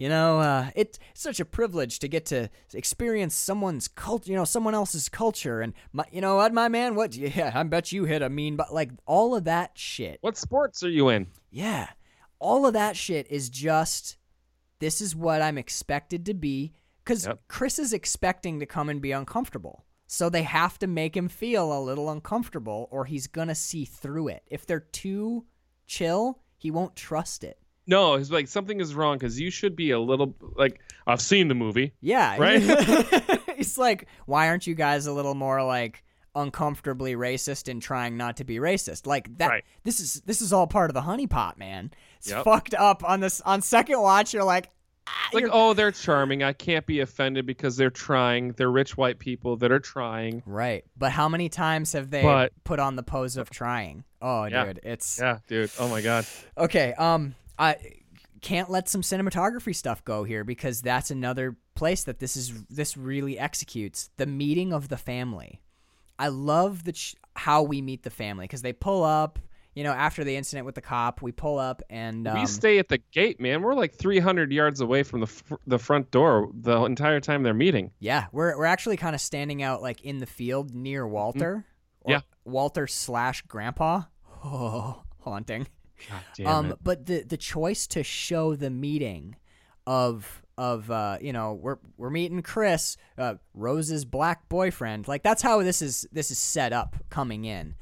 you 0.00 0.08
know, 0.08 0.40
uh, 0.40 0.70
it's 0.74 0.98
such 1.12 1.40
a 1.40 1.44
privilege 1.44 1.98
to 1.98 2.08
get 2.08 2.24
to 2.26 2.48
experience 2.72 3.34
someone's 3.34 3.86
culture, 3.86 4.30
you 4.30 4.36
know, 4.36 4.46
someone 4.46 4.74
else's 4.74 5.10
culture, 5.10 5.60
and 5.60 5.74
my, 5.92 6.04
you 6.10 6.22
know 6.22 6.36
what, 6.36 6.54
my 6.54 6.68
man, 6.68 6.94
what? 6.94 7.14
Yeah, 7.20 7.52
I 7.54 7.62
bet 7.64 7.92
you 7.92 8.04
hit 8.04 8.22
a 8.22 8.30
mean, 8.30 8.56
but 8.56 8.72
like 8.72 8.90
all 9.04 9.36
of 9.36 9.44
that 9.44 9.72
shit. 9.74 10.16
What 10.22 10.38
sports 10.38 10.82
are 10.82 10.88
you 10.88 11.10
in? 11.10 11.26
Yeah. 11.50 11.90
All 12.38 12.64
of 12.64 12.72
that 12.72 12.96
shit 12.96 13.30
is 13.30 13.50
just 13.50 14.16
this 14.78 15.02
is 15.02 15.14
what 15.14 15.42
I'm 15.42 15.58
expected 15.58 16.24
to 16.26 16.34
be 16.34 16.72
cuz 17.04 17.26
Yep. 17.26 17.42
Chris 17.48 17.78
is 17.78 17.92
expecting 17.92 18.58
to 18.60 18.66
come 18.66 18.88
and 18.88 19.02
be 19.02 19.12
uncomfortable. 19.12 19.84
So 20.06 20.30
they 20.30 20.44
have 20.44 20.78
to 20.78 20.86
make 20.86 21.14
him 21.14 21.28
feel 21.28 21.78
a 21.78 21.84
little 21.84 22.08
uncomfortable 22.08 22.88
or 22.90 23.04
he's 23.04 23.26
going 23.26 23.48
to 23.48 23.54
see 23.54 23.84
through 23.84 24.28
it. 24.28 24.44
If 24.46 24.64
they're 24.64 24.80
too 24.80 25.44
chill, 25.86 26.40
he 26.56 26.70
won't 26.70 26.96
trust 26.96 27.44
it. 27.44 27.58
No, 27.86 28.14
it's 28.14 28.30
like 28.30 28.46
something 28.48 28.80
is 28.80 28.94
wrong 28.94 29.16
because 29.18 29.40
you 29.40 29.50
should 29.50 29.74
be 29.74 29.90
a 29.90 29.98
little 29.98 30.34
like 30.56 30.80
I've 31.06 31.20
seen 31.20 31.48
the 31.48 31.54
movie. 31.54 31.92
Yeah. 32.00 32.36
Right? 32.38 32.62
He's 33.56 33.76
like, 33.78 34.06
"Why 34.26 34.48
aren't 34.48 34.66
you 34.66 34.74
guys 34.74 35.06
a 35.06 35.12
little 35.12 35.34
more 35.34 35.62
like 35.64 36.04
uncomfortably 36.36 37.14
racist 37.16 37.68
and 37.68 37.82
trying 37.82 38.16
not 38.16 38.36
to 38.38 38.44
be 38.44 38.56
racist?" 38.56 39.06
Like 39.06 39.36
that 39.38 39.48
Right. 39.48 39.64
this 39.84 40.00
is 40.00 40.22
this 40.26 40.40
is 40.40 40.52
all 40.52 40.66
part 40.66 40.90
of 40.90 40.94
the 40.94 41.00
honeypot, 41.02 41.56
man. 41.58 41.90
It's 42.18 42.30
Yep. 42.30 42.44
fucked 42.44 42.74
up 42.74 43.02
on 43.02 43.20
this 43.20 43.40
on 43.42 43.60
second 43.62 44.00
watch 44.00 44.32
you're 44.34 44.44
like, 44.44 44.70
ah, 45.06 45.10
It's 45.26 45.34
like, 45.34 45.40
you're- 45.42 45.50
oh, 45.52 45.72
they're 45.74 45.90
charming. 45.92 46.42
I 46.42 46.52
can't 46.52 46.86
be 46.86 47.00
offended 47.00 47.46
because 47.46 47.76
they're 47.76 47.90
trying. 47.90 48.52
They're 48.52 48.70
rich 48.70 48.96
white 48.96 49.18
people 49.18 49.56
that 49.56 49.72
are 49.72 49.80
trying. 49.80 50.42
Right. 50.46 50.84
But 50.96 51.12
how 51.12 51.28
many 51.28 51.48
times 51.48 51.92
have 51.94 52.10
they 52.10 52.22
But- 52.22 52.52
put 52.64 52.78
on 52.78 52.94
the 52.96 53.02
pose 53.02 53.36
of 53.36 53.50
trying? 53.50 54.04
Oh, 54.22 54.44
Yeah. 54.44 54.66
dude, 54.66 54.80
it's 54.84 55.18
Yeah, 55.18 55.38
dude. 55.48 55.70
Oh 55.78 55.88
my 55.88 56.02
god. 56.02 56.26
okay. 56.58 56.92
Um, 56.94 57.34
I 57.60 57.76
can't 58.40 58.70
let 58.70 58.88
some 58.88 59.02
cinematography 59.02 59.74
stuff 59.76 60.04
go 60.04 60.24
here 60.24 60.44
because 60.44 60.80
that's 60.80 61.10
another 61.10 61.56
place 61.74 62.04
that 62.04 62.18
this 62.18 62.36
is 62.36 62.52
this 62.68 62.96
really 62.96 63.38
executes 63.38 64.08
the 64.16 64.26
meeting 64.26 64.72
of 64.72 64.88
the 64.88 64.96
family. 64.96 65.60
I 66.18 66.28
love 66.28 66.84
the 66.84 66.92
ch- 66.92 67.16
how 67.36 67.62
we 67.62 67.82
meet 67.82 68.02
the 68.02 68.10
family 68.10 68.44
because 68.44 68.62
they 68.62 68.72
pull 68.72 69.04
up. 69.04 69.38
you 69.74 69.84
know, 69.84 69.92
after 69.92 70.24
the 70.24 70.34
incident 70.36 70.66
with 70.66 70.74
the 70.74 70.80
cop, 70.80 71.22
we 71.22 71.32
pull 71.32 71.58
up 71.58 71.80
and 71.88 72.26
um, 72.26 72.40
we 72.40 72.46
stay 72.46 72.78
at 72.78 72.88
the 72.88 72.98
gate, 73.12 73.40
man. 73.40 73.62
We're 73.62 73.74
like 73.74 73.94
300 73.94 74.50
yards 74.52 74.80
away 74.80 75.02
from 75.04 75.20
the 75.20 75.26
fr- 75.28 75.54
the 75.66 75.78
front 75.78 76.10
door 76.10 76.50
the 76.52 76.82
entire 76.84 77.20
time 77.20 77.42
they're 77.42 77.54
meeting. 77.54 77.90
yeah, 78.00 78.26
we're 78.32 78.56
we're 78.58 78.64
actually 78.64 78.96
kind 78.96 79.14
of 79.14 79.20
standing 79.20 79.62
out 79.62 79.80
like 79.82 80.00
in 80.00 80.18
the 80.18 80.26
field 80.26 80.74
near 80.74 81.06
Walter. 81.06 81.64
or 82.00 82.10
Yeah. 82.12 82.20
Walter 82.44 82.86
slash 82.86 83.42
Grandpa. 83.42 84.02
Oh, 84.42 85.02
haunting. 85.20 85.66
Um, 86.46 86.74
but 86.82 87.06
the 87.06 87.22
the 87.22 87.36
choice 87.36 87.86
to 87.88 88.02
show 88.02 88.54
the 88.54 88.70
meeting 88.70 89.36
of 89.86 90.42
of 90.56 90.90
uh, 90.90 91.18
you 91.20 91.32
know 91.32 91.54
we're 91.54 91.78
we're 91.96 92.10
meeting 92.10 92.42
Chris, 92.42 92.96
uh, 93.16 93.34
Rose's 93.54 94.04
black 94.04 94.48
boyfriend. 94.48 95.08
Like 95.08 95.22
that's 95.22 95.42
how 95.42 95.62
this 95.62 95.80
is 95.82 96.06
this 96.12 96.30
is 96.30 96.38
set 96.38 96.72
up 96.72 96.96
coming 97.08 97.44
in. 97.44 97.74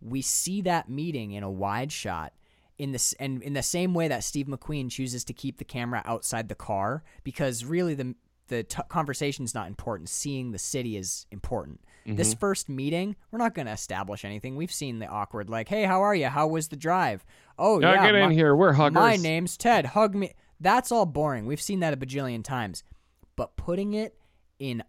We 0.00 0.22
see 0.22 0.62
that 0.62 0.88
meeting 0.88 1.32
in 1.32 1.42
a 1.42 1.50
wide 1.50 1.92
shot 1.92 2.32
in 2.78 2.92
this 2.92 3.12
and 3.14 3.42
in 3.42 3.52
the 3.52 3.62
same 3.62 3.92
way 3.94 4.08
that 4.08 4.24
Steve 4.24 4.46
McQueen 4.46 4.90
chooses 4.90 5.24
to 5.24 5.32
keep 5.32 5.58
the 5.58 5.64
camera 5.64 6.02
outside 6.04 6.48
the 6.48 6.54
car 6.54 7.02
because 7.24 7.64
really 7.64 7.94
the 7.94 8.14
the 8.48 8.62
t- 8.62 8.82
conversation's 8.88 9.54
not 9.54 9.66
important. 9.66 10.08
Seeing 10.08 10.52
the 10.52 10.58
city 10.58 10.96
is 10.96 11.26
important. 11.30 11.80
Mm-hmm. 12.06 12.16
This 12.16 12.34
first 12.34 12.68
meeting, 12.68 13.16
we're 13.30 13.38
not 13.38 13.54
going 13.54 13.66
to 13.66 13.72
establish 13.72 14.24
anything. 14.24 14.56
We've 14.56 14.72
seen 14.72 14.98
the 14.98 15.06
awkward, 15.06 15.48
like, 15.48 15.68
"Hey, 15.68 15.84
how 15.84 16.02
are 16.02 16.14
you? 16.14 16.26
How 16.26 16.48
was 16.48 16.68
the 16.68 16.76
drive? 16.76 17.24
Oh, 17.58 17.80
Yeah, 17.80 17.94
yeah, 17.94 18.06
get 18.06 18.14
in 18.14 18.28
my- 18.28 18.34
here. 18.34 18.54
We're 18.56 18.72
huggers. 18.72 18.94
my 18.94 19.16
name's 19.16 19.56
Ted. 19.56 19.86
Hug 19.86 20.14
me. 20.14 20.32
That's 20.60 20.92
all 20.92 21.06
boring. 21.06 21.46
We've 21.46 21.60
seen 21.60 21.80
that 21.80 21.92
a 21.92 21.96
bajillion 21.96 22.42
times. 22.44 22.82
But 23.36 23.56
putting 23.56 23.94
it 23.94 24.16
in 24.58 24.82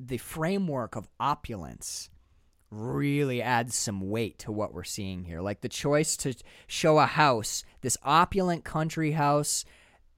the 0.00 0.16
framework 0.18 0.96
of 0.96 1.08
opulence 1.20 2.10
really 2.70 3.42
adds 3.42 3.74
some 3.76 4.08
weight 4.10 4.38
to 4.40 4.52
what 4.52 4.72
we're 4.72 4.84
seeing 4.84 5.24
here. 5.24 5.40
Like 5.40 5.60
the 5.60 5.68
choice 5.68 6.16
to 6.18 6.34
show 6.66 6.98
a 6.98 7.06
house, 7.06 7.64
this 7.80 7.96
opulent 8.04 8.64
country 8.64 9.12
house, 9.12 9.64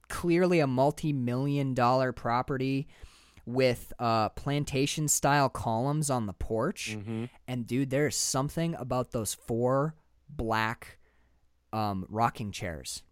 clearly 0.08 0.60
a 0.60 0.66
multi 0.66 1.12
million 1.12 1.72
dollar 1.74 2.12
property 2.12 2.88
with 3.46 3.92
uh, 3.98 4.28
plantation 4.30 5.08
style 5.08 5.48
columns 5.48 6.10
on 6.10 6.26
the 6.26 6.32
porch. 6.32 6.96
Mhm. 6.98 7.28
And 7.48 7.66
dude, 7.66 7.90
there's 7.90 8.16
something 8.16 8.74
about 8.76 9.10
those 9.12 9.34
four 9.34 9.94
black 10.28 10.98
um, 11.72 12.06
rocking 12.08 12.52
chairs 12.52 13.02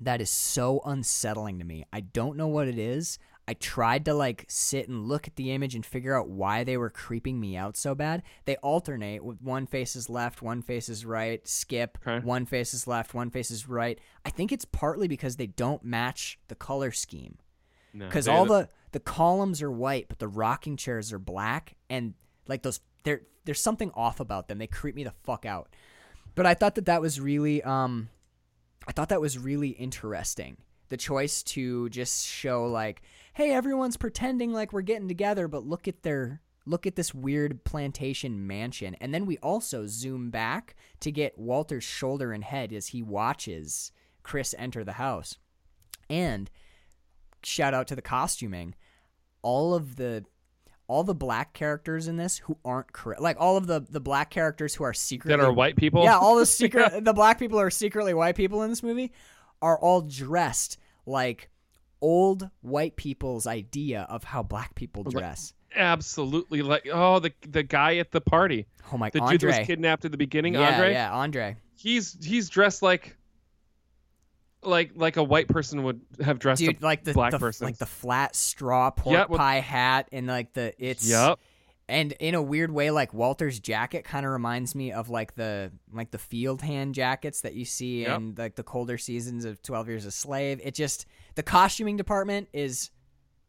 that 0.00 0.20
is 0.20 0.30
so 0.30 0.80
unsettling 0.84 1.58
to 1.60 1.64
me. 1.64 1.84
I 1.92 2.00
don't 2.00 2.36
know 2.36 2.48
what 2.48 2.66
it 2.66 2.78
is. 2.78 3.18
I 3.46 3.54
tried 3.54 4.04
to 4.06 4.14
like 4.14 4.44
sit 4.48 4.88
and 4.88 5.06
look 5.06 5.26
at 5.28 5.36
the 5.36 5.50
image 5.52 5.74
and 5.74 5.84
figure 5.84 6.16
out 6.18 6.28
why 6.28 6.64
they 6.64 6.76
were 6.76 6.90
creeping 6.90 7.38
me 7.40 7.56
out 7.56 7.76
so 7.76 7.94
bad. 7.94 8.22
They 8.44 8.56
alternate 8.56 9.24
with 9.24 9.40
one 9.42 9.66
faces 9.66 10.08
left, 10.08 10.42
one 10.42 10.62
faces 10.62 11.04
right, 11.04 11.46
skip, 11.46 11.98
Okay. 12.06 12.24
one 12.24 12.46
faces 12.46 12.86
left, 12.86 13.14
one 13.14 13.30
faces 13.30 13.68
right. 13.68 13.98
I 14.24 14.30
think 14.30 14.52
it's 14.52 14.64
partly 14.64 15.08
because 15.08 15.36
they 15.36 15.46
don't 15.48 15.84
match 15.84 16.38
the 16.48 16.54
color 16.54 16.90
scheme 16.92 17.38
because 17.92 18.24
they- 18.26 18.32
all 18.32 18.46
the 18.46 18.68
the 18.92 19.00
columns 19.00 19.60
are 19.62 19.70
white, 19.72 20.06
but 20.08 20.18
the 20.18 20.28
rocking 20.28 20.76
chairs 20.76 21.12
are 21.12 21.18
black, 21.18 21.76
and 21.90 22.14
like 22.46 22.62
those, 22.62 22.80
there 23.04 23.22
there's 23.44 23.60
something 23.60 23.90
off 23.94 24.20
about 24.20 24.48
them. 24.48 24.58
They 24.58 24.66
creep 24.68 24.94
me 24.94 25.02
the 25.04 25.14
fuck 25.24 25.44
out. 25.46 25.74
But 26.34 26.46
I 26.46 26.54
thought 26.54 26.76
that 26.76 26.86
that 26.86 27.02
was 27.02 27.20
really, 27.20 27.62
um, 27.62 28.08
I 28.86 28.92
thought 28.92 29.10
that 29.10 29.20
was 29.20 29.38
really 29.38 29.70
interesting. 29.70 30.56
The 30.88 30.96
choice 30.96 31.42
to 31.44 31.88
just 31.90 32.26
show 32.26 32.66
like, 32.66 33.02
hey, 33.34 33.52
everyone's 33.52 33.96
pretending 33.96 34.52
like 34.52 34.72
we're 34.72 34.82
getting 34.82 35.08
together, 35.08 35.48
but 35.48 35.64
look 35.64 35.88
at 35.88 36.02
their 36.02 36.40
look 36.64 36.86
at 36.86 36.94
this 36.94 37.12
weird 37.12 37.64
plantation 37.64 38.46
mansion, 38.46 38.94
and 39.00 39.12
then 39.12 39.26
we 39.26 39.36
also 39.38 39.86
zoom 39.86 40.30
back 40.30 40.76
to 41.00 41.10
get 41.10 41.36
Walter's 41.36 41.82
shoulder 41.82 42.32
and 42.32 42.44
head 42.44 42.72
as 42.72 42.88
he 42.88 43.02
watches 43.02 43.90
Chris 44.22 44.54
enter 44.56 44.84
the 44.84 44.92
house, 44.92 45.38
and 46.08 46.50
shout 47.42 47.74
out 47.74 47.88
to 47.88 47.96
the 47.96 48.02
costuming. 48.02 48.74
All 49.42 49.74
of 49.74 49.96
the 49.96 50.24
all 50.92 51.04
the 51.04 51.14
black 51.14 51.54
characters 51.54 52.06
in 52.06 52.16
this 52.18 52.36
who 52.38 52.58
aren't 52.64 52.86
like 53.18 53.36
all 53.40 53.56
of 53.56 53.66
the 53.66 53.80
the 53.88 54.00
black 54.00 54.30
characters 54.30 54.74
who 54.74 54.84
are 54.84 54.92
secretly 54.92 55.34
that 55.34 55.42
are 55.42 55.52
white 55.52 55.74
people. 55.74 56.04
yeah 56.04 56.18
all 56.18 56.36
the 56.36 56.44
secret 56.44 57.02
the 57.04 57.14
black 57.14 57.38
people 57.38 57.58
who 57.58 57.64
are 57.64 57.70
secretly 57.70 58.12
white 58.12 58.36
people 58.36 58.62
in 58.62 58.68
this 58.68 58.82
movie 58.82 59.10
are 59.62 59.78
all 59.78 60.02
dressed 60.02 60.76
like 61.06 61.48
old 62.02 62.50
white 62.60 62.96
people's 62.96 63.46
idea 63.46 64.06
of 64.10 64.22
how 64.22 64.42
black 64.42 64.74
people 64.74 65.02
dress 65.02 65.54
absolutely. 65.74 66.60
Like 66.60 66.86
oh, 66.92 67.18
the 67.18 67.32
the 67.48 67.62
guy 67.62 67.96
at 67.96 68.10
the 68.10 68.20
party, 68.20 68.66
oh 68.92 68.98
my 68.98 69.08
God. 69.08 69.12
the 69.12 69.18
dude 69.20 69.44
andre 69.44 69.50
that 69.52 69.58
was 69.60 69.66
kidnapped 69.66 70.04
at 70.04 70.10
the 70.10 70.18
beginning, 70.18 70.54
yeah 70.54 70.74
Andre. 70.74 70.92
yeah 70.92 71.12
andre 71.12 71.56
He's 71.74 72.16
he's 72.22 72.48
dressed 72.48 72.82
like 72.82 73.16
like 74.62 74.92
like 74.94 75.16
a 75.16 75.22
white 75.24 75.48
person 75.48 75.82
would 75.82 76.00
have 76.24 76.38
dressed 76.38 76.60
dude 76.60 76.80
a 76.82 76.84
like 76.84 77.04
the, 77.04 77.12
black 77.12 77.32
the 77.32 77.38
person. 77.38 77.66
like 77.66 77.78
the 77.78 77.86
flat 77.86 78.34
straw 78.36 78.90
pork 78.90 79.28
with- 79.28 79.38
pie 79.38 79.60
hat 79.60 80.08
and 80.12 80.26
like 80.26 80.52
the 80.52 80.72
it's 80.78 81.08
Yep. 81.08 81.38
And 81.88 82.12
in 82.12 82.34
a 82.34 82.40
weird 82.40 82.70
way, 82.70 82.90
like 82.90 83.12
Walter's 83.12 83.58
jacket 83.60 84.04
kind 84.04 84.24
of 84.24 84.32
reminds 84.32 84.74
me 84.74 84.92
of 84.92 85.10
like 85.10 85.34
the 85.34 85.72
like 85.92 86.10
the 86.12 86.16
field 86.18 86.62
hand 86.62 86.94
jackets 86.94 87.40
that 87.42 87.54
you 87.54 87.64
see 87.64 88.02
Yep. 88.02 88.16
in 88.16 88.34
like 88.38 88.54
the 88.54 88.62
colder 88.62 88.96
seasons 88.96 89.44
of 89.44 89.60
Twelve 89.62 89.88
Years 89.88 90.06
a 90.06 90.10
Slave. 90.12 90.60
It 90.62 90.74
just 90.74 91.06
the 91.34 91.42
costuming 91.42 91.96
department 91.96 92.48
is 92.52 92.90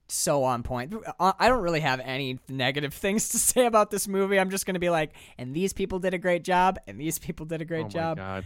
so 0.09 0.43
on 0.43 0.63
point. 0.63 0.93
I 1.19 1.47
don't 1.47 1.61
really 1.61 1.79
have 1.79 1.99
any 2.01 2.39
negative 2.49 2.93
things 3.05 3.29
to 3.29 3.37
say 3.37 3.65
about 3.65 3.91
this 3.91 4.07
movie. 4.07 4.39
I'm 4.39 4.49
just 4.49 4.65
gonna 4.65 4.79
be 4.79 4.89
like, 4.89 5.11
and 5.37 5.55
these 5.55 5.71
people 5.71 5.99
did 5.99 6.13
a 6.13 6.17
great 6.17 6.43
job, 6.43 6.79
and 6.87 6.99
these 6.99 7.19
people 7.19 7.45
did 7.45 7.61
a 7.61 7.65
great 7.65 7.85
oh 7.85 7.89
job 7.89 8.17
god. 8.17 8.45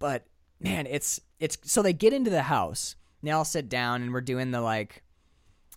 but 0.00 0.24
man 0.60 0.86
it's 0.86 1.20
it's 1.40 1.56
so 1.62 1.82
they 1.82 1.92
get 1.92 2.12
into 2.12 2.30
the 2.30 2.42
house. 2.42 2.94
And 3.20 3.28
they 3.28 3.32
all 3.32 3.44
sit 3.44 3.68
down 3.68 4.02
and 4.02 4.12
we're 4.12 4.20
doing 4.20 4.50
the 4.50 4.60
like 4.60 5.02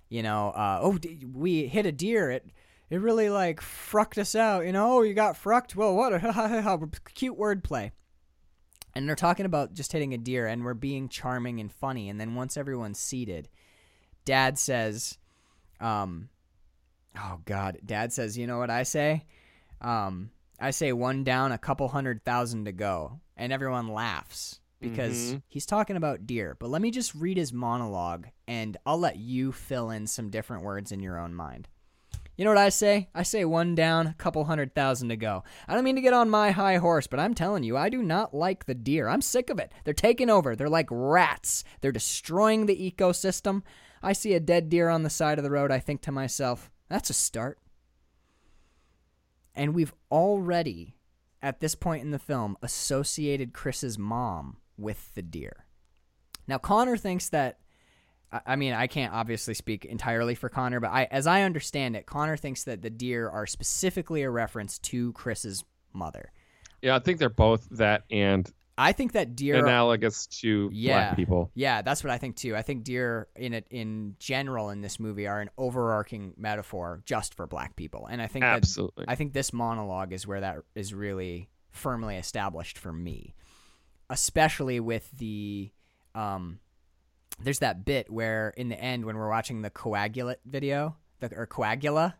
you 0.09 0.21
know 0.21 0.49
uh, 0.49 0.79
oh 0.81 0.99
we 1.34 1.67
hit 1.67 1.86
a 1.86 1.91
deer. 1.91 2.29
It 2.29 2.45
it 2.89 2.97
really 2.97 3.29
like 3.29 3.61
frucked 3.61 4.17
us 4.17 4.36
out 4.36 4.65
you 4.65 4.71
know? 4.71 5.01
You 5.01 5.13
got 5.13 5.38
frucked. 5.38 5.75
Well 5.75 5.95
what 5.95 6.13
a 6.13 6.89
cute 7.15 7.39
wordplay. 7.39 7.91
And 8.95 9.09
they're 9.09 9.15
talking 9.15 9.47
about 9.47 9.73
just 9.73 9.91
hitting 9.91 10.13
a 10.13 10.19
deer 10.19 10.45
and 10.45 10.63
we're 10.63 10.75
being 10.75 11.09
charming 11.09 11.59
and 11.59 11.71
funny. 11.71 12.09
And 12.09 12.21
then 12.21 12.36
once 12.36 12.57
everyone's 12.57 12.99
seated 12.99 13.49
dad 14.25 14.57
says 14.57 15.17
um 15.81 16.29
oh 17.17 17.41
god 17.43 17.77
dad 17.86 18.13
says 18.13 18.38
you 18.38 18.47
know 18.47 18.57
what 18.57 18.69
i 18.69 18.84
say? 18.84 19.25
Um 19.81 20.31
i 20.59 20.71
say 20.71 20.91
one 20.93 21.23
down 21.23 21.51
a 21.51 21.57
couple 21.57 21.88
hundred 21.88 22.23
thousand 22.25 22.65
to 22.65 22.73
go. 22.73 23.21
And 23.36 23.51
everyone 23.51 23.88
laughs 23.88 24.59
because 24.84 25.34
Mhm. 25.34 25.41
he's 25.47 25.65
talking 25.65 25.95
about 25.95 26.27
deer 26.27 26.55
but 26.59 26.69
let 26.69 26.81
me 26.81 26.91
just 26.91 27.15
read 27.15 27.38
his 27.38 27.51
monologue 27.51 28.27
and 28.47 28.77
i'll 28.86 28.99
let 28.99 29.17
you 29.17 29.51
fill 29.51 29.89
in 29.89 30.05
some 30.05 30.29
different 30.29 30.63
words 30.63 30.91
in 30.91 30.99
your 31.01 31.17
own 31.17 31.34
mind 31.34 31.67
you 32.36 32.43
know 32.43 32.49
what 32.49 32.57
I 32.57 32.69
say? 32.69 33.09
I 33.13 33.21
say 33.21 33.45
one 33.45 33.75
down, 33.75 34.07
a 34.07 34.15
couple 34.15 34.43
hundred 34.45 34.73
thousand 34.73 35.09
to 35.09 35.15
go. 35.15 35.43
I 35.67 35.75
don't 35.75 35.84
mean 35.84 35.97
to 35.97 36.01
get 36.01 36.15
on 36.15 36.31
my 36.31 36.49
high 36.49 36.77
horse, 36.77 37.05
but 37.05 37.19
I'm 37.19 37.36
telling 37.36 37.61
you, 37.63 37.77
I 37.77 37.89
do 37.89 38.01
not 38.01 38.34
like 38.34 38.65
the 38.65 38.73
deer. 38.73 39.07
I'm 39.07 39.21
sick 39.21 39.51
of 39.51 39.59
it. 39.59 39.71
They're 39.84 39.93
taking 39.93 40.31
over. 40.31 40.55
They're 40.55 40.67
like 40.67 40.88
rats. 40.89 41.63
They're 41.81 41.91
destroying 41.91 42.65
the 42.65 42.91
ecosystem. 42.91 43.61
I 44.01 44.13
see 44.13 44.34
a 44.34 44.39
dead 44.39 44.67
deer 44.69 44.89
on 44.89 45.03
the 45.03 45.11
side 45.11 45.38
of 45.38 45.43
the 45.43 45.51
road. 45.51 45.69
I 45.69 45.77
think 45.77 46.01
to 46.01 46.11
myself, 46.11 46.71
that's 46.89 47.11
a 47.11 47.13
start. 47.13 47.59
And 49.53 49.75
we've 49.75 49.93
already, 50.11 50.95
at 51.41 51.59
this 51.59 51.75
point 51.75 52.01
in 52.03 52.09
the 52.09 52.17
film, 52.17 52.57
associated 52.63 53.53
Chris's 53.53 53.99
mom 53.99 54.57
with 54.84 55.13
the 55.15 55.21
deer. 55.23 55.65
Now, 56.47 56.57
Connor 56.59 56.97
thinks 56.97 57.29
that 57.29 57.57
I- 58.47 58.55
mean, 58.55 58.73
I 58.73 58.88
can't 58.88 59.13
obviously 59.13 59.53
speak 59.53 59.86
entirely 59.86 60.34
for 60.34 60.49
Connor, 60.49 60.79
but 60.79 60.89
I, 60.89 61.03
as 61.11 61.27
I 61.27 61.43
understand 61.43 61.95
it, 61.95 62.07
Connor 62.07 62.36
thinks 62.36 62.63
that 62.63 62.81
the 62.81 62.89
deer 62.89 63.29
are 63.29 63.45
specifically 63.45 64.23
a 64.23 64.29
reference 64.31 64.79
to 64.79 65.13
Chris's 65.13 65.63
mother. 65.93 66.31
Yeah, 66.81 66.95
I 66.95 66.99
think 66.99 67.19
they're 67.19 67.29
both 67.29 67.69
that 67.69 68.05
and 68.09 68.51
I 68.75 68.91
think 68.91 69.11
that 69.11 69.36
deer. 69.36 69.57
analogous 69.63 70.25
to 70.41 70.71
Yeah. 70.73 70.93
black 71.09 71.15
people. 71.15 71.51
yeah, 71.53 71.84
that's 71.84 72.03
what 72.03 72.09
I 72.09 72.17
think 72.17 72.36
too. 72.36 72.55
I 72.55 72.63
think 72.63 72.84
deer 72.84 73.27
in 73.36 73.53
it 73.53 73.67
in 73.69 74.15
general 74.17 74.71
in 74.71 74.81
this 74.81 74.99
movie 74.99 75.27
are 75.27 75.39
an 75.39 75.51
overarching 75.59 76.34
metaphor 76.36 77.03
just 77.05 77.36
for 77.36 77.45
black 77.45 77.75
people, 77.75 78.07
and 78.07 78.19
I 78.19 78.25
think 78.25 78.41
that 78.41 78.55
Absolutely. 78.55 79.05
I 79.07 79.13
think 79.13 79.34
this 79.34 79.53
monologue 79.53 80.11
is 80.11 80.25
where 80.25 80.41
that 80.41 80.57
is 80.73 80.91
really 80.91 81.51
firmly 81.69 82.15
established 82.17 82.79
for 82.79 82.91
me, 82.91 83.36
especially 84.14 84.80
with 84.80 85.09
the 85.18 85.72
um. 86.16 86.59
There's 87.41 87.59
that 87.59 87.84
bit 87.84 88.11
where 88.11 88.53
in 88.55 88.70
the 88.70 88.80
end 88.80 89.05
when 89.05 89.18
we're 89.18 89.30
watching 89.30 89.64
the 89.64 89.72
coagulate 89.72 90.39
video, 90.45 90.95
the 91.20 91.34
or 91.36 91.47
coagula, 91.47 92.14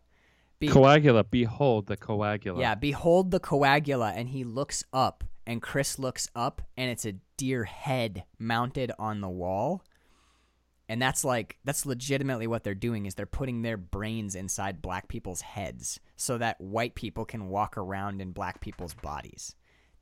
be- 0.58 0.68
Coagula, 0.68 1.24
behold 1.30 1.86
the 1.86 1.96
coagula. 1.96 2.60
yeah, 2.60 2.74
behold 2.74 3.30
the 3.30 3.38
coagula, 3.40 4.12
and 4.14 4.28
he 4.28 4.42
looks 4.42 4.82
up, 4.92 5.22
and 5.46 5.62
Chris 5.62 6.00
looks 6.00 6.28
up, 6.34 6.62
and 6.76 6.90
it's 6.90 7.06
a 7.06 7.14
deer 7.36 7.62
head 7.64 8.24
mounted 8.38 8.90
on 8.98 9.20
the 9.20 9.28
wall. 9.28 9.84
And 10.88 11.00
that's 11.00 11.24
like 11.24 11.58
that's 11.64 11.86
legitimately 11.86 12.46
what 12.48 12.64
they're 12.64 12.74
doing 12.74 13.06
is 13.06 13.14
they're 13.14 13.24
putting 13.24 13.62
their 13.62 13.76
brains 13.78 14.34
inside 14.34 14.82
black 14.82 15.08
people's 15.08 15.40
heads 15.40 15.98
so 16.16 16.36
that 16.38 16.60
white 16.60 16.94
people 16.94 17.24
can 17.24 17.48
walk 17.48 17.78
around 17.78 18.20
in 18.20 18.32
black 18.32 18.60
people's 18.60 18.94
bodies. 18.94 19.54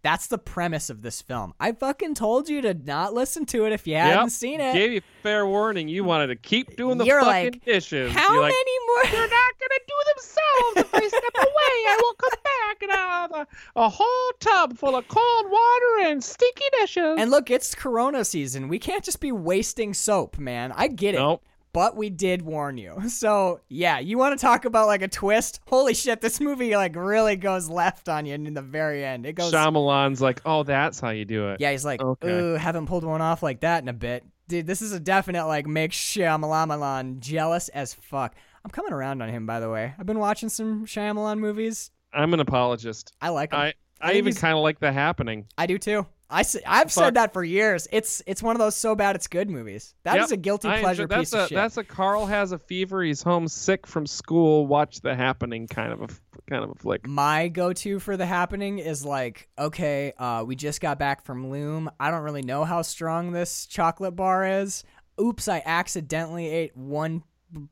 That's 0.02 0.26
the 0.26 0.38
premise 0.38 0.90
of 0.90 1.02
this 1.02 1.22
film. 1.22 1.54
I 1.60 1.70
fucking 1.72 2.14
told 2.14 2.48
you 2.48 2.60
to 2.62 2.74
not 2.74 3.14
listen 3.14 3.46
to 3.46 3.66
it 3.66 3.72
if 3.72 3.86
you 3.86 3.94
hadn't 3.94 4.30
seen 4.30 4.60
it. 4.60 4.72
Gave 4.72 4.92
you 4.92 5.00
fair 5.22 5.46
warning. 5.46 5.86
You 5.86 6.02
wanted 6.02 6.26
to 6.28 6.36
keep 6.36 6.76
doing 6.76 6.98
the 6.98 7.04
You're 7.04 7.20
fucking 7.20 7.52
like, 7.52 7.64
dishes. 7.64 8.12
How 8.12 8.32
You're 8.34 8.42
like, 8.42 8.50
many 8.52 8.72
more? 8.88 9.12
They're 9.12 9.28
not 9.28 9.54
gonna 9.60 9.80
do 9.86 9.94
themselves 10.14 10.76
if 10.76 10.94
I 10.94 11.08
step 11.08 11.34
away. 11.36 11.46
I 11.88 11.98
will 12.02 12.14
come 12.14 12.40
back 12.42 12.82
and 12.82 12.90
I'll 12.92 13.20
have 13.20 13.32
a, 13.32 13.46
a 13.76 13.88
whole 13.88 14.32
tub 14.40 14.76
full 14.76 14.96
of 14.96 15.06
cold 15.06 15.46
water 15.50 16.10
and 16.10 16.22
stinky 16.22 16.64
dishes. 16.80 17.16
And 17.18 17.30
look, 17.30 17.48
it's 17.50 17.72
Corona 17.74 18.24
season. 18.24 18.66
We 18.66 18.80
can't 18.80 19.04
just 19.04 19.20
be 19.20 19.30
wasting 19.30 19.94
soap, 19.94 20.36
man. 20.36 20.72
I 20.74 20.88
get 20.88 21.14
it. 21.14 21.18
Nope. 21.18 21.44
But 21.72 21.96
we 21.96 22.10
did 22.10 22.42
warn 22.42 22.76
you. 22.78 23.00
So, 23.08 23.60
yeah, 23.68 23.98
you 23.98 24.18
want 24.18 24.38
to 24.38 24.42
talk 24.44 24.64
about 24.64 24.86
like 24.88 25.02
a 25.02 25.08
twist? 25.08 25.60
Holy 25.68 25.94
shit, 25.94 26.20
this 26.20 26.40
movie 26.40 26.74
like 26.76 26.96
really 26.96 27.36
goes 27.36 27.68
left 27.68 28.08
on 28.08 28.26
you 28.26 28.34
in 28.34 28.52
the 28.54 28.62
very 28.62 29.04
end. 29.04 29.26
It 29.26 29.34
goes 29.34 29.52
Shyamalan's 29.52 30.20
like, 30.20 30.40
oh, 30.44 30.62
that's 30.64 30.98
how 30.98 31.10
you 31.10 31.24
do 31.24 31.50
it. 31.50 31.60
Yeah, 31.60 31.70
he's 31.70 31.84
like, 31.84 32.00
Okay. 32.00 32.28
ooh, 32.30 32.54
haven't 32.54 32.86
pulled 32.86 33.04
one 33.04 33.20
off 33.20 33.42
like 33.42 33.60
that 33.60 33.82
in 33.82 33.88
a 33.88 33.92
bit. 33.92 34.24
Dude, 34.48 34.66
this 34.66 34.82
is 34.82 34.92
a 34.92 35.00
definite 35.00 35.46
like 35.46 35.66
make 35.66 35.92
Shyamalan 35.92 37.20
jealous 37.20 37.68
as 37.70 37.94
fuck. 37.94 38.34
I'm 38.64 38.70
coming 38.70 38.92
around 38.92 39.22
on 39.22 39.28
him, 39.28 39.46
by 39.46 39.60
the 39.60 39.70
way. 39.70 39.94
I've 39.98 40.06
been 40.06 40.18
watching 40.18 40.48
some 40.48 40.86
Shyamalan 40.86 41.38
movies. 41.38 41.90
I'm 42.12 42.34
an 42.34 42.40
apologist. 42.40 43.12
I 43.20 43.30
like 43.30 43.52
him. 43.52 43.60
I 43.60 43.74
I 44.00 44.12
I 44.12 44.14
even 44.14 44.34
kind 44.34 44.56
of 44.56 44.62
like 44.62 44.80
the 44.80 44.92
happening. 44.92 45.46
I 45.56 45.66
do 45.66 45.78
too. 45.78 46.06
I 46.32 46.40
I've 46.66 46.90
Fuck. 46.90 46.90
said 46.90 47.14
that 47.14 47.32
for 47.32 47.44
years. 47.44 47.86
It's 47.92 48.22
it's 48.26 48.42
one 48.42 48.56
of 48.56 48.60
those 48.60 48.74
so 48.74 48.94
bad 48.94 49.14
it's 49.16 49.28
good 49.28 49.50
movies. 49.50 49.94
That 50.04 50.16
is 50.18 50.30
Yep. 50.30 50.38
a 50.38 50.40
guilty 50.40 50.68
I 50.68 50.80
pleasure 50.80 51.06
that's 51.06 51.20
piece 51.20 51.32
a 51.34 51.42
of 51.42 51.48
shit. 51.48 51.56
that's 51.56 51.76
a 51.76 51.84
Carl 51.84 52.24
has 52.26 52.52
a 52.52 52.58
fever. 52.58 53.02
He's 53.02 53.22
homesick 53.22 53.86
from 53.86 54.06
school. 54.06 54.66
Watch 54.66 55.00
the 55.02 55.14
happening 55.14 55.66
kind 55.68 55.92
of 55.92 56.00
a 56.02 56.08
kind 56.50 56.64
of 56.64 56.70
a 56.70 56.74
flick. 56.74 57.06
My 57.06 57.48
go-to 57.48 57.98
for 57.98 58.16
the 58.16 58.24
happening 58.26 58.78
is 58.78 59.04
like, 59.04 59.48
okay, 59.58 60.12
uh, 60.18 60.42
we 60.46 60.56
just 60.56 60.80
got 60.80 60.98
back 60.98 61.24
from 61.24 61.50
Loom. 61.50 61.90
I 62.00 62.10
don't 62.10 62.22
really 62.22 62.42
know 62.42 62.64
how 62.64 62.82
strong 62.82 63.32
this 63.32 63.66
chocolate 63.66 64.16
bar 64.16 64.46
is. 64.62 64.84
Oops, 65.20 65.46
I 65.46 65.62
accidentally 65.66 66.48
ate 66.48 66.74
one 66.76 67.22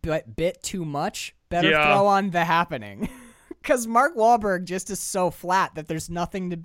b- 0.02 0.20
bit 0.36 0.62
too 0.62 0.84
much. 0.84 1.34
Better 1.48 1.70
Yeah. 1.70 1.84
throw 1.86 2.06
on 2.06 2.30
the 2.30 2.44
happening, 2.44 3.08
because 3.48 3.86
Mark 3.86 4.14
Wahlberg 4.16 4.64
just 4.64 4.90
is 4.90 5.00
so 5.00 5.30
flat 5.30 5.74
that 5.74 5.88
there's 5.88 6.10
nothing 6.10 6.50
to, 6.50 6.58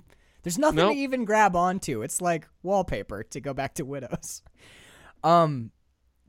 there's 0.46 0.58
nothing 0.58 0.76
Nope. 0.76 0.92
to 0.92 0.98
even 0.98 1.24
grab 1.24 1.56
onto. 1.56 2.02
It's 2.02 2.20
like 2.20 2.46
wallpaper 2.62 3.24
to 3.24 3.40
go 3.40 3.52
back 3.52 3.74
to 3.74 3.84
Widows. 3.84 4.42
Um, 5.24 5.72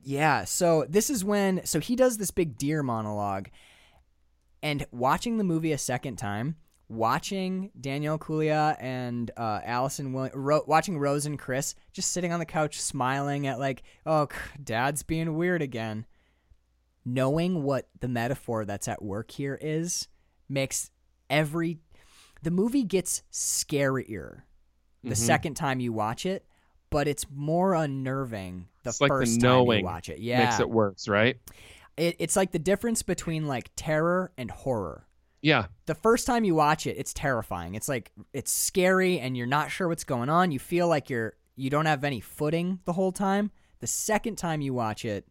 yeah. 0.01 0.45
So 0.45 0.85
this 0.89 1.11
is 1.11 1.23
when 1.23 1.63
so 1.67 1.79
he 1.79 1.95
does 1.95 2.17
this 2.17 2.31
big 2.31 2.57
deer 2.57 2.81
monologue, 2.81 3.49
and 4.63 4.87
watching 4.91 5.37
the 5.37 5.43
movie 5.43 5.71
a 5.71 5.77
second 5.77 6.15
time, 6.15 6.55
watching 6.89 7.69
Daniel 7.79 8.17
Kaluuya 8.17 8.75
and 8.79 9.29
uh, 9.37 9.59
Allison, 9.63 10.13
Will- 10.13 10.31
Ro- 10.33 10.63
watching 10.65 10.97
Rose 10.97 11.27
and 11.27 11.37
Chris 11.37 11.75
just 11.93 12.11
sitting 12.11 12.31
on 12.33 12.39
the 12.39 12.45
couch 12.45 12.81
smiling 12.81 13.45
at 13.45 13.59
like, 13.59 13.83
oh, 14.07 14.29
Dad's 14.63 15.03
being 15.03 15.35
weird 15.35 15.61
again. 15.61 16.07
Knowing 17.05 17.61
what 17.61 17.87
the 17.99 18.07
metaphor 18.07 18.65
that's 18.65 18.87
at 18.87 19.03
work 19.03 19.29
here 19.29 19.59
is 19.61 20.07
makes 20.49 20.89
every 21.29 21.77
the 22.43 22.51
movie 22.51 22.83
gets 22.83 23.23
scarier 23.31 24.41
the 25.03 25.11
Mhm. 25.11 25.15
second 25.17 25.53
time 25.55 25.79
you 25.79 25.93
watch 25.93 26.25
it, 26.25 26.45
but 26.89 27.07
it's 27.07 27.25
more 27.29 27.73
unnerving 27.73 28.67
the 28.83 28.89
It's 28.89 29.01
like 29.01 29.09
the 29.09 29.13
first 29.15 29.41
time 29.41 29.65
you 29.71 29.83
watch 29.83 30.09
it. 30.09 30.19
Yeah, 30.19 30.45
Makes 30.45 30.59
it 30.59 30.69
worse, 30.69 31.07
right? 31.07 31.37
it, 31.97 32.15
it's 32.19 32.35
like 32.35 32.51
the 32.51 32.59
difference 32.59 33.01
between 33.03 33.47
like 33.47 33.69
terror 33.75 34.31
and 34.37 34.51
horror. 34.51 35.07
Yeah. 35.41 35.67
The 35.85 35.95
first 35.95 36.25
time 36.27 36.43
you 36.43 36.55
watch 36.55 36.87
it, 36.87 36.97
it's 36.97 37.13
terrifying. 37.13 37.75
It's 37.75 37.87
like 37.87 38.11
it's 38.33 38.51
scary 38.51 39.19
and 39.19 39.37
you're 39.37 39.45
not 39.47 39.69
sure 39.71 39.87
what's 39.87 40.03
going 40.03 40.29
on. 40.29 40.51
You 40.51 40.59
feel 40.59 40.87
like 40.87 41.09
you're 41.09 41.33
you 41.55 41.69
don't 41.69 41.85
have 41.87 42.03
any 42.03 42.19
footing 42.19 42.79
the 42.85 42.93
whole 42.93 43.11
time. 43.11 43.51
The 43.79 43.87
second 43.87 44.37
time 44.37 44.61
you 44.61 44.73
watch 44.73 45.05
it, 45.05 45.27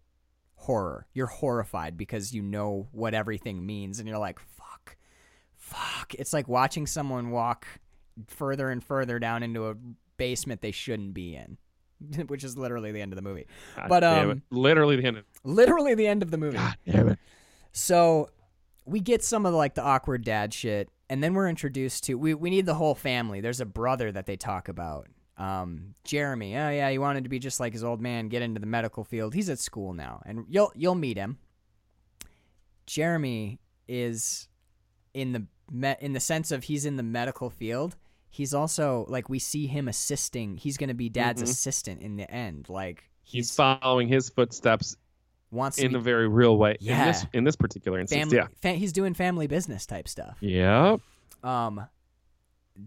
horror. 0.54 1.06
You're 1.12 1.26
horrified 1.26 1.96
because 1.96 2.32
you 2.34 2.42
know 2.42 2.88
what 2.92 3.14
everything 3.14 3.64
means 3.66 3.98
and 3.98 4.08
you're 4.08 4.18
like, 4.18 4.38
fuck. 5.66 5.96
Fuck. 6.06 6.14
It's 6.14 6.32
like 6.32 6.48
watching 6.48 6.86
someone 6.86 7.30
walk 7.30 7.66
further 8.28 8.70
and 8.70 8.82
further 8.82 9.18
down 9.18 9.42
into 9.42 9.66
a 9.66 9.74
basement 10.16 10.60
they 10.60 10.70
shouldn't 10.70 11.14
be 11.14 11.34
in. 11.34 11.58
Which 12.26 12.44
is 12.44 12.56
literally 12.56 12.92
the 12.92 13.00
end 13.00 13.12
of 13.12 13.16
the 13.16 13.22
movie. 13.22 13.46
God 13.76 13.88
But, 13.88 14.04
um, 14.04 14.42
literally 14.50 14.96
the 14.96 15.06
end 15.06 15.16
of 15.18 15.24
Literally 15.44 15.94
the 15.94 16.06
end 16.06 16.22
of 16.22 16.30
the 16.30 16.38
movie. 16.38 16.58
God 16.58 16.76
damn 16.86 17.08
it. 17.10 17.18
So 17.72 18.30
we 18.84 19.00
get 19.00 19.24
some 19.24 19.46
of 19.46 19.54
like 19.54 19.74
the 19.74 19.82
awkward 19.82 20.24
dad 20.24 20.52
shit, 20.52 20.90
and 21.08 21.22
then 21.22 21.34
we're 21.34 21.48
introduced 21.48 22.04
to 22.04 22.14
we 22.14 22.34
we 22.34 22.50
need 22.50 22.66
the 22.66 22.74
whole 22.74 22.94
family. 22.94 23.40
There's 23.40 23.60
a 23.60 23.66
brother 23.66 24.12
that 24.12 24.26
they 24.26 24.36
talk 24.36 24.68
about. 24.68 25.08
Um, 25.38 25.94
Jeremy. 26.04 26.56
Oh 26.56 26.70
yeah, 26.70 26.90
he 26.90 26.98
wanted 26.98 27.24
to 27.24 27.30
be 27.30 27.38
just 27.38 27.60
like 27.60 27.72
his 27.72 27.84
old 27.84 28.00
man, 28.00 28.28
get 28.28 28.42
into 28.42 28.60
the 28.60 28.66
medical 28.66 29.04
field. 29.04 29.34
He's 29.34 29.50
at 29.50 29.58
school 29.58 29.92
now, 29.92 30.22
and 30.24 30.44
you'll 30.48 30.72
you'll 30.74 30.94
meet 30.94 31.16
him. 31.16 31.38
Jeremy 32.86 33.58
is 33.88 34.48
in 35.12 35.32
the 35.32 35.46
me- 35.70 35.94
in 36.00 36.12
the 36.12 36.20
sense 36.20 36.50
of 36.50 36.64
he's 36.64 36.84
in 36.86 36.96
the 36.96 37.02
medical 37.02 37.50
field. 37.50 37.96
He's 38.28 38.52
also 38.52 39.06
like 39.08 39.28
we 39.28 39.38
see 39.38 39.66
him 39.66 39.88
assisting. 39.88 40.56
He's 40.56 40.76
going 40.76 40.88
to 40.88 40.94
be 40.94 41.08
dad's 41.08 41.40
Mhm. 41.42 41.46
assistant 41.46 42.02
in 42.02 42.16
the 42.16 42.30
end. 42.30 42.68
Like 42.68 43.04
He's 43.22 43.54
following 43.54 44.08
his 44.08 44.28
footsteps 44.28 44.96
wants 45.50 45.78
in 45.78 45.92
be 45.92 45.96
a 45.98 46.00
very 46.00 46.28
real 46.28 46.56
way. 46.58 46.76
In 46.80 46.86
this 46.98 47.22
Yeah. 47.22 47.28
in 47.32 47.44
this 47.44 47.56
particular 47.56 47.98
instance. 47.98 48.20
family. 48.20 48.36
Yeah. 48.36 48.46
Fa- 48.60 48.76
he's 48.78 48.92
doing 48.92 49.14
family 49.14 49.46
business 49.46 49.86
type 49.86 50.06
stuff. 50.08 50.36
Yeah. 50.40 50.96
Um, 51.42 51.86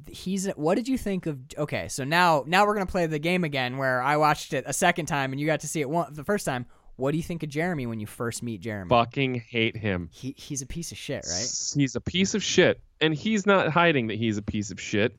he's. 0.07 0.47
What 0.49 0.75
did 0.75 0.87
you 0.87 0.97
think 0.97 1.25
of? 1.25 1.39
Okay, 1.57 1.87
so 1.87 2.03
now 2.03 2.43
now 2.45 2.65
we're 2.65 2.73
gonna 2.75 2.85
play 2.85 3.05
the 3.07 3.19
game 3.19 3.43
again, 3.43 3.77
where 3.77 4.01
I 4.01 4.17
watched 4.17 4.53
it 4.53 4.63
a 4.67 4.73
second 4.73 5.07
time 5.07 5.31
and 5.31 5.39
you 5.39 5.47
got 5.47 5.61
to 5.61 5.67
see 5.67 5.81
it 5.81 5.89
one 5.89 6.13
the 6.13 6.23
first 6.23 6.45
time. 6.45 6.65
What 6.99 7.11
do 7.11 7.17
you 7.17 7.23
think 7.23 7.43
of 7.43 7.49
Jeremy 7.49 7.87
when 7.87 7.99
you 7.99 8.07
first 8.07 8.43
meet 8.43 8.59
Jeremy? 8.59 8.89
Fucking 8.89 9.35
hate 9.47 9.77
him. 9.77 10.09
He 10.11 10.35
he's 10.37 10.61
a 10.61 10.65
piece 10.65 10.91
of 10.91 10.97
shit, 10.97 11.25
right? 11.29 11.47
He's 11.75 11.95
a 11.95 12.01
piece 12.01 12.33
of 12.33 12.43
shit, 12.43 12.81
and 12.99 13.13
he's 13.13 13.45
not 13.45 13.69
hiding 13.69 14.07
that 14.07 14.17
he's 14.17 14.37
a 14.37 14.41
piece 14.41 14.69
of 14.69 14.79
shit. 14.81 15.17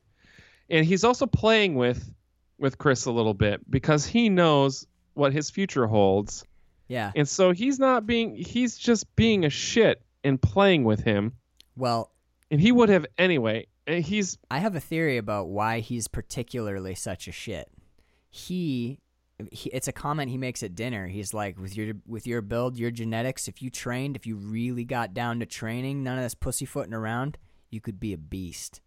And 0.69 0.85
he's 0.85 1.03
also 1.03 1.25
playing 1.25 1.75
with 1.75 2.13
with 2.59 2.77
Chris 2.77 3.05
a 3.05 3.11
little 3.11 3.33
bit 3.33 3.59
because 3.69 4.05
he 4.05 4.29
knows 4.29 4.85
what 5.15 5.33
his 5.33 5.49
future 5.49 5.87
holds. 5.87 6.45
Yeah. 6.87 7.11
And 7.15 7.27
so 7.27 7.51
he's 7.51 7.79
not 7.79 8.05
being 8.05 8.35
he's 8.35 8.77
just 8.77 9.13
being 9.15 9.43
a 9.45 9.49
shit 9.49 10.03
and 10.23 10.41
playing 10.41 10.83
with 10.83 11.03
him. 11.03 11.33
Well, 11.75 12.11
And 12.51 12.61
he 12.61 12.71
would 12.71 12.89
have 12.89 13.07
anyway. 13.17 13.67
And 13.87 14.05
he's 14.05 14.37
I 14.51 14.59
have 14.59 14.75
a 14.75 14.79
theory 14.79 15.17
about 15.17 15.47
why 15.47 15.79
he's 15.79 16.07
particularly 16.07 16.93
such 16.93 17.27
a 17.27 17.31
shit. 17.31 17.71
He, 18.29 18.99
he 19.51 19.69
it's 19.69 19.87
a 19.87 19.91
comment 19.91 20.31
he 20.31 20.37
makes 20.37 20.63
at 20.63 20.75
dinner. 20.75 21.07
He's 21.07 21.33
like, 21.33 21.59
with 21.59 21.75
your 21.75 21.93
with 22.05 22.27
your 22.27 22.41
build, 22.41 22.77
your 22.77 22.91
genetics, 22.91 23.47
if 23.47 23.61
you 23.61 23.69
trained, 23.69 24.15
if 24.15 24.25
you 24.25 24.35
really 24.35 24.85
got 24.85 25.13
down 25.13 25.39
to 25.39 25.45
training, 25.45 26.03
none 26.03 26.17
of 26.17 26.23
this 26.23 26.35
pussyfooting 26.35 26.93
around, 26.93 27.37
you 27.69 27.81
could 27.81 27.99
be 27.99 28.13
a 28.13 28.17
beast. 28.17 28.81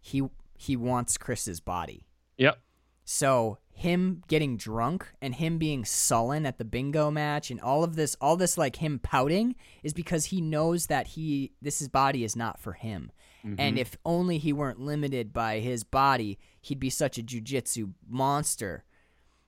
He 0.00 0.22
he 0.56 0.76
wants 0.76 1.16
Chris's 1.18 1.60
body. 1.60 2.06
Yep. 2.38 2.58
So 3.04 3.58
him 3.74 4.22
getting 4.28 4.56
drunk 4.56 5.08
and 5.20 5.34
him 5.34 5.58
being 5.58 5.84
sullen 5.84 6.46
at 6.46 6.58
the 6.58 6.64
bingo 6.64 7.10
match 7.10 7.50
and 7.50 7.60
all 7.60 7.82
of 7.82 7.96
this 7.96 8.16
all 8.20 8.36
this 8.36 8.56
like 8.56 8.76
him 8.76 8.98
pouting 8.98 9.56
is 9.82 9.92
because 9.92 10.26
he 10.26 10.40
knows 10.40 10.86
that 10.86 11.08
he 11.08 11.52
this 11.60 11.78
his 11.78 11.88
body 11.88 12.22
is 12.22 12.36
not 12.36 12.60
for 12.60 12.74
him. 12.74 13.10
And 13.44 13.58
mm-hmm. 13.58 13.78
if 13.78 13.96
only 14.04 14.38
he 14.38 14.52
weren't 14.52 14.78
limited 14.78 15.32
by 15.32 15.58
his 15.58 15.82
body, 15.82 16.38
he'd 16.60 16.78
be 16.78 16.90
such 16.90 17.18
a 17.18 17.22
jujitsu 17.22 17.92
monster. 18.08 18.84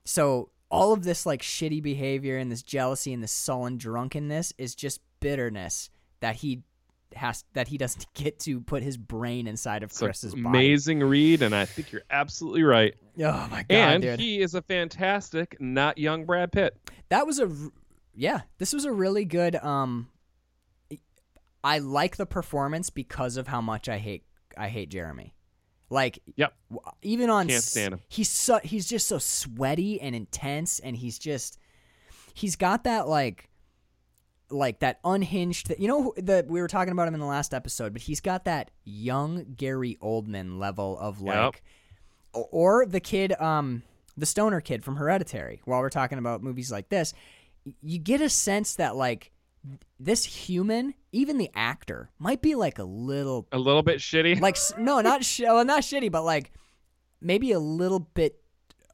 So 0.05 0.49
all 0.69 0.93
of 0.93 1.03
this 1.03 1.25
like 1.25 1.41
shitty 1.41 1.81
behavior 1.81 2.37
and 2.37 2.51
this 2.51 2.63
jealousy 2.63 3.13
and 3.13 3.21
this 3.21 3.31
sullen 3.31 3.77
drunkenness 3.77 4.53
is 4.57 4.75
just 4.75 5.01
bitterness 5.19 5.89
that 6.19 6.37
he 6.37 6.63
has 7.15 7.43
that 7.53 7.67
he 7.67 7.77
doesn't 7.77 8.05
get 8.13 8.39
to 8.39 8.61
put 8.61 8.83
his 8.83 8.97
brain 8.97 9.47
inside 9.47 9.83
of 9.83 9.89
it's 9.89 9.99
Chris's 9.99 10.33
body. 10.33 10.45
amazing 10.45 10.99
read, 11.01 11.41
and 11.41 11.55
I 11.55 11.65
think 11.65 11.91
you're 11.91 12.03
absolutely 12.09 12.63
right. 12.63 12.93
Oh 13.19 13.47
my 13.49 13.63
god, 13.63 13.71
and 13.71 14.03
dude. 14.03 14.19
he 14.19 14.41
is 14.41 14.55
a 14.55 14.61
fantastic, 14.61 15.55
not 15.59 15.97
young 15.97 16.25
Brad 16.25 16.51
Pitt. 16.51 16.77
that 17.09 17.25
was 17.25 17.39
a, 17.39 17.49
yeah 18.13 18.41
this 18.57 18.73
was 18.73 18.85
a 18.85 18.91
really 18.91 19.25
good 19.25 19.55
um 19.57 20.07
i 21.63 21.79
like 21.79 22.15
the 22.17 22.25
performance 22.25 22.89
because 22.89 23.35
of 23.37 23.47
how 23.47 23.59
much 23.61 23.89
i 23.89 23.97
hate 23.97 24.23
i 24.57 24.69
hate 24.69 24.89
jeremy 24.89 25.33
like 25.89 26.19
Yep. 26.35 26.53
even 27.01 27.29
on 27.29 27.47
Can't 27.47 27.63
stand 27.63 27.93
him. 27.95 27.99
he's 28.07 28.29
so 28.29 28.59
he's 28.63 28.87
just 28.87 29.07
so 29.07 29.17
sweaty 29.17 30.01
and 30.01 30.15
intense 30.15 30.79
and 30.79 30.95
he's 30.97 31.19
just 31.19 31.57
he's 32.33 32.55
got 32.55 32.83
that 32.85 33.07
like 33.07 33.49
like 34.49 34.79
that 34.79 34.99
unhinged 35.03 35.73
you 35.79 35.87
know 35.87 36.13
that 36.17 36.47
we 36.47 36.61
were 36.61 36.67
talking 36.67 36.91
about 36.91 37.07
him 37.07 37.13
in 37.15 37.19
the 37.19 37.25
last 37.25 37.53
episode 37.53 37.93
but 37.93 38.01
he's 38.03 38.21
got 38.21 38.45
that 38.45 38.69
young 38.83 39.45
gary 39.57 39.97
oldman 40.01 40.59
level 40.59 40.97
of 40.99 41.19
like 41.21 41.63
o- 42.35 42.47
or 42.51 42.85
the 42.85 42.99
kid 42.99 43.39
um 43.41 43.81
the 44.17 44.25
stoner 44.25 44.61
kid 44.61 44.83
from 44.83 44.95
hereditary 44.97 45.61
while 45.65 45.79
we're 45.81 45.89
talking 45.89 46.17
about 46.19 46.43
movies 46.43 46.71
like 46.71 46.89
this 46.89 47.13
you 47.81 47.97
get 47.97 48.21
a 48.21 48.29
sense 48.29 48.75
that 48.75 48.95
like 48.95 49.31
this 49.99 50.25
human, 50.25 50.93
even 51.11 51.37
the 51.37 51.49
actor, 51.55 52.09
might 52.19 52.41
be 52.41 52.55
like 52.55 52.79
a 52.79 52.83
little 52.83 53.47
A 53.51 53.57
little 53.57 53.83
bit 53.83 53.99
shitty. 53.99 54.39
like 54.47 54.57
no, 54.77 55.01
not 55.01 55.23
sh- 55.23 55.41
well, 55.41 55.65
not 55.65 55.81
shitty, 55.81 56.11
but 56.11 56.23
like 56.23 56.51
maybe 57.21 57.51
a 57.51 57.59
little 57.59 57.99
bit 57.99 58.41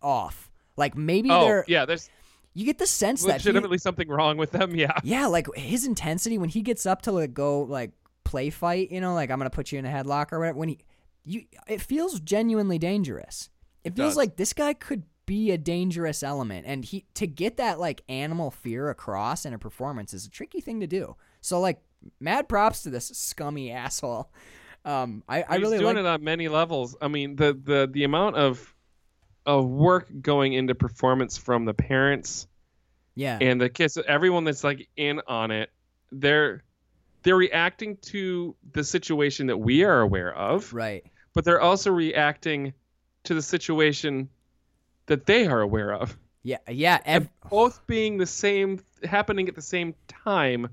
off. 0.02 0.50
Like 0.78 0.96
maybe 0.96 1.30
oh 1.30 1.42
they're 1.42 1.66
yeah, 1.68 1.86
there's 1.86 2.10
you 2.54 2.66
get 2.66 2.78
the 2.78 2.88
sense 2.88 3.24
that 3.24 3.34
legitimately 3.34 3.78
something 3.78 4.08
wrong 4.08 4.38
with 4.38 4.52
them. 4.52 4.76
Yeah. 4.76 4.94
yeah, 5.04 5.28
like 5.28 5.48
his 5.56 5.86
intensity 5.86 6.38
when 6.38 6.50
he 6.50 6.62
gets 6.62 6.86
up 6.86 7.02
to 7.04 7.12
like 7.12 7.34
go 7.34 7.62
like 7.62 7.92
play 8.24 8.50
fight, 8.50 8.92
you 8.92 9.02
know, 9.02 9.14
like 9.14 9.32
I'm 9.32 9.38
gonna 9.38 9.50
put 9.50 9.72
you 9.72 9.80
in 9.80 9.86
a 9.86 9.90
headlock 9.90 10.32
or 10.32 10.40
whatever. 10.40 10.58
When 10.58 10.70
he, 10.70 10.80
you, 11.24 11.44
it 11.68 11.82
feels 11.82 12.20
genuinely 12.20 12.78
dangerous. 12.78 13.50
It, 13.84 13.90
It 13.90 13.96
feels 13.96 14.12
does. 14.12 14.18
like 14.18 14.36
this 14.38 14.54
guy 14.54 14.74
could 14.74 15.04
be 15.32 15.52
a 15.52 15.58
dangerous 15.58 16.24
element, 16.24 16.66
and 16.68 16.84
he 16.84 17.06
to 17.14 17.26
get 17.26 17.56
that 17.56 17.80
like 17.80 18.02
animal 18.10 18.52
fear 18.52 18.90
across 18.90 19.46
in 19.46 19.54
a 19.54 19.58
performance 19.58 20.14
is 20.14 20.26
a 20.26 20.30
tricky 20.30 20.60
thing 20.60 20.82
to 20.82 20.88
do. 20.88 21.16
So 21.40 21.62
like, 21.62 21.80
mad 22.20 22.50
props 22.50 22.84
to 22.84 22.90
this 22.90 23.08
scummy 23.08 23.72
asshole. 23.72 24.30
Um, 24.84 25.24
I, 25.30 25.46
I 25.48 25.54
He's 25.54 25.62
really 25.62 25.78
doing 25.78 25.96
like. 25.96 26.04
it 26.04 26.06
on 26.06 26.22
many 26.26 26.50
levels. 26.50 26.98
I 27.02 27.08
mean, 27.08 27.38
the 27.38 27.54
the 27.54 27.90
the 27.90 28.04
amount 28.04 28.36
of 28.36 28.76
of 29.46 29.66
work 29.70 30.10
going 30.22 30.52
into 30.52 30.76
performance 30.76 31.38
from 31.38 31.64
the 31.64 31.74
parents 31.74 32.50
yeah, 33.16 33.38
and 33.40 33.62
the 33.62 33.70
kids, 33.70 33.98
everyone 34.06 34.44
that's 34.44 34.66
like 34.66 34.90
in 34.98 35.22
on 35.28 35.52
it, 35.52 35.70
they're 36.12 36.62
they're 37.24 37.38
reacting 37.38 37.96
to 38.02 38.54
the 38.74 38.84
situation 38.84 39.48
that 39.48 39.58
we 39.58 39.86
are 39.86 40.02
aware 40.02 40.36
of, 40.36 40.74
right. 40.74 41.06
but 41.34 41.46
they're 41.46 41.62
also 41.62 41.90
reacting 41.90 42.74
to 43.24 43.34
the 43.34 43.42
situation 43.42 44.28
that 45.08 45.26
they 45.26 45.48
are 45.48 45.62
aware 45.62 45.94
of. 45.94 46.18
Yeah, 46.44 46.58
yeah. 46.70 47.00
Ev- 47.06 47.30
Both 47.50 47.86
being 47.88 48.18
the 48.18 48.26
same, 48.26 48.82
happening 49.04 49.48
at 49.48 49.56
the 49.56 49.62
same 49.62 49.94
time, 50.08 50.70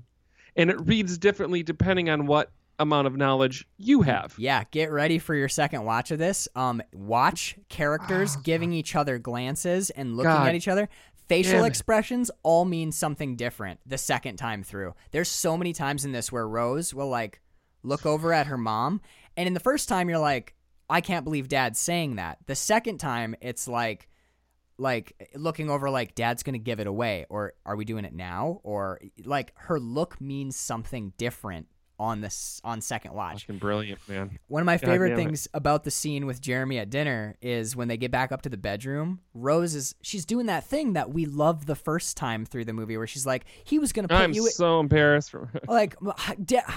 and 0.55 0.69
it 0.69 0.79
reads 0.87 1.17
differently 1.17 1.63
depending 1.63 2.09
on 2.09 2.25
what 2.25 2.51
amount 2.79 3.07
of 3.07 3.15
knowledge 3.17 3.67
you 3.77 4.01
have. 4.01 4.33
Yeah, 4.37 4.63
get 4.71 4.91
ready 4.91 5.19
for 5.19 5.35
your 5.35 5.49
second 5.49 5.83
watch 5.83 6.11
of 6.11 6.17
this. 6.17 6.47
Um, 6.55 6.81
watch 6.93 7.57
characters 7.67 8.35
giving 8.43 8.71
each 8.73 8.95
other 8.95 9.19
glances 9.19 9.89
and 9.89 10.15
looking 10.17 10.31
God 10.31 10.47
at 10.47 10.55
each 10.55 10.67
other. 10.67 10.89
Facial 11.27 11.59
damn 11.59 11.65
expressions 11.65 12.31
all 12.41 12.65
mean 12.65 12.91
something 12.91 13.35
different 13.35 13.79
the 13.85 13.99
second 13.99 14.37
time 14.37 14.63
through. 14.63 14.95
There's 15.11 15.27
so 15.29 15.55
many 15.55 15.73
times 15.73 16.03
in 16.03 16.11
this 16.11 16.31
where 16.31 16.47
Rose 16.47 16.91
will 16.93 17.09
like 17.09 17.41
look 17.83 18.05
over 18.07 18.33
at 18.33 18.47
her 18.47 18.57
mom, 18.57 19.01
and 19.37 19.45
in 19.45 19.53
the 19.53 19.59
first 19.59 19.87
time 19.87 20.09
you're 20.09 20.17
like, 20.17 20.55
I 20.89 21.01
can't 21.01 21.23
believe 21.23 21.47
Dad's 21.47 21.77
saying 21.77 22.15
that. 22.15 22.39
The 22.47 22.55
second 22.55 22.97
time 22.97 23.35
it's 23.41 23.67
like 23.67 24.08
like 24.79 25.29
looking 25.35 25.69
over 25.69 25.89
like 25.89 26.15
dad's 26.15 26.41
gonna 26.43 26.57
give 26.57 26.79
it 26.79 26.87
away 26.87 27.25
or 27.29 27.53
are 27.65 27.75
we 27.75 27.85
doing 27.85 28.05
it 28.05 28.13
now 28.13 28.59
or 28.63 28.99
like 29.25 29.53
her 29.55 29.79
look 29.79 30.19
means 30.21 30.55
something 30.55 31.13
different 31.17 31.67
on 32.01 32.21
this 32.21 32.61
on 32.63 32.79
second 32.79 33.13
watch 33.13 33.41
Fucking 33.41 33.57
brilliant, 33.59 33.99
man. 34.07 34.39
one 34.47 34.61
of 34.61 34.65
my 34.65 34.77
God 34.77 34.87
favorite 34.87 35.09
damn 35.09 35.19
it. 35.19 35.21
things 35.25 35.47
about 35.53 35.83
the 35.83 35.91
scene 35.91 36.25
with 36.25 36.39
Jeremy 36.39 36.77
at 36.79 36.89
dinner 36.89 37.35
is 37.41 37.75
when 37.75 37.89
they 37.89 37.97
get 37.97 38.09
back 38.09 38.31
up 38.31 38.41
to 38.43 38.49
the 38.49 38.55
bedroom. 38.55 39.19
Rose 39.33 39.75
is 39.75 39.95
she's 40.01 40.23
doing 40.23 40.45
that 40.45 40.63
thing 40.63 40.93
that 40.93 41.09
we 41.11 41.25
loved 41.25 41.67
the 41.67 41.75
first 41.75 42.15
time 42.15 42.45
through 42.45 42.63
the 42.63 42.71
movie, 42.71 42.95
where 42.95 43.05
she's 43.05 43.25
like, 43.25 43.43
"He 43.65 43.79
was 43.79 43.91
gonna 43.91 44.07
put 44.07 44.15
I'm 44.15 44.31
you 44.31 44.45
in- 44.45 44.51
so 44.53 44.79
embarrassed. 44.79 45.29
From, 45.31 45.49
like 45.67 45.97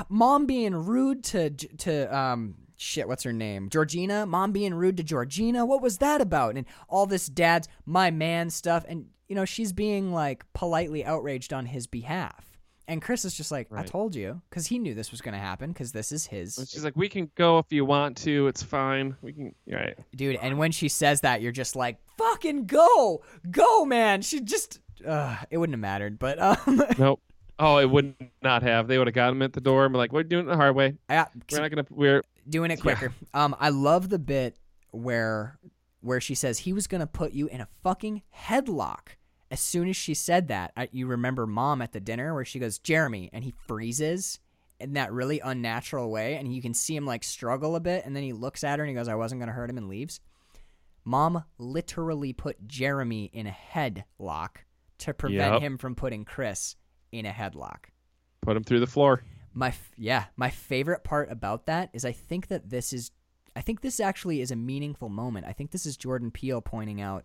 mom 0.08 0.46
being 0.46 0.74
rude 0.74 1.22
to 1.24 1.50
to 1.50 2.16
um 2.16 2.56
shit 2.82 3.08
what's 3.08 3.22
her 3.22 3.32
name 3.32 3.68
Georgina 3.68 4.26
mom 4.26 4.52
being 4.52 4.74
rude 4.74 4.96
to 4.96 5.02
Georgina 5.02 5.64
what 5.64 5.80
was 5.80 5.98
that 5.98 6.20
about 6.20 6.56
and 6.56 6.66
all 6.88 7.06
this 7.06 7.26
dad's 7.26 7.68
my 7.86 8.10
man 8.10 8.50
stuff 8.50 8.84
and 8.88 9.06
you 9.28 9.34
know 9.36 9.44
she's 9.44 9.72
being 9.72 10.12
like 10.12 10.44
politely 10.52 11.04
outraged 11.04 11.52
on 11.52 11.66
his 11.66 11.86
behalf 11.86 12.52
and 12.88 13.00
Chris 13.00 13.24
is 13.24 13.34
just 13.34 13.50
like 13.52 13.68
I 13.72 13.84
told 13.84 14.14
you 14.14 14.42
because 14.50 14.66
he 14.66 14.78
knew 14.78 14.92
this 14.92 15.12
was 15.12 15.20
gonna 15.20 15.38
happen 15.38 15.70
because 15.72 15.92
this 15.92 16.10
is 16.12 16.26
his 16.26 16.58
And 16.58 16.68
she's 16.68 16.82
like, 16.84 16.96
"We 16.96 17.08
can 17.08 17.30
go 17.36 17.58
if 17.58 17.66
you 17.70 17.84
want 17.84 18.16
to. 18.18 18.48
It's 18.48 18.62
fine. 18.62 19.16
We 19.22 19.32
can." 19.32 19.54
Right. 19.70 19.96
dude 20.14 20.36
and 20.42 20.58
when 20.58 20.72
she 20.72 20.88
says 20.88 21.20
that 21.20 21.40
you're 21.40 21.52
just 21.52 21.76
like 21.76 21.98
fucking 22.18 22.66
go 22.66 23.22
go 23.50 23.84
man 23.84 24.20
she 24.22 24.40
just 24.40 24.80
uh, 25.06 25.36
it 25.50 25.58
wouldn't 25.58 25.74
have 25.74 25.80
mattered 25.80 26.18
but 26.18 26.40
um 26.42 26.82
Nope. 26.98 27.20
Oh, 27.58 27.78
it 27.78 27.88
would 27.90 28.14
not 28.42 28.62
have. 28.62 28.88
They 28.88 28.98
would 28.98 29.06
have 29.06 29.14
got 29.14 29.30
him 29.32 29.42
at 29.42 29.52
the 29.52 29.60
door 29.60 29.84
and 29.84 29.92
be 29.92 29.98
like, 29.98 30.12
"We're 30.12 30.22
doing 30.24 30.46
it 30.46 30.48
the 30.50 30.56
hard 30.56 30.74
way. 30.74 30.96
We're 31.08 31.26
not 31.60 31.70
gonna. 31.70 31.86
We're 31.90 32.22
doing 32.48 32.70
it 32.70 32.78
Yeah. 32.78 32.82
quicker. 32.82 33.14
Um, 33.34 33.54
I 33.60 33.68
love 33.68 34.08
the 34.08 34.18
bit 34.18 34.56
where 34.90 35.58
where 36.00 36.20
she 36.20 36.34
says 36.34 36.60
he 36.60 36.72
was 36.72 36.86
gonna 36.88 37.06
put 37.06 37.32
you 37.32 37.46
in 37.46 37.60
a 37.60 37.68
fucking 37.82 38.22
headlock. 38.36 39.16
As 39.50 39.60
soon 39.60 39.88
as 39.88 39.96
she 39.96 40.14
said 40.14 40.48
that, 40.48 40.72
I, 40.76 40.88
you 40.92 41.06
remember 41.06 41.46
mom 41.46 41.82
at 41.82 41.92
the 41.92 42.00
dinner 42.00 42.34
where 42.34 42.44
she 42.44 42.58
goes 42.58 42.78
Jeremy, 42.78 43.28
and 43.32 43.44
he 43.44 43.52
freezes 43.66 44.40
in 44.80 44.94
that 44.94 45.12
really 45.12 45.38
unnatural 45.40 46.10
way, 46.10 46.34
and 46.36 46.52
you 46.52 46.60
can 46.62 46.74
see 46.74 46.96
him 46.96 47.06
like 47.06 47.22
struggle 47.22 47.76
a 47.76 47.80
bit, 47.80 48.04
and 48.04 48.16
then 48.16 48.22
he 48.24 48.32
looks 48.32 48.64
at 48.64 48.78
her 48.78 48.84
and 48.84 48.88
he 48.90 48.94
goes, 48.94 49.08
"I 49.08 49.14
wasn't 49.14 49.40
gonna 49.40 49.52
hurt 49.52 49.70
him," 49.70 49.76
and 49.78 49.88
leaves. 49.88 50.20
Mom 51.04 51.44
literally 51.58 52.32
put 52.32 52.66
Jeremy 52.66 53.24
in 53.32 53.46
a 53.46 53.50
headlock 53.72 54.56
to 54.98 55.12
prevent 55.14 55.54
Yep. 55.54 55.62
him 55.62 55.78
from 55.78 55.94
putting 55.94 56.24
Chris 56.24 56.76
in 57.12 57.26
a 57.26 57.30
headlock. 57.30 57.84
put 58.40 58.56
him 58.56 58.64
through 58.64 58.80
the 58.80 58.86
floor. 58.86 59.22
My 59.54 59.68
f- 59.68 59.92
yeah, 59.96 60.24
my 60.36 60.50
favorite 60.50 61.04
part 61.04 61.30
about 61.30 61.66
that 61.66 61.90
is 61.92 62.04
I 62.04 62.12
think 62.12 62.48
that 62.48 62.70
this 62.70 62.92
is 62.92 63.10
I 63.54 63.60
think 63.60 63.82
this 63.82 64.00
actually 64.00 64.40
is 64.40 64.50
a 64.50 64.56
meaningful 64.56 65.10
moment. 65.10 65.46
I 65.46 65.52
think 65.52 65.70
this 65.70 65.84
is 65.84 65.96
Jordan 65.96 66.30
Peele 66.30 66.62
pointing 66.62 67.00
out, 67.02 67.24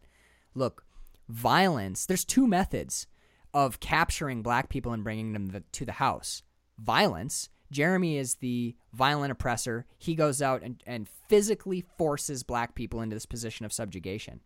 look, 0.53 0.83
violence, 1.29 2.05
there's 2.05 2.25
two 2.25 2.47
methods 2.47 3.07
of 3.53 3.79
capturing 3.79 4.43
black 4.43 4.69
people 4.69 4.91
and 4.91 5.03
bringing 5.03 5.33
them 5.33 5.47
the, 5.47 5.63
to 5.71 5.85
the 5.85 5.93
house. 5.93 6.43
Violence, 6.77 7.49
Jeremy 7.71 8.17
is 8.17 8.35
the 8.35 8.75
violent 8.93 9.31
oppressor. 9.31 9.85
He 9.97 10.15
goes 10.15 10.41
out 10.41 10.63
and, 10.63 10.83
and 10.85 11.07
physically 11.07 11.85
forces 11.97 12.43
black 12.43 12.75
people 12.75 13.01
into 13.01 13.15
this 13.15 13.25
position 13.25 13.65
of 13.65 13.73
subjugation. 13.73 14.41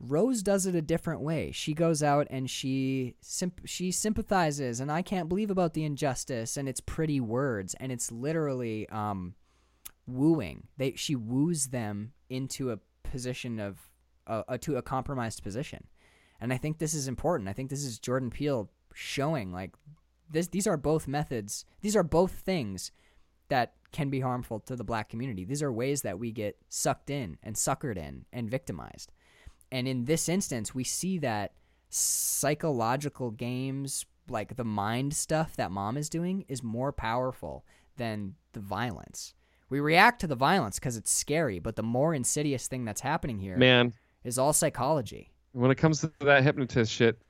Rose 0.00 0.42
does 0.42 0.64
it 0.64 0.74
a 0.74 0.80
different 0.80 1.20
way. 1.20 1.50
She 1.52 1.74
goes 1.74 2.02
out 2.02 2.26
and 2.30 2.48
she 2.48 3.16
she 3.66 3.92
sympathizes, 3.92 4.80
and 4.80 4.90
I 4.90 5.02
can't 5.02 5.28
believe 5.28 5.50
about 5.50 5.74
the 5.74 5.84
injustice, 5.84 6.56
and 6.56 6.68
it's 6.68 6.80
pretty 6.80 7.20
words, 7.20 7.74
and 7.78 7.92
it's 7.92 8.10
literally 8.10 8.88
um, 8.88 9.34
wooing. 10.06 10.68
They 10.78 10.94
she 10.96 11.14
woos 11.14 11.66
them 11.66 12.12
into 12.30 12.70
a 12.70 12.78
position 13.02 13.60
of 13.60 13.78
uh, 14.26 14.56
to 14.62 14.76
a 14.76 14.82
compromised 14.82 15.42
position, 15.42 15.86
and 16.40 16.50
I 16.50 16.56
think 16.56 16.78
this 16.78 16.94
is 16.94 17.06
important. 17.06 17.50
I 17.50 17.52
think 17.52 17.68
this 17.68 17.84
is 17.84 17.98
Jordan 17.98 18.30
Peele 18.30 18.70
showing 18.94 19.52
like 19.52 19.74
this. 20.30 20.46
These 20.46 20.66
are 20.66 20.78
both 20.78 21.08
methods. 21.08 21.66
These 21.82 21.94
are 21.94 22.02
both 22.02 22.32
things 22.32 22.90
that 23.48 23.74
can 23.92 24.08
be 24.08 24.20
harmful 24.20 24.60
to 24.60 24.76
the 24.76 24.84
black 24.84 25.10
community. 25.10 25.44
These 25.44 25.62
are 25.62 25.72
ways 25.72 26.02
that 26.02 26.18
we 26.18 26.32
get 26.32 26.56
sucked 26.70 27.10
in 27.10 27.36
and 27.42 27.54
suckered 27.56 27.98
in 27.98 28.24
and 28.32 28.50
victimized. 28.50 29.12
And 29.72 29.86
in 29.86 30.04
this 30.04 30.28
instance, 30.28 30.74
we 30.74 30.84
see 30.84 31.18
that 31.18 31.52
psychological 31.88 33.30
games, 33.30 34.06
like 34.28 34.56
the 34.56 34.64
mind 34.64 35.14
stuff 35.14 35.56
that 35.56 35.70
mom 35.70 35.96
is 35.96 36.08
doing, 36.08 36.44
is 36.48 36.62
more 36.62 36.92
powerful 36.92 37.64
than 37.96 38.34
the 38.52 38.60
violence. 38.60 39.34
We 39.68 39.80
react 39.80 40.20
to 40.22 40.26
the 40.26 40.34
violence 40.34 40.78
because 40.78 40.96
it's 40.96 41.12
scary, 41.12 41.60
but 41.60 41.76
the 41.76 41.82
more 41.82 42.14
insidious 42.14 42.66
thing 42.66 42.84
that's 42.84 43.00
happening 43.00 43.38
here 43.38 43.56
Man, 43.56 43.92
is 44.24 44.38
all 44.38 44.52
psychology. 44.52 45.30
when 45.52 45.70
it 45.70 45.76
comes 45.76 46.00
to 46.00 46.10
that 46.20 46.42
hypnotist 46.42 46.92
shit, 46.92 47.20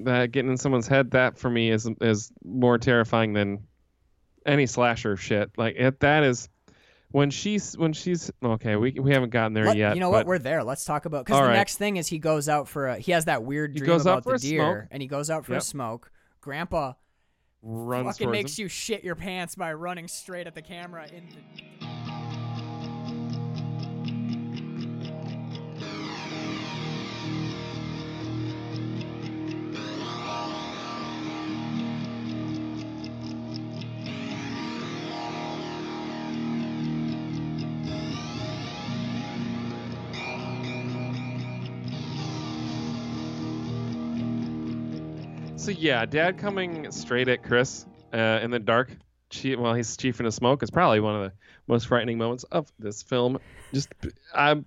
that 0.00 0.32
getting 0.32 0.50
in 0.50 0.56
someone's 0.56 0.88
head, 0.88 1.10
that 1.10 1.38
for 1.38 1.50
me 1.50 1.70
is 1.70 1.88
is 2.00 2.32
more 2.42 2.78
terrifying 2.78 3.32
than 3.34 3.62
any 4.46 4.66
slasher 4.66 5.16
shit. 5.16 5.50
Like 5.56 5.76
it, 5.76 6.00
that 6.00 6.24
is 6.24 6.48
when 7.14 7.30
she's 7.30 7.78
when 7.78 7.92
she's 7.92 8.28
okay. 8.42 8.74
We 8.74 8.90
we 8.98 9.12
haven't 9.12 9.30
gotten 9.30 9.52
there 9.52 9.66
Let- 9.66 9.76
yet. 9.76 9.94
you 9.94 10.00
know 10.00 10.10
what? 10.10 10.26
We're 10.26 10.40
there. 10.40 10.64
Let's 10.64 10.84
talk 10.84 11.04
about 11.04 11.24
because 11.24 11.38
the 11.38 11.46
right. 11.46 11.52
next 11.52 11.76
thing 11.76 11.96
is 11.96 12.08
he 12.08 12.18
goes 12.18 12.48
out 12.48 12.66
for 12.66 12.88
a. 12.88 12.98
He 12.98 13.12
has 13.12 13.26
that 13.26 13.44
weird 13.44 13.72
dream 13.76 14.00
about 14.00 14.24
the 14.24 14.36
deer, 14.36 14.60
smoke. 14.60 14.88
and 14.90 15.00
he 15.00 15.06
goes 15.06 15.30
out 15.30 15.44
for 15.44 15.54
a 15.54 15.60
smoke. 15.60 16.10
Grandpa 16.40 16.94
runs 17.62 18.18
fucking 18.18 18.32
makes 18.32 18.58
him. 18.58 18.64
you 18.64 18.68
shit 18.68 19.04
your 19.04 19.14
pants 19.14 19.54
by 19.54 19.72
running 19.72 20.08
straight 20.08 20.48
at 20.48 20.56
the 20.56 20.62
camera 20.62 21.06
in 21.06 21.28
the 21.28 22.03
So 45.64 45.70
yeah, 45.70 46.04
Dad 46.04 46.36
coming 46.36 46.90
straight 46.92 47.26
at 47.28 47.42
Chris 47.42 47.86
uh, 48.12 48.40
in 48.42 48.50
the 48.50 48.58
dark, 48.58 48.94
che- 49.30 49.56
while 49.56 49.72
he's 49.72 49.96
chiefing 49.96 50.26
a 50.26 50.30
smoke 50.30 50.62
is 50.62 50.70
probably 50.70 51.00
one 51.00 51.16
of 51.16 51.22
the 51.22 51.32
most 51.66 51.86
frightening 51.86 52.18
moments 52.18 52.44
of 52.52 52.70
this 52.78 53.02
film. 53.02 53.38
Just, 53.72 53.88
I'm. 54.34 54.66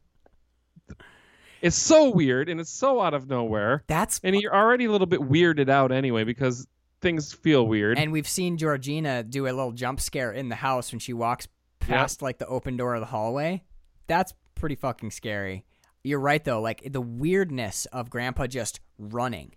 It's 1.61 1.75
so 1.75 2.09
weird 2.09 2.49
and 2.49 2.59
it's 2.59 2.71
so 2.71 2.99
out 2.99 3.13
of 3.13 3.29
nowhere, 3.29 3.83
That's 3.85 4.19
and 4.23 4.35
you're 4.35 4.55
already 4.55 4.85
a 4.85 4.91
little 4.91 5.05
bit 5.05 5.19
weirded 5.19 5.69
out 5.69 5.91
anyway 5.91 6.23
because 6.23 6.65
things 6.99 7.31
feel 7.31 7.67
weird. 7.67 7.99
And 7.99 8.11
we've 8.11 8.27
seen 8.27 8.57
Georgina 8.57 9.21
do 9.21 9.45
a 9.45 9.53
little 9.53 9.73
jump 9.73 9.99
scare 9.99 10.31
in 10.31 10.49
the 10.49 10.55
house 10.55 10.91
when 10.91 10.97
she 10.97 11.13
walks 11.13 11.47
past 11.77 12.23
like 12.23 12.39
the 12.39 12.47
open 12.47 12.75
door 12.75 12.95
of 12.95 13.01
the 13.01 13.05
hallway. 13.05 13.63
That's 14.07 14.33
pretty 14.55 14.73
fucking 14.73 15.11
scary. 15.11 15.63
You're 16.03 16.19
right 16.19 16.43
though, 16.43 16.59
like 16.59 16.91
the 16.91 17.01
weirdness 17.01 17.85
of 17.87 18.09
Grandpa 18.09 18.47
just 18.47 18.79
running, 18.97 19.51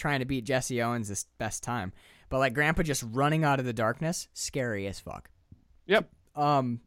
trying 0.00 0.20
to 0.20 0.24
beat 0.24 0.44
Jesse 0.44 0.82
Owens 0.82 1.08
this 1.08 1.26
best 1.38 1.62
time. 1.62 1.92
But 2.28 2.38
like 2.38 2.54
Grandpa 2.54 2.82
just 2.82 3.04
running 3.10 3.44
out 3.44 3.60
of 3.60 3.66
the 3.66 3.72
darkness, 3.72 4.28
scary 4.32 4.86
as 4.86 4.98
fuck. 4.98 5.30
yep. 5.86 6.10
Um, 6.34 6.80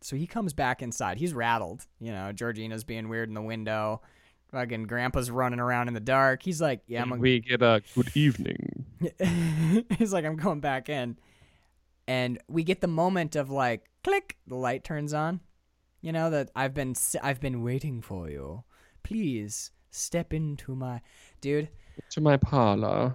so 0.00 0.16
he 0.16 0.26
comes 0.26 0.52
back 0.52 0.82
inside. 0.82 1.18
He's 1.18 1.32
rattled. 1.32 1.86
You 2.00 2.12
know, 2.12 2.32
Georgina's 2.32 2.84
being 2.84 3.08
weird 3.08 3.28
in 3.28 3.34
the 3.34 3.42
window. 3.42 4.02
Fucking 4.52 4.84
Grandpa's 4.84 5.30
running 5.30 5.60
around 5.60 5.88
in 5.88 5.94
the 5.94 6.00
dark. 6.00 6.42
He's 6.42 6.60
like, 6.60 6.80
"Yeah, 6.86 7.02
I'm." 7.02 7.18
We 7.18 7.40
get 7.40 7.62
a 7.62 7.82
good 7.94 8.16
evening. 8.16 8.86
He's 9.98 10.12
like, 10.12 10.24
"I'm 10.24 10.36
going 10.36 10.60
back 10.60 10.88
in," 10.88 11.18
and 12.06 12.38
we 12.48 12.62
get 12.62 12.80
the 12.80 12.86
moment 12.86 13.34
of 13.36 13.50
like, 13.50 13.86
click, 14.04 14.36
the 14.46 14.54
light 14.54 14.84
turns 14.84 15.12
on. 15.12 15.40
You 16.00 16.12
know 16.12 16.30
that 16.30 16.50
I've 16.54 16.74
been 16.74 16.94
I've 17.22 17.40
been 17.40 17.62
waiting 17.62 18.00
for 18.00 18.30
you. 18.30 18.62
Please 19.02 19.72
step 19.90 20.32
into 20.32 20.76
my 20.76 21.00
dude. 21.40 21.68
To 22.10 22.20
my 22.20 22.36
parlor. 22.36 23.14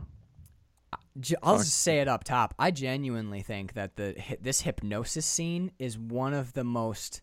I'll 1.44 1.58
just 1.58 1.80
say 1.80 2.00
it 2.00 2.08
up 2.08 2.24
top. 2.24 2.54
I 2.58 2.72
genuinely 2.72 3.42
think 3.42 3.74
that 3.74 3.96
the 3.96 4.16
this 4.40 4.62
hypnosis 4.62 5.26
scene 5.26 5.72
is 5.78 5.98
one 5.98 6.34
of 6.34 6.54
the 6.54 6.64
most 6.64 7.22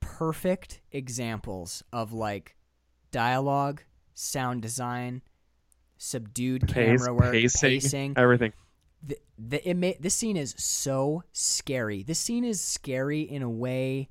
perfect 0.00 0.80
examples 0.90 1.82
of 1.92 2.12
like 2.12 2.56
dialogue, 3.10 3.82
sound 4.14 4.62
design, 4.62 5.22
subdued 5.98 6.66
Pace, 6.66 7.00
camera 7.00 7.14
work, 7.14 7.32
pacing, 7.32 7.70
pacing. 7.70 8.14
everything. 8.16 8.52
The, 9.02 9.18
the 9.38 9.68
it 9.68 9.76
ma- 9.76 9.92
this 10.00 10.14
scene 10.14 10.36
is 10.36 10.54
so 10.56 11.24
scary. 11.32 12.02
This 12.02 12.18
scene 12.18 12.44
is 12.44 12.60
scary 12.60 13.20
in 13.20 13.42
a 13.42 13.50
way 13.50 14.08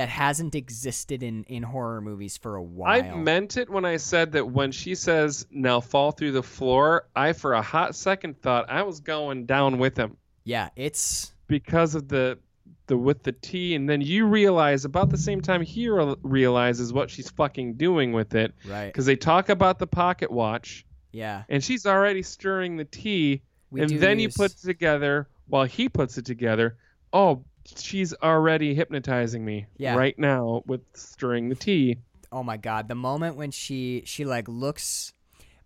that 0.00 0.08
hasn't 0.08 0.54
existed 0.54 1.22
in 1.22 1.44
in 1.44 1.62
horror 1.62 2.00
movies 2.00 2.38
for 2.38 2.56
a 2.56 2.62
while. 2.62 2.90
I 2.90 3.14
meant 3.14 3.58
it 3.58 3.68
when 3.68 3.84
I 3.84 3.98
said 3.98 4.32
that 4.32 4.50
when 4.50 4.72
she 4.72 4.94
says 4.94 5.46
now 5.50 5.80
fall 5.80 6.10
through 6.10 6.32
the 6.32 6.42
floor, 6.42 7.06
I 7.14 7.34
for 7.34 7.52
a 7.52 7.60
hot 7.60 7.94
second 7.94 8.40
thought 8.40 8.70
I 8.70 8.82
was 8.82 9.00
going 9.00 9.44
down 9.44 9.76
with 9.78 9.98
him 9.98 10.16
yeah, 10.44 10.70
it's 10.74 11.32
because 11.48 11.94
of 11.94 12.08
the 12.08 12.38
the 12.86 12.96
with 12.96 13.22
the 13.22 13.32
T 13.32 13.74
and 13.74 13.88
then 13.88 14.00
you 14.00 14.26
realize 14.26 14.86
about 14.86 15.10
the 15.10 15.18
same 15.18 15.42
time 15.42 15.60
he 15.62 15.88
re- 15.88 16.16
realizes 16.22 16.92
what 16.94 17.10
she's 17.10 17.28
fucking 17.30 17.74
doing 17.74 18.12
with 18.12 18.34
it 18.34 18.54
right. 18.66 18.86
because 18.86 19.04
they 19.06 19.16
talk 19.16 19.48
about 19.50 19.78
the 19.78 19.86
pocket 19.86 20.30
watch 20.30 20.86
Yeah, 21.12 21.44
and 21.48 21.62
she's 21.62 21.84
already 21.86 22.22
stirring 22.22 22.78
the 22.78 22.86
tea 22.86 23.42
we 23.70 23.82
and 23.82 24.00
then 24.00 24.18
use- 24.18 24.34
you 24.34 24.42
put 24.44 24.52
it 24.52 24.58
together 24.58 25.28
while 25.46 25.64
he 25.64 25.88
puts 25.88 26.16
it 26.16 26.24
together. 26.24 26.78
Oh, 27.12 27.44
she's 27.64 28.14
already 28.22 28.74
hypnotizing 28.74 29.44
me 29.44 29.66
Yeah. 29.76 29.94
right 29.96 30.18
now 30.18 30.62
with 30.66 30.80
stirring 30.94 31.48
the 31.48 31.54
tea. 31.54 31.98
oh 32.32 32.42
my 32.42 32.56
god 32.56 32.88
the 32.88 32.94
moment 32.94 33.36
when 33.36 33.50
she 33.50 34.02
she 34.06 34.24
like 34.24 34.48
looks 34.48 35.12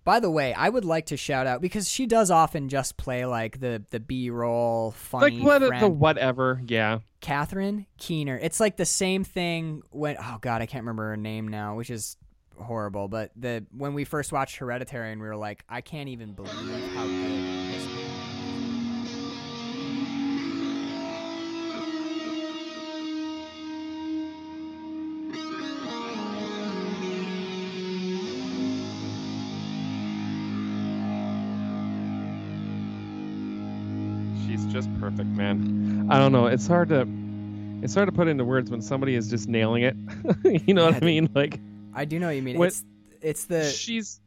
by 0.05 0.21
the 0.21 0.31
way 0.31 0.53
i 0.55 0.69
would 0.69 0.85
like 0.85 1.07
to 1.07 1.17
shout 1.17 1.47
out 1.47 1.61
because 1.61 1.89
she 1.89 2.07
does 2.07 2.31
often 2.31 2.69
just 2.69 2.97
play 2.97 3.25
like 3.27 3.61
the 3.61 3.83
the 3.91 4.01
b-roll 4.01 4.91
funny 4.93 5.39
like 5.39 5.61
what 5.63 5.81
the 5.81 5.89
whatever, 5.89 6.61
yeah. 6.67 6.99
catherine 7.21 7.87
keener 7.99 8.39
it's 8.43 8.61
like 8.61 8.77
the 8.77 8.85
same 8.87 9.25
thing 9.25 9.83
when 9.91 10.17
oh 10.19 10.39
god 10.41 10.61
i 10.63 10.67
can't 10.67 10.83
remember 10.83 11.09
her 11.11 11.17
name 11.17 11.49
now 11.49 11.77
which 11.77 11.91
is 11.91 12.17
horrible 12.59 13.09
but 13.09 13.31
the 13.37 13.65
when 13.77 13.95
we 13.95 14.05
first 14.05 14.33
watched 14.33 14.57
hereditary 14.57 15.11
and 15.11 15.21
we 15.21 15.27
were 15.27 15.37
like 15.37 15.65
i 15.69 15.81
can't 15.81 16.09
even 16.09 16.33
believe 16.33 16.95
how 16.95 17.05
good 17.05 17.54
perfect, 35.17 35.37
man. 35.37 36.09
I 36.11 36.19
don't 36.19 36.33
know. 36.33 36.47
It's 36.47 36.67
hard 36.67 36.89
to 36.91 37.07
it's 37.83 37.95
hard 37.95 38.09
to 38.09 38.13
put 38.13 38.29
into 38.29 38.45
words 38.45 38.71
when 38.71 38.81
somebody 38.81 39.15
is 39.15 39.29
just 39.29 39.49
nailing 39.49 39.83
it. 39.83 39.95
you 40.67 40.73
know 40.75 40.85
Yeah, 40.89 40.91
what 40.95 41.03
I 41.03 41.07
mean? 41.07 41.29
Like 41.35 41.61
i 41.97 42.05
do 42.05 42.19
know 42.19 42.27
what 42.27 42.35
you 42.35 42.43
mean 42.43 42.59
When- 42.59 42.67
it's 42.69 42.85
it's 43.23 43.45
the 43.45 43.65
she's 43.71 44.21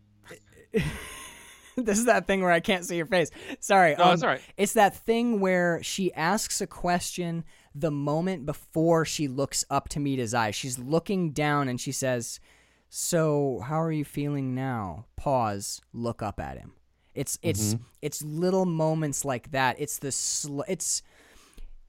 this 1.76 2.00
is 2.00 2.06
that 2.06 2.26
thing 2.26 2.42
where 2.42 2.52
i 2.52 2.60
can't 2.62 2.86
see 2.86 2.96
your 2.96 3.06
face 3.06 3.30
sorry 3.60 3.94
No, 3.98 4.06
um, 4.06 4.14
it's 4.14 4.24
all 4.24 4.30
right. 4.30 4.42
It's 4.56 4.74
that 4.74 4.96
thing 4.96 5.40
where 5.42 5.84
she 5.84 6.14
asks 6.14 6.62
a 6.62 6.68
question 6.68 7.44
the 7.76 7.92
moment 7.92 8.46
before 8.46 9.04
she 9.06 9.28
looks 9.28 9.66
up 9.70 9.90
to 9.90 10.00
meet 10.00 10.18
his 10.18 10.34
eyes. 10.34 10.56
She's 10.56 10.80
looking 10.80 11.32
down 11.32 11.68
and 11.68 11.80
she 11.80 11.92
says, 11.92 12.40
"So, 12.90 13.62
how 13.66 13.80
are 13.80 13.92
you 13.92 14.04
feeling 14.06 14.56
now?" 14.56 15.06
Pause, 15.16 15.82
look 15.94 16.24
up 16.24 16.40
at 16.40 16.58
him. 16.58 16.74
It's 17.18 17.40
it's 17.42 17.74
mm-hmm. 17.74 17.84
it's 18.02 18.22
little 18.22 18.66
moments 18.66 19.26
like 19.26 19.52
that. 19.52 19.78
It's 19.80 20.00
the 20.00 20.12
sl- 20.12 20.62
it's 20.68 21.02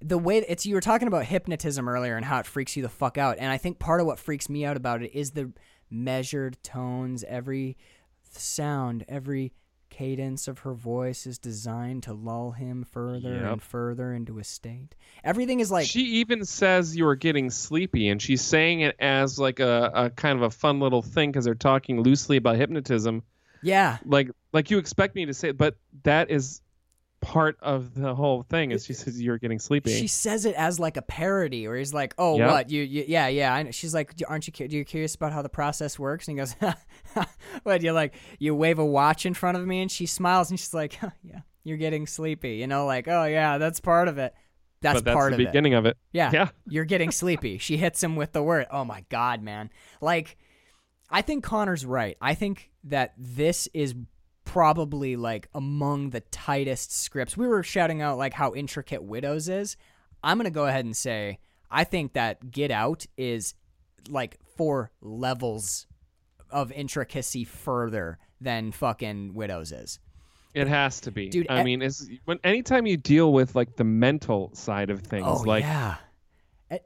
the 0.01 0.19
way 0.19 0.39
it's 0.39 0.65
you 0.65 0.75
were 0.75 0.81
talking 0.81 1.09
about 1.09 1.25
hypnotism 1.25 1.89
earlier 1.89 2.17
and 2.17 2.25
how 2.25 2.39
it 2.39 2.47
freaks 2.47 2.77
you 2.77 2.83
the 2.83 2.89
fuck 2.89 3.19
out. 3.19 3.37
And 3.39 3.51
I 3.51 3.59
think 3.59 3.79
part 3.79 4.01
of 4.01 4.07
what 4.07 4.19
freaks 4.19 4.49
me 4.49 4.65
out 4.65 4.77
about 4.77 5.03
it 5.03 5.13
is 5.13 5.33
the 5.33 5.53
measured 5.91 6.63
tones, 6.63 7.25
every 7.25 7.77
sound, 8.31 9.05
every 9.09 9.53
cadence 9.91 10.47
of 10.47 10.61
her 10.61 10.75
voice 10.75 11.27
is 11.27 11.39
designed 11.39 12.03
to 12.05 12.13
lull 12.13 12.53
him 12.53 12.85
further 12.85 13.35
Yep. 13.35 13.53
and 13.53 13.63
further 13.63 14.13
into 14.13 14.39
a 14.39 14.45
state. 14.45 14.95
Everything 15.25 15.61
is 15.61 15.71
like 15.73 15.87
she 15.89 16.03
even 16.21 16.45
says 16.45 16.95
you 16.95 17.07
are 17.09 17.17
getting 17.17 17.51
sleepy 17.51 18.09
and 18.09 18.23
she's 18.23 18.43
saying 18.43 18.81
it 18.81 18.95
as 19.01 19.39
like 19.39 19.61
a, 19.61 19.91
a 19.95 20.11
kind 20.11 20.37
of 20.39 20.43
a 20.43 20.51
fun 20.51 20.79
little 20.79 21.03
thing 21.03 21.33
because 21.33 21.45
they're 21.45 21.55
talking 21.55 22.03
loosely 22.03 22.37
about 22.37 22.57
hypnotism 22.57 23.23
yeah, 23.63 23.99
like 24.05 24.31
like 24.53 24.71
you 24.71 24.79
expect 24.79 25.15
me 25.15 25.27
to 25.27 25.35
say 25.35 25.51
but 25.53 25.77
that 26.05 26.31
is 26.31 26.63
part 27.21 27.57
of 27.61 27.95
the 27.95 28.15
whole 28.15 28.45
thing 28.45 28.71
is 28.71 28.87
she 28.87 28.93
says 28.93 29.21
you're 29.21 29.39
getting 29.39 29.59
sleepy 29.59 29.91
She 29.99 30.07
says 30.07 30.45
it 30.45 30.55
as 30.55 30.79
like 30.79 30.97
a 30.97 31.03
parody, 31.03 31.67
or 31.67 31.75
he's 31.77 31.93
like, 31.93 32.15
"Oh, 32.17 32.39
Yep. 32.39 32.51
what? 32.51 32.71
You, 32.71 32.83
you 32.85 33.05
yeah, 33.09 33.27
yeah." 33.27 33.53
I 33.53 33.63
know. 33.65 33.71
She's 33.73 33.93
like, 33.93 34.15
"Aren't 34.29 34.47
you? 34.47 34.53
cu- 34.53 34.69
You 34.71 34.85
curious 34.85 35.17
about 35.17 35.33
how 35.33 35.43
the 35.43 35.49
process 35.49 35.99
works?" 35.99 36.29
And 36.29 36.39
he 36.39 36.41
goes, 36.45 36.55
"What? 37.65 37.83
You 37.83 37.93
like 37.93 38.15
you 38.39 38.55
wave 38.55 38.79
a 38.79 38.85
watch 38.87 39.27
in 39.27 39.35
front 39.35 39.57
of 39.59 39.67
me?" 39.67 39.81
And 39.83 39.91
she 39.91 40.07
smiles, 40.07 40.51
and 40.51 40.61
she's 40.61 40.73
like, 40.75 40.95
huh, 40.95 41.09
oh, 41.13 41.17
"Yeah, 41.23 41.41
you're 41.65 41.77
getting 41.77 42.07
sleepy." 42.07 42.57
You 42.57 42.67
know, 42.69 42.87
like, 42.87 43.09
"Oh 43.09 43.25
yeah, 43.25 43.59
that's 43.59 43.81
part 43.81 44.07
of 44.09 44.19
it. 44.19 44.33
That's, 44.81 44.99
but 44.99 45.05
that's 45.07 45.15
part 45.17 45.31
the 45.33 45.35
of 45.37 45.41
it." 45.41 45.47
beginning 45.47 45.75
of 45.75 45.87
it 45.87 45.97
Yeah. 46.13 46.31
yeah 46.33 46.49
You're 46.69 46.85
getting 46.85 47.11
sleepy. 47.11 47.59
She 47.59 47.77
hits 47.79 48.01
him 48.01 48.15
with 48.15 48.31
the 48.33 48.43
word. 48.45 48.67
Oh 48.71 48.85
my 48.85 49.05
god, 49.09 49.43
man. 49.43 49.71
Like 50.01 50.37
I 51.11 51.23
think 51.23 51.43
Connor's 51.43 51.85
right. 51.85 52.17
I 52.21 52.35
think 52.35 52.68
that 52.85 53.15
this 53.17 53.69
is 53.75 53.95
probably 54.45 55.17
like 55.17 55.49
among 55.55 56.11
the 56.11 56.21
tightest 56.21 56.97
scripts. 56.97 57.37
We 57.37 57.47
were 57.47 57.63
shouting 57.63 58.01
out 58.01 58.19
like 58.19 58.33
how 58.33 58.55
intricate 58.55 59.03
Widows 59.03 59.49
is. 59.49 59.77
I'm 60.23 60.39
going 60.39 60.45
to 60.45 60.51
go 60.51 60.67
ahead 60.67 60.85
and 60.85 60.97
say 60.97 61.39
I 61.71 61.85
think 61.85 62.15
that 62.15 62.51
Get 62.51 62.71
Out 62.71 63.07
is 63.17 63.55
like 64.09 64.39
four 64.57 64.91
levels 65.01 65.87
of 66.51 66.73
intricacy 66.73 67.45
further 67.45 68.19
than 68.41 68.73
fucking 68.73 69.35
Widows 69.35 69.73
is. 69.73 69.99
It 70.55 70.67
has 70.67 71.01
to 71.03 71.13
be, 71.13 71.29
Dude, 71.29 71.47
I 71.51 71.61
e- 71.61 71.65
mean, 71.65 71.83
it's 71.83 72.09
when 72.25 72.39
anytime 72.43 72.87
you 72.87 72.97
deal 72.97 73.33
with 73.33 73.55
like 73.55 73.77
the 73.77 73.85
mental 73.85 74.51
side 74.55 74.91
of 74.91 75.03
things, 75.03 75.27
Oh 75.27 75.43
like 75.45 75.63
yeah. 75.63 75.97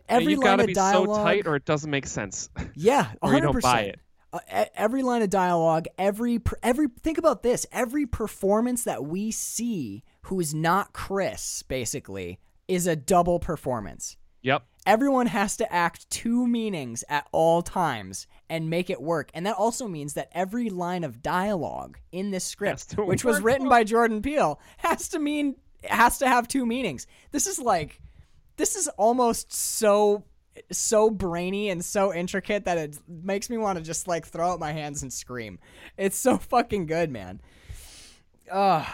Every 0.08 0.32
you've 0.32 0.42
got 0.42 0.56
to 0.56 0.66
be 0.66 0.74
dialogue, 0.74 1.16
so 1.16 1.24
tight, 1.24 1.46
or 1.46 1.56
it 1.56 1.64
doesn't 1.64 1.90
make 1.90 2.06
sense. 2.06 2.48
Yeah, 2.74 3.04
100%. 3.04 3.14
or 3.22 3.34
you 3.34 3.40
don't 3.40 3.62
buy 3.62 3.80
it. 3.82 4.00
Uh, 4.32 4.64
every 4.74 5.02
line 5.02 5.20
of 5.22 5.30
dialogue, 5.30 5.86
every 5.98 6.40
every 6.62 6.88
think 7.02 7.18
about 7.18 7.42
this, 7.42 7.66
every 7.70 8.06
performance 8.06 8.84
that 8.84 9.04
we 9.04 9.30
see 9.30 10.02
who 10.22 10.40
is 10.40 10.54
not 10.54 10.92
Chris 10.92 11.62
basically 11.64 12.38
is 12.66 12.86
a 12.86 12.96
double 12.96 13.38
performance. 13.38 14.16
Yep. 14.42 14.64
Everyone 14.86 15.26
has 15.26 15.56
to 15.58 15.72
act 15.72 16.10
two 16.10 16.46
meanings 16.48 17.04
at 17.08 17.28
all 17.30 17.62
times 17.62 18.26
and 18.48 18.68
make 18.68 18.90
it 18.90 19.00
work. 19.00 19.30
And 19.34 19.46
that 19.46 19.56
also 19.56 19.86
means 19.86 20.14
that 20.14 20.30
every 20.32 20.68
line 20.68 21.04
of 21.04 21.22
dialogue 21.22 21.98
in 22.10 22.32
this 22.32 22.44
script, 22.44 22.96
which 22.98 23.24
was 23.24 23.40
written 23.40 23.68
by 23.68 23.84
Jordan 23.84 24.20
Peele, 24.22 24.58
has 24.78 25.08
to 25.10 25.18
mean 25.18 25.56
has 25.84 26.18
to 26.18 26.28
have 26.28 26.48
two 26.48 26.66
meanings. 26.66 27.06
This 27.30 27.46
is 27.46 27.58
like 27.58 28.00
this 28.56 28.76
is 28.76 28.88
almost 28.88 29.52
so 29.52 30.24
so 30.70 31.10
brainy 31.10 31.70
and 31.70 31.84
so 31.84 32.12
intricate 32.12 32.64
that 32.64 32.78
it 32.78 32.98
makes 33.08 33.48
me 33.50 33.56
want 33.58 33.78
to 33.78 33.84
just 33.84 34.08
like 34.08 34.26
throw 34.26 34.52
up 34.52 34.60
my 34.60 34.72
hands 34.72 35.02
and 35.02 35.12
scream. 35.12 35.58
It's 35.96 36.18
so 36.18 36.38
fucking 36.38 36.86
good, 36.86 37.10
man. 37.10 37.40
Ugh. 38.50 38.86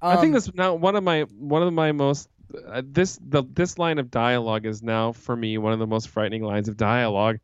I 0.00 0.16
think 0.16 0.26
Um, 0.26 0.32
that's 0.32 0.54
now 0.54 0.74
one 0.74 0.96
of 0.96 1.02
my 1.04 1.22
one 1.22 1.62
of 1.62 1.72
my 1.72 1.92
most 1.92 2.28
uh, 2.66 2.82
this 2.84 3.18
the 3.20 3.42
this 3.52 3.78
line 3.78 3.98
of 3.98 4.10
dialogue 4.10 4.66
is 4.66 4.82
now 4.82 5.12
for 5.12 5.34
me 5.34 5.58
one 5.58 5.72
of 5.72 5.78
the 5.78 5.86
most 5.86 6.08
frightening 6.08 6.42
lines 6.42 6.68
of 6.68 6.76
dialogue 6.76 7.38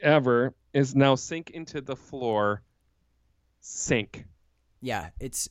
ever 0.00 0.54
is 0.72 0.94
now 0.94 1.14
sink 1.14 1.50
into 1.50 1.80
the 1.80 1.96
floor 1.96 2.62
sink 3.60 4.24
yeah, 4.80 5.10
it's 5.20 5.48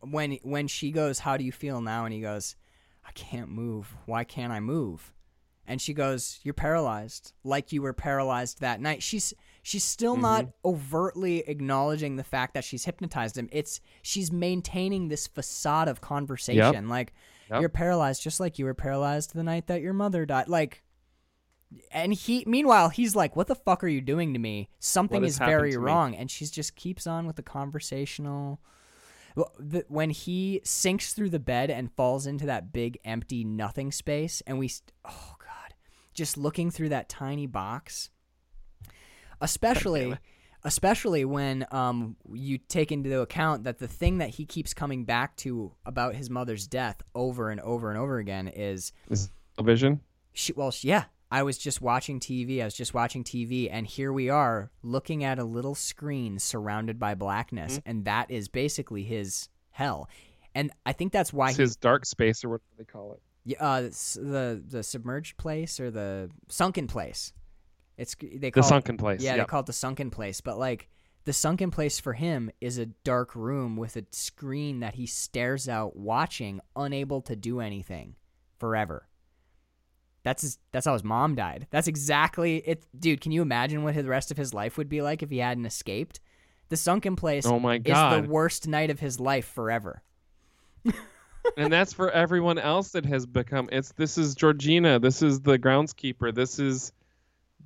when 0.00 0.32
when 0.42 0.66
she 0.66 0.90
goes, 0.90 1.20
"How 1.20 1.36
do 1.36 1.44
you 1.44 1.52
feel 1.52 1.80
now?" 1.80 2.04
and 2.04 2.12
he 2.12 2.20
goes, 2.20 2.56
"I 3.06 3.12
can't 3.12 3.48
move. 3.48 3.94
Why 4.06 4.24
can't 4.24 4.52
I 4.52 4.58
move?" 4.60 5.12
And 5.66 5.80
she 5.80 5.94
goes, 5.94 6.40
"You're 6.42 6.54
paralyzed, 6.54 7.32
like 7.44 7.72
you 7.72 7.82
were 7.82 7.92
paralyzed 7.92 8.60
that 8.60 8.80
night." 8.80 9.02
She's 9.02 9.32
she's 9.62 9.84
still 9.84 10.14
mm-hmm. 10.14 10.22
not 10.22 10.48
overtly 10.64 11.40
acknowledging 11.48 12.16
the 12.16 12.24
fact 12.24 12.54
that 12.54 12.64
she's 12.64 12.84
hypnotized 12.84 13.38
him. 13.38 13.48
It's 13.52 13.80
she's 14.02 14.32
maintaining 14.32 15.08
this 15.08 15.28
facade 15.28 15.88
of 15.88 16.00
conversation, 16.00 16.88
like 16.88 17.12
Yep. 17.52 17.60
you're 17.60 17.68
paralyzed, 17.68 18.22
just 18.22 18.40
like 18.40 18.58
you 18.58 18.64
were 18.64 18.74
paralyzed 18.74 19.34
the 19.34 19.42
night 19.42 19.66
that 19.66 19.82
your 19.82 19.92
mother 19.92 20.24
died. 20.24 20.48
Like, 20.48 20.82
and 21.90 22.14
he 22.14 22.44
meanwhile 22.46 22.88
he's 22.88 23.14
like, 23.14 23.36
"What 23.36 23.46
the 23.46 23.54
fuck 23.54 23.84
are 23.84 23.88
you 23.88 24.00
doing 24.00 24.32
to 24.32 24.38
me? 24.38 24.70
Something 24.78 25.22
is 25.22 25.38
very 25.38 25.72
to 25.72 25.78
me?" 25.78 25.84
wrong." 25.84 26.14
And 26.14 26.30
she 26.30 26.46
just 26.46 26.76
keeps 26.76 27.06
on 27.06 27.26
with 27.26 27.36
the 27.36 27.42
conversational. 27.42 28.60
When 29.88 30.10
he 30.10 30.60
sinks 30.62 31.14
through 31.14 31.30
the 31.30 31.38
bed 31.38 31.70
and 31.70 31.90
falls 31.92 32.26
into 32.26 32.46
that 32.46 32.72
big 32.72 32.98
empty 33.04 33.44
nothing 33.44 33.90
space, 33.90 34.42
and 34.46 34.58
we, 34.58 34.70
oh 35.06 35.34
god, 35.38 35.41
just 36.14 36.36
looking 36.36 36.70
through 36.70 36.90
that 36.90 37.08
tiny 37.08 37.46
box, 37.46 38.10
especially, 39.40 40.16
especially 40.64 41.24
when 41.24 41.66
um 41.70 42.16
you 42.32 42.58
take 42.58 42.92
into 42.92 43.20
account 43.20 43.64
that 43.64 43.78
the 43.78 43.88
thing 43.88 44.18
that 44.18 44.30
he 44.30 44.44
keeps 44.44 44.74
coming 44.74 45.04
back 45.04 45.36
to 45.36 45.72
about 45.84 46.14
his 46.14 46.30
mother's 46.30 46.66
death 46.66 47.02
over 47.14 47.50
and 47.50 47.60
over 47.60 47.90
and 47.90 47.98
over 47.98 48.18
again 48.18 48.48
is 48.48 48.92
Is 49.10 49.30
vision? 49.60 50.00
she, 50.32 50.52
well, 50.54 50.72
yeah, 50.80 51.04
I 51.30 51.42
was 51.42 51.58
just 51.58 51.80
watching 51.82 52.20
TV. 52.20 52.60
I 52.60 52.64
was 52.64 52.74
just 52.74 52.94
watching 52.94 53.22
TV, 53.24 53.68
and 53.70 53.86
here 53.86 54.12
we 54.12 54.28
are 54.30 54.70
looking 54.82 55.24
at 55.24 55.38
a 55.38 55.44
little 55.44 55.74
screen 55.74 56.38
surrounded 56.38 56.98
by 56.98 57.14
blackness, 57.14 57.78
Mm-hmm. 57.78 57.90
and 57.90 58.04
that 58.06 58.30
is 58.30 58.48
basically 58.48 59.02
his 59.02 59.48
hell. 59.70 60.08
And 60.54 60.70
I 60.84 60.92
think 60.92 61.12
that's 61.12 61.32
why 61.32 61.48
It's 61.48 61.56
he, 61.56 61.62
his 61.62 61.76
dark 61.76 62.04
space 62.06 62.44
or 62.44 62.50
what 62.50 62.60
they 62.78 62.84
call 62.84 63.12
it? 63.14 63.22
Yeah, 63.44 63.58
uh, 63.60 63.80
the 63.82 64.62
the 64.66 64.82
submerged 64.82 65.36
place 65.36 65.80
or 65.80 65.90
the 65.90 66.30
sunken 66.48 66.86
place. 66.86 67.32
It's 67.96 68.14
they 68.20 68.38
The 68.38 68.50
call 68.52 68.64
it- 68.64 68.66
sunken 68.68 68.96
place. 68.96 69.22
yeah, 69.22 69.36
they 69.36 69.44
call 69.44 69.60
it 69.60 69.66
the 69.66 69.72
sunken 69.72 70.10
place, 70.10 70.40
but 70.40 70.58
like 70.58 70.88
the 71.24 71.32
sunken 71.32 71.70
place 71.70 72.00
for 72.00 72.14
him 72.14 72.50
is 72.60 72.78
a 72.78 72.86
dark 72.86 73.36
room 73.36 73.76
with 73.76 73.96
a 73.96 74.04
screen 74.10 74.80
that 74.80 74.94
he 74.96 75.06
stares 75.06 75.68
out, 75.68 75.94
watching, 75.94 76.60
unable 76.74 77.20
to 77.22 77.36
do 77.36 77.60
anything, 77.60 78.16
forever. 78.58 79.06
That's 80.24 80.42
his, 80.42 80.58
that's 80.72 80.86
how 80.86 80.92
his 80.94 81.02
mom 81.04 81.34
died. 81.34 81.66
That's 81.70 81.86
exactly 81.88 82.56
it, 82.58 82.84
dude. 82.98 83.20
Can 83.20 83.32
you 83.32 83.42
imagine 83.42 83.82
what 83.82 83.94
the 83.94 84.04
rest 84.04 84.30
of 84.30 84.36
his 84.36 84.54
life 84.54 84.76
would 84.78 84.88
be 84.88 85.02
like 85.02 85.22
if 85.22 85.30
he 85.30 85.38
hadn't 85.38 85.66
escaped? 85.66 86.18
The 86.70 86.76
sunken 86.76 87.16
place 87.16 87.44
Oh 87.46 87.58
my 87.60 87.78
god! 87.78 88.20
is 88.20 88.22
the 88.26 88.32
worst 88.32 88.66
night 88.66 88.90
of 88.90 89.00
his 89.00 89.20
life 89.20 89.46
forever. 89.46 90.02
and 91.56 91.72
that's 91.72 91.92
for 91.92 92.10
everyone 92.10 92.58
else 92.58 92.90
that 92.90 93.04
has 93.06 93.26
become 93.26 93.68
it's 93.72 93.92
this 93.92 94.18
is 94.18 94.34
Georgina, 94.34 94.98
this 94.98 95.22
is 95.22 95.40
the 95.40 95.58
groundskeeper, 95.58 96.34
this 96.34 96.58
is 96.58 96.92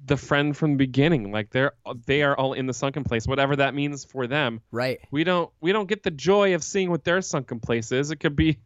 the 0.05 0.16
friend 0.16 0.57
from 0.57 0.72
the 0.72 0.77
beginning. 0.77 1.33
Like 1.33 1.51
they're 1.51 1.72
they 2.07 2.22
are 2.22 2.37
all 2.37 2.53
in 2.53 2.66
the 2.66 2.74
sunken 2.74 3.05
place, 3.05 3.27
whatever 3.27 3.57
that 3.57 3.74
means 3.74 4.05
for 4.05 4.27
them. 4.27 4.61
Right. 4.70 5.01
We 5.11 5.24
don't 5.24 5.51
we 5.61 5.72
don't 5.72 5.89
get 5.89 6.03
the 6.03 6.11
joy 6.11 6.55
of 6.55 6.62
seeing 6.62 6.91
what 6.91 7.05
their 7.05 7.20
sunken 7.22 7.61
place 7.61 7.93
is. 7.93 8.11
It 8.11 8.16
could 8.16 8.37
be 8.37 8.59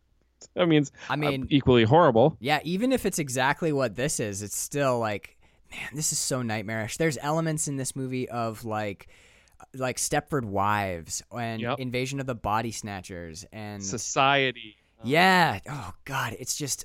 I 0.56 0.64
mean, 0.64 0.86
I 1.08 1.14
uh, 1.14 1.16
mean, 1.16 1.46
equally 1.50 1.84
horrible. 1.84 2.36
Yeah, 2.40 2.60
even 2.64 2.92
if 2.92 3.06
it's 3.06 3.18
exactly 3.18 3.72
what 3.72 3.96
this 3.96 4.20
is, 4.20 4.42
it's 4.42 4.56
still 4.56 4.98
like, 4.98 5.36
man, 5.70 5.90
this 5.94 6.12
is 6.12 6.18
so 6.18 6.42
nightmarish. 6.42 6.96
There's 6.96 7.18
elements 7.20 7.68
in 7.68 7.76
this 7.76 7.94
movie 7.94 8.28
of 8.28 8.64
like, 8.64 9.08
like 9.74 9.98
Stepford 9.98 10.44
Wives 10.44 11.22
and 11.30 11.60
Yep. 11.60 11.78
Invasion 11.80 12.20
of 12.20 12.26
the 12.26 12.34
Body 12.34 12.72
Snatchers 12.72 13.44
and 13.52 13.84
Society. 13.84 14.76
Oh. 15.00 15.02
yeah. 15.04 15.60
Oh 15.68 15.92
God, 16.04 16.36
it's 16.38 16.56
just. 16.56 16.84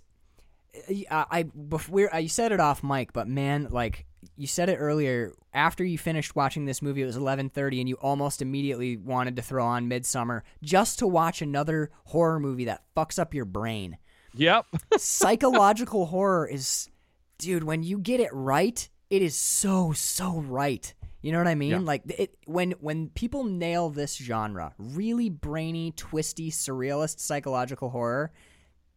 Eh, 0.89 1.03
I, 1.09 1.25
I 1.29 1.43
before 1.43 2.09
you 2.19 2.29
said 2.29 2.51
it 2.51 2.59
off 2.59 2.83
mic, 2.83 3.13
but 3.13 3.27
man, 3.27 3.67
like 3.69 4.05
you 4.37 4.47
said 4.47 4.69
it 4.69 4.77
earlier. 4.77 5.33
After 5.53 5.85
you 5.85 5.97
finished 5.97 6.35
watching 6.35 6.65
this 6.65 6.81
movie, 6.81 7.01
it 7.01 7.05
was 7.05 7.15
eleven 7.15 7.49
thirty, 7.49 7.79
and 7.79 7.87
you 7.87 7.95
almost 7.95 8.41
immediately 8.41 8.97
wanted 8.97 9.35
to 9.37 9.41
throw 9.41 9.65
on 9.65 9.89
Midsommar 9.89 10.41
just 10.61 10.99
to 10.99 11.07
watch 11.07 11.41
another 11.41 11.91
horror 12.05 12.39
movie 12.39 12.65
that 12.65 12.83
fucks 12.95 13.17
up 13.19 13.33
your 13.33 13.45
brain 13.45 13.97
Yep. 14.33 14.65
psychological 14.97 16.07
horror 16.07 16.45
is 16.47 16.89
dude 17.37 17.63
when 17.63 17.83
you 17.83 17.97
get 17.99 18.19
it 18.19 18.29
right 18.33 18.89
it 19.09 19.21
is 19.21 19.35
so 19.35 19.93
so 19.93 20.41
right 20.41 20.93
you 21.25 21.31
know 21.31 21.39
what 21.39 21.47
i 21.47 21.55
mean 21.55 21.71
Yeah. 21.71 21.79
like 21.79 22.03
it 22.05 22.37
when 22.45 22.71
when 22.79 23.09
people 23.09 23.43
nail 23.43 23.89
this 23.89 24.15
genre 24.15 24.73
really 24.77 25.29
brainy 25.29 25.91
twisty 25.91 26.51
surrealist 26.51 27.19
psychological 27.19 27.89
horror 27.89 28.31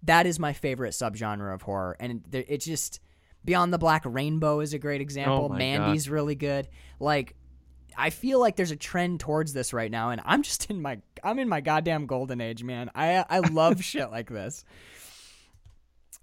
that 0.02 0.26
is 0.26 0.38
my 0.38 0.52
favorite 0.52 0.92
subgenre 0.92 1.54
of 1.54 1.62
horror 1.62 1.96
and 1.98 2.22
there- 2.28 2.44
it's 2.46 2.64
just 2.66 3.00
beyond 3.44 3.72
the 3.72 3.78
black 3.78 4.02
rainbow 4.04 4.60
is 4.60 4.74
a 4.74 4.78
great 4.78 5.00
example 5.00 5.48
Oh 5.50 5.54
mandy's 5.54 6.10
really 6.10 6.34
good 6.34 6.68
like 7.00 7.34
I 7.96 8.10
feel 8.10 8.38
like 8.38 8.54
there's 8.56 8.70
a 8.70 8.76
trend 8.76 9.18
towards 9.18 9.52
this 9.52 9.72
right 9.72 9.90
now, 9.90 10.10
and 10.10 10.20
I'm 10.24 10.42
just 10.44 10.70
in 10.70 10.80
my 10.80 11.00
I'm 11.24 11.40
in 11.40 11.48
my 11.48 11.60
goddamn 11.60 12.06
golden 12.06 12.40
age, 12.40 12.62
man. 12.62 12.90
I 12.94 13.24
I 13.28 13.40
love 13.40 13.82
shit 13.92 14.10
like 14.12 14.28
this. 14.30 14.64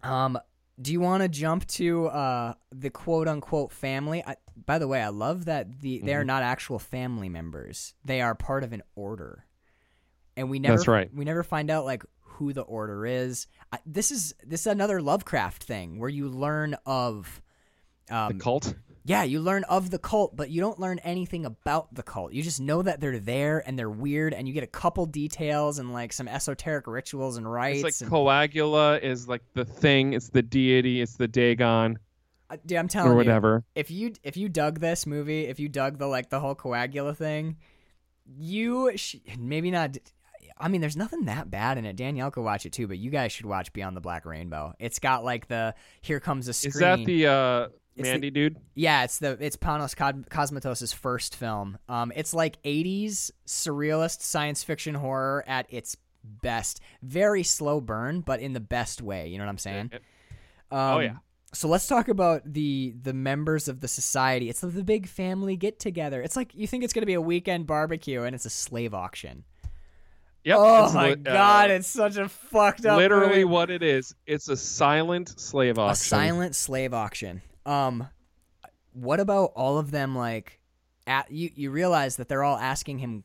Um, 0.03 0.37
do 0.81 0.91
you 0.93 0.99
want 1.01 1.23
to 1.23 1.29
jump 1.29 1.65
to 1.67 2.07
uh 2.07 2.53
the 2.71 2.89
quote 2.89 3.27
unquote 3.27 3.71
family? 3.73 4.23
I, 4.25 4.35
by 4.65 4.79
the 4.79 4.87
way, 4.87 5.01
I 5.01 5.09
love 5.09 5.45
that 5.45 5.81
the 5.81 5.99
they 6.03 6.13
are 6.13 6.19
Mm-hmm. 6.21 6.27
not 6.27 6.43
actual 6.43 6.79
family 6.79 7.29
members; 7.29 7.93
they 8.03 8.21
are 8.21 8.35
part 8.35 8.63
of 8.63 8.73
an 8.73 8.83
order, 8.95 9.45
and 10.37 10.49
we 10.49 10.59
never 10.59 10.75
That's 10.77 10.87
right. 10.87 11.09
we 11.13 11.25
never 11.25 11.43
find 11.43 11.69
out 11.69 11.85
like 11.85 12.03
who 12.21 12.51
the 12.53 12.61
order 12.61 13.05
is. 13.05 13.47
I, 13.71 13.79
this 13.85 14.11
is 14.11 14.33
this 14.45 14.61
is 14.61 14.67
another 14.67 15.01
Lovecraft 15.01 15.63
thing 15.63 15.99
where 15.99 16.09
you 16.09 16.27
learn 16.29 16.75
of. 16.85 17.41
Um, 18.11 18.37
the 18.37 18.43
cult. 18.43 18.75
yeah, 19.03 19.23
you 19.23 19.39
learn 19.39 19.63
of 19.63 19.89
the 19.89 19.97
cult, 19.97 20.35
but 20.35 20.51
you 20.51 20.61
don't 20.61 20.79
learn 20.79 20.99
anything 20.99 21.43
about 21.43 21.91
the 21.95 22.03
cult. 22.03 22.33
You 22.33 22.43
just 22.43 22.61
know 22.61 22.83
that 22.83 22.99
they're 22.99 23.17
there 23.17 23.63
and 23.67 23.79
they're 23.79 23.89
weird, 23.89 24.31
and 24.35 24.47
you 24.47 24.53
get 24.53 24.63
a 24.63 24.67
couple 24.67 25.07
details 25.07 25.79
and 25.79 25.91
like 25.91 26.13
some 26.13 26.27
esoteric 26.27 26.85
rituals 26.85 27.37
and 27.37 27.51
rites. 27.51 27.83
It's 27.83 28.01
like 28.01 28.07
and, 28.07 28.15
Coagula 28.15 29.01
is 29.01 29.27
like 29.27 29.41
the 29.55 29.65
thing. 29.65 30.13
It's 30.13 30.29
the 30.29 30.43
deity. 30.43 31.01
It's 31.01 31.15
the 31.15 31.27
Dagon 31.27 31.97
Uh, 32.49 32.57
dude, 32.65 32.77
I'm 32.77 32.87
telling 32.87 33.09
or 33.09 33.13
you, 33.13 33.17
whatever. 33.17 33.63
if 33.75 33.89
you 33.89 34.13
if 34.23 34.37
you 34.37 34.49
dug 34.49 34.79
this 34.79 35.05
movie, 35.05 35.45
if 35.45 35.59
you 35.59 35.67
dug 35.69 35.97
the 35.97 36.07
like 36.07 36.29
the 36.29 36.39
whole 36.39 36.55
coagula 36.55 37.15
thing, 37.15 37.57
you 38.37 38.91
sh- 38.95 39.15
maybe 39.37 39.71
not. 39.71 39.97
I 40.57 40.69
mean, 40.69 40.79
there's 40.79 40.95
nothing 40.95 41.25
that 41.25 41.51
bad 41.51 41.77
in 41.77 41.85
it. 41.85 41.95
Danielle 41.97 42.31
could 42.31 42.43
watch 42.43 42.65
it 42.65 42.71
too, 42.71 42.87
but 42.87 42.97
you 42.97 43.09
guys 43.09 43.31
should 43.33 43.45
watch 43.45 43.73
Beyond 43.73 43.97
the 43.97 44.01
Black 44.01 44.25
Rainbow. 44.25 44.73
It's 44.79 44.99
got 44.99 45.25
like 45.25 45.47
the 45.47 45.75
here 46.01 46.19
comes 46.19 46.47
a 46.47 46.53
screen. 46.53 46.71
Is 46.71 46.79
that 46.79 47.03
the 47.05 47.27
uh, 47.27 47.67
the- 47.97 48.03
Mandy 48.03 48.29
dude? 48.31 48.57
Yeah, 48.73 49.03
it's 49.03 49.19
the 49.19 49.37
it's 49.39 49.57
Panos 49.57 49.95
Cod- 49.95 50.29
Cosmatos' 50.29 50.93
first 50.93 51.35
film. 51.35 51.77
Um, 51.89 52.11
it's 52.15 52.33
like 52.33 52.61
'80s 52.63 53.31
surrealist 53.47 54.21
science 54.21 54.63
fiction 54.63 54.95
horror 54.95 55.43
at 55.47 55.65
its 55.69 55.97
best. 56.23 56.79
Very 57.01 57.43
slow 57.43 57.81
burn, 57.81 58.21
but 58.21 58.39
in 58.39 58.53
the 58.53 58.59
best 58.59 59.01
way. 59.01 59.27
You 59.27 59.37
know 59.39 59.45
what 59.45 59.49
I'm 59.51 59.57
saying? 59.57 59.91
Um, 59.93 59.99
Oh, 60.71 60.99
yeah. 60.99 61.15
So 61.53 61.67
let's 61.69 61.87
talk 61.87 62.07
about 62.09 62.41
the 62.45 62.93
the 63.01 63.13
members 63.13 63.67
of 63.67 63.79
the 63.79 63.87
society. 63.87 64.49
It's 64.49 64.59
the, 64.61 64.67
the 64.67 64.83
big 64.83 65.07
family 65.07 65.55
get 65.55 65.79
together. 65.79 66.21
It's 66.21 66.35
like 66.35 66.53
you 66.53 66.67
think 66.67 66.83
it's 66.83 66.91
gonna 66.93 67.05
be 67.05 67.13
a 67.13 67.21
weekend 67.21 67.65
barbecue, 67.67 68.23
and 68.23 68.35
it's 68.35 68.45
a 68.45 68.49
slave 68.49 68.93
auction. 68.93 69.45
Yep. 70.43 70.57
oh 70.59 70.85
it's 70.85 70.93
my 70.93 71.05
li- 71.07 71.11
uh, 71.13 71.15
god, 71.33 71.71
it's 71.71 71.87
such 71.87 72.17
a 72.17 72.29
fucked 72.29 72.85
up. 72.85 72.97
literally 72.97 73.29
movie. 73.29 73.43
what 73.45 73.71
it 73.71 73.81
is. 73.81 74.13
It's 74.27 74.47
a 74.49 74.57
silent 74.57 75.39
slave 75.39 75.79
auction. 75.79 75.91
a 75.91 75.95
silent 75.95 76.55
slave 76.55 76.93
auction. 76.93 77.41
Um, 77.65 78.07
what 78.93 79.19
about 79.19 79.53
all 79.55 79.77
of 79.79 79.89
them? 79.91 80.15
Like, 80.15 80.59
at 81.07 81.31
you, 81.31 81.49
you 81.55 81.71
realize 81.71 82.17
that 82.17 82.27
they're 82.27 82.43
all 82.43 82.57
asking 82.57 82.99
him. 82.99 83.23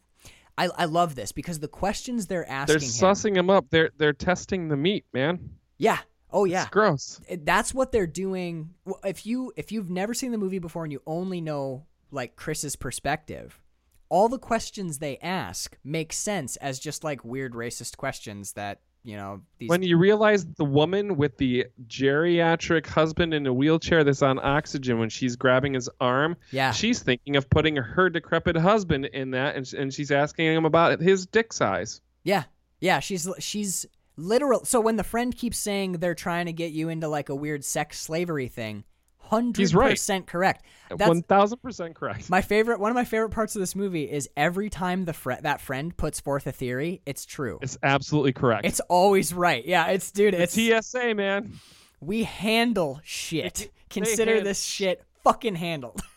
I 0.56 0.68
I 0.76 0.84
love 0.86 1.14
this 1.14 1.32
because 1.32 1.58
the 1.58 1.68
questions 1.68 2.26
they're 2.26 2.48
asking 2.48 2.78
They're 2.78 2.86
him. 2.86 2.90
sussing 2.90 3.36
him 3.36 3.50
up. 3.50 3.66
They're 3.70 3.90
they're 3.98 4.12
testing 4.12 4.68
the 4.68 4.76
meat, 4.76 5.04
man. 5.12 5.50
Yeah. 5.78 5.98
Oh 6.32 6.44
yeah. 6.44 6.62
It's 6.62 6.70
gross. 6.70 7.20
Eh, 7.28 7.36
that's 7.42 7.74
what 7.74 7.92
they're 7.92 8.06
doing. 8.06 8.70
If 9.04 9.26
you 9.26 9.52
if 9.56 9.72
you've 9.72 9.90
never 9.90 10.14
seen 10.14 10.32
the 10.32 10.38
movie 10.38 10.58
before 10.58 10.84
and 10.84 10.92
you 10.92 11.02
only 11.06 11.40
know 11.40 11.86
like 12.10 12.36
Chris's 12.36 12.76
perspective, 12.76 13.60
all 14.08 14.28
the 14.28 14.38
questions 14.38 14.98
they 14.98 15.18
ask 15.18 15.76
make 15.84 16.12
sense 16.12 16.56
as 16.56 16.78
just 16.78 17.04
like 17.04 17.24
weird 17.24 17.54
racist 17.54 17.96
questions 17.96 18.52
that 18.52 18.80
you 19.02 19.16
know 19.16 19.40
these. 19.58 19.68
When 19.68 19.82
you 19.82 19.96
realize 19.96 20.44
the 20.44 20.64
woman 20.64 21.16
with 21.16 21.38
the 21.38 21.66
geriatric 21.86 22.86
husband 22.86 23.32
in 23.32 23.46
a 23.46 23.52
wheelchair 23.52 24.04
that's 24.04 24.22
on 24.22 24.38
oxygen 24.38 24.98
when 24.98 25.08
she's 25.08 25.36
grabbing 25.36 25.74
his 25.74 25.88
arm, 26.00 26.36
yeah. 26.50 26.72
she's 26.72 27.02
thinking 27.02 27.36
of 27.36 27.48
putting 27.48 27.76
her 27.76 28.10
decrepit 28.10 28.56
husband 28.56 29.06
in 29.06 29.30
that, 29.30 29.56
and, 29.56 29.72
and 29.72 29.94
she's 29.94 30.10
asking 30.10 30.46
him 30.46 30.64
about 30.64 31.00
his 31.00 31.26
dick 31.26 31.52
size. 31.52 32.00
Yeah. 32.24 32.44
Yeah, 32.80 33.00
she's 33.00 33.28
she's 33.38 33.86
literal. 34.20 34.64
So 34.64 34.80
when 34.80 34.96
the 34.96 35.04
friend 35.04 35.36
keeps 35.36 35.58
saying 35.58 35.92
they're 35.94 36.14
trying 36.14 36.46
to 36.46 36.52
get 36.52 36.72
you 36.72 36.88
into 36.88 37.08
like 37.08 37.28
a 37.28 37.34
weird 37.34 37.64
sex 37.64 38.00
slavery 38.00 38.48
thing, 38.48 38.84
hundred 39.18 39.72
right. 39.74 39.90
percent 39.90 40.26
correct. 40.26 40.64
That's 40.88 41.08
One 41.08 41.22
thousand 41.22 41.58
percent 41.62 41.94
correct. 41.94 42.28
my 42.30 42.42
favorite. 42.42 42.80
One 42.80 42.90
of 42.90 42.94
my 42.96 43.04
favorite 43.04 43.30
parts 43.30 43.54
of 43.56 43.60
this 43.60 43.74
movie 43.76 44.04
is 44.10 44.28
every 44.36 44.70
time 44.70 45.04
the 45.04 45.12
fr- 45.12 45.34
that 45.42 45.60
friend 45.60 45.96
puts 45.96 46.20
forth 46.20 46.46
a 46.46 46.52
theory, 46.52 47.00
it's 47.06 47.24
true. 47.24 47.58
It's 47.62 47.78
absolutely 47.82 48.32
correct. 48.32 48.66
It's 48.66 48.80
always 48.88 49.32
right. 49.32 49.64
Yeah, 49.64 49.86
it's 49.88 50.10
dude. 50.10 50.34
the 50.34 50.42
It's 50.42 50.54
TSA, 50.88 51.14
man. 51.14 51.52
we 52.00 52.24
handle 52.24 53.00
shit. 53.04 53.70
Consider 53.88 54.34
hand- 54.34 54.46
this 54.46 54.62
shit 54.62 55.02
fucking 55.24 55.56
handled. 55.56 56.00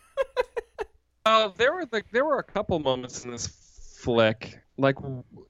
Uh, 1.25 1.47
there 1.55 1.73
were 1.73 1.85
like 1.93 2.05
there 2.11 2.25
were 2.25 2.39
a 2.39 2.43
couple 2.43 2.77
moments 2.79 3.23
in 3.23 3.31
this 3.31 3.47
flick, 3.47 4.59
like 4.78 4.95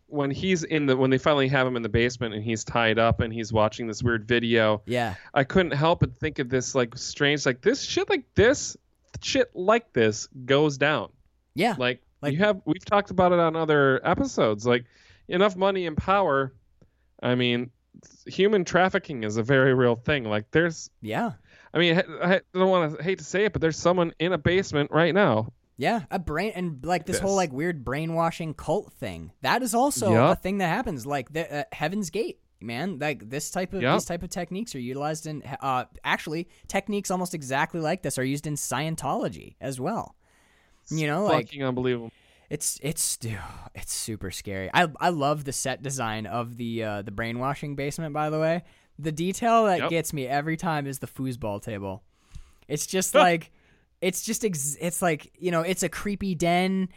when 0.08 0.32
he's 0.32 0.64
in 0.64 0.86
the 0.86 0.98
when 0.98 1.10
they 1.10 1.18
finally 1.18 1.48
have 1.48 1.66
him 1.66 1.76
in 1.76 1.82
the 1.82 1.90
basement 1.90 2.34
and 2.34 2.44
he's 2.44 2.64
tied 2.64 3.00
up 3.00 3.22
and 3.22 3.34
he's 3.34 3.54
watching 3.54 3.88
this 3.88 4.04
weird 4.04 4.28
video. 4.28 4.82
Yeah. 4.86 5.16
I 5.34 5.44
couldn't 5.44 5.72
help 5.74 6.02
but 6.02 6.16
think 6.18 6.40
of 6.40 6.50
this 6.50 6.76
like 6.76 6.98
strange, 6.98 7.46
like 7.46 7.62
this 7.62 7.82
shit, 7.84 8.10
like 8.10 8.26
this 8.36 8.76
shit, 9.22 9.50
like 9.56 9.94
this 9.94 10.28
goes 10.46 10.78
down. 10.78 11.10
Yeah. 11.56 11.76
Like, 11.78 12.02
Like- 12.22 12.34
you 12.34 12.40
have, 12.40 12.62
we've 12.66 12.84
talked 12.84 13.12
about 13.12 13.32
it 13.32 13.40
on 13.40 13.56
other 13.56 14.02
episodes. 14.04 14.66
Like 14.68 14.86
enough 15.28 15.56
money 15.56 15.86
and 15.88 15.96
power. 15.96 16.54
I 17.22 17.36
mean, 17.36 17.72
human 18.28 18.66
trafficking 18.66 19.24
is 19.24 19.38
a 19.38 19.44
very 19.44 19.74
real 19.74 19.96
thing. 19.96 20.26
Like 20.26 20.52
there's, 20.52 20.90
Yeah. 21.02 21.32
I 21.74 21.80
mean, 21.80 21.98
I 22.22 22.36
I 22.36 22.42
don't 22.54 22.70
want 22.70 22.98
to 22.98 23.04
hate 23.04 23.18
to 23.20 23.24
say 23.24 23.46
it, 23.46 23.54
but 23.54 23.62
there's 23.62 23.78
someone 23.78 24.14
in 24.20 24.34
a 24.34 24.38
basement 24.38 24.92
right 24.92 25.14
now. 25.14 25.54
Yeah, 25.78 26.04
a 26.12 26.20
brain 26.20 26.52
and 26.56 26.86
like 26.86 27.06
this 27.06 27.20
whole 27.20 27.36
like 27.36 27.52
weird 27.52 27.84
brainwashing 27.84 28.54
cult 28.54 28.94
thing. 28.94 29.32
That 29.42 29.64
is 29.64 29.74
also 29.74 30.14
a 30.14 30.36
thing 30.36 30.60
that 30.60 30.68
happens. 30.68 31.06
Like 31.06 31.34
the 31.34 31.52
uh, 31.52 31.64
Heaven's 31.72 32.10
Gate, 32.12 32.40
man. 32.62 33.00
Like 33.00 33.28
this 33.30 33.50
type 33.50 33.74
of 33.74 33.82
Yup. 33.82 33.96
these 33.96 34.06
type 34.06 34.22
of 34.22 34.30
techniques 34.30 34.76
are 34.76 34.80
utilized 34.80 35.26
in. 35.26 35.42
Uh, 35.62 35.86
actually, 36.04 36.48
techniques 36.68 37.10
almost 37.10 37.34
exactly 37.34 37.80
like 37.80 38.04
this 38.04 38.20
are 38.20 38.24
used 38.24 38.46
in 38.46 38.54
Scientology 38.54 39.56
as 39.60 39.80
well. 39.80 40.16
You 40.92 41.08
know, 41.08 41.26
like 41.26 41.48
Fucking 41.48 41.64
unbelievable. 41.64 42.12
it's 42.52 42.80
it's 42.84 43.18
it's 43.74 43.92
super 43.94 44.30
scary. 44.30 44.70
I 44.74 44.88
I 45.00 45.10
love 45.10 45.44
the 45.44 45.54
set 45.54 45.82
design 45.82 46.28
of 46.28 46.58
the 46.58 46.84
uh, 46.84 47.02
the 47.02 47.12
brainwashing 47.12 47.76
basement. 47.76 48.14
By 48.14 48.30
the 48.30 48.40
way, 48.40 48.64
the 49.00 49.12
detail 49.12 49.66
that 49.66 49.80
Yep. 49.80 49.90
gets 49.90 50.14
me 50.14 50.28
every 50.28 50.56
time 50.56 50.86
is 50.86 51.00
the 51.00 51.08
foosball 51.08 51.64
table. 51.64 52.04
It's 52.68 52.86
just 52.86 53.16
like 53.28 53.52
it's 54.04 54.22
just 54.24 54.44
ex- 54.46 54.78
it's 54.80 55.02
like 55.02 55.32
you 55.38 55.52
know 55.52 55.62
it's 55.62 55.84
a 55.84 55.90
creepy 55.90 56.36
den, 56.36 56.90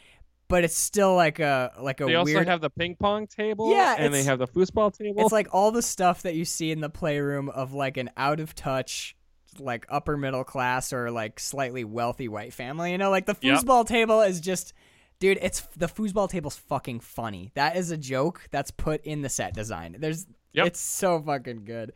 but 0.48 0.64
it's 0.64 0.76
still 0.76 1.14
like 1.14 1.38
a 1.38 1.72
like 1.80 2.00
a 2.00 2.06
They 2.06 2.14
also 2.14 2.34
weird. 2.34 2.48
have 2.48 2.60
the 2.60 2.70
ping 2.70 2.96
pong 2.96 3.26
table. 3.26 3.70
Yeah, 3.72 3.96
and 3.98 4.12
they 4.12 4.22
have 4.24 4.38
the 4.38 4.48
foosball 4.48 4.92
table. 4.96 5.22
it's 5.22 5.32
like 5.32 5.48
all 5.52 5.70
the 5.70 5.82
stuff 5.82 6.22
that 6.22 6.34
you 6.34 6.44
see 6.44 6.70
in 6.70 6.80
the 6.80 6.90
playroom 6.90 7.48
of 7.48 7.72
like 7.72 7.96
an 7.96 8.10
out 8.16 8.40
of 8.40 8.54
touch 8.54 9.16
like 9.58 9.86
upper 9.88 10.16
middle 10.18 10.44
class 10.44 10.92
or 10.92 11.10
like 11.10 11.40
slightly 11.40 11.82
wealthy 11.82 12.28
white 12.28 12.52
family 12.52 12.92
you 12.92 12.98
know 12.98 13.08
like 13.08 13.24
the 13.24 13.34
Yep. 13.40 13.60
foosball 13.60 13.86
table 13.86 14.20
is 14.20 14.38
just 14.38 14.74
dude 15.18 15.38
it's 15.40 15.60
the 15.78 15.86
foosball 15.86 16.28
table's 16.28 16.56
fucking 16.58 17.00
funny 17.00 17.52
that 17.54 17.74
is 17.74 17.90
a 17.90 17.96
joke 17.96 18.42
that's 18.50 18.70
put 18.70 19.02
in 19.06 19.22
the 19.22 19.30
set 19.30 19.54
design 19.54 19.96
there's 19.98 20.26
Yep. 20.52 20.66
it's 20.66 20.80
so 20.80 21.22
fucking 21.22 21.64
good 21.64 21.92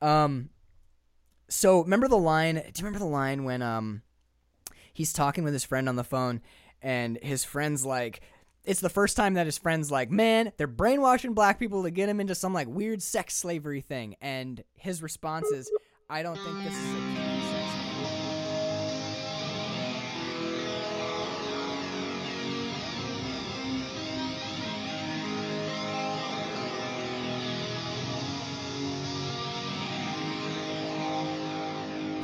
um 0.00 0.48
so 1.50 1.82
remember 1.82 2.08
the 2.08 2.16
line 2.16 2.54
do 2.54 2.60
you 2.62 2.72
remember 2.86 2.98
the 3.00 3.04
line 3.04 3.44
when 3.44 3.60
um 3.60 4.00
he's 4.92 5.12
talking 5.12 5.44
with 5.44 5.52
his 5.52 5.64
friend 5.64 5.88
on 5.88 5.96
the 5.96 6.04
phone 6.04 6.40
and 6.80 7.18
his 7.22 7.44
friend's 7.44 7.84
like 7.84 8.20
it's 8.64 8.80
the 8.80 8.88
first 8.88 9.16
time 9.16 9.34
that 9.34 9.46
his 9.46 9.58
friend's 9.58 9.90
like 9.90 10.10
man 10.10 10.52
they're 10.56 10.66
brainwashing 10.66 11.34
black 11.34 11.58
people 11.58 11.82
to 11.82 11.90
get 11.90 12.08
him 12.08 12.20
into 12.20 12.34
some 12.34 12.54
like 12.54 12.68
weird 12.68 13.02
sex 13.02 13.34
slavery 13.34 13.80
thing. 13.80 14.16
And 14.20 14.62
his 14.74 15.02
response 15.02 15.48
is 15.48 15.70
i 16.10 16.22
don't 16.22 16.38
think 16.38 16.64
this 16.64 16.76
is 16.76 16.94
a 16.94 17.51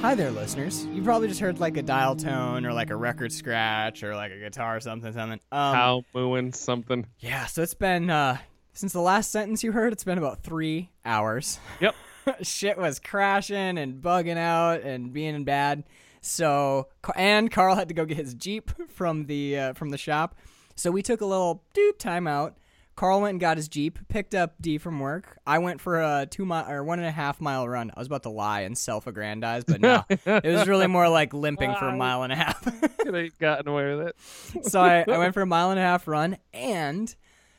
Hi 0.01 0.15
there, 0.15 0.31
listeners. 0.31 0.87
You 0.87 1.03
probably 1.03 1.27
just 1.27 1.41
heard 1.41 1.59
like 1.59 1.77
a 1.77 1.83
dial 1.83 2.15
tone 2.15 2.65
or 2.65 2.73
like 2.73 2.91
a 2.91 2.97
record 2.97 3.33
scratch 3.33 4.05
or 4.05 4.15
like 4.15 4.31
a 4.31 4.39
guitar 4.39 4.77
or 4.77 4.81
something, 4.81 5.13
something. 5.13 5.41
Um, 5.51 5.75
Cow 5.75 6.03
mooing 6.15 6.53
something. 6.53 7.05
yeah, 7.19 7.47
so 7.47 7.63
it's 7.63 7.75
been 7.75 8.09
uh 8.09 8.39
since 8.73 8.93
the 8.93 9.01
last 9.01 9.33
sentence 9.33 9.65
you 9.65 9.73
heard, 9.73 9.93
it's 9.93 10.05
been 10.05 10.17
about 10.19 10.45
three 10.45 10.91
hours. 11.05 11.59
Yep. 11.81 11.97
Shit 12.43 12.79
was 12.79 13.01
crashing 13.01 13.77
and 13.77 14.01
bugging 14.01 14.37
out 14.39 14.83
and 14.83 15.13
being 15.13 15.43
bad. 15.43 15.83
So 16.21 16.87
and 17.17 17.51
Carl 17.51 17.75
had 17.75 17.89
to 17.89 17.95
go 17.95 18.05
get 18.05 18.17
his 18.19 18.35
Jeep 18.35 18.71
from 18.89 19.27
the 19.27 19.59
uh, 19.59 19.73
from 19.73 19.91
the 19.91 19.99
shop. 19.99 20.37
So 20.77 20.93
we 20.93 21.03
took 21.03 21.21
a 21.23 21.27
little 21.27 21.65
doop 21.75 21.99
time 21.99 22.29
out. 22.29 22.57
Carl 22.99 23.21
went 23.21 23.35
and 23.35 23.41
got 23.41 23.59
his 23.59 23.69
Jeep, 23.69 23.97
picked 24.09 24.35
up 24.35 24.57
D 24.61 24.77
from 24.77 24.99
work. 24.99 25.39
I 25.47 25.61
went 25.61 25.81
for 25.81 26.01
a 26.01 26.27
two 26.29 26.45
mile 26.45 26.69
or 26.69 26.83
one 26.83 26.99
and 26.99 27.07
a 27.07 27.13
half 27.13 27.41
mile 27.41 27.69
run. 27.69 27.93
I 27.95 28.01
was 28.01 28.09
about 28.09 28.25
to 28.25 28.29
lie 28.29 28.63
and 28.63 28.77
self 28.77 29.07
aggrandize, 29.07 29.63
but 29.63 29.81
no. 29.81 30.05
it 30.11 30.45
was 30.45 30.67
really 30.67 30.89
more 30.89 31.09
like 31.09 31.33
limping 31.33 31.77
for 31.77 31.87
a 31.87 31.97
mile 31.97 32.25
and 32.25 32.33
a 32.33 32.37
half. 32.37 32.61
Could 32.99 33.15
have 33.15 33.39
gotten 33.39 33.69
away 33.69 33.95
with 33.95 34.09
it. 34.09 34.17
so 34.69 34.81
I, 34.81 35.05
I 35.07 35.17
went 35.17 35.33
for 35.33 35.43
a 35.43 35.47
mile 35.47 35.71
and 35.71 35.79
a 35.79 35.83
half 35.83 36.09
run 36.09 36.39
and 36.53 37.15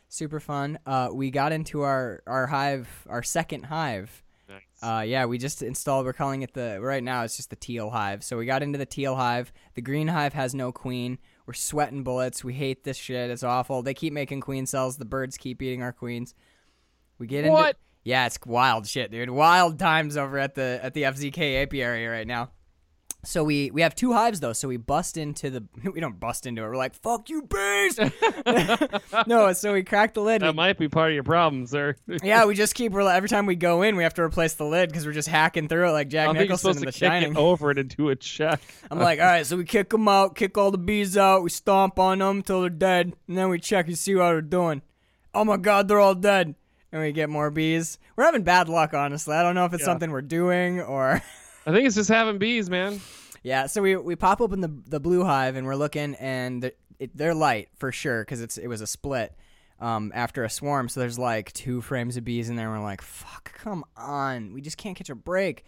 super 0.09 0.41
fun. 0.41 0.77
Uh, 0.85 1.07
we 1.13 1.31
got 1.31 1.53
into 1.53 1.83
our, 1.83 2.21
our 2.27 2.45
hive, 2.47 2.89
our 3.07 3.23
second 3.23 3.63
hive. 3.63 4.25
Nice. 4.49 4.61
Uh, 4.83 5.03
yeah, 5.03 5.23
we 5.23 5.37
just 5.37 5.61
installed. 5.61 6.05
We're 6.05 6.11
calling 6.11 6.41
it 6.41 6.53
the 6.53 6.81
right 6.81 7.01
now. 7.01 7.23
It's 7.23 7.37
just 7.37 7.49
the 7.49 7.55
teal 7.55 7.91
hive. 7.91 8.25
So 8.25 8.35
we 8.35 8.45
got 8.45 8.61
into 8.61 8.77
the 8.77 8.85
teal 8.85 9.15
hive. 9.15 9.53
The 9.75 9.81
green 9.81 10.09
hive 10.09 10.33
has 10.33 10.53
no 10.53 10.73
queen. 10.73 11.17
We're 11.50 11.54
sweating 11.54 12.04
bullets. 12.04 12.43
We 12.43 12.54
hate 12.54 12.84
this 12.84 12.95
shit. 12.95 13.32
It's 13.32 13.41
awful. 13.41 13.82
They 13.82 13.95
keep 13.95 14.14
making 14.14 14.41
queen 14.41 14.68
cells. 14.68 14.97
The 14.97 15.06
birds 15.06 15.36
keep 15.36 15.64
eating 15.64 15.82
our 15.82 15.91
queens. 15.91 16.36
We 17.18 17.26
get 17.26 17.39
into 17.39 17.54
What? 17.54 17.76
yeah, 18.04 18.28
it's 18.28 18.38
wild 18.45 18.86
shit, 18.86 19.10
dude. 19.10 19.32
Wild 19.32 19.80
times 19.80 20.16
over 20.16 20.38
at 20.38 20.54
the 20.54 20.80
at 20.84 20.93
the 20.93 21.02
FZK 21.02 21.64
apiary 21.64 22.06
right 22.06 22.28
now. 22.28 22.52
So 23.24 23.43
we 23.43 23.70
we 23.72 23.82
have 23.82 23.95
two 23.95 24.13
hives 24.13 24.39
though. 24.39 24.53
So 24.53 24.67
we 24.70 24.78
bust 24.78 25.17
into 25.17 25.49
the 25.49 25.63
we 25.93 25.99
don't 25.99 26.20
bust 26.20 26.45
into 26.45 26.63
it. 26.63 26.65
We're 26.67 26.78
like 26.78 26.95
fuck 26.95 27.30
you 27.30 27.41
bees. 27.41 27.99
no, 29.28 29.51
so 29.53 29.74
we 29.74 29.84
crack 29.84 30.13
the 30.13 30.22
lid. 30.22 30.41
that 30.41 30.55
might 30.55 30.78
be 30.78 30.88
part 30.88 31.11
of 31.11 31.15
your 31.15 31.24
problem, 31.24 31.65
sir. 31.65 31.95
yeah, 32.24 32.45
we 32.45 32.55
just 32.55 32.76
keep. 32.76 32.93
Every 32.93 33.28
time 33.30 33.45
we 33.45 33.55
go 33.55 33.82
in, 33.82 33.95
we 33.95 34.03
have 34.03 34.13
to 34.15 34.22
replace 34.22 34.53
the 34.53 34.63
lid 34.65 34.89
because 34.89 35.05
we're 35.05 35.11
just 35.13 35.28
hacking 35.28 35.67
through 35.67 35.89
it 35.89 35.91
like 35.91 36.07
Jack 36.07 36.34
Nicholson 36.34 36.72
in 36.72 36.78
to 36.78 36.86
The 36.86 36.91
Shining. 36.91 37.36
over 37.38 37.72
it 37.72 37.78
and 37.78 37.95
do 37.95 38.09
a 38.09 38.15
check. 38.15 38.61
I'm 38.89 38.99
like, 38.99 39.20
all 39.20 39.26
right, 39.26 39.45
so 39.45 39.57
we 39.57 39.65
kick 39.65 39.89
them 39.89 40.07
out, 40.07 40.36
kick 40.36 40.57
all 40.57 40.72
the 40.72 40.78
bees 40.78 41.17
out, 41.17 41.43
we 41.43 41.49
stomp 41.49 41.99
on 41.99 42.20
them 42.20 42.41
till 42.41 42.61
they're 42.61 42.70
dead, 42.70 43.13
and 43.28 43.38
then 43.38 43.49
we 43.49 43.59
check 43.59 43.88
and 43.88 43.97
see 43.97 44.13
how 44.13 44.30
they're 44.30 44.41
doing. 44.41 44.82
Oh 45.34 45.43
my 45.43 45.57
god, 45.57 45.88
they're 45.88 45.99
all 45.99 46.15
dead. 46.15 46.55
And 46.91 47.01
we 47.01 47.11
get 47.11 47.30
more 47.30 47.51
bees. 47.51 47.99
We're 48.15 48.24
having 48.24 48.41
bad 48.43 48.67
luck, 48.67 48.95
honestly. 48.95 49.36
I 49.36 49.43
don't 49.43 49.53
know 49.53 49.65
if 49.65 49.74
it's 49.74 49.82
Yeah. 49.82 49.86
something 49.88 50.09
we're 50.09 50.22
doing 50.24 50.80
or. 50.82 51.22
I 51.70 51.72
think 51.72 51.86
it's 51.86 51.95
just 51.95 52.09
having 52.09 52.39
bees, 52.39 52.67
man. 52.67 52.99
Yeah, 53.43 53.67
so 53.67 53.84
we 53.84 53.95
we 53.95 54.15
pop 54.15 54.41
open 54.41 54.59
the 54.59 54.72
the 54.88 54.99
blue 54.99 55.24
hive 55.24 55.55
and 55.55 55.67
we're 55.67 55.76
looking 55.76 56.15
and 56.15 56.63
they're, 56.63 56.72
it, 56.97 57.15
they're 57.15 57.36
light 57.36 57.70
for 57.76 57.91
sure 57.91 58.24
because 58.24 58.41
it's 58.41 58.57
it 58.57 58.65
was 58.65 58.82
a 58.82 58.88
split 58.88 59.36
um, 59.80 60.11
after 60.15 60.43
a 60.43 60.49
swarm. 60.49 60.89
So 60.89 60.99
there's 60.99 61.20
like 61.20 61.53
two 61.53 61.82
frames 61.82 62.17
of 62.17 62.26
bees 62.26 62.49
in 62.49 62.55
there. 62.55 62.65
and 62.74 62.80
We're 62.80 62.84
like, 62.84 63.03
fuck, 63.03 63.53
come 63.53 63.86
on, 63.95 64.51
we 64.51 64.61
just 64.61 64.78
can't 64.78 64.97
catch 64.97 65.11
a 65.11 65.15
break. 65.15 65.65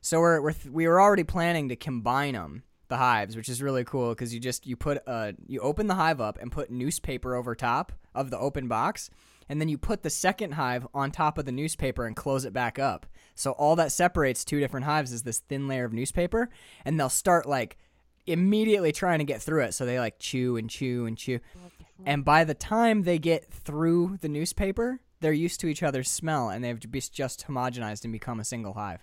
So 0.00 0.18
we're, 0.18 0.40
we're 0.40 0.52
th- 0.52 0.72
we 0.72 0.88
were 0.88 1.00
already 1.00 1.22
planning 1.22 1.68
to 1.68 1.76
combine 1.76 2.34
them 2.34 2.64
the 2.88 2.96
hives, 2.96 3.36
which 3.36 3.48
is 3.48 3.62
really 3.62 3.84
cool 3.84 4.08
because 4.08 4.34
you 4.34 4.40
just 4.40 4.66
you 4.66 4.74
put 4.74 4.98
uh 5.06 5.34
you 5.46 5.60
open 5.60 5.86
the 5.86 5.94
hive 5.94 6.20
up 6.20 6.36
and 6.42 6.50
put 6.50 6.68
newspaper 6.68 7.36
over 7.36 7.54
top 7.54 7.92
of 8.12 8.30
the 8.30 8.38
open 8.40 8.66
box. 8.66 9.08
And 9.48 9.60
then 9.60 9.68
you 9.68 9.78
put 9.78 10.02
the 10.02 10.10
second 10.10 10.52
hive 10.52 10.86
on 10.94 11.10
top 11.10 11.38
of 11.38 11.44
the 11.44 11.52
newspaper 11.52 12.06
and 12.06 12.16
close 12.16 12.44
it 12.44 12.52
back 12.52 12.78
up. 12.78 13.06
So 13.34 13.52
all 13.52 13.76
that 13.76 13.92
separates 13.92 14.44
two 14.44 14.60
different 14.60 14.86
hives 14.86 15.12
is 15.12 15.22
this 15.22 15.40
thin 15.40 15.68
layer 15.68 15.84
of 15.84 15.92
newspaper, 15.92 16.48
and 16.84 16.98
they'll 16.98 17.08
start 17.08 17.46
like 17.46 17.76
immediately 18.26 18.92
trying 18.92 19.18
to 19.18 19.24
get 19.24 19.42
through 19.42 19.62
it. 19.64 19.74
So 19.74 19.84
they 19.84 19.98
like 19.98 20.18
chew 20.18 20.56
and 20.56 20.70
chew 20.70 21.06
and 21.06 21.16
chew. 21.18 21.40
And 22.06 22.24
by 22.24 22.44
the 22.44 22.54
time 22.54 23.02
they 23.02 23.18
get 23.18 23.50
through 23.52 24.18
the 24.20 24.28
newspaper, 24.28 25.00
they're 25.20 25.32
used 25.32 25.60
to 25.60 25.68
each 25.68 25.82
other's 25.82 26.10
smell 26.10 26.48
and 26.50 26.64
they've 26.64 26.80
be- 26.90 27.00
just 27.00 27.46
homogenized 27.46 28.04
and 28.04 28.12
become 28.12 28.40
a 28.40 28.44
single 28.44 28.74
hive. 28.74 29.00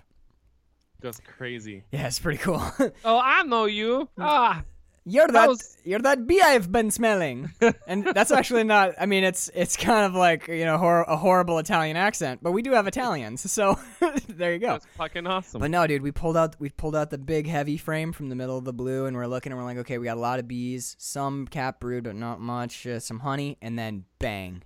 That's 1.00 1.20
crazy. 1.20 1.84
Yeah, 1.92 2.08
it's 2.08 2.20
pretty 2.20 2.38
cool. 2.40 2.62
Oh, 3.04 3.20
I 3.24 3.44
know 3.44 3.66
you. 3.66 4.08
Ah, 4.20 4.64
you're 5.06 5.28
that 5.28 5.50
was- 5.50 5.78
you're 5.84 6.00
that 6.00 6.28
bee 6.28 6.40
I've 6.42 6.72
been 6.72 6.92
smelling. 6.92 7.52
and 7.88 8.06
that's 8.06 8.32
actually 8.32 8.64
not 8.64 8.94
I 9.00 9.06
mean 9.08 9.24
it's 9.24 9.50
it's 9.54 9.76
kind 9.76 10.06
of 10.06 10.14
like, 10.14 10.48
you 10.48 10.64
know, 10.66 10.78
hor- 10.78 11.04
a 11.04 11.18
horrible 11.18 11.58
Italian 11.58 11.98
accent, 11.98 12.42
but 12.44 12.52
we 12.52 12.62
do 12.62 12.72
have 12.74 12.86
Italians. 12.88 13.52
So 13.52 13.80
there 14.28 14.54
you 14.54 14.60
go. 14.60 14.74
that's 14.74 14.86
fucking 14.98 15.26
awesome. 15.26 15.60
But 15.60 15.72
no, 15.72 15.88
dude, 15.88 16.02
we 16.04 16.12
pulled 16.12 16.38
out 16.38 16.56
we 16.60 16.70
pulled 16.70 16.96
out 16.96 17.10
the 17.10 17.18
big 17.18 17.48
heavy 17.48 17.78
frame 17.78 18.12
from 18.14 18.30
the 18.30 18.36
middle 18.36 18.58
of 18.58 18.64
the 18.66 18.74
blue, 18.74 19.06
and 19.08 19.16
we're 19.18 19.26
looking, 19.28 19.52
and 19.52 19.60
we're 19.60 19.66
like, 19.66 19.78
okay, 19.78 19.98
we 19.98 20.06
got 20.06 20.18
a 20.18 20.20
lot 20.22 20.40
of 20.40 20.48
bees, 20.48 20.96
some 21.00 21.48
cap 21.48 21.80
brood, 21.80 22.04
but 22.04 22.16
not 22.16 22.40
much, 22.40 22.86
uh, 22.86 23.00
some 23.00 23.20
honey, 23.20 23.58
and 23.62 23.78
then 23.80 24.06
bang, 24.20 24.62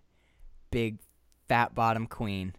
big 0.71 0.99
fat 1.47 1.73
bottom 1.73 2.07
queen. 2.07 2.53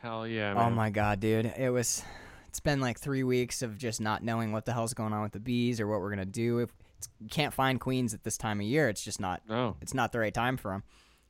Hell 0.00 0.26
yeah, 0.26 0.54
Oh 0.56 0.70
my 0.70 0.90
god, 0.90 1.20
dude, 1.20 1.46
it 1.58 1.70
was, 1.70 2.02
it's 2.48 2.60
been 2.60 2.80
like 2.80 2.98
three 2.98 3.24
weeks 3.24 3.62
of 3.62 3.76
just 3.76 4.00
not 4.00 4.22
knowing 4.22 4.52
what 4.52 4.64
the 4.64 4.72
hell's 4.72 4.94
going 4.94 5.12
on 5.12 5.22
with 5.22 5.32
the 5.32 5.40
bees 5.40 5.80
or 5.80 5.86
what 5.88 6.00
we're 6.00 6.10
gonna 6.10 6.24
do. 6.24 6.60
If 6.60 6.70
you 7.20 7.28
can't 7.28 7.54
find 7.54 7.80
queens 7.80 8.14
at 8.14 8.24
this 8.24 8.36
time 8.36 8.60
of 8.60 8.66
year, 8.66 8.88
it's 8.88 9.02
just 9.02 9.20
not 9.20 9.42
No, 9.48 9.76
it's 9.80 9.94
not 9.94 10.12
the 10.12 10.18
right 10.18 10.34
time 10.34 10.56
for 10.56 10.72
them. 10.72 10.82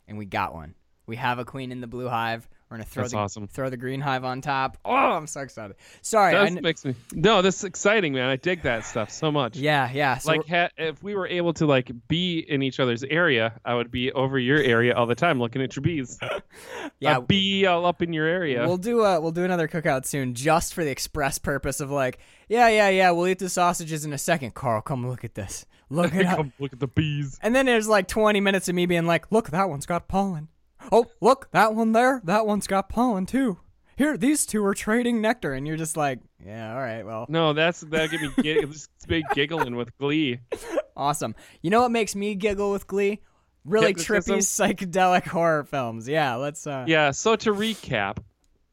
And 0.06 0.16
we 0.18 0.26
got 0.26 0.54
one. 0.54 0.74
We 1.06 1.16
have 1.16 1.38
a 1.38 1.44
queen 1.44 1.72
in 1.72 1.80
the 1.80 1.86
blue 1.86 2.08
hive. 2.08 2.48
We're 2.70 2.76
gonna 2.76 2.84
throw 2.84 3.02
That's 3.04 3.12
the 3.12 3.18
awesome. 3.18 3.48
throw 3.48 3.70
the 3.70 3.78
green 3.78 4.00
hive 4.00 4.24
on 4.24 4.42
top. 4.42 4.76
Oh, 4.84 4.92
I'm 4.92 5.26
so 5.26 5.40
excited. 5.40 5.76
Sorry. 6.02 6.34
That 6.34 6.48
kn- 6.48 6.62
makes 6.62 6.84
me. 6.84 6.94
No, 7.14 7.40
this 7.40 7.56
is 7.56 7.64
exciting, 7.64 8.12
man. 8.12 8.28
I 8.28 8.36
dig 8.36 8.62
that 8.62 8.84
stuff 8.84 9.10
so 9.10 9.32
much. 9.32 9.56
yeah, 9.56 9.90
yeah. 9.90 10.18
So 10.18 10.32
like 10.32 10.46
ha- 10.46 10.68
if 10.76 11.02
we 11.02 11.14
were 11.14 11.26
able 11.26 11.54
to 11.54 11.66
like 11.66 11.90
be 12.08 12.40
in 12.40 12.62
each 12.62 12.78
other's 12.78 13.02
area, 13.04 13.58
I 13.64 13.72
would 13.74 13.90
be 13.90 14.12
over 14.12 14.38
your 14.38 14.58
area 14.58 14.94
all 14.94 15.06
the 15.06 15.14
time 15.14 15.38
looking 15.40 15.62
at 15.62 15.74
your 15.76 15.82
bees. 15.82 16.18
yeah, 17.00 17.16
A 17.16 17.20
bee 17.22 17.64
all 17.64 17.86
up 17.86 18.02
in 18.02 18.12
your 18.12 18.26
area. 18.26 18.66
We'll 18.66 18.76
do 18.76 19.02
a 19.02 19.18
we'll 19.18 19.32
do 19.32 19.44
another 19.44 19.66
cookout 19.68 20.04
soon, 20.04 20.34
just 20.34 20.74
for 20.74 20.84
the 20.84 20.90
express 20.90 21.38
purpose 21.38 21.80
of 21.80 21.90
like, 21.90 22.18
yeah, 22.48 22.68
yeah, 22.68 22.90
yeah. 22.90 23.10
We'll 23.12 23.28
eat 23.28 23.38
the 23.38 23.48
sausages 23.48 24.04
in 24.04 24.12
a 24.12 24.18
second. 24.18 24.54
Carl, 24.54 24.82
come 24.82 25.08
look 25.08 25.24
at 25.24 25.34
this. 25.34 25.64
Look 25.88 26.14
at. 26.14 26.36
Come 26.36 26.52
look 26.58 26.74
at 26.74 26.80
the 26.80 26.86
bees. 26.88 27.38
And 27.40 27.54
then 27.56 27.64
there's 27.64 27.88
like 27.88 28.08
20 28.08 28.40
minutes 28.42 28.68
of 28.68 28.74
me 28.74 28.84
being 28.84 29.06
like, 29.06 29.32
look, 29.32 29.48
that 29.50 29.70
one's 29.70 29.86
got 29.86 30.06
pollen. 30.06 30.48
Oh, 30.92 31.06
look, 31.20 31.48
that 31.52 31.74
one 31.74 31.92
there, 31.92 32.20
that 32.24 32.46
one's 32.46 32.66
got 32.66 32.88
pollen 32.88 33.26
too. 33.26 33.58
Here, 33.96 34.16
these 34.16 34.46
two 34.46 34.64
are 34.64 34.74
trading 34.74 35.20
nectar, 35.20 35.52
and 35.54 35.66
you're 35.66 35.76
just 35.76 35.96
like, 35.96 36.20
yeah, 36.44 36.72
all 36.72 36.78
right, 36.80 37.04
well, 37.04 37.26
No, 37.28 37.52
that's 37.52 37.80
that 37.80 38.10
get 38.10 38.20
me 38.20 38.30
gig- 38.40 38.68
this 38.68 38.88
big 39.08 39.24
giggling 39.34 39.74
with 39.74 39.96
glee. 39.98 40.38
awesome. 40.96 41.34
You 41.62 41.70
know 41.70 41.80
what 41.82 41.90
makes 41.90 42.14
me 42.14 42.34
giggle 42.36 42.70
with 42.70 42.86
glee? 42.86 43.20
Really 43.64 43.88
Hypnotism? 43.88 44.38
trippy 44.38 44.76
psychedelic 44.76 45.26
horror 45.26 45.64
films. 45.64 46.08
Yeah, 46.08 46.36
let's. 46.36 46.64
uh 46.66 46.84
Yeah. 46.86 47.10
So 47.10 47.34
to 47.36 47.52
recap, 47.52 48.18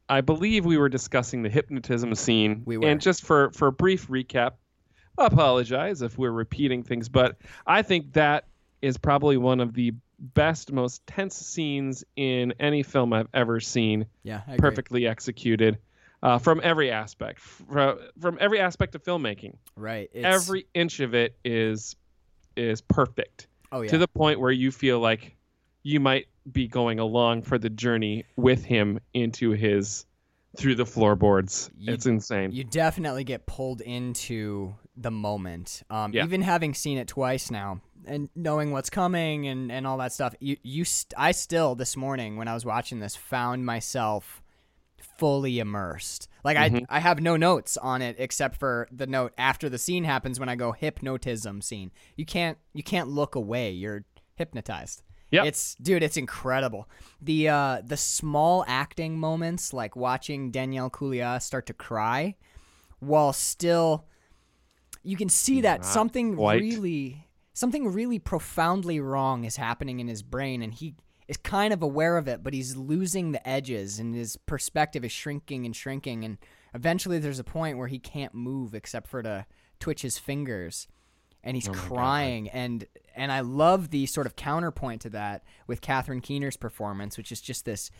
I 0.08 0.20
believe 0.20 0.64
we 0.64 0.78
were 0.78 0.88
discussing 0.88 1.42
the 1.42 1.50
hypnotism 1.50 2.14
scene. 2.14 2.62
We 2.64 2.78
were. 2.78 2.86
And 2.86 3.00
just 3.00 3.24
for 3.24 3.50
for 3.50 3.66
a 3.68 3.72
brief 3.72 4.06
recap, 4.08 4.52
I 5.18 5.26
apologize 5.26 6.02
if 6.02 6.16
we're 6.16 6.30
repeating 6.30 6.82
things, 6.84 7.08
but 7.08 7.36
I 7.66 7.82
think 7.82 8.12
that 8.12 8.46
is 8.80 8.96
probably 8.96 9.36
one 9.36 9.58
of 9.60 9.74
the 9.74 9.92
best, 10.18 10.72
most 10.72 11.06
tense 11.06 11.36
scenes 11.36 12.04
in 12.16 12.54
any 12.60 12.82
film 12.82 13.12
I've 13.12 13.28
ever 13.34 13.60
seen. 13.60 14.06
Yeah, 14.22 14.40
perfectly 14.58 15.06
executed 15.06 15.78
uh, 16.22 16.38
from 16.38 16.60
every 16.62 16.90
aspect, 16.90 17.40
from, 17.40 17.98
from 18.20 18.38
every 18.40 18.60
aspect 18.60 18.94
of 18.94 19.02
filmmaking. 19.02 19.56
Right. 19.76 20.10
It's, 20.12 20.24
every 20.24 20.66
inch 20.74 21.00
of 21.00 21.14
it 21.14 21.36
is 21.44 21.96
is 22.56 22.80
perfect 22.80 23.48
oh 23.70 23.82
yeah. 23.82 23.90
to 23.90 23.98
the 23.98 24.08
point 24.08 24.40
where 24.40 24.50
you 24.50 24.70
feel 24.70 24.98
like 24.98 25.36
you 25.82 26.00
might 26.00 26.26
be 26.50 26.66
going 26.66 26.98
along 26.98 27.42
for 27.42 27.58
the 27.58 27.68
journey 27.68 28.24
with 28.36 28.64
him 28.64 28.98
into 29.12 29.50
his 29.50 30.06
through 30.56 30.74
the 30.74 30.86
floorboards. 30.86 31.70
You- 31.76 31.92
it's 31.92 32.06
insane. 32.06 32.50
you 32.52 32.64
definitely 32.64 33.24
get 33.24 33.46
pulled 33.46 33.82
into 33.82 34.74
the 34.96 35.10
moment. 35.10 35.82
Um, 35.90 36.14
Yeah. 36.14 36.24
Even 36.24 36.40
having 36.40 36.72
seen 36.72 36.96
it 36.96 37.08
twice 37.08 37.50
now 37.50 37.82
and 38.06 38.28
knowing 38.34 38.70
what's 38.70 38.90
coming 38.90 39.46
and, 39.48 39.70
and 39.72 39.86
all 39.86 39.98
that 39.98 40.12
stuff, 40.12 40.34
you 40.40 40.56
you 40.62 40.84
st- 40.84 41.14
I 41.16 41.32
still 41.32 41.74
this 41.74 41.96
morning 41.96 42.36
when 42.36 42.48
I 42.48 42.54
was 42.54 42.64
watching 42.64 43.00
this 43.00 43.16
found 43.16 43.64
myself 43.66 44.42
fully 45.18 45.58
immersed. 45.58 46.28
Like 46.44 46.56
Mhm. 46.56 46.86
I 46.88 46.96
I 46.96 47.00
have 47.00 47.20
no 47.20 47.36
notes 47.36 47.76
on 47.76 48.02
it 48.02 48.16
except 48.18 48.56
for 48.56 48.88
the 48.92 49.06
note 49.06 49.32
after 49.38 49.68
the 49.68 49.78
scene 49.78 50.04
happens 50.04 50.38
when 50.40 50.48
I 50.48 50.56
go 50.56 50.72
hypnotism 50.72 51.62
scene. 51.62 51.90
You 52.16 52.24
can't 52.26 52.58
you 52.74 52.82
can't 52.82 53.08
look 53.08 53.34
away. 53.34 53.70
You're 53.70 54.04
hypnotized. 54.34 55.02
Yep. 55.30 55.46
It's 55.46 55.74
dude, 55.76 56.02
it's 56.02 56.16
incredible. 56.16 56.88
The 57.20 57.48
uh 57.48 57.82
the 57.84 57.96
small 57.96 58.64
acting 58.68 59.18
moments 59.18 59.72
like 59.72 59.96
watching 59.96 60.50
Daniel 60.50 60.88
Kaluuya 60.90 61.40
start 61.42 61.66
to 61.66 61.74
cry 61.74 62.36
while 63.00 63.32
still 63.32 64.04
you 65.02 65.16
can 65.16 65.28
see 65.28 65.60
that 65.62 65.80
Not 65.80 65.86
something 65.86 66.36
quite. 66.36 66.60
really 66.60 67.25
something 67.56 67.88
really 67.90 68.18
profoundly 68.18 69.00
wrong 69.00 69.44
is 69.44 69.56
happening 69.56 69.98
in 69.98 70.06
his 70.08 70.22
brain 70.22 70.60
and 70.62 70.74
he 70.74 70.94
is 71.26 71.38
kind 71.38 71.72
of 71.72 71.82
aware 71.82 72.18
of 72.18 72.28
it 72.28 72.42
but 72.42 72.52
he's 72.52 72.76
losing 72.76 73.32
the 73.32 73.48
edges 73.48 73.98
and 73.98 74.14
his 74.14 74.36
perspective 74.36 75.02
is 75.04 75.10
shrinking 75.10 75.64
and 75.64 75.74
shrinking 75.74 76.22
and 76.22 76.36
eventually 76.74 77.18
there's 77.18 77.38
a 77.38 77.44
point 77.44 77.78
where 77.78 77.88
he 77.88 77.98
can't 77.98 78.34
move 78.34 78.74
except 78.74 79.08
for 79.08 79.22
to 79.22 79.46
twitch 79.80 80.02
his 80.02 80.18
fingers 80.18 80.86
and 81.42 81.56
he's 81.56 81.66
Oh 81.68 81.72
my 81.72 81.78
God. 81.78 81.88
crying 81.88 82.48
and 82.50 82.86
and 83.16 83.32
I 83.32 83.40
love 83.40 83.88
the 83.88 84.04
sort 84.04 84.26
of 84.26 84.36
counterpoint 84.36 85.00
to 85.02 85.10
that 85.10 85.42
with 85.66 85.80
Catherine 85.80 86.20
Keener's 86.20 86.58
performance 86.58 87.16
which 87.16 87.32
is 87.32 87.40
just 87.40 87.64
this 87.64 87.90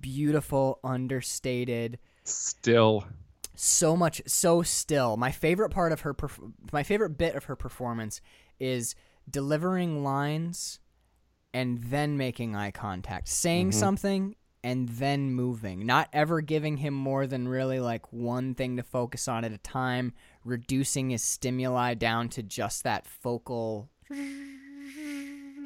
beautiful 0.00 0.80
understated 0.84 1.98
Still, 2.24 3.06
so 3.54 3.96
much 3.96 4.20
so 4.26 4.62
still 4.62 5.16
my 5.16 5.30
favorite 5.30 5.70
part 5.70 5.92
of 5.92 6.00
her 6.02 6.12
perf- 6.14 6.52
my 6.72 6.82
favorite 6.82 7.16
bit 7.16 7.34
of 7.34 7.44
her 7.44 7.56
performance 7.56 8.20
is 8.60 8.94
delivering 9.30 10.02
lines 10.02 10.80
and 11.52 11.78
then 11.84 12.16
making 12.16 12.54
eye 12.56 12.70
contact 12.70 13.28
saying 13.28 13.70
Mhm. 13.70 13.74
something 13.74 14.36
and 14.62 14.88
then 14.88 15.32
moving 15.32 15.86
not 15.86 16.08
ever 16.12 16.40
giving 16.40 16.78
him 16.78 16.92
more 16.92 17.26
than 17.26 17.46
really 17.48 17.78
like 17.78 18.12
one 18.12 18.54
thing 18.54 18.76
to 18.76 18.82
focus 18.82 19.28
on 19.28 19.44
at 19.44 19.52
a 19.52 19.58
time 19.58 20.12
reducing 20.44 21.10
his 21.10 21.22
stimuli 21.22 21.94
down 21.94 22.28
to 22.28 22.42
just 22.42 22.82
that 22.84 23.06
focal 23.06 23.88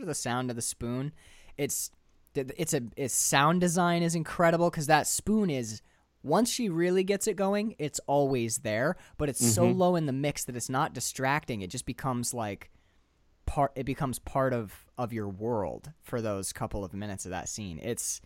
the 0.04 0.14
sound 0.14 0.50
of 0.50 0.56
the 0.56 0.62
spoon 0.62 1.12
it's 1.56 1.90
it's 2.34 2.74
a 2.74 2.82
its 2.96 3.14
sound 3.14 3.60
design 3.60 4.02
is 4.02 4.14
incredible 4.14 4.70
because 4.70 4.86
that 4.86 5.06
spoon 5.06 5.48
is 5.50 5.80
once 6.24 6.48
she 6.50 6.68
really 6.68 7.02
gets 7.02 7.26
it 7.26 7.34
going, 7.34 7.74
it's 7.80 7.98
always 8.06 8.58
there, 8.58 8.96
but 9.18 9.28
it's 9.28 9.44
so 9.44 9.64
Mhm. 9.66 9.76
low 9.76 9.96
in 9.96 10.06
the 10.06 10.12
mix 10.12 10.44
that 10.44 10.54
it's 10.54 10.68
not 10.68 10.92
distracting. 10.94 11.62
It 11.62 11.66
just 11.70 11.84
becomes 11.84 12.32
like 12.32 12.70
part 13.52 13.72
it 13.74 13.84
becomes 13.84 14.18
part 14.18 14.54
of 14.54 14.72
of 14.96 15.12
your 15.12 15.28
world 15.28 15.92
for 16.02 16.22
those 16.22 16.54
couple 16.54 16.84
of 16.84 16.94
minutes 16.94 17.26
of 17.26 17.32
that 17.32 17.50
scene. 17.50 17.78
It's 17.82 18.22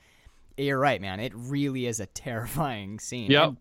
you're 0.57 0.79
right, 0.79 1.01
man. 1.01 1.19
It 1.19 1.33
really 1.35 1.87
is 1.87 1.99
a 1.99 2.07
terrifying 2.27 3.01
scene. 3.01 3.31
Yep. 3.31 3.49
And 3.49 3.57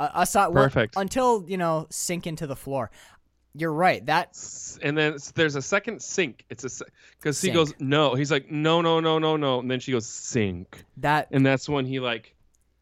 uh, 0.00 0.08
I, 0.12 0.24
saw 0.24 0.48
well, 0.48 0.64
Perfect. 0.64 0.94
until, 0.96 1.44
you 1.46 1.56
know, 1.58 1.86
sink 1.90 2.26
into 2.26 2.48
the 2.48 2.56
floor. 2.56 2.90
You're 3.54 3.72
right. 3.72 4.04
That 4.04 4.36
and 4.82 4.98
then 4.98 5.16
there's 5.34 5.54
a 5.54 5.62
second 5.62 6.02
sink. 6.02 6.44
It's 6.50 6.64
a 6.64 6.84
because 7.18 7.40
he 7.40 7.52
goes 7.52 7.72
no. 7.78 8.14
He's 8.14 8.30
like 8.30 8.50
no 8.50 8.82
no 8.82 9.00
no 9.00 9.18
no 9.18 9.36
no, 9.36 9.60
and 9.60 9.70
then 9.70 9.80
she 9.80 9.92
goes 9.92 10.06
sink, 10.06 10.84
that 10.98 11.28
and 11.30 11.46
that's 11.46 11.66
when 11.66 11.86
he 11.86 11.98
like 11.98 12.34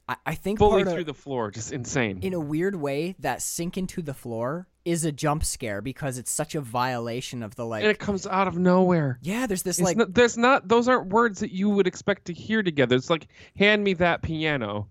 I, 0.08 0.16
I 0.26 0.34
think 0.34 0.58
fully 0.58 0.82
part 0.82 0.88
of- 0.88 0.92
through 0.94 1.04
the 1.04 1.14
floor, 1.14 1.50
just 1.50 1.72
insane. 1.72 2.20
in 2.22 2.34
a 2.34 2.40
weird 2.40 2.74
way, 2.76 3.14
that 3.20 3.40
sink 3.42 3.78
into 3.78 4.02
the 4.02 4.14
floor 4.14 4.66
is 4.84 5.04
a 5.06 5.10
jump 5.12 5.42
scare 5.44 5.80
because 5.80 6.18
it's 6.18 6.30
such 6.30 6.54
a 6.54 6.60
violation 6.60 7.42
of 7.42 7.54
the 7.56 7.64
like. 7.64 7.82
and 7.82 7.90
it 7.90 7.98
comes 7.98 8.26
out 8.26 8.46
of 8.46 8.58
nowhere. 8.58 9.18
yeah, 9.22 9.46
there's 9.46 9.62
this 9.62 9.78
It's 9.78 9.84
like 9.86 9.96
not, 9.96 10.12
there's 10.12 10.36
not 10.36 10.68
those 10.68 10.88
aren't 10.88 11.08
words 11.08 11.40
that 11.40 11.52
you 11.52 11.70
would 11.70 11.86
expect 11.86 12.26
to 12.26 12.34
hear 12.34 12.62
together. 12.62 12.96
It's 12.96 13.08
like 13.08 13.26
hand 13.56 13.82
me 13.82 13.94
that 13.94 14.20
piano, 14.20 14.88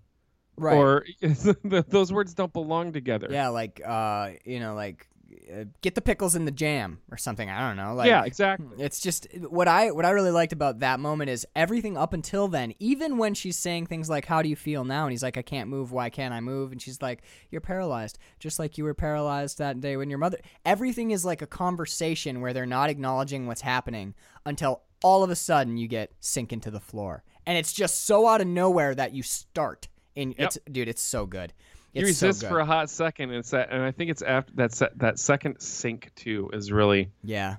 right. 0.56 0.76
or 0.76 1.04
those 1.64 2.12
words 2.12 2.34
don't 2.34 2.52
belong 2.52 2.92
together. 2.92 3.28
yeah, 3.30 3.48
like 3.50 3.80
uh, 3.86 4.30
you 4.44 4.58
know, 4.58 4.74
like 4.74 5.06
uh, 5.52 5.64
get 5.82 5.94
the 5.94 6.00
pickles 6.00 6.34
in 6.34 6.44
the 6.44 6.50
jam 6.50 7.00
or 7.10 7.16
something. 7.16 7.50
I 7.50 7.66
don't 7.66 7.76
know. 7.76 7.94
Like, 7.94 8.08
yeah, 8.08 8.24
exactly. 8.24 8.66
It's 8.78 9.00
just 9.00 9.26
what 9.48 9.68
I 9.68 9.90
what 9.90 10.04
I 10.04 10.10
really 10.10 10.30
liked 10.30 10.52
about 10.52 10.80
that 10.80 11.00
moment 11.00 11.30
is 11.30 11.46
everything 11.54 11.96
up 11.96 12.12
until 12.12 12.48
then, 12.48 12.74
even 12.78 13.18
when 13.18 13.34
she's 13.34 13.56
saying 13.56 13.86
things 13.86 14.08
like 14.08 14.26
"How 14.26 14.42
do 14.42 14.48
you 14.48 14.56
feel 14.56 14.84
now?" 14.84 15.04
and 15.04 15.12
he's 15.12 15.22
like, 15.22 15.36
"I 15.36 15.42
can't 15.42 15.68
move. 15.68 15.92
Why 15.92 16.10
can't 16.10 16.34
I 16.34 16.40
move?" 16.40 16.72
and 16.72 16.80
she's 16.80 17.02
like, 17.02 17.22
"You're 17.50 17.60
paralyzed, 17.60 18.18
just 18.38 18.58
like 18.58 18.78
you 18.78 18.84
were 18.84 18.94
paralyzed 18.94 19.58
that 19.58 19.80
day 19.80 19.96
when 19.96 20.10
your 20.10 20.18
mother." 20.18 20.38
Everything 20.64 21.10
is 21.10 21.24
like 21.24 21.42
a 21.42 21.46
conversation 21.46 22.40
where 22.40 22.52
they're 22.52 22.66
not 22.66 22.90
acknowledging 22.90 23.46
what's 23.46 23.62
happening 23.62 24.14
until 24.46 24.82
all 25.02 25.22
of 25.22 25.30
a 25.30 25.36
sudden 25.36 25.76
you 25.76 25.88
get 25.88 26.12
sink 26.20 26.52
into 26.52 26.70
the 26.70 26.80
floor, 26.80 27.22
and 27.46 27.58
it's 27.58 27.72
just 27.72 28.06
so 28.06 28.26
out 28.26 28.40
of 28.40 28.46
nowhere 28.46 28.94
that 28.94 29.12
you 29.12 29.22
start. 29.22 29.88
In 30.16 30.34
it's 30.38 30.58
dude, 30.70 30.88
it's 30.88 31.02
so 31.02 31.26
good. 31.26 31.52
You 31.94 32.06
It's 32.06 32.18
so 32.18 32.26
resist 32.26 32.42
good. 32.42 32.48
for 32.48 32.58
a 32.60 32.64
hot 32.66 32.90
second, 32.90 33.30
and 33.30 33.38
it's 33.38 33.50
that, 33.50 33.70
and 33.70 33.80
I 33.82 33.90
think 33.92 34.10
it's 34.10 34.20
after 34.22 34.52
that 34.56 34.72
se- 34.72 34.90
that 34.96 35.18
second 35.18 35.60
sink 35.60 36.10
too 36.16 36.50
is 36.52 36.70
really. 36.72 37.10
yeah. 37.22 37.56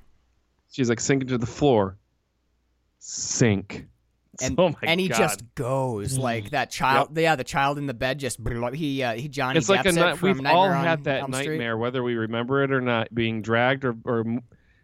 She's 0.72 0.90
like 0.90 1.00
sinking 1.00 1.30
to 1.30 1.38
the 1.38 1.46
floor. 1.46 1.98
Sink. 3.00 3.88
and 4.42 4.56
oh 4.60 4.70
my 4.70 4.76
and 4.84 5.00
he 5.00 5.08
God. 5.08 5.18
just 5.18 5.44
goes 5.56 6.18
like 6.18 6.50
that 6.50 6.70
child. 6.70 7.18
Yeah, 7.18 7.36
the 7.36 7.44
child 7.44 7.78
in 7.78 7.86
the 7.86 7.94
bed 7.94 8.20
just 8.20 8.40
he 8.74 9.02
uh, 9.04 9.14
he 9.14 9.28
Johnny. 9.30 9.58
It's 9.58 9.70
like 9.70 9.86
a 9.86 9.92
night. 9.92 10.22
We've 10.22 10.36
Nightmare 10.36 10.54
all 10.54 10.72
had 10.72 11.06
that 11.06 11.30
nightmare, 11.30 11.78
whether 11.78 12.04
we 12.04 12.16
remember 12.16 12.64
it 12.64 12.72
or 12.74 12.82
not, 12.82 13.14
being 13.14 13.42
dragged 13.42 13.86
or, 13.86 13.96
or 14.04 14.26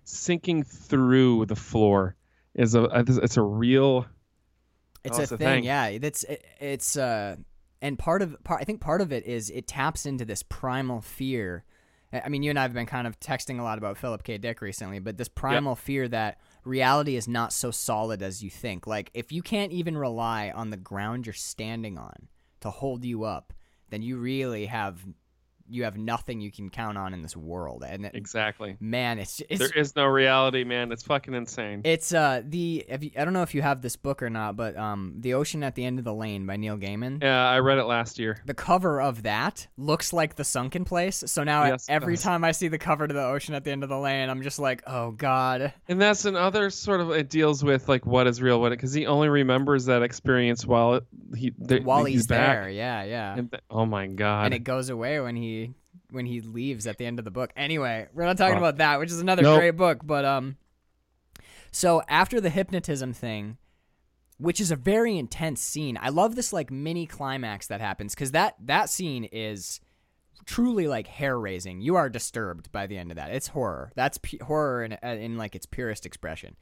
sinking 0.05 0.63
through 0.63 1.45
the 1.47 1.55
floor. 1.55 2.15
Is 2.53 2.75
a 2.75 2.83
it's 3.07 3.37
a 3.37 3.41
real. 3.41 4.05
It's 5.03 5.17
Oh, 5.17 5.21
a 5.21 5.23
it's 5.23 5.31
a 5.31 5.37
thing, 5.37 5.47
thing. 5.47 5.63
yeah. 5.63 5.97
That's 5.97 6.23
it, 6.25 6.45
it's 6.59 6.95
uh, 6.95 7.37
and 7.81 7.97
part 7.97 8.21
of 8.21 8.41
part. 8.43 8.61
I 8.61 8.63
think 8.63 8.81
part 8.81 9.01
of 9.01 9.11
it 9.11 9.25
is 9.25 9.49
it 9.49 9.67
taps 9.67 10.05
into 10.05 10.25
this 10.25 10.43
primal 10.43 11.01
fear. 11.01 11.63
I 12.13 12.21
I 12.25 12.29
mean, 12.29 12.43
you 12.43 12.49
and 12.49 12.59
I 12.59 12.63
have 12.63 12.73
been 12.73 12.85
kind 12.85 13.07
of 13.07 13.19
texting 13.19 13.59
a 13.59 13.63
lot 13.63 13.77
about 13.77 13.97
Philip 13.97 14.23
K. 14.23 14.37
Dick 14.37 14.61
recently, 14.61 14.99
but 14.99 15.17
this 15.17 15.29
primal 15.29 15.75
fear 15.75 16.07
that 16.09 16.39
reality 16.63 17.15
is 17.15 17.27
not 17.27 17.53
so 17.53 17.71
solid 17.71 18.21
as 18.21 18.43
you 18.43 18.49
think. 18.49 18.85
Like, 18.85 19.09
if 19.13 19.31
you 19.31 19.41
can't 19.41 19.71
even 19.71 19.97
rely 19.97 20.51
on 20.51 20.69
the 20.69 20.77
ground 20.77 21.25
you're 21.25 21.33
standing 21.33 21.97
on 21.97 22.27
to 22.61 22.69
hold 22.69 23.03
you 23.03 23.23
up, 23.23 23.53
then 23.89 24.01
you 24.01 24.17
really 24.17 24.67
have 24.67 25.05
you 25.71 25.83
have 25.85 25.97
nothing 25.97 26.41
you 26.41 26.51
can 26.51 26.69
count 26.69 26.97
on 26.97 27.13
in 27.13 27.21
this 27.21 27.35
world. 27.35 27.83
And 27.87 28.05
it, 28.05 28.15
Exactly. 28.15 28.77
man, 28.79 29.19
it's 29.19 29.41
it's 29.49 29.59
There 29.59 29.69
is 29.75 29.95
no 29.95 30.05
reality, 30.05 30.63
man. 30.63 30.91
It's 30.91 31.03
fucking 31.03 31.33
insane. 31.33 31.81
it's 31.85 32.13
uh 32.13 32.41
the 32.45 32.85
you, 32.99 33.11
I 33.17 33.23
don't 33.23 33.33
know 33.33 33.41
if 33.41 33.55
you 33.55 33.61
have 33.61 33.81
this 33.81 33.95
book 33.95 34.21
or 34.21 34.29
not, 34.29 34.55
but 34.55 34.75
um 34.77 35.15
The 35.19 35.33
Ocean 35.33 35.63
at 35.63 35.75
the 35.75 35.85
End 35.85 35.97
of 35.99 36.05
the 36.05 36.13
Lane 36.13 36.45
by 36.45 36.57
Neil 36.57 36.77
Gaiman. 36.77 37.21
yeah, 37.23 37.47
I 37.49 37.59
read 37.59 37.77
it 37.77 37.85
last 37.85 38.19
year. 38.19 38.37
The 38.45 38.53
cover 38.53 39.01
of 39.01 39.23
that 39.23 39.67
looks 39.77 40.13
like 40.13 40.35
the 40.35 40.43
sunken 40.43 40.85
place. 40.85 41.23
So 41.27 41.43
now 41.43 41.65
Yes, 41.65 41.85
every 41.89 42.17
time 42.17 42.43
I 42.43 42.51
see 42.51 42.67
the 42.67 42.77
cover 42.79 43.07
to 43.07 43.13
the 43.13 43.23
ocean 43.23 43.55
at 43.55 43.63
the 43.63 43.71
end 43.71 43.83
of 43.83 43.89
the 43.89 43.97
lane, 43.99 44.29
I'm 44.29 44.41
just 44.41 44.59
like, 44.59 44.83
oh 44.87 45.11
god. 45.11 45.73
And 45.87 46.01
that's 46.01 46.25
another 46.25 46.69
sort 46.69 47.01
of 47.01 47.11
it 47.11 47.29
deals 47.29 47.63
with 47.63 47.87
like 47.87 48.05
what 48.05 48.27
is 48.27 48.41
real, 48.41 48.59
what 48.59 48.69
because 48.71 48.93
he 48.93 49.05
only 49.07 49.29
remembers 49.29 49.85
that 49.85 50.01
experience 50.03 50.65
while 50.65 50.95
it, 50.95 51.03
he 51.35 51.53
While 51.83 52.03
he's, 52.05 52.27
back. 52.27 52.63
there, 52.63 52.69
yeah, 52.69 53.03
yeah. 53.03 53.35
And 53.37 53.51
th- 53.51 53.63
oh 53.69 53.85
my 53.85 54.07
god! 54.07 54.45
and 54.45 54.53
it 54.53 54.63
goes 54.63 54.89
away 54.89 55.19
when 55.19 55.35
he 55.35 55.60
when 56.11 56.25
he 56.25 56.41
leaves 56.41 56.85
at 56.87 56.97
the 56.97 57.05
end 57.05 57.17
of 57.19 57.25
the 57.25 57.31
book. 57.31 57.51
Anyway, 57.55 58.07
we're 58.13 58.25
not 58.25 58.37
talking 58.37 58.55
Oh. 58.55 58.59
about 58.59 58.77
that, 58.77 58.99
which 58.99 59.09
is 59.11 59.19
another 59.21 59.41
Nope. 59.41 59.59
great 59.59 59.71
book. 59.77 59.99
But 60.03 60.25
um, 60.25 60.57
so 61.71 62.01
after 62.07 62.39
the 62.41 62.49
hypnotism 62.49 63.13
thing, 63.13 63.57
which 64.37 64.59
is 64.59 64.71
a 64.71 64.75
very 64.75 65.17
intense 65.17 65.61
scene, 65.61 65.97
I 66.01 66.09
love 66.09 66.35
this 66.35 66.51
like 66.51 66.69
mini 66.71 67.05
climax 67.05 67.67
that 67.67 67.79
happens 67.81 68.13
because 68.13 68.31
that 68.31 68.55
that 68.65 68.89
scene 68.89 69.23
is 69.25 69.79
truly 70.45 70.87
like 70.87 71.07
hair 71.07 71.39
raising. 71.39 71.81
You 71.81 71.95
are 71.95 72.09
disturbed 72.09 72.71
by 72.71 72.87
the 72.87 72.97
end 72.97 73.11
of 73.11 73.17
that. 73.17 73.31
It's 73.31 73.49
horror. 73.49 73.91
That's 73.95 74.17
pu- 74.17 74.43
horror 74.43 74.83
in, 74.83 74.93
in 74.93 75.37
like 75.37 75.55
its 75.55 75.65
purest 75.65 76.05
expression. 76.05 76.55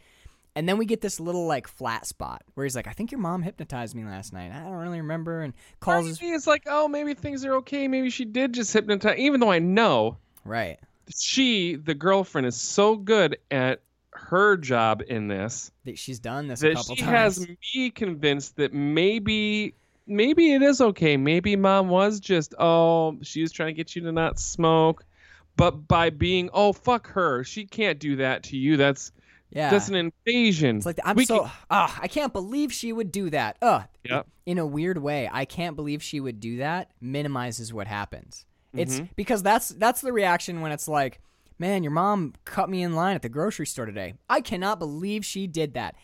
And 0.55 0.67
then 0.67 0.77
we 0.77 0.85
get 0.85 1.01
this 1.01 1.19
little 1.19 1.45
like 1.45 1.67
flat 1.67 2.05
spot 2.05 2.43
where 2.53 2.65
he's 2.65 2.75
like, 2.75 2.87
"I 2.87 2.91
think 2.91 3.11
your 3.11 3.19
mom 3.19 3.43
hypnotized 3.43 3.95
me 3.95 4.03
last 4.03 4.33
night. 4.33 4.51
I 4.51 4.63
don't 4.63 4.73
really 4.73 4.99
remember." 4.99 5.41
And 5.41 5.53
calls 5.79 6.07
his 6.07 6.19
It's 6.21 6.47
like, 6.47 6.63
oh, 6.65 6.87
maybe 6.87 7.13
things 7.13 7.45
are 7.45 7.55
okay. 7.55 7.87
Maybe 7.87 8.09
she 8.09 8.25
did 8.25 8.53
just 8.53 8.73
hypnotize. 8.73 9.17
Even 9.17 9.39
though 9.39 9.51
I 9.51 9.59
know 9.59 10.17
right. 10.43 10.79
she, 11.15 11.75
the 11.75 11.93
girlfriend, 11.93 12.47
is 12.47 12.55
so 12.55 12.95
good 12.95 13.37
at 13.51 13.81
her 14.11 14.57
job 14.57 15.01
in 15.07 15.27
this 15.27 15.71
that 15.85 15.97
she's 15.97 16.19
done 16.19 16.47
this 16.47 16.61
a 16.61 16.69
that 16.69 16.75
couple 16.75 16.95
she 16.95 17.01
times. 17.01 17.37
has 17.37 17.47
me 17.47 17.89
convinced 17.89 18.55
that 18.57 18.73
maybe 18.73 19.73
maybe 20.07 20.53
it 20.53 20.61
is 20.61 20.81
okay. 20.81 21.15
Maybe 21.15 21.55
mom 21.55 21.89
was 21.89 22.19
just 22.19 22.53
oh 22.59 23.17
she 23.21 23.41
was 23.41 23.51
trying 23.51 23.69
to 23.69 23.77
get 23.77 23.95
you 23.95 24.01
to 24.03 24.11
not 24.11 24.39
smoke, 24.39 25.05
but 25.55 25.87
by 25.87 26.09
being 26.09 26.49
oh 26.53 26.73
fuck 26.73 27.07
her, 27.11 27.43
she 27.43 27.65
can't 27.65 27.99
do 27.99 28.17
that 28.17 28.43
to 28.43 28.57
you. 28.57 28.77
That's 28.77 29.11
yeah, 29.51 29.69
that's 29.71 29.89
an 29.89 29.95
invasion. 29.95 30.77
it's 30.77 30.85
like 30.85 30.99
I'm 31.03 31.15
We 31.15 31.25
so 31.25 31.41
can- 31.43 31.51
ah, 31.69 31.99
I 32.01 32.07
can't 32.07 32.33
believe 32.33 32.71
she 32.73 32.93
would 32.93 33.11
do 33.11 33.29
that. 33.31 33.57
Ugh. 33.61 33.83
Yep. 34.03 34.27
In 34.45 34.57
a 34.57 34.65
weird 34.65 34.97
way, 34.99 35.29
I 35.31 35.45
can't 35.45 35.75
believe 35.75 36.01
she 36.03 36.19
would 36.19 36.39
do 36.39 36.57
that. 36.57 36.91
Minimizes 37.01 37.73
what 37.73 37.87
happens. 37.87 38.45
It's 38.73 38.95
Mm-hmm. 38.97 39.05
because 39.15 39.41
that's 39.43 39.69
that's 39.69 40.01
the 40.01 40.13
reaction 40.13 40.61
when 40.61 40.71
it's 40.71 40.87
like, 40.87 41.19
man, 41.57 41.81
your 41.83 41.91
mom 41.91 42.33
cut 42.45 42.69
me 42.69 42.83
in 42.83 42.93
line 42.93 43.15
at 43.15 43.21
the 43.23 43.29
grocery 43.29 43.65
store 43.65 43.85
today. 43.87 44.13
I 44.29 44.41
cannot 44.41 44.77
believe 44.79 45.25
she 45.25 45.47
did 45.47 45.73
that. 45.73 45.95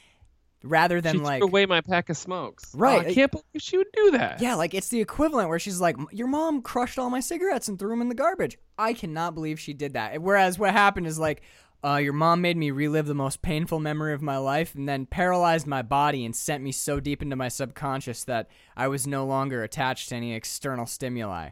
Rather 0.64 1.00
than 1.00 1.18
she 1.18 1.22
like, 1.22 1.44
away 1.44 1.68
my 1.68 1.82
pack 1.82 2.10
of 2.10 2.18
smokes. 2.18 2.72
Oh, 2.74 2.80
Right. 2.80 3.06
I 3.06 3.14
can't 3.14 3.32
believe 3.32 3.46
she 3.60 3.78
would 3.78 3.92
do 3.94 4.12
that. 4.12 4.42
yeah, 4.42 4.56
like 4.56 4.74
it's 4.74 4.88
the 4.90 5.00
equivalent 5.00 5.48
where 5.48 5.60
she's 5.60 5.80
like, 5.80 5.96
your 6.12 6.26
mom 6.28 6.64
crushed 6.64 6.98
all 6.98 7.12
my 7.12 7.20
cigarettes 7.20 7.68
and 7.68 7.78
threw 7.78 7.90
them 7.92 8.02
in 8.02 8.10
the 8.10 8.16
garbage. 8.16 8.58
I 8.76 8.94
cannot 8.94 9.36
believe 9.36 9.60
she 9.60 9.74
did 9.74 9.94
that. 9.94 10.20
Whereas 10.24 10.58
what 10.58 10.72
happened 10.72 11.06
is 11.06 11.20
like, 11.20 11.44
uh, 11.84 11.98
your 11.98 12.14
mom 12.14 12.42
made 12.42 12.58
me 12.58 12.72
relive 12.72 13.06
the 13.06 13.14
most 13.14 13.42
painful 13.42 13.80
memory 13.80 14.14
of 14.14 14.22
my 14.22 14.38
life 14.38 14.74
and 14.76 14.88
then 14.90 15.06
paralyzed 15.06 15.68
my 15.68 15.82
body 15.82 16.26
and 16.26 16.36
sent 16.36 16.64
me 16.64 16.72
so 16.72 17.00
deep 17.00 17.22
into 17.22 17.36
my 17.36 17.48
subconscious 17.48 18.24
that 18.24 18.48
I 18.76 18.88
was 18.88 19.06
no 19.06 19.26
longer 19.26 19.64
attached 19.64 20.10
to 20.10 20.16
any 20.16 20.34
external 20.34 20.86
stimuli. 20.86 21.50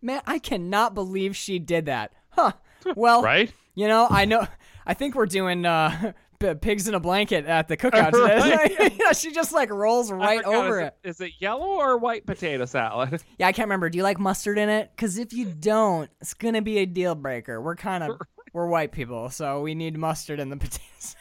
Man, 0.00 0.22
I 0.26 0.38
cannot 0.38 0.94
believe 0.94 1.34
she 1.36 1.58
did 1.58 1.86
that. 1.86 2.12
Huh. 2.30 2.52
Well, 2.94 3.22
Right? 3.22 3.52
you 3.74 3.88
know, 3.88 4.06
I 4.08 4.26
know. 4.26 4.46
I 4.86 4.94
think 4.94 5.16
we're 5.16 5.26
doing 5.26 5.66
uh, 5.66 6.12
pigs 6.60 6.86
in 6.86 6.94
a 6.94 7.00
blanket 7.00 7.44
at 7.46 7.66
the 7.66 7.76
cookout 7.76 8.12
today. 8.12 8.96
yeah, 9.00 9.10
she 9.10 9.32
just 9.32 9.52
like 9.52 9.70
rolls 9.70 10.12
right 10.12 10.44
forgot, 10.44 10.54
over 10.54 10.80
is 10.80 10.86
it. 10.86 10.94
Is 11.02 11.20
it 11.20 11.32
yellow 11.40 11.66
or 11.66 11.98
white 11.98 12.24
potato 12.26 12.64
salad? 12.64 13.20
Yeah, 13.38 13.48
I 13.48 13.52
can't 13.52 13.66
remember. 13.66 13.90
Do 13.90 13.96
you 13.98 14.04
like 14.04 14.20
mustard 14.20 14.56
in 14.58 14.68
it? 14.68 14.92
Because 14.94 15.18
if 15.18 15.32
you 15.32 15.46
don't, 15.46 16.08
it's 16.20 16.34
gonna 16.34 16.62
be 16.62 16.78
a 16.78 16.86
deal 16.86 17.16
breaker. 17.16 17.60
We're 17.60 17.74
kind 17.74 18.04
of 18.04 18.20
we're 18.56 18.66
white 18.66 18.90
people, 18.90 19.28
so 19.28 19.60
we 19.60 19.74
need 19.74 19.98
mustard 19.98 20.40
in 20.40 20.48
the 20.48 20.56
potato 20.56 20.82
salad. 20.98 21.18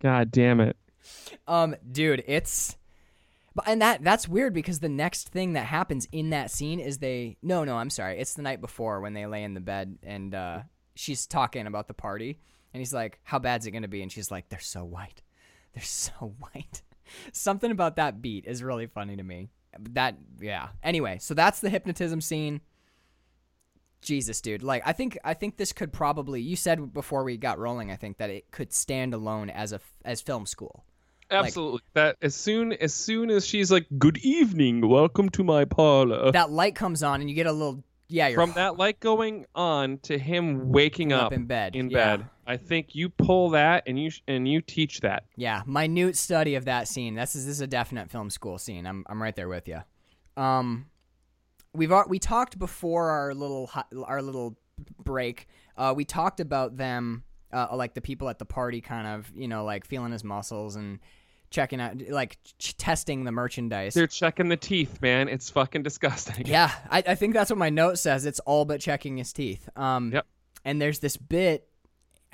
God 0.00 0.30
damn 0.30 0.60
it. 0.60 0.76
Um, 1.48 1.74
dude, 1.90 2.22
it's 2.28 2.76
but 3.52 3.66
and 3.66 3.82
that 3.82 4.04
that's 4.04 4.28
weird 4.28 4.54
because 4.54 4.78
the 4.78 4.88
next 4.88 5.30
thing 5.30 5.54
that 5.54 5.66
happens 5.66 6.06
in 6.12 6.30
that 6.30 6.52
scene 6.52 6.78
is 6.78 6.98
they 6.98 7.36
no 7.42 7.64
no 7.64 7.76
I'm 7.76 7.90
sorry 7.90 8.20
it's 8.20 8.34
the 8.34 8.42
night 8.42 8.60
before 8.60 9.00
when 9.00 9.12
they 9.12 9.26
lay 9.26 9.42
in 9.42 9.54
the 9.54 9.60
bed 9.60 9.98
and 10.04 10.32
uh, 10.32 10.60
she's 10.94 11.26
talking 11.26 11.66
about 11.66 11.88
the 11.88 11.94
party 11.94 12.38
and 12.72 12.80
he's 12.80 12.94
like 12.94 13.18
how 13.24 13.40
bad's 13.40 13.66
it 13.66 13.72
gonna 13.72 13.88
be? 13.88 14.02
And 14.02 14.12
she's 14.12 14.30
like 14.30 14.48
they're 14.48 14.60
so 14.60 14.84
white. 14.84 15.22
They're 15.74 15.82
so 15.82 16.12
white. 16.38 16.82
Something 17.32 17.72
about 17.72 17.96
that 17.96 18.22
beat 18.22 18.44
is 18.46 18.62
really 18.62 18.86
funny 18.86 19.16
to 19.16 19.24
me. 19.24 19.48
That 19.90 20.16
yeah. 20.40 20.68
Anyway 20.84 21.18
so 21.20 21.34
that's 21.34 21.58
the 21.58 21.70
hypnotism 21.70 22.20
scene 22.20 22.60
Jesus, 24.00 24.40
dude. 24.40 24.62
Like, 24.62 24.82
I 24.86 24.92
think 24.92 25.18
I 25.24 25.34
think 25.34 25.56
this 25.56 25.72
could 25.72 25.92
probably. 25.92 26.40
You 26.40 26.56
said 26.56 26.92
before 26.92 27.24
we 27.24 27.36
got 27.36 27.58
rolling, 27.58 27.90
I 27.90 27.96
think 27.96 28.18
that 28.18 28.30
it 28.30 28.50
could 28.50 28.72
stand 28.72 29.14
alone 29.14 29.50
as 29.50 29.72
a 29.72 29.80
as 30.04 30.20
film 30.20 30.46
school. 30.46 30.84
Absolutely. 31.30 31.80
that 31.92 32.16
as 32.22 32.34
soon 32.34 32.72
as 32.72 32.94
soon 32.94 33.30
as 33.30 33.46
she's 33.46 33.70
like, 33.70 33.86
"Good 33.98 34.18
evening, 34.18 34.88
welcome 34.88 35.28
to 35.30 35.44
my 35.44 35.64
parlor," 35.64 36.32
that 36.32 36.50
light 36.50 36.74
comes 36.74 37.02
on 37.02 37.20
and 37.20 37.28
you 37.28 37.36
get 37.36 37.46
a 37.46 37.52
little 37.52 37.82
yeah 38.08 38.28
you're 38.28 38.40
from 38.40 38.52
that 38.52 38.76
light 38.76 38.98
going 39.00 39.46
on 39.54 39.98
to 39.98 40.18
him 40.18 40.70
waking 40.70 41.12
up 41.12 41.24
up, 41.24 41.32
in 41.32 41.44
bed, 41.44 41.76
in 41.76 41.90
yeah. 41.90 42.16
bed, 42.16 42.26
I 42.46 42.56
think 42.56 42.94
you 42.94 43.10
pull 43.10 43.50
that 43.50 43.84
and 43.86 44.02
you 44.02 44.10
and 44.26 44.48
you 44.48 44.60
teach 44.60 45.00
that. 45.00 45.24
yeah 45.36 45.62
minute 45.66 46.16
study 46.16 46.54
of 46.54 46.64
that 46.64 46.88
scene 46.88 47.14
this 47.14 47.36
is 47.36 47.46
this 47.46 47.56
is 47.56 47.60
a 47.60 47.66
definite 47.66 48.10
film 48.10 48.30
school 48.30 48.58
scene 48.58 48.86
i'm, 48.86 49.04
I'm 49.08 49.22
right 49.22 49.36
there 49.36 49.48
with 49.48 49.68
you 49.68 49.82
um 50.36 50.86
we've 51.78 51.92
we 52.08 52.18
talked 52.18 52.58
before 52.58 53.10
our 53.10 53.34
little 53.34 53.70
our 54.04 54.20
little 54.20 54.58
break 55.02 55.48
uh 55.76 55.92
we 55.96 56.04
talked 56.04 56.40
about 56.40 56.76
them 56.76 57.24
uh 57.52 57.68
like 57.74 57.94
the 57.94 58.00
people 58.00 58.28
at 58.28 58.38
the 58.38 58.44
party 58.44 58.80
kind 58.80 59.06
of 59.06 59.32
you 59.34 59.48
know 59.48 59.64
like 59.64 59.86
feeling 59.86 60.12
his 60.12 60.22
muscles 60.22 60.76
and 60.76 60.98
checking 61.50 61.80
out 61.80 61.96
like 62.10 62.38
ch- 62.58 62.76
testing 62.76 63.24
the 63.24 63.32
merchandise 63.32 63.94
They're 63.94 64.06
checking 64.06 64.48
the 64.50 64.56
teeth, 64.56 65.00
man. 65.00 65.28
It's 65.28 65.48
fucking 65.48 65.82
disgusting. 65.82 66.46
Yeah, 66.46 66.70
I, 66.90 67.02
I 67.06 67.14
think 67.14 67.32
that's 67.32 67.48
what 67.48 67.58
my 67.58 67.70
note 67.70 67.98
says. 67.98 68.26
It's 68.26 68.40
all 68.40 68.66
but 68.66 68.82
checking 68.82 69.16
his 69.16 69.32
teeth. 69.32 69.66
Um, 69.74 70.12
Yep. 70.12 70.26
And 70.66 70.82
there's 70.82 70.98
this 70.98 71.16
bit 71.16 71.66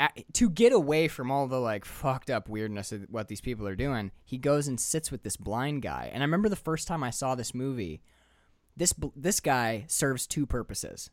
a 0.00 0.08
to 0.32 0.50
get 0.50 0.72
away 0.72 1.06
from 1.06 1.30
all 1.30 1.46
the 1.46 1.60
like 1.60 1.84
fucked 1.84 2.28
up 2.28 2.48
weirdness 2.48 2.90
of 2.90 3.02
what 3.08 3.28
these 3.28 3.40
people 3.40 3.68
are 3.68 3.76
doing. 3.76 4.10
He 4.24 4.36
goes 4.36 4.66
and 4.66 4.80
sits 4.80 5.12
with 5.12 5.22
this 5.22 5.36
blind 5.36 5.82
guy. 5.82 6.10
And 6.12 6.22
I 6.22 6.26
remember 6.26 6.48
the 6.48 6.56
first 6.56 6.88
time 6.88 7.04
I 7.04 7.10
saw 7.10 7.36
this 7.36 7.54
movie. 7.54 8.02
This 8.76 8.92
this 9.14 9.40
guy 9.40 9.84
serves 9.88 10.26
two 10.26 10.46
purposes. 10.46 11.10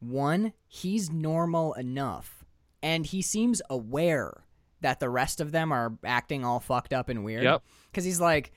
One, 0.00 0.52
he's 0.68 1.10
normal 1.10 1.72
enough, 1.74 2.44
and 2.82 3.06
he 3.06 3.22
seems 3.22 3.62
aware 3.70 4.44
that 4.82 5.00
the 5.00 5.08
rest 5.08 5.40
of 5.40 5.52
them 5.52 5.72
are 5.72 5.96
acting 6.04 6.44
all 6.44 6.60
fucked 6.60 6.92
up 6.92 7.08
and 7.08 7.24
weird. 7.24 7.44
Yep. 7.44 7.62
Because 7.90 8.04
he's 8.04 8.20
like, 8.20 8.52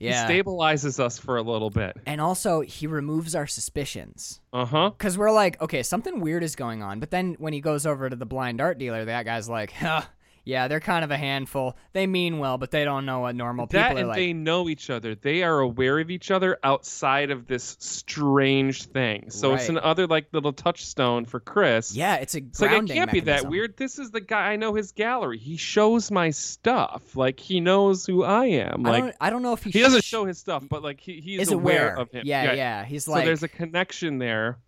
yeah. 0.00 0.26
He 0.26 0.34
stabilizes 0.42 0.98
us 0.98 1.18
for 1.18 1.36
a 1.36 1.42
little 1.42 1.70
bit. 1.70 1.96
and 2.06 2.20
also, 2.20 2.60
he 2.62 2.86
removes 2.88 3.34
our 3.36 3.46
suspicions. 3.46 4.40
Uh 4.52 4.64
huh. 4.64 4.90
Because 4.90 5.16
we're 5.16 5.30
like, 5.30 5.60
okay, 5.62 5.82
something 5.84 6.20
weird 6.20 6.42
is 6.42 6.56
going 6.56 6.82
on. 6.82 6.98
But 6.98 7.10
then 7.10 7.36
when 7.38 7.52
he 7.52 7.60
goes 7.60 7.86
over 7.86 8.10
to 8.10 8.16
the 8.16 8.26
blind 8.26 8.60
art 8.60 8.78
dealer, 8.78 9.04
that 9.04 9.24
guy's 9.26 9.48
like, 9.48 9.70
huh, 9.72 10.02
yeah, 10.44 10.68
they're 10.68 10.80
kind 10.80 11.04
of 11.04 11.10
a 11.10 11.16
handful. 11.16 11.76
They 11.92 12.06
mean 12.06 12.38
well, 12.38 12.58
but 12.58 12.70
they 12.70 12.84
don't 12.84 13.04
know 13.06 13.20
what 13.20 13.34
normal 13.34 13.66
people 13.66 13.80
That 13.80 13.96
are 13.96 13.98
and 13.98 14.08
like. 14.08 14.16
they 14.16 14.32
know 14.32 14.68
each 14.68 14.90
other. 14.90 15.14
They 15.14 15.42
are 15.42 15.60
aware 15.60 15.98
of 15.98 16.10
each 16.10 16.30
other 16.30 16.58
outside 16.62 17.30
of 17.30 17.46
this 17.46 17.76
strange 17.80 18.84
thing. 18.84 19.30
So 19.30 19.54
it's 19.54 19.68
another 19.68 20.06
like 20.06 20.26
little 20.32 20.52
touchstone 20.52 21.24
for 21.24 21.40
Chris. 21.40 21.94
yeah, 21.94 22.16
it's 22.16 22.34
a 22.34 22.38
It's 22.38 22.60
like 22.60 22.72
it 22.72 22.86
can't 22.88 23.12
be 23.12 23.20
that 23.20 23.48
weird. 23.48 23.76
This 23.76 23.98
is 23.98 24.10
the 24.10 24.20
guy 24.20 24.52
I 24.52 24.56
know 24.56 24.74
his 24.74 24.92
gallery. 24.92 25.38
He 25.38 25.56
shows 25.56 26.10
my 26.10 26.30
stuff. 26.30 27.14
Like 27.16 27.38
he 27.38 27.60
knows 27.60 28.06
who 28.06 28.24
I 28.24 28.46
am. 28.46 28.86
I 28.86 28.90
Like 28.90 29.02
don't, 29.04 29.16
I 29.20 29.30
don't 29.30 29.42
know 29.42 29.52
if 29.52 29.62
he, 29.62 29.70
he 29.70 29.80
doesn't 29.80 30.04
show 30.04 30.24
his 30.24 30.38
stuff, 30.38 30.64
but 30.68 30.82
like 30.82 31.00
he, 31.00 31.20
he's 31.20 31.42
is 31.42 31.52
aware, 31.52 31.92
aware 31.92 31.98
of 31.98 32.10
him. 32.10 32.22
Yeah, 32.24 32.52
yeah. 32.54 32.84
He's 32.84 33.06
like 33.06 33.22
So 33.22 33.26
there's 33.26 33.42
a 33.42 33.48
connection 33.48 34.18
there 34.18 34.58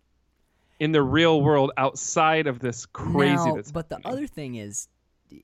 in 0.79 0.91
the 0.91 1.01
real 1.01 1.41
world 1.41 1.71
outside 1.77 2.47
of 2.47 2.59
this 2.59 2.85
crazy 2.85 3.35
now, 3.35 3.57
but 3.73 3.89
the 3.89 3.99
other 4.05 4.27
thing 4.27 4.55
is, 4.55 4.87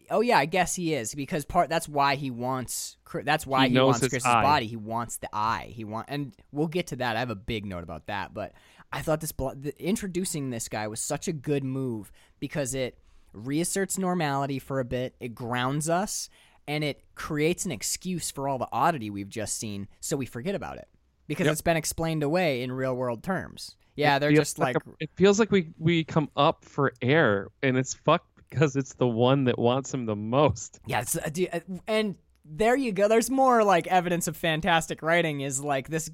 oh 0.09 0.21
yeah, 0.21 0.37
I 0.37 0.45
guess 0.45 0.75
he 0.75 0.93
is 0.93 1.13
because 1.15 1.45
part 1.45 1.69
that's 1.69 1.87
why 1.89 2.15
he 2.15 2.29
wants. 2.31 2.97
That's 3.23 3.45
why 3.47 3.67
He 3.67 3.73
he, 3.73 3.79
wants 3.79 3.99
Chris's 3.99 4.25
eye. 4.25 4.41
body. 4.43 4.67
He 4.67 4.75
wants 4.75 5.17
the 5.17 5.29
eye. 5.33 5.71
He 5.73 5.83
want, 5.83 6.07
and 6.09 6.33
we'll 6.51 6.67
get 6.67 6.87
to 6.87 6.95
that. 6.97 7.15
I 7.15 7.19
have 7.19 7.29
a 7.31 7.35
big 7.35 7.65
note 7.65 7.83
about 7.83 8.07
that, 8.07 8.33
but 8.33 8.53
I 8.91 9.01
thought 9.01 9.21
this 9.21 9.31
the, 9.31 9.73
introducing 9.79 10.49
this 10.49 10.67
guy 10.69 10.87
was 10.87 10.99
such 11.01 11.27
a 11.27 11.33
good 11.33 11.63
move 11.63 12.11
because 12.39 12.73
it 12.75 12.97
reasserts 13.33 13.97
normality 13.97 14.59
for 14.59 14.79
a 14.79 14.85
bit. 14.85 15.15
It 15.19 15.35
grounds 15.35 15.89
us, 15.89 16.29
and 16.67 16.83
it 16.83 17.03
creates 17.15 17.65
an 17.65 17.71
excuse 17.71 18.31
for 18.31 18.47
all 18.47 18.57
the 18.57 18.67
oddity 18.71 19.09
we've 19.09 19.29
just 19.29 19.57
seen, 19.57 19.87
so 19.99 20.17
we 20.17 20.25
forget 20.25 20.55
about 20.55 20.77
it. 20.77 20.87
because 21.27 21.45
Yep. 21.45 21.51
it's 21.51 21.61
been 21.61 21.77
explained 21.77 22.23
away 22.23 22.63
in 22.63 22.71
real 22.71 22.95
world 22.95 23.21
terms. 23.23 23.75
Yeah, 23.95 24.15
It 24.15 24.19
they're 24.21 24.31
just 24.31 24.57
like, 24.57 24.75
a- 24.77 24.81
it 24.99 25.11
feels 25.15 25.37
like 25.39 25.51
we 25.51 25.69
we 25.77 26.03
come 26.03 26.29
up 26.35 26.65
for 26.65 26.91
air, 27.03 27.49
and 27.61 27.77
it's 27.77 27.93
fucked 27.93 28.28
because 28.49 28.75
it's 28.75 28.93
the 28.93 29.07
one 29.07 29.45
that 29.45 29.59
wants 29.59 29.93
him 29.93 30.05
the 30.05 30.15
most. 30.15 30.79
yeah, 30.85 31.01
it's, 31.01 31.15
uh, 31.15 31.29
uh, 31.53 31.59
and 31.87 32.17
there 32.45 32.75
you 32.75 32.91
go. 32.91 33.07
There's 33.07 33.29
more 33.29 33.63
like 33.63 33.87
evidence 33.87 34.27
of 34.27 34.35
fantastic 34.35 35.01
writing. 35.01 35.41
Is 35.41 35.63
like 35.63 35.89
this 35.89 36.09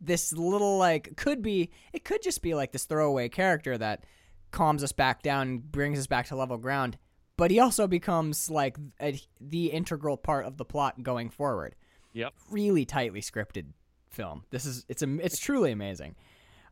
this 0.00 0.32
little 0.32 0.78
like 0.78 1.16
could 1.16 1.42
be 1.42 1.70
it 1.92 2.04
could 2.04 2.22
just 2.22 2.42
be 2.42 2.54
like 2.54 2.72
this 2.72 2.84
throwaway 2.84 3.28
character 3.28 3.76
that 3.76 4.04
calms 4.50 4.82
us 4.82 4.92
back 4.92 5.22
down, 5.22 5.48
and 5.48 5.72
brings 5.72 5.98
us 5.98 6.06
back 6.06 6.26
to 6.26 6.36
level 6.36 6.58
ground. 6.58 6.98
But 7.36 7.50
he 7.50 7.58
also 7.58 7.86
becomes 7.86 8.50
like 8.50 8.76
a, 9.00 9.18
the 9.40 9.66
integral 9.66 10.16
part 10.16 10.44
of 10.44 10.58
the 10.58 10.64
plot 10.64 11.02
going 11.02 11.30
forward. 11.30 11.74
Yep. 12.12 12.34
really 12.50 12.84
tightly 12.84 13.20
scripted 13.20 13.66
film. 14.10 14.44
This 14.50 14.66
is 14.66 14.84
it's 14.88 15.02
a 15.02 15.18
it's 15.20 15.38
truly 15.38 15.72
amazing. 15.72 16.16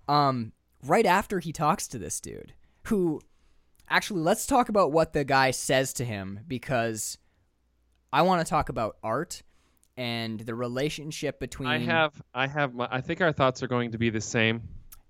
Um, 0.09 0.53
right 0.85 1.07
after 1.07 1.39
he 1.39 1.53
talks 1.53 1.87
to 1.89 1.99
this 1.99 2.21
dude, 2.21 2.55
who 2.85 3.21
actually 3.91 4.21
let's 4.21 4.47
talk 4.47 4.69
about 4.69 4.93
what 4.93 5.13
the 5.13 5.25
guy 5.25 5.51
says 5.51 5.93
to 5.95 6.05
him 6.05 6.41
because 6.47 7.19
I 8.13 8.23
want 8.23 8.45
to 8.45 8.49
talk 8.49 8.69
about 8.69 8.97
art 9.03 9.43
and 9.97 10.41
the 10.41 10.55
relationship 10.55 11.41
between. 11.41 11.69
I 11.69 11.79
have 11.79 12.23
I 12.35 12.47
have 12.47 12.75
my 12.75 12.89
I 12.91 13.01
think 13.01 13.21
our 13.21 13.33
thoughts 13.33 13.63
are 13.63 13.69
going 13.69 13.93
to 13.93 13.99
be 13.99 14.11
the 14.11 14.21
same 14.21 14.63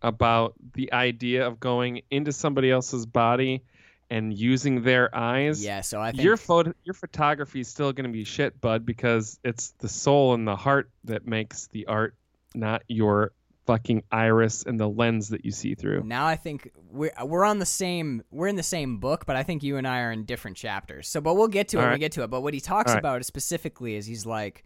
about 0.03 0.55
the 0.75 0.93
idea 0.93 1.47
of 1.47 1.61
going 1.61 2.03
into 2.11 2.33
somebody 2.33 2.71
else's 2.71 3.05
body 3.07 3.65
and 4.11 4.33
using 4.33 4.83
their 4.83 5.15
eyes. 5.15 5.63
yeah. 5.63 5.83
So 5.83 6.01
I 6.01 6.13
think 6.13 6.23
Your 6.23 6.37
photo 6.37 6.73
your 6.85 6.95
photography 6.95 7.61
is 7.61 7.69
still 7.69 7.93
going 7.93 8.07
to 8.07 8.13
be 8.13 8.25
shit, 8.25 8.61
bud, 8.61 8.87
because 8.87 9.39
it's 9.45 9.75
the 9.79 9.89
soul 9.89 10.35
and 10.35 10.47
the 10.49 10.57
heart 10.57 10.91
that 11.05 11.27
makes 11.27 11.67
the 11.69 11.87
art, 11.87 12.15
not 12.55 12.83
your 12.89 13.33
fucking 13.69 14.03
iris 14.11 14.63
and 14.63 14.81
the 14.81 14.89
lens 14.89 15.29
that 15.29 15.45
you 15.45 15.51
see 15.51 15.75
through. 15.75 16.03
Now 16.03 16.27
I 16.27 16.37
think 16.37 16.73
we're 16.91 17.13
we're 17.23 17.45
on 17.45 17.59
the 17.59 17.67
same 17.67 18.23
we're 18.31 18.47
in 18.47 18.57
the 18.57 18.63
same 18.63 18.97
book, 18.97 19.27
but 19.27 19.37
I 19.37 19.43
think 19.43 19.63
you 19.63 19.77
and 19.77 19.87
I 19.87 20.01
are 20.01 20.11
in 20.11 20.25
different 20.25 20.57
chapters. 20.57 21.07
So, 21.07 21.21
but 21.21 21.35
we'll 21.35 21.49
get 21.49 21.69
to 21.69 21.79
it 21.79 21.83
when 21.83 21.93
we 21.93 21.99
get 21.99 22.13
to 22.13 22.23
it. 22.23 22.31
But 22.31 22.41
what 22.41 22.55
he 22.55 22.61
talks 22.61 22.91
All 22.91 22.95
right. 22.95 22.99
about 22.99 23.27
specifically 23.27 23.95
is 23.95 24.07
he's 24.07 24.25
like, 24.25 24.65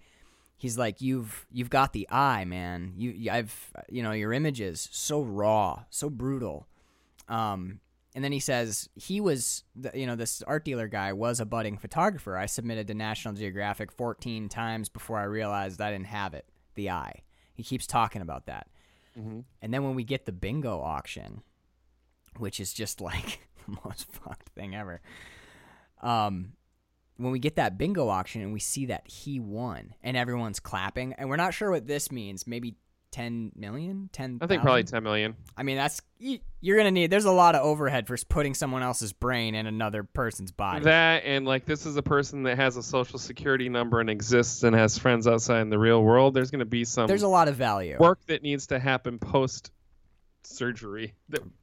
he's 0.56 0.78
like, 0.78 1.00
you've 1.00 1.46
you've 1.50 1.68
got 1.68 1.92
the 1.92 2.08
eye, 2.10 2.44
man. 2.44 2.94
You, 2.96 3.32
I've 3.32 3.72
you 3.90 4.04
know 4.04 4.12
your 4.12 4.32
images 4.32 4.88
so 4.92 5.20
raw, 5.20 5.82
so 5.90 6.08
brutal. 6.08 6.68
Um, 7.28 7.80
and 8.14 8.22
then 8.22 8.30
he 8.30 8.40
says 8.40 8.88
he 8.94 9.20
was, 9.20 9.64
the, 9.74 9.90
you 9.94 10.06
know, 10.06 10.14
this 10.14 10.42
art 10.42 10.64
dealer 10.64 10.86
guy 10.86 11.12
was 11.12 11.40
a 11.40 11.46
budding 11.46 11.76
photographer. 11.76 12.36
I 12.36 12.46
submitted 12.46 12.86
to 12.86 12.94
National 12.94 13.34
Geographic 13.34 13.90
14 13.90 14.48
times 14.48 14.88
before 14.88 15.18
I 15.18 15.24
realized 15.24 15.80
I 15.80 15.90
didn't 15.90 16.06
have 16.06 16.34
it, 16.34 16.46
the 16.74 16.90
eye. 16.90 17.22
He 17.54 17.62
keeps 17.64 17.86
talking 17.86 18.22
about 18.22 18.46
that. 18.46 18.68
Mhm. 19.18 19.44
And 19.60 19.74
then 19.74 19.84
when 19.84 19.94
we 19.94 20.04
get 20.04 20.26
the 20.26 20.32
bingo 20.32 20.80
auction, 20.80 21.42
which 22.38 22.60
is 22.60 22.72
just 22.72 23.00
like 23.00 23.46
the 23.66 23.76
most 23.84 24.10
fucked 24.12 24.48
thing 24.50 24.74
ever. 24.74 25.00
Um, 26.00 26.54
when 27.16 27.30
we 27.30 27.38
get 27.38 27.56
that 27.56 27.78
bingo 27.78 28.08
auction 28.08 28.40
and 28.42 28.52
we 28.52 28.58
see 28.60 28.86
that 28.86 29.06
he 29.06 29.38
won 29.38 29.94
and 30.02 30.16
everyone's 30.16 30.60
clapping, 30.60 31.12
and 31.14 31.28
we're 31.28 31.36
not 31.36 31.54
sure 31.54 31.70
what 31.70 31.86
this 31.86 32.10
means, 32.10 32.46
maybe 32.46 32.76
10 33.12 33.52
million, 33.54 34.10
10. 34.12 34.38
I 34.40 34.46
think 34.46 34.62
probably 34.62 34.84
10 34.84 35.02
million. 35.02 35.36
I 35.56 35.62
mean, 35.62 35.76
that's 35.76 36.00
you're 36.18 36.76
gonna 36.76 36.90
need. 36.90 37.10
There's 37.10 37.24
a 37.24 37.32
lot 37.32 37.54
of 37.54 37.62
overhead 37.62 38.06
for 38.06 38.16
putting 38.28 38.54
someone 38.54 38.82
else's 38.82 39.12
brain 39.12 39.54
in 39.54 39.66
another 39.66 40.02
person's 40.02 40.50
body. 40.50 40.84
That 40.84 41.24
and 41.24 41.46
like 41.46 41.66
this 41.66 41.86
is 41.86 41.96
a 41.96 42.02
person 42.02 42.44
that 42.44 42.56
has 42.56 42.76
a 42.76 42.82
social 42.82 43.18
security 43.18 43.68
number 43.68 44.00
and 44.00 44.10
exists 44.10 44.62
and 44.62 44.74
has 44.74 44.98
friends 44.98 45.26
outside 45.26 45.60
in 45.60 45.70
the 45.70 45.78
real 45.78 46.02
world. 46.02 46.34
There's 46.34 46.50
going 46.50 46.60
to 46.60 46.64
be 46.64 46.84
some 46.84 47.06
There's 47.06 47.22
a 47.22 47.28
lot 47.28 47.48
of 47.48 47.56
value. 47.56 47.96
work 48.00 48.24
that 48.26 48.42
needs 48.42 48.68
to 48.68 48.78
happen 48.78 49.18
post 49.18 49.70
surgery. 50.44 51.14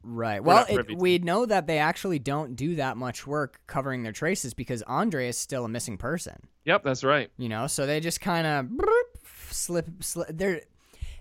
Right. 0.02 0.42
Well, 0.42 0.66
it, 0.68 0.96
we 0.96 1.18
know 1.18 1.46
that 1.46 1.66
they 1.66 1.78
actually 1.78 2.18
don't 2.18 2.56
do 2.56 2.76
that 2.76 2.96
much 2.96 3.26
work 3.26 3.60
covering 3.66 4.02
their 4.02 4.12
traces 4.12 4.54
because 4.54 4.82
Andre 4.82 5.28
is 5.28 5.38
still 5.38 5.64
a 5.64 5.68
missing 5.68 5.98
person. 5.98 6.36
yep, 6.64 6.82
that's 6.82 7.04
right. 7.04 7.30
You 7.36 7.48
know, 7.48 7.66
so 7.66 7.86
they 7.86 8.00
just 8.00 8.20
kind 8.20 8.46
of 8.46 8.68
slip, 9.50 9.88
slip. 10.02 10.28
They're 10.30 10.62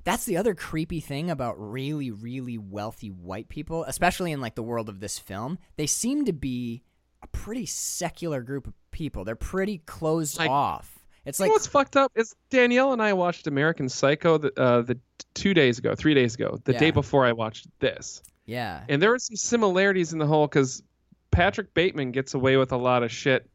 that's 0.10 0.26
the 0.26 0.38
other 0.38 0.56
creepy 0.56 0.99
thing 0.99 1.30
about 1.30 1.56
really, 1.60 2.10
really 2.10 2.57
wealthy 2.57 3.10
white 3.10 3.48
people, 3.49 3.84
especially 3.86 4.31
in 4.31 4.41
like 4.41 4.56
the 4.56 4.64
world 4.64 4.90
of 4.90 4.99
this 4.99 5.19
film. 5.19 5.60
They 5.77 5.86
seem 5.88 6.26
to 6.26 6.34
be 6.34 6.81
a 7.22 7.27
pretty 7.27 7.65
secular 7.65 8.41
group 8.41 8.65
of 8.68 8.73
people. 8.91 9.23
They're 9.23 9.36
pretty 9.36 9.80
closed 9.86 10.40
Like- 10.40 10.49
off. 10.49 10.95
It's 11.26 11.40
like 11.40 11.52
what's 11.52 11.68
fucked 11.68 11.95
up 11.95 12.11
is 12.15 12.34
Danielle 12.49 12.91
and 12.94 13.02
I 13.03 13.14
watched 13.14 13.45
American 13.45 13.88
Psycho 13.88 14.38
the, 14.40 14.60
uh, 14.60 14.81
the 14.81 14.98
two 15.36 15.53
days 15.53 15.77
ago, 15.77 15.94
three 15.94 16.14
days 16.15 16.34
ago, 16.34 16.57
the 16.64 16.73
Yeah. 16.73 16.80
day 16.80 16.91
before 16.91 17.26
I 17.26 17.34
watched 17.34 17.68
this, 17.80 18.23
yeah, 18.45 18.84
and 18.90 18.99
there 19.02 19.11
were 19.11 19.19
some 19.19 19.36
similarities 19.36 20.11
in 20.11 20.18
the 20.18 20.26
whole 20.26 20.48
because 20.48 20.81
Patrick 21.30 21.73
Bateman 21.76 22.11
gets 22.11 22.34
away 22.34 22.57
with 22.57 22.72
a 22.72 22.77
lot 22.77 23.03
of 23.03 23.11
shit 23.11 23.48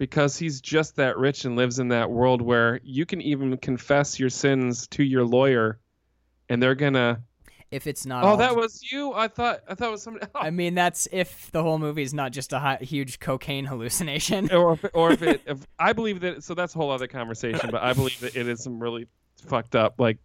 because 0.00 0.38
he's 0.38 0.62
just 0.62 0.96
that 0.96 1.18
rich 1.18 1.44
and 1.44 1.56
lives 1.56 1.78
in 1.78 1.88
that 1.88 2.10
world 2.10 2.40
where 2.40 2.80
you 2.82 3.04
can 3.04 3.20
even 3.20 3.54
confess 3.58 4.18
your 4.18 4.30
sins 4.30 4.86
to 4.86 5.04
your 5.04 5.26
lawyer, 5.26 5.78
and 6.48 6.62
they're 6.62 6.74
gonna. 6.74 7.20
if 7.70 7.86
it's 7.86 8.06
not. 8.06 8.24
Oh, 8.24 8.36
that 8.38 8.56
was 8.56 8.90
you. 8.90 9.12
I 9.12 9.28
thought. 9.28 9.60
I 9.68 9.74
thought 9.74 9.88
it 9.88 9.92
was 9.92 10.02
somebody. 10.02 10.24
else. 10.24 10.32
I 10.34 10.48
mean, 10.48 10.74
that's 10.74 11.06
if 11.12 11.52
the 11.52 11.62
whole 11.62 11.78
movie 11.78 12.00
is 12.02 12.14
not 12.14 12.32
just 12.32 12.54
a 12.54 12.78
huge 12.80 13.20
cocaine 13.20 13.66
hallucination. 13.66 14.50
or 14.52 14.72
if, 14.72 14.84
or 14.94 15.12
if 15.12 15.22
it, 15.22 15.42
if 15.46 15.66
I 15.78 15.92
believe 15.92 16.20
that, 16.20 16.42
so 16.44 16.54
that's 16.54 16.74
a 16.74 16.78
whole 16.78 16.90
other 16.90 17.06
conversation. 17.06 17.68
But 17.70 17.82
I 17.82 17.92
believe 17.92 18.18
that 18.20 18.34
it 18.34 18.48
is 18.48 18.62
some 18.64 18.80
really 18.80 19.06
fucked 19.46 19.76
up, 19.76 19.96
like 20.00 20.16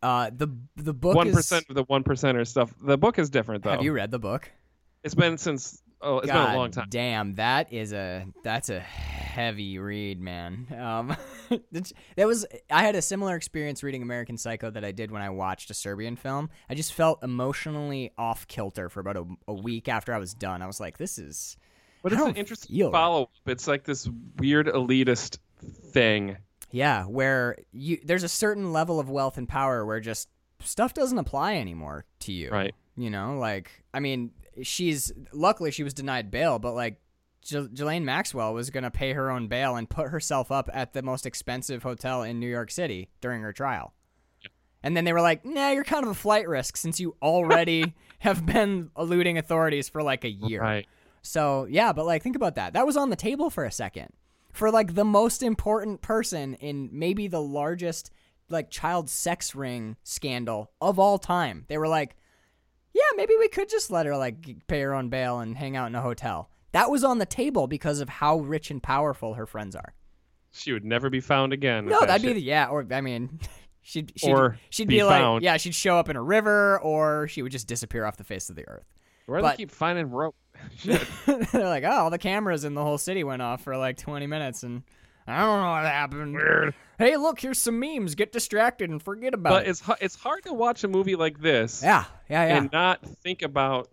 Uh, 0.00 0.30
the 0.32 0.46
the 0.76 0.94
book 0.94 1.16
one 1.16 1.26
is. 1.26 1.50
of 1.50 1.64
the 1.68 1.82
one 1.88 2.04
percenter 2.04 2.46
stuff. 2.46 2.72
The 2.80 2.96
book 2.96 3.18
is 3.18 3.30
different 3.30 3.64
though. 3.64 3.70
Have 3.72 3.82
you 3.82 3.92
read 3.92 4.12
the 4.12 4.20
book? 4.20 4.48
It's 5.02 5.16
been 5.16 5.36
since. 5.38 5.82
Oh, 6.04 6.18
it's 6.18 6.26
God 6.26 6.46
been 6.46 6.54
a 6.54 6.58
long 6.58 6.70
time. 6.70 6.86
Damn, 6.90 7.34
that 7.36 7.72
is 7.72 7.92
a 7.92 8.26
that's 8.42 8.68
a 8.68 8.78
heavy 8.80 9.78
read, 9.78 10.20
man. 10.20 10.66
Um, 10.78 11.16
that 11.72 12.26
was 12.26 12.46
I 12.70 12.82
had 12.82 12.94
a 12.94 13.02
similar 13.02 13.34
experience 13.36 13.82
reading 13.82 14.02
American 14.02 14.36
Psycho 14.36 14.70
that 14.70 14.84
I 14.84 14.92
did 14.92 15.10
when 15.10 15.22
I 15.22 15.30
watched 15.30 15.70
a 15.70 15.74
Serbian 15.74 16.16
film. 16.16 16.50
I 16.68 16.74
just 16.74 16.92
felt 16.92 17.22
emotionally 17.22 18.12
off 18.18 18.46
kilter 18.46 18.88
for 18.88 19.00
about 19.00 19.16
a, 19.16 19.24
a 19.48 19.54
week 19.54 19.88
after 19.88 20.12
I 20.12 20.18
was 20.18 20.34
done. 20.34 20.62
I 20.62 20.66
was 20.66 20.78
like, 20.78 20.98
this 20.98 21.18
is 21.18 21.56
But 22.02 22.12
it's 22.12 22.22
an 22.22 22.36
interesting 22.36 22.90
follow 22.92 23.22
up. 23.22 23.30
It's 23.46 23.66
like 23.66 23.84
this 23.84 24.08
weird 24.38 24.66
elitist 24.66 25.38
thing. 25.92 26.36
yeah, 26.70 27.04
where 27.04 27.56
you 27.72 27.98
there's 28.04 28.24
a 28.24 28.28
certain 28.28 28.72
level 28.72 29.00
of 29.00 29.08
wealth 29.08 29.38
and 29.38 29.48
power 29.48 29.84
where 29.86 30.00
just 30.00 30.28
stuff 30.62 30.94
doesn't 30.94 31.18
apply 31.18 31.56
anymore 31.56 32.04
to 32.20 32.32
you. 32.32 32.50
Right. 32.50 32.74
You 32.96 33.10
know, 33.10 33.38
like 33.38 33.70
I 33.92 34.00
mean, 34.00 34.30
she's 34.62 35.12
luckily 35.32 35.70
she 35.70 35.82
was 35.82 35.94
denied 35.94 36.30
bail, 36.30 36.58
but 36.58 36.74
like 36.74 37.00
J- 37.42 37.68
Ghislaine 37.68 38.04
Maxwell 38.04 38.54
was 38.54 38.70
gonna 38.70 38.90
pay 38.90 39.12
her 39.12 39.30
own 39.30 39.48
bail 39.48 39.76
and 39.76 39.88
put 39.88 40.08
herself 40.08 40.50
up 40.50 40.70
at 40.72 40.92
the 40.92 41.02
most 41.02 41.26
expensive 41.26 41.82
hotel 41.82 42.22
in 42.22 42.40
New 42.40 42.48
York 42.48 42.70
City 42.70 43.10
during 43.20 43.42
her 43.42 43.52
trial. 43.52 43.94
And 44.82 44.94
then 44.96 45.04
they 45.04 45.14
were 45.14 45.22
like, 45.22 45.44
"Nah, 45.44 45.70
you're 45.70 45.84
kind 45.84 46.04
of 46.04 46.10
a 46.10 46.14
flight 46.14 46.46
risk 46.46 46.76
since 46.76 47.00
you 47.00 47.16
already 47.22 47.94
have 48.18 48.44
been 48.44 48.90
eluding 48.96 49.38
authorities 49.38 49.88
for 49.88 50.02
like 50.02 50.24
a 50.24 50.30
year." 50.30 50.60
Right. 50.60 50.86
So 51.22 51.66
yeah, 51.70 51.92
but 51.92 52.04
like 52.06 52.22
think 52.22 52.36
about 52.36 52.56
that. 52.56 52.74
That 52.74 52.86
was 52.86 52.96
on 52.96 53.10
the 53.10 53.16
table 53.16 53.50
for 53.50 53.64
a 53.64 53.72
second. 53.72 54.10
For 54.52 54.70
like 54.70 54.94
the 54.94 55.04
most 55.04 55.42
important 55.42 56.02
person 56.02 56.54
in 56.54 56.90
maybe 56.92 57.26
the 57.26 57.40
largest 57.40 58.10
like 58.48 58.70
child 58.70 59.08
sex 59.08 59.54
ring 59.54 59.96
scandal 60.04 60.70
of 60.80 60.98
all 60.98 61.18
time. 61.18 61.64
They 61.68 61.78
were 61.78 61.88
like, 61.88 62.16
Yeah, 62.94 63.02
maybe 63.16 63.34
we 63.38 63.48
could 63.48 63.68
just 63.68 63.90
let 63.90 64.06
her 64.06 64.16
like 64.16 64.66
pay 64.68 64.80
her 64.80 64.94
own 64.94 65.08
bail 65.08 65.40
and 65.40 65.56
hang 65.56 65.76
out 65.76 65.88
in 65.88 65.94
a 65.94 66.00
hotel. 66.00 66.48
That 66.72 66.90
was 66.90 67.04
on 67.04 67.18
the 67.18 67.26
table 67.26 67.66
because 67.66 68.00
of 68.00 68.08
how 68.08 68.38
rich 68.38 68.70
and 68.70 68.82
powerful 68.82 69.34
her 69.34 69.46
friends 69.46 69.76
are. 69.76 69.94
She 70.52 70.72
would 70.72 70.84
never 70.84 71.10
be 71.10 71.20
found 71.20 71.52
again. 71.52 71.86
No, 71.86 72.00
that 72.00 72.06
that'd 72.06 72.22
be 72.26 72.32
the 72.32 72.40
yeah, 72.42 72.66
or 72.68 72.86
I 72.92 73.00
mean 73.00 73.40
she'd 73.82 74.12
she'd, 74.16 74.30
Or 74.30 74.58
she'd 74.70 74.88
be 74.88 74.98
be, 74.98 75.02
like 75.02 75.20
found. 75.20 75.42
yeah, 75.42 75.56
she'd 75.56 75.74
show 75.74 75.98
up 75.98 76.08
in 76.08 76.16
a 76.16 76.22
river 76.22 76.80
or 76.80 77.26
she 77.28 77.42
would 77.42 77.52
just 77.52 77.66
disappear 77.66 78.04
off 78.04 78.16
the 78.16 78.24
face 78.24 78.48
of 78.48 78.56
the 78.56 78.66
earth. 78.68 78.86
Where 79.26 79.40
do 79.40 79.46
they 79.46 79.56
keep 79.56 79.70
finding 79.70 80.10
rope? 80.10 80.36
They're 80.84 81.64
like, 81.64 81.84
oh, 81.84 81.90
all 81.90 82.10
the 82.10 82.18
cameras 82.18 82.64
in 82.64 82.74
the 82.74 82.82
whole 82.82 82.98
city 82.98 83.24
went 83.24 83.42
off 83.42 83.62
for 83.62 83.76
like 83.76 83.96
20 83.96 84.26
minutes, 84.26 84.62
and 84.62 84.82
I 85.26 85.40
don't 85.40 85.62
know 85.62 85.70
what 85.70 85.84
happened. 85.84 86.34
Weird. 86.34 86.74
Hey, 86.98 87.16
look, 87.16 87.40
here's 87.40 87.58
some 87.58 87.78
memes. 87.80 88.14
Get 88.14 88.30
distracted 88.32 88.90
and 88.90 89.02
forget 89.02 89.34
about 89.34 89.50
But 89.50 89.66
it. 89.66 89.70
it's 89.70 89.80
hu- 89.80 89.94
it's 90.00 90.14
hard 90.16 90.44
to 90.44 90.52
watch 90.52 90.84
a 90.84 90.88
movie 90.88 91.16
like 91.16 91.40
this 91.40 91.82
Yeah, 91.82 92.04
yeah, 92.28 92.46
yeah. 92.46 92.56
and 92.56 92.72
not 92.72 93.00
think 93.22 93.42
about 93.42 93.88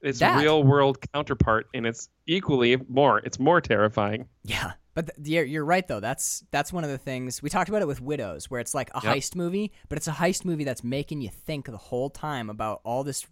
its 0.00 0.20
That. 0.20 0.38
real 0.40 0.62
world 0.62 0.98
counterpart, 1.12 1.66
and 1.74 1.86
it's 1.86 2.08
equally 2.26 2.76
more. 2.88 3.18
It's 3.18 3.38
more 3.38 3.60
terrifying. 3.60 4.28
Yeah, 4.44 4.72
but 4.94 5.10
th- 5.16 5.28
you're, 5.28 5.44
you're 5.44 5.64
right 5.64 5.86
though. 5.86 6.00
That's 6.00 6.44
that's 6.50 6.72
one 6.72 6.84
of 6.84 6.90
the 6.90 6.98
things 6.98 7.42
we 7.42 7.50
talked 7.50 7.68
about 7.68 7.82
it 7.82 7.88
with 7.88 8.00
Widows, 8.00 8.50
where 8.50 8.60
it's 8.60 8.74
like 8.74 8.90
a 8.94 9.00
Yep. 9.02 9.16
heist 9.16 9.34
movie, 9.36 9.72
but 9.88 9.98
it's 9.98 10.08
a 10.08 10.12
heist 10.12 10.44
movie 10.44 10.64
that's 10.64 10.84
making 10.84 11.20
you 11.20 11.28
think 11.30 11.66
the 11.66 11.76
whole 11.76 12.10
time 12.10 12.48
about 12.48 12.80
all 12.84 13.02
this 13.04 13.26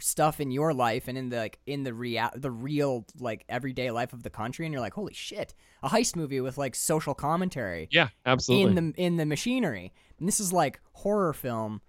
stuff 0.00 0.40
in 0.40 0.50
your 0.50 0.72
life 0.74 1.08
and 1.08 1.16
in 1.18 1.28
the 1.28 1.36
like 1.36 1.58
in 1.66 1.82
the 1.84 1.92
real 1.94 2.28
the 2.34 2.50
real 2.50 3.04
like 3.18 3.44
everyday 3.48 3.90
life 3.90 4.12
of 4.12 4.22
the 4.22 4.30
country 4.30 4.66
and 4.66 4.72
you're 4.72 4.80
like 4.80 4.94
holy 4.94 5.14
shit 5.14 5.54
a 5.82 5.88
heist 5.88 6.16
movie 6.16 6.40
with 6.40 6.56
like 6.58 6.74
social 6.74 7.14
commentary 7.14 7.88
Yeah, 7.90 8.08
absolutely. 8.26 8.76
in 8.76 8.92
the 8.92 9.00
in 9.02 9.16
the 9.16 9.26
machinery 9.26 9.92
and 10.18 10.26
this 10.28 10.40
is 10.40 10.52
like 10.52 10.80
horror 10.92 11.32
film 11.32 11.80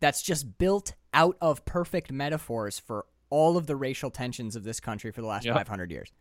that's 0.00 0.22
just 0.22 0.58
built 0.58 0.94
out 1.14 1.36
of 1.40 1.64
perfect 1.64 2.12
metaphors 2.12 2.78
for 2.78 3.06
all 3.30 3.56
of 3.56 3.66
the 3.66 3.76
racial 3.76 4.10
tensions 4.10 4.56
of 4.56 4.64
this 4.64 4.80
country 4.80 5.10
for 5.10 5.20
the 5.20 5.26
last 5.26 5.44
Yep. 5.44 5.56
500 5.56 5.90
years 5.90 6.12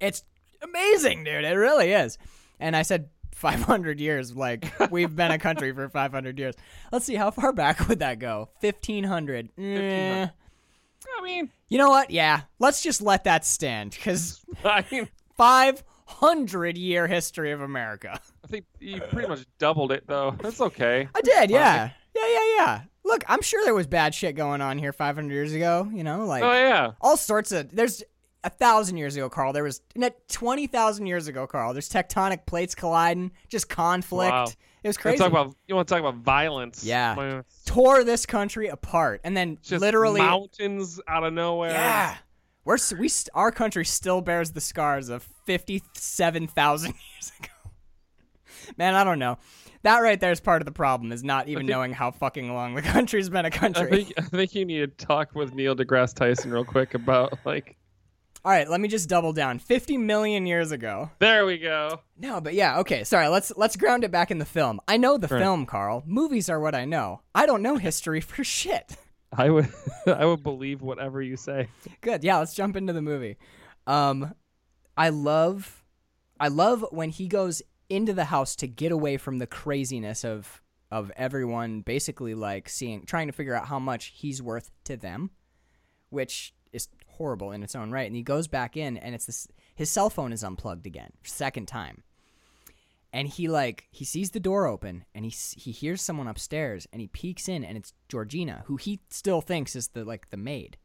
it's 0.00 0.22
amazing 0.62 1.24
dude 1.24 1.44
it 1.44 1.54
really 1.54 1.92
is 1.92 2.18
and 2.58 2.76
i 2.76 2.82
said 2.82 3.08
500 3.34 4.00
years 4.00 4.36
like 4.36 4.70
we've 4.90 5.14
been 5.16 5.30
a 5.30 5.38
country 5.38 5.72
for 5.72 5.88
500 5.88 6.38
years 6.38 6.54
let's 6.92 7.04
see 7.06 7.14
how 7.14 7.30
far 7.30 7.52
back 7.52 7.88
would 7.88 8.00
that 8.00 8.18
go 8.18 8.50
1500 8.60 9.50
Eh. 9.58 10.26
I 11.18 11.22
mean, 11.24 11.50
you 11.68 11.78
know 11.78 11.90
what 11.90 12.10
yeah 12.10 12.42
let's 12.58 12.82
just 12.82 13.00
let 13.02 13.24
that 13.24 13.44
stand 13.44 13.90
because 13.92 14.40
I 14.64 14.84
mean, 14.90 15.08
500 15.36 16.76
year 16.76 17.06
history 17.06 17.52
of 17.52 17.60
america 17.60 18.20
I 18.44 18.46
think 18.46 18.64
you 18.78 19.00
pretty 19.00 19.28
much 19.28 19.44
doubled 19.58 19.92
it 19.92 20.04
though. 20.06 20.36
That's 20.42 20.60
okay. 20.60 21.08
i 21.14 21.20
did 21.20 21.50
yeah 21.50 21.90
yeah 22.14 22.26
yeah 22.28 22.54
yeah 22.56 22.80
look 23.04 23.24
i'm 23.28 23.42
sure 23.42 23.64
there 23.64 23.74
was 23.74 23.86
bad 23.86 24.14
shit 24.14 24.34
going 24.34 24.60
on 24.60 24.78
here 24.78 24.92
500 24.92 25.32
years 25.32 25.52
ago 25.52 25.88
you 25.92 26.04
know 26.04 26.24
like 26.26 26.42
Oh 26.42 26.52
yeah. 26.52 26.92
all 27.00 27.16
sorts 27.16 27.52
of 27.52 27.74
there's 27.74 28.02
a 28.42 28.50
thousand 28.50 28.96
years 28.96 29.16
ago 29.16 29.28
carl 29.28 29.52
there 29.52 29.62
was 29.62 29.80
no, 29.94 30.10
20000 30.28 31.06
years 31.06 31.28
ago 31.28 31.46
carl 31.46 31.72
there's 31.72 31.88
tectonic 31.88 32.46
plates 32.46 32.74
colliding 32.74 33.30
just 33.48 33.68
conflict 33.68 34.32
Wow. 34.32 34.46
It 34.82 34.88
was 34.88 34.96
You 34.96 35.00
crazy 35.02 35.20
want 35.22 35.32
to 35.32 35.36
talk 35.36 35.44
about 35.46 35.56
you 35.66 35.74
want 35.74 35.88
to 35.88 35.94
talk 35.94 36.00
about 36.00 36.14
violence? 36.16 36.84
Yeah. 36.84 37.14
Man, 37.14 37.44
tore 37.66 38.04
this 38.04 38.26
country 38.26 38.68
apart 38.68 39.20
and 39.24 39.36
then 39.36 39.58
Just 39.62 39.80
literally 39.80 40.20
mountains 40.20 41.00
out 41.08 41.24
of 41.24 41.32
nowhere. 41.32 41.70
yeah 41.70 42.16
we're 42.64 42.76
we 42.98 43.10
our 43.34 43.50
country 43.50 43.84
still 43.84 44.20
bears 44.20 44.52
the 44.52 44.60
scars 44.60 45.08
of 45.08 45.26
57,000 45.46 46.86
years 47.14 47.32
ago 47.40 47.70
man 48.76 48.94
i 48.94 49.02
don't 49.02 49.18
know 49.18 49.38
that 49.82 49.98
right 50.00 50.20
there 50.20 50.30
is 50.30 50.40
part 50.40 50.60
of 50.60 50.66
the 50.66 50.72
problem 50.72 51.10
is 51.10 51.24
not 51.24 51.48
even 51.48 51.60
think- 51.60 51.70
knowing 51.70 51.92
how 51.92 52.10
fucking 52.10 52.52
long 52.52 52.74
the 52.74 52.82
country's 52.96 53.30
been 53.30 53.46
a 53.46 53.50
country 53.50 54.04
think 54.04 54.12
I 54.18 54.22
think 54.22 54.54
you 54.54 54.64
need 54.66 54.98
to 54.98 55.06
talk 55.06 55.34
with 55.34 55.54
Neil 55.54 55.74
deGrasse 55.74 56.14
Tyson 56.14 56.50
real 56.52 56.64
quick 56.66 56.92
about 56.94 57.38
like. 57.46 57.76
All 58.44 58.52
right 58.52 58.68
let 58.68 58.80
me 58.80 58.88
just 58.88 59.08
double 59.08 59.32
down 59.32 59.58
50 59.58 59.98
million 59.98 60.46
years 60.46 60.72
ago 60.72 61.10
There 61.18 61.44
we 61.46 61.58
go. 61.58 62.00
No, 62.18 62.40
but 62.40 62.54
yeah, 62.54 62.78
okay. 62.80 63.04
Sorry, 63.04 63.28
let's 63.28 63.52
let's 63.56 63.76
ground 63.76 64.04
it 64.04 64.10
back 64.10 64.30
in 64.30 64.38
the 64.38 64.44
film. 64.44 64.80
I 64.86 64.96
know 64.98 65.16
the 65.18 65.26
Right. 65.28 65.40
film, 65.40 65.64
Carl. 65.66 66.02
Movies 66.06 66.48
are 66.50 66.60
what 66.60 66.74
I 66.74 66.84
know. 66.84 67.22
I 67.34 67.46
don't 67.46 67.62
know 67.62 67.76
history 67.76 68.20
for 68.30 68.44
shit. 68.44 68.96
I 69.32 69.48
would 69.50 69.68
I 70.06 70.24
would 70.26 70.42
believe 70.42 70.82
whatever 70.82 71.22
you 71.22 71.36
say. 71.36 71.68
Good. 72.00 72.22
Yeah, 72.24 72.38
let's 72.38 72.54
jump 72.54 72.76
into 72.76 72.92
the 72.92 73.02
movie. 73.02 73.36
Um 73.86 74.34
I 74.96 75.08
love 75.08 75.84
I 76.38 76.48
love 76.48 76.84
when 76.90 77.10
he 77.10 77.26
goes 77.28 77.62
into 77.88 78.12
the 78.12 78.26
house 78.26 78.54
to 78.56 78.66
get 78.68 78.92
away 78.92 79.16
from 79.16 79.38
the 79.38 79.46
craziness 79.46 80.24
of 80.24 80.62
of 80.90 81.10
everyone 81.16 81.80
basically 81.82 82.34
like 82.34 82.68
seeing 82.68 83.04
trying 83.06 83.26
to 83.28 83.32
figure 83.32 83.54
out 83.54 83.66
how 83.68 83.78
much 83.78 84.12
he's 84.16 84.42
worth 84.42 84.70
to 84.84 84.96
them, 84.96 85.30
which 86.10 86.52
is 86.72 86.88
horrible 87.20 87.52
in 87.52 87.62
its 87.62 87.74
own 87.74 87.90
right. 87.90 88.06
And 88.06 88.16
he 88.16 88.22
goes 88.22 88.48
back 88.48 88.78
in 88.78 88.96
and 88.96 89.14
it's 89.14 89.26
this 89.26 89.46
his 89.74 89.90
cell 89.90 90.08
phone 90.08 90.32
is 90.32 90.42
unplugged 90.42 90.86
again, 90.86 91.12
second 91.22 91.66
time. 91.68 92.02
and 93.12 93.28
he 93.28 93.46
like 93.46 93.84
he 93.90 94.04
sees 94.06 94.30
the 94.30 94.40
door 94.40 94.66
open 94.66 95.04
and 95.14 95.24
he 95.26 95.30
he 95.56 95.70
hears 95.70 96.00
someone 96.00 96.26
upstairs 96.28 96.86
and 96.92 97.00
he 97.02 97.08
peeks 97.08 97.46
in 97.48 97.62
and 97.62 97.76
it's 97.76 97.92
Georgina 98.08 98.62
who 98.66 98.76
he 98.76 99.00
still 99.10 99.42
thinks 99.42 99.76
is 99.76 99.88
the 99.88 100.02
like 100.04 100.30
the 100.30 100.36
maid. 100.38 100.78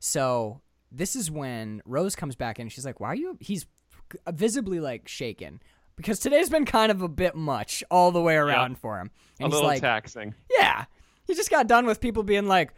So 0.00 0.60
this 0.90 1.14
is 1.16 1.30
when 1.30 1.82
Rose 1.86 2.16
comes 2.16 2.34
back 2.36 2.58
in. 2.58 2.68
She's 2.68 2.84
like, 2.86 2.98
"Why 3.00 3.08
are 3.08 3.14
you?" 3.14 3.36
He's 3.40 3.66
visibly 4.32 4.80
like 4.80 5.06
shaken 5.08 5.60
because 5.96 6.18
today's 6.18 6.50
been 6.50 6.64
kind 6.66 6.90
of 6.90 7.02
a 7.02 7.08
bit 7.08 7.34
much 7.36 7.82
all 7.90 8.10
the 8.12 8.20
way 8.20 8.34
around 8.36 8.78
for 8.78 8.98
him. 8.98 9.10
A 9.40 9.44
And 9.44 9.52
he's 9.52 9.54
little 9.54 9.68
like, 9.68 9.80
taxing. 9.80 10.34
yeah. 10.58 10.84
He 11.26 11.34
just 11.34 11.50
got 11.50 11.66
done 11.68 11.86
with 11.86 12.00
people 12.02 12.22
being 12.22 12.46
like, 12.46 12.70
"Uh, 12.70 12.72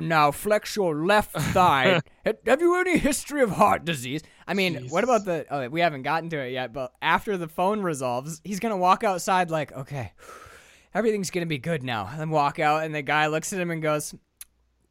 now 0.00 0.30
flex 0.30 0.76
your 0.76 0.94
left 1.04 1.32
thigh. 1.32 2.00
Have 2.46 2.60
you 2.60 2.80
any 2.80 2.98
history 2.98 3.42
of 3.42 3.50
heart 3.50 3.84
disease? 3.84 4.22
I 4.46 4.54
mean, 4.54 4.88
what 4.88 5.04
about 5.04 5.24
the? 5.24 5.46
Oh, 5.50 5.68
we 5.68 5.80
haven't 5.80 6.02
gotten 6.02 6.30
to 6.30 6.38
it 6.38 6.52
yet, 6.52 6.72
but 6.72 6.92
after 7.00 7.36
the 7.36 7.48
phone 7.48 7.82
resolves, 7.82 8.40
he's 8.44 8.60
gonna 8.60 8.76
walk 8.76 9.04
outside 9.04 9.50
like, 9.50 9.72
okay, 9.72 10.12
everything's 10.94 11.30
gonna 11.30 11.46
be 11.46 11.58
good 11.58 11.82
now. 11.82 12.08
And 12.10 12.20
then 12.20 12.30
walk 12.30 12.58
out, 12.58 12.84
and 12.84 12.94
the 12.94 13.02
guy 13.02 13.26
looks 13.26 13.52
at 13.52 13.60
him 13.60 13.70
and 13.70 13.80
goes, 13.82 14.14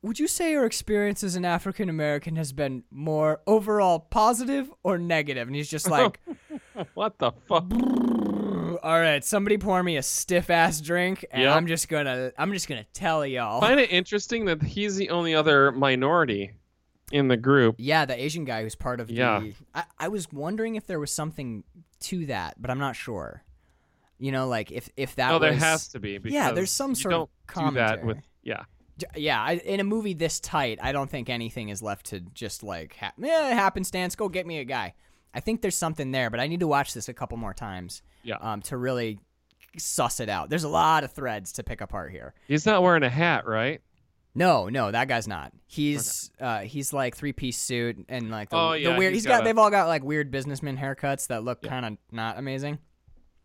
"Would 0.01 0.19
you 0.19 0.27
say 0.27 0.51
your 0.51 0.65
experience 0.65 1.23
as 1.23 1.35
an 1.35 1.45
African 1.45 1.89
American 1.89 2.35
has 2.37 2.53
been 2.53 2.83
more 2.89 3.41
overall 3.45 3.99
positive 3.99 4.71
or 4.83 4.97
negative?" 4.97 5.47
And 5.47 5.55
he's 5.55 5.69
just 5.69 5.89
like. 5.89 6.19
What 6.93 7.17
the 7.19 7.31
fuck? 7.47 7.65
All 8.83 8.99
right, 8.99 9.23
somebody 9.23 9.57
pour 9.57 9.81
me 9.83 9.97
a 9.97 10.03
stiff 10.03 10.49
ass 10.49 10.81
drink, 10.81 11.25
and 11.31 11.43
Yep. 11.43 11.55
I'm 11.55 11.67
just 11.67 11.87
gonna, 11.89 12.31
I'm 12.37 12.51
just 12.53 12.67
gonna 12.67 12.85
tell 12.93 13.25
y'all. 13.25 13.61
find 13.61 13.79
it 13.79 13.91
interesting 13.91 14.45
that 14.45 14.61
he's 14.63 14.95
the 14.95 15.09
only 15.09 15.35
other 15.35 15.71
minority 15.71 16.51
in 17.11 17.27
the 17.27 17.37
group. 17.37 17.75
Yeah, 17.77 18.05
the 18.05 18.19
Asian 18.21 18.45
guy 18.45 18.63
who's 18.63 18.75
part 18.75 18.99
of 18.99 19.09
Yeah. 19.09 19.39
the. 19.39 19.53
I, 19.73 19.83
I 19.97 20.07
was 20.07 20.31
wondering 20.31 20.75
if 20.75 20.85
there 20.87 20.99
was 20.99 21.11
something 21.11 21.63
to 22.01 22.25
that, 22.27 22.61
but 22.61 22.69
I'm 22.71 22.79
not 22.79 22.95
sure. 22.95 23.43
You 24.17 24.31
know, 24.31 24.47
like 24.47 24.71
if 24.71 24.89
if 24.97 25.15
that. 25.15 25.31
oh, 25.31 25.39
there 25.39 25.53
was, 25.53 25.61
has 25.61 25.87
to 25.89 25.99
be. 25.99 26.17
Because 26.17 26.33
Yeah, 26.33 26.51
there's 26.51 26.71
some 26.71 26.93
sort 26.95 27.13
of 27.13 27.29
that 27.55 28.03
with. 28.05 28.17
commentary. 28.17 28.21
Yeah. 28.43 28.63
Yeah, 29.15 29.41
I, 29.41 29.53
in 29.53 29.79
a 29.79 29.85
movie 29.85 30.13
this 30.13 30.41
tight, 30.41 30.77
I 30.81 30.91
don't 30.91 31.09
think 31.09 31.29
anything 31.29 31.69
is 31.69 31.81
left 31.81 32.07
to 32.07 32.19
just 32.19 32.63
like 32.63 32.97
ha- 32.99 33.13
eh, 33.23 33.53
happenstance. 33.53 34.15
Go 34.17 34.27
get 34.27 34.45
me 34.45 34.59
a 34.59 34.65
guy. 34.65 34.93
I 35.33 35.39
think 35.39 35.61
there's 35.61 35.75
something 35.75 36.11
there, 36.11 36.29
but 36.29 36.39
I 36.39 36.47
need 36.47 36.59
to 36.61 36.67
watch 36.67 36.93
this 36.93 37.07
a 37.09 37.13
couple 37.13 37.37
more 37.37 37.53
times. 37.53 38.01
Yeah. 38.23 38.37
Um, 38.41 38.61
to 38.63 38.77
really 38.77 39.19
suss 39.77 40.19
it 40.19 40.29
out. 40.29 40.49
There's 40.49 40.63
a 40.63 40.69
lot 40.69 41.03
of 41.03 41.11
threads 41.11 41.51
to 41.53 41.63
pick 41.63 41.81
apart 41.81 42.11
here. 42.11 42.33
He's 42.47 42.65
not 42.65 42.81
wearing 42.81 43.03
a 43.03 43.09
hat, 43.09 43.45
right? 43.47 43.81
No, 44.35 44.69
no, 44.69 44.91
that 44.91 45.07
guy's 45.07 45.27
not. 45.27 45.51
He's 45.67 46.31
uh 46.39 46.59
he's 46.59 46.93
like 46.93 47.15
three 47.15 47.33
piece 47.33 47.57
suit 47.57 48.05
and 48.09 48.29
like 48.31 48.49
the, 48.49 48.57
Oh, 48.57 48.71
the 48.73 48.95
weird. 48.97 49.13
he's 49.13 49.23
he's 49.23 49.25
got, 49.25 49.37
got 49.37 49.41
a- 49.41 49.45
they've 49.45 49.57
all 49.57 49.71
got 49.71 49.87
like 49.87 50.03
weird 50.03 50.31
businessman 50.31 50.77
haircuts 50.77 51.27
that 51.27 51.43
look 51.43 51.59
Yeah. 51.63 51.69
kind 51.69 51.85
of 51.85 51.97
not 52.11 52.37
amazing, 52.37 52.77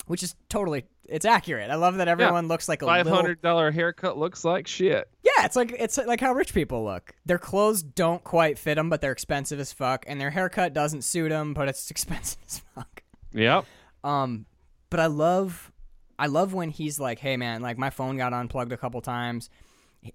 which 0.07 0.23
is 0.23 0.35
totally 0.49 0.85
it's 1.09 1.25
accurate. 1.27 1.71
I 1.71 1.75
love 1.75 1.97
that 1.97 2.09
everyone 2.09 2.49
looks 2.49 2.69
like 2.69 2.81
a 2.83 2.87
Five 2.87 3.05
little. 3.07 3.19
hundred 3.19 3.43
dollar 3.43 3.71
haircut 3.71 4.17
looks 4.17 4.45
like 4.45 4.67
shit. 4.67 5.09
Yeah, 5.23 5.45
it's 5.45 5.57
like 5.57 5.75
it's 5.79 5.99
like 5.99 6.21
how 6.21 6.33
rich 6.33 6.55
people 6.55 6.85
look. 6.85 7.15
Their 7.27 7.39
clothes 7.39 7.83
don't 7.83 8.25
quite 8.25 8.59
fit 8.59 8.77
them, 8.77 8.89
but 8.89 9.01
they're 9.01 9.13
expensive 9.13 9.61
as 9.61 9.73
fuck, 9.73 10.05
and 10.09 10.21
their 10.21 10.31
haircut 10.31 10.73
doesn't 10.73 11.03
suit 11.03 11.29
them, 11.29 11.53
but 11.55 11.69
it's 11.69 11.91
expensive 11.91 12.39
as 12.47 12.63
fuck. 12.75 13.03
Yep. 13.33 13.67
Um, 14.03 14.47
but 14.91 15.01
I 15.01 15.07
love, 15.07 15.73
I 16.19 16.27
love 16.27 16.55
when 16.55 16.71
he's 16.71 16.99
like, 17.01 17.19
"Hey, 17.19 17.37
man, 17.37 17.61
like 17.63 17.79
my 17.79 17.91
phone 17.91 18.17
got 18.17 18.33
unplugged 18.33 18.73
a 18.73 18.77
couple 18.77 19.01
times," 19.01 19.51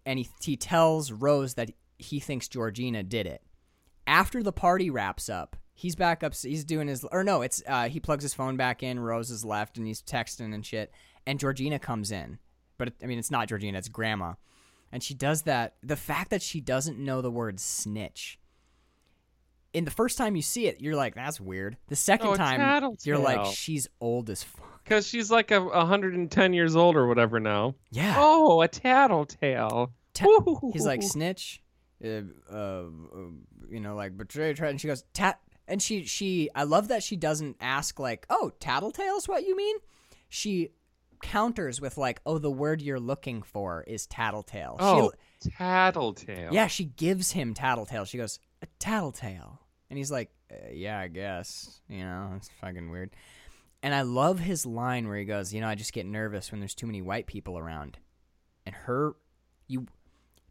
and 0.05 0.17
he 0.19 0.29
he 0.41 0.57
tells 0.57 1.11
Rose 1.11 1.55
that 1.55 1.69
he 1.97 2.19
thinks 2.19 2.47
Georgina 2.47 3.03
did 3.03 3.27
it. 3.27 3.41
After 4.07 4.41
the 4.41 4.53
party 4.53 4.89
wraps 4.89 5.29
up, 5.29 5.55
he's 5.79 5.95
back 5.95 6.23
up. 6.23 6.33
He's 6.35 6.63
doing 6.65 6.87
his, 6.87 7.03
or 7.05 7.23
no, 7.23 7.41
it's 7.41 7.63
uh, 7.67 7.87
he 7.89 7.99
plugs 7.99 8.23
his 8.23 8.33
phone 8.33 8.57
back 8.57 8.83
in. 8.83 8.99
Rose 8.99 9.29
is 9.31 9.45
left, 9.45 9.77
and 9.77 9.87
he's 9.87 10.01
texting 10.01 10.53
and 10.53 10.65
shit. 10.65 10.91
And 11.25 11.39
Georgina 11.39 11.79
comes 11.79 12.11
in, 12.11 12.39
but 12.77 12.89
it, 12.89 12.93
I 13.03 13.05
mean, 13.05 13.19
it's 13.19 13.31
not 13.31 13.47
Georgina, 13.47 13.77
it's 13.77 13.87
Grandma, 13.87 14.33
and 14.91 15.01
she 15.03 15.13
does 15.13 15.43
that. 15.43 15.75
The 15.83 15.95
fact 15.95 16.29
that 16.31 16.41
she 16.41 16.59
doesn't 16.61 16.97
know 16.99 17.21
the 17.21 17.31
word 17.31 17.59
snitch. 17.59 18.39
In 19.71 19.85
the 19.85 19.91
first 19.91 20.17
time 20.17 20.35
you 20.35 20.41
see 20.41 20.65
it, 20.65 20.81
you're 20.81 20.95
like, 20.95 21.13
"That's 21.13 21.39
weird." 21.39 21.77
The 21.87 21.95
second 21.95 22.27
Oh, 22.29 22.35
time, 22.35 22.97
you're 23.03 23.19
like, 23.19 23.45
"She's 23.53 23.87
old 24.01 24.29
as 24.31 24.41
fuck." 24.43 24.83
Because 24.83 25.05
she's 25.07 25.29
like 25.29 25.51
a 25.51 25.61
110 25.61 26.53
years 26.53 26.75
old 26.75 26.95
or 26.95 27.05
whatever 27.07 27.39
now. 27.39 27.75
Yeah. 27.91 28.15
Oh, 28.17 28.61
a 28.63 28.67
tattletale. 28.67 29.91
Ta- 30.15 30.25
He's 30.73 30.85
like 30.87 31.03
snitch, 31.03 31.61
uh, 32.03 32.07
uh, 32.51 32.55
uh, 32.55 32.85
you 33.69 33.79
know, 33.79 33.95
like 33.95 34.17
betray, 34.17 34.53
try, 34.53 34.69
and 34.69 34.81
she 34.81 34.87
goes 34.87 35.03
tat, 35.13 35.39
and 35.69 35.81
she 35.81 36.03
she 36.03 36.49
I 36.53 36.63
love 36.63 36.89
that 36.89 37.03
she 37.03 37.15
doesn't 37.15 37.55
ask 37.61 37.99
like, 37.99 38.25
oh, 38.29 38.51
tattletale's 38.59 39.27
what 39.27 39.43
you 39.45 39.55
mean? 39.55 39.77
She 40.27 40.69
counters 41.21 41.79
with 41.81 41.97
like, 41.97 42.21
oh, 42.25 42.37
the 42.37 42.51
word 42.51 42.81
you're 42.81 42.99
looking 42.99 43.41
for 43.41 43.83
is 43.87 44.05
tattletale. 44.07 44.75
Oh, 44.79 45.11
she, 45.43 45.49
tattletale. 45.51 46.53
yeah, 46.53 46.67
she 46.67 46.85
gives 46.85 47.31
him 47.31 47.53
tattletale. 47.53 48.05
She 48.05 48.17
goes 48.17 48.39
a 48.61 48.67
tattletale, 48.79 49.61
and 49.89 49.97
he's 49.97 50.11
like, 50.11 50.29
uh, 50.51 50.69
yeah, 50.73 50.99
I 50.99 51.07
guess, 51.07 51.81
you 51.87 51.99
know, 52.03 52.33
it's 52.35 52.49
fucking 52.61 52.89
weird. 52.89 53.11
And 53.81 53.93
I 53.95 54.01
love 54.01 54.39
his 54.39 54.65
line 54.65 55.07
where 55.07 55.17
he 55.17 55.23
goes, 55.25 55.53
you 55.53 55.61
know, 55.61 55.67
I 55.67 55.75
just 55.75 55.93
get 55.93 56.05
nervous 56.05 56.51
when 56.51 56.59
there's 56.59 56.75
too 56.75 56.85
many 56.87 57.01
white 57.01 57.27
people 57.27 57.57
around. 57.57 57.97
And 58.65 58.75
her, 58.75 59.13
you 59.67 59.87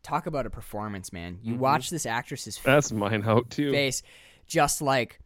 talk 0.02 0.26
about 0.26 0.46
a 0.46 0.50
performance, 0.50 1.12
man. 1.12 1.38
You 1.42 1.54
Mhm. 1.54 1.58
watch 1.58 1.90
this 1.90 2.06
actress's 2.06 2.58
That's 2.64 2.90
my 2.90 3.16
note 3.18 3.50
too. 3.50 3.70
face 3.70 4.02
just 4.48 4.82
like 4.82 5.20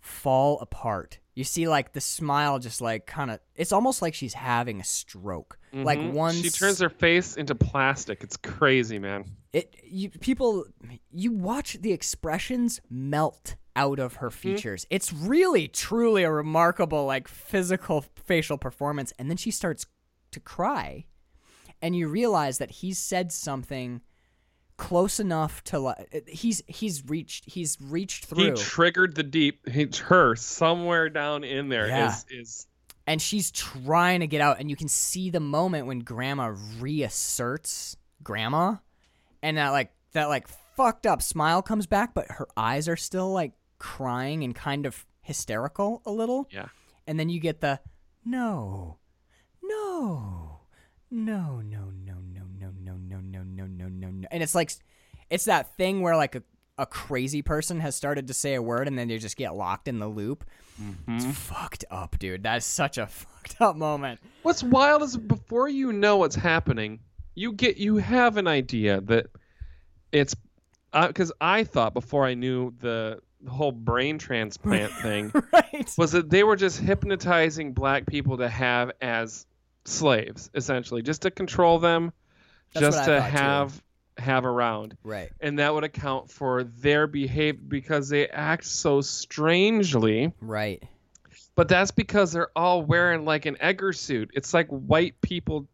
fall 0.00 0.60
apart 0.60 1.18
You 1.34 1.44
see 1.44 1.66
like 1.68 1.92
the 1.92 2.00
smile 2.00 2.58
just 2.58 2.80
like 2.80 3.06
kind 3.06 3.30
of 3.30 3.40
it's 3.56 3.72
almost 3.72 4.00
like 4.02 4.14
she's 4.14 4.32
having 4.34 4.80
a 4.80 4.84
stroke. 4.84 5.58
Like 5.72 5.98
Mhm. 5.98 6.12
one 6.12 6.34
She 6.34 6.48
turns 6.48 6.78
her 6.78 6.88
face 6.88 7.36
into 7.36 7.54
plastic. 7.54 8.22
It's 8.22 8.36
crazy, 8.38 8.98
man. 8.98 9.24
it 9.52 9.74
you 9.84 10.08
people 10.10 10.64
you 11.10 11.32
watch 11.32 11.74
the 11.80 11.92
expressions 11.92 12.80
melt 12.88 13.56
out 13.74 13.98
of 13.98 14.14
her 14.16 14.30
features. 14.30 14.86
It's 14.88 15.12
really 15.12 15.68
truly 15.68 16.22
a 16.22 16.30
remarkable 16.30 17.04
like 17.04 17.28
physical 17.28 18.04
facial 18.24 18.56
performance 18.56 19.12
and 19.18 19.28
then 19.28 19.36
she 19.36 19.50
starts 19.50 19.84
to 20.30 20.40
cry 20.40 21.04
and 21.82 21.94
you 21.94 22.08
realize 22.08 22.56
that 22.58 22.70
he 22.70 22.92
said 22.94 23.30
something 23.32 24.00
close 24.76 25.18
enough 25.20 25.64
to 25.64 25.78
like 25.78 26.28
he's 26.28 26.62
he's 26.66 27.02
reached 27.06 27.50
he's 27.50 27.78
reached 27.80 28.26
through. 28.26 28.44
He 28.44 28.50
triggered 28.52 29.14
the 29.14 29.22
deep. 29.22 29.68
He, 29.68 29.88
her 30.04 30.36
somewhere 30.36 31.08
down 31.08 31.44
in 31.44 31.68
there 31.68 31.84
is 31.84 31.90
Yeah. 31.90 32.40
is 32.40 32.66
and 33.06 33.22
she's 33.22 33.50
trying 33.50 34.20
to 34.20 34.26
get 34.26 34.40
out 34.40 34.58
and 34.60 34.68
you 34.68 34.76
can 34.76 34.88
see 34.88 35.30
the 35.30 35.40
moment 35.40 35.86
when 35.86 36.00
grandma 36.00 36.54
reasserts 36.78 37.96
grandma 38.22 38.76
and 39.42 39.56
that 39.56 39.70
like 39.70 39.92
that 40.12 40.26
like 40.26 40.48
fucked 40.76 41.06
up 41.06 41.22
smile 41.22 41.62
comes 41.62 41.86
back 41.86 42.14
but 42.14 42.26
her 42.28 42.48
eyes 42.56 42.88
are 42.88 42.96
still 42.96 43.32
like 43.32 43.52
crying 43.78 44.42
and 44.42 44.54
kind 44.54 44.86
of 44.86 45.06
hysterical 45.22 46.02
a 46.04 46.10
little 46.10 46.48
yeah. 46.50 46.66
and 47.06 47.18
then 47.18 47.28
you 47.28 47.38
get 47.40 47.60
the 47.60 47.78
no 48.24 48.98
no 49.62 50.60
no 51.10 51.60
no 51.60 51.92
no 52.04 52.14
no 52.32 52.35
no, 52.80 52.94
no, 52.94 53.18
no, 53.18 53.42
no, 53.42 53.42
no, 53.42 53.66
no, 53.66 53.88
no, 53.88 54.08
no. 54.08 54.28
And 54.30 54.42
it's 54.42 54.54
like, 54.54 54.72
it's 55.30 55.46
that 55.46 55.76
thing 55.76 56.00
where 56.00 56.16
like 56.16 56.34
a, 56.34 56.42
a 56.78 56.86
crazy 56.86 57.42
person 57.42 57.80
has 57.80 57.94
started 57.94 58.28
to 58.28 58.34
say 58.34 58.54
a 58.54 58.62
word 58.62 58.86
and 58.86 58.98
then 58.98 59.08
they 59.08 59.18
just 59.18 59.36
get 59.36 59.54
locked 59.54 59.88
in 59.88 59.98
the 59.98 60.08
loop. 60.08 60.44
Mm-hmm. 60.80 61.16
It's 61.16 61.38
fucked 61.38 61.84
up, 61.90 62.18
dude. 62.18 62.42
That 62.42 62.58
is 62.58 62.64
such 62.64 62.98
a 62.98 63.06
fucked 63.06 63.60
up 63.60 63.76
moment. 63.76 64.20
What's 64.42 64.62
wild 64.62 65.02
is 65.02 65.16
before 65.16 65.68
you 65.68 65.92
know 65.92 66.16
what's 66.16 66.36
happening, 66.36 67.00
you 67.34 67.52
get 67.52 67.76
you 67.76 67.96
have 67.96 68.36
an 68.36 68.46
idea 68.46 69.00
that 69.02 69.26
it's 70.12 70.34
because 70.92 71.30
uh, 71.30 71.34
I 71.40 71.64
thought 71.64 71.94
before 71.94 72.26
I 72.26 72.34
knew 72.34 72.72
the 72.80 73.20
the 73.42 73.50
whole 73.50 73.72
brain 73.72 74.18
transplant 74.18 74.92
thing 75.02 75.32
right. 75.52 75.92
was 75.96 76.12
that 76.12 76.30
they 76.30 76.42
were 76.42 76.56
just 76.56 76.80
hypnotizing 76.80 77.72
black 77.72 78.06
people 78.06 78.38
to 78.38 78.48
have 78.48 78.92
as 79.00 79.46
slaves, 79.84 80.50
essentially, 80.54 81.02
just 81.02 81.22
to 81.22 81.30
control 81.30 81.78
them 81.78 82.12
that's 82.80 82.96
just 82.96 83.06
to 83.06 83.20
thought, 83.20 83.30
too. 83.30 83.36
have 83.36 83.82
have 84.18 84.46
around, 84.46 84.96
right 85.04 85.30
and 85.40 85.58
that 85.58 85.74
would 85.74 85.84
account 85.84 86.30
for 86.30 86.64
their 86.64 87.06
behavior 87.06 87.60
because 87.68 88.08
they 88.08 88.26
act 88.28 88.64
so 88.64 89.00
strangely. 89.00 90.32
right 90.40 90.82
But 91.54 91.68
that's 91.68 91.90
because 91.90 92.32
they're 92.32 92.50
all 92.56 92.82
wearing 92.82 93.24
like 93.24 93.46
an 93.46 93.56
Edgar 93.60 93.92
suit. 93.92 94.30
It's 94.34 94.54
like 94.54 94.68
white 94.68 95.20
people 95.20 95.68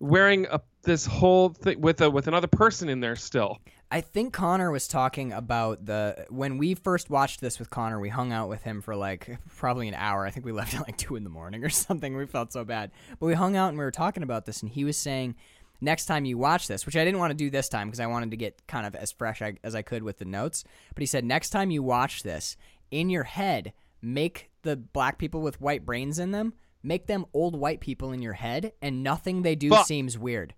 wearing 0.00 0.46
a 0.50 0.60
this 0.82 1.06
whole 1.06 1.48
thing 1.50 1.80
with 1.80 2.00
a 2.00 2.10
with 2.10 2.28
another 2.28 2.46
person 2.46 2.88
in 2.88 3.00
there 3.00 3.16
still. 3.16 3.58
I 3.90 4.00
think 4.00 4.32
Connor 4.32 4.70
was 4.70 4.88
talking 4.88 5.32
about 5.32 5.86
the 5.86 6.26
when 6.28 6.58
we 6.58 6.74
first 6.74 7.10
watched 7.10 7.40
this 7.40 7.58
with 7.58 7.70
Connor. 7.70 8.00
We 8.00 8.08
hung 8.08 8.32
out 8.32 8.48
with 8.48 8.62
him 8.62 8.80
for 8.80 8.96
like 8.96 9.38
probably 9.56 9.88
an 9.88 9.94
hour. 9.94 10.26
I 10.26 10.30
think 10.30 10.44
we 10.44 10.52
left 10.52 10.74
at 10.74 10.80
like 10.80 10.96
two 10.96 11.16
in 11.16 11.24
the 11.24 11.30
morning 11.30 11.64
or 11.64 11.68
something. 11.70 12.16
We 12.16 12.26
felt 12.26 12.52
so 12.52 12.64
bad, 12.64 12.90
but 13.18 13.26
we 13.26 13.34
hung 13.34 13.56
out 13.56 13.68
and 13.68 13.78
we 13.78 13.84
were 13.84 13.90
talking 13.90 14.22
about 14.22 14.46
this. 14.46 14.62
And 14.62 14.70
he 14.70 14.84
was 14.84 14.96
saying, 14.96 15.36
next 15.84 16.06
time 16.06 16.24
you 16.24 16.38
watch 16.38 16.66
this, 16.66 16.86
which 16.86 16.96
I 16.96 17.04
didn't 17.04 17.20
want 17.20 17.30
to 17.30 17.36
do 17.36 17.50
this 17.50 17.68
time 17.68 17.88
because 17.88 18.00
I 18.00 18.06
wanted 18.06 18.30
to 18.30 18.36
get 18.36 18.66
kind 18.66 18.86
of 18.86 18.94
as 18.94 19.12
fresh 19.12 19.42
as 19.62 19.74
I 19.74 19.82
could 19.82 20.02
with 20.02 20.18
the 20.18 20.24
notes. 20.24 20.64
But 20.94 21.02
he 21.02 21.06
said, 21.06 21.24
next 21.24 21.50
time 21.50 21.70
you 21.70 21.82
watch 21.82 22.22
this, 22.22 22.56
in 22.90 23.10
your 23.10 23.24
head, 23.24 23.72
make 24.02 24.50
the 24.62 24.76
black 24.76 25.18
people 25.18 25.40
with 25.40 25.60
white 25.60 25.84
brains 25.84 26.18
in 26.18 26.30
them, 26.30 26.54
make 26.82 27.06
them 27.06 27.26
old 27.32 27.58
white 27.58 27.80
people 27.80 28.12
in 28.12 28.22
your 28.22 28.34
head, 28.34 28.72
and 28.82 29.02
nothing 29.02 29.42
they 29.42 29.54
do 29.54 29.70
Fuck. 29.70 29.86
seems 29.86 30.18
weird. 30.18 30.54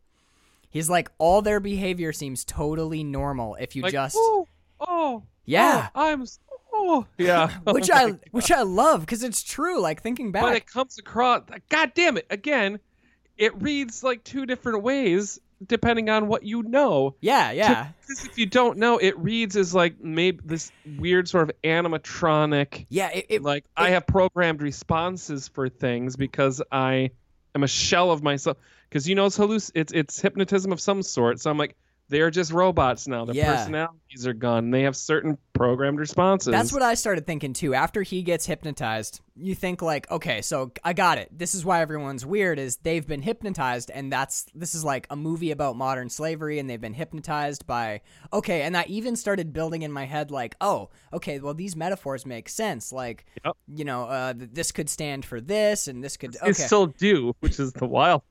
He's 0.68 0.90
like, 0.90 1.10
all 1.18 1.42
their 1.42 1.60
behavior 1.60 2.12
seems 2.12 2.44
totally 2.44 3.02
normal 3.04 3.54
if 3.56 3.76
you 3.76 3.82
Like, 3.82 3.92
just, 3.92 4.16
oh, 4.18 4.46
oh, 4.80 5.22
yeah, 5.44 5.88
oh, 5.94 6.12
I'm, 6.12 6.26
oh, 6.72 7.06
yeah. 7.18 7.50
which 7.64 7.90
I 7.90 8.12
which 8.32 8.50
I 8.50 8.62
love 8.62 9.00
because 9.00 9.22
it's 9.22 9.42
true. 9.42 9.80
Like 9.80 10.02
thinking 10.02 10.32
back, 10.32 10.42
but 10.42 10.56
it 10.56 10.66
comes 10.66 10.98
across. 10.98 11.44
God 11.68 11.92
damn 11.94 12.16
it! 12.18 12.26
Again, 12.28 12.80
it 13.38 13.60
reads 13.62 14.02
like 14.02 14.24
two 14.24 14.46
different 14.46 14.82
ways 14.82 15.38
depending 15.66 16.10
on 16.10 16.28
what 16.28 16.42
you 16.42 16.62
know. 16.62 17.14
yeah, 17.20 17.50
yeah, 17.50 17.88
Because 18.02 18.24
if 18.26 18.36
you 18.36 18.44
don't 18.44 18.76
know, 18.78 18.98
it 18.98 19.18
reads 19.18 19.56
as 19.56 19.74
like 19.74 19.98
maybe 20.00 20.38
this 20.44 20.70
weird 20.98 21.28
sort 21.28 21.48
of 21.48 21.56
animatronic. 21.62 22.86
yeah. 22.88 23.08
It, 23.08 23.26
it 23.30 23.42
like 23.42 23.64
I 23.76 23.90
have 23.90 24.06
programmed 24.06 24.62
responses 24.62 25.48
for 25.48 25.68
things 25.68 26.16
because 26.16 26.62
I 26.70 27.10
am 27.54 27.62
a 27.62 27.68
shell 27.68 28.10
of 28.10 28.22
myself. 28.22 28.58
Because 28.88 29.08
you 29.08 29.14
know 29.14 29.26
it's 29.26 29.38
halluc- 29.38 29.72
it's 29.74 29.92
it's 29.92 30.20
hypnotism 30.20 30.72
of 30.72 30.80
some 30.80 31.02
sort. 31.02 31.40
So 31.40 31.50
I'm 31.50 31.58
like, 31.58 31.76
they're 32.08 32.30
just 32.30 32.52
robots 32.52 33.08
now. 33.08 33.24
Their 33.24 33.34
Yeah. 33.34 33.56
personalities 33.56 34.26
are 34.26 34.32
gone. 34.32 34.70
They 34.70 34.82
have 34.82 34.94
certain 34.96 35.36
programmed 35.52 35.98
responses. 35.98 36.50
That's 36.52 36.72
what 36.72 36.82
I 36.82 36.94
started 36.94 37.26
thinking 37.26 37.52
too. 37.52 37.74
After 37.74 38.02
he 38.02 38.22
gets 38.22 38.46
hypnotized, 38.46 39.20
you 39.34 39.54
think 39.54 39.82
like, 39.82 40.10
okay, 40.10 40.40
so 40.42 40.70
I 40.84 40.92
got 40.92 41.18
it. 41.18 41.28
This 41.36 41.54
is 41.54 41.64
why 41.64 41.80
everyone's 41.80 42.24
weird 42.24 42.58
is 42.58 42.76
they've 42.78 43.06
been 43.06 43.22
hypnotized 43.22 43.90
and 43.90 44.12
that's 44.12 44.46
this 44.54 44.74
is 44.74 44.84
like 44.84 45.06
a 45.10 45.16
movie 45.16 45.50
about 45.50 45.76
modern 45.76 46.08
slavery 46.08 46.58
and 46.58 46.68
they've 46.70 46.80
been 46.80 46.94
hypnotized 46.94 47.66
by 47.66 48.00
okay, 48.32 48.62
and 48.62 48.76
I 48.76 48.84
even 48.88 49.16
started 49.16 49.52
building 49.52 49.82
in 49.82 49.90
my 49.92 50.04
head 50.04 50.30
like, 50.30 50.54
oh, 50.60 50.90
okay, 51.12 51.40
well 51.40 51.54
these 51.54 51.74
metaphors 51.74 52.24
make 52.24 52.48
sense. 52.48 52.92
Like, 52.92 53.26
Yep. 53.44 53.56
you 53.74 53.84
know, 53.84 54.04
uh 54.04 54.34
this 54.36 54.70
could 54.72 54.88
stand 54.88 55.24
for 55.24 55.40
this 55.40 55.88
and 55.88 56.04
this 56.04 56.16
could 56.16 56.34
They 56.34 56.40
okay. 56.50 56.52
still 56.52 56.86
do, 56.86 57.34
which 57.40 57.58
is 57.58 57.72
the 57.72 57.86
wild 57.86 58.22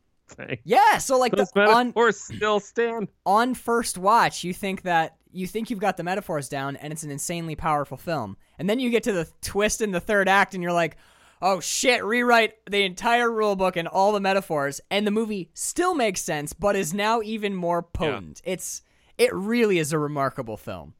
yeah, 0.63 0.97
so 0.97 1.17
like 1.17 1.33
Those 1.33 1.51
the, 1.51 1.61
on 1.61 1.87
metaphors 1.87 2.19
still 2.19 2.59
stand. 2.59 3.09
on 3.25 3.53
first 3.53 3.97
watch, 3.97 4.43
you 4.43 4.53
think 4.53 4.83
that 4.83 5.17
you 5.31 5.47
think 5.47 5.69
you've 5.69 5.79
got 5.79 5.97
the 5.97 6.03
metaphors 6.03 6.49
down, 6.49 6.75
and 6.77 6.93
it's 6.93 7.03
an 7.03 7.11
insanely 7.11 7.55
powerful 7.55 7.97
film. 7.97 8.37
And 8.57 8.69
then 8.69 8.79
you 8.79 8.89
get 8.89 9.03
to 9.03 9.11
the 9.11 9.27
twist 9.41 9.81
in 9.81 9.91
the 9.91 9.99
third 9.99 10.27
act, 10.29 10.53
and 10.53 10.63
you're 10.63 10.73
like, 10.73 10.97
"Oh 11.41 11.59
shit!" 11.59 12.03
Rewrite 12.03 12.53
the 12.69 12.83
entire 12.83 13.31
rule 13.31 13.55
book 13.55 13.75
and 13.75 13.87
all 13.87 14.11
the 14.11 14.19
metaphors, 14.19 14.81
and 14.89 15.05
the 15.05 15.11
movie 15.11 15.49
still 15.53 15.93
makes 15.93 16.21
sense, 16.21 16.53
but 16.53 16.75
is 16.75 16.93
now 16.93 17.21
even 17.21 17.53
more 17.53 17.83
potent. 17.83 18.41
It's 18.43 18.81
it 19.17 19.33
really 19.33 19.79
is 19.79 19.93
a 19.93 19.99
remarkable 19.99 20.57
film. 20.57 20.93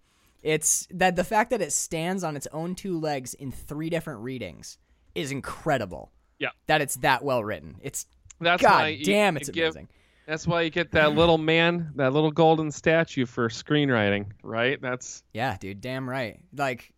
It's 0.44 0.88
that 0.92 1.16
the 1.16 1.24
fact 1.24 1.50
that 1.50 1.62
it 1.62 1.72
stands 1.74 2.24
on 2.24 2.36
its 2.36 2.48
own 2.52 2.76
two 2.76 3.00
legs 3.00 3.34
in 3.34 3.52
three 3.52 3.90
different 3.90 4.20
readings 4.22 4.78
is 5.16 5.32
incredible. 5.32 6.12
Yeah. 6.38 6.50
that 6.68 6.82
it's 6.82 6.98
that 6.98 7.24
well 7.24 7.44
written. 7.44 7.78
It's 7.82 8.06
That's 8.40 8.62
god 8.62 8.72
why 8.82 8.88
you- 8.90 9.06
damn, 9.06 9.36
you 9.36 9.40
it's 9.42 9.50
give- 9.50 9.66
amazing. 9.66 9.88
That's 10.28 10.48
why 10.48 10.62
you 10.64 10.72
get 10.72 10.92
that 10.94 11.14
little 11.14 11.38
man, 11.38 11.92
that 11.98 12.12
little 12.12 12.32
golden 12.32 12.72
statue 12.72 13.28
for 13.28 13.48
screenwriting, 13.48 14.32
right? 14.42 14.82
That's 14.82 15.22
Yeah, 15.34 15.56
dude, 15.60 15.82
damn 15.82 16.10
right. 16.10 16.40
Like, 16.56 16.92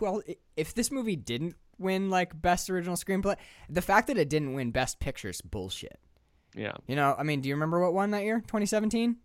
well, 0.00 0.20
if 0.56 0.74
this 0.74 0.90
movie 0.90 1.14
didn't 1.14 1.54
win 1.78 2.10
like 2.10 2.40
best 2.42 2.68
original 2.68 2.96
screenplay, 2.96 3.36
the 3.70 3.82
fact 3.82 4.08
that 4.08 4.18
it 4.18 4.28
didn't 4.28 4.54
win 4.54 4.72
best 4.72 4.98
pictures, 4.98 5.40
bullshit. 5.40 5.96
yeah. 6.56 6.72
You 6.88 6.96
know, 6.96 7.14
I 7.16 7.22
mean, 7.22 7.40
do 7.40 7.48
you 7.48 7.54
remember 7.54 7.78
what 7.80 7.92
won 7.94 8.10
that 8.10 8.24
year, 8.24 8.40
2017? 8.40 9.16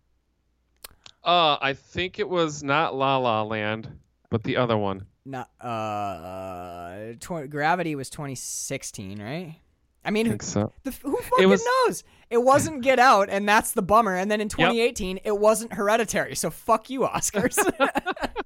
Uh, 1.24 1.56
I 1.60 1.72
think 1.74 2.18
it 2.20 2.28
was 2.28 2.62
not 2.62 2.94
La 2.94 3.16
La 3.16 3.42
Land, 3.42 3.88
but 4.30 4.44
the 4.44 4.56
other 4.56 4.76
one. 4.78 5.06
Not, 5.24 5.50
uh, 5.60 5.66
uh 5.66 7.12
tw- 7.20 7.48
Gravity 7.48 7.94
was 7.94 8.10
2016, 8.10 9.20
right? 9.22 9.56
I 10.04 10.10
mean, 10.10 10.26
I 10.26 10.30
who, 10.30 10.32
think 10.32 10.42
so. 10.42 10.72
the, 10.84 10.90
who 11.02 11.16
fucking 11.16 11.48
was- 11.48 11.64
knows? 11.86 12.04
It 12.30 12.42
wasn't 12.42 12.80
Get 12.82 12.98
Out, 12.98 13.28
and 13.28 13.46
that's 13.46 13.72
the 13.72 13.82
bummer. 13.82 14.16
And 14.16 14.30
then 14.30 14.40
in 14.40 14.48
2018, 14.48 15.20
it 15.24 15.36
wasn't 15.38 15.74
Hereditary. 15.74 16.34
So 16.34 16.48
fuck 16.50 16.88
you, 16.88 17.00
Oscars. 17.00 17.58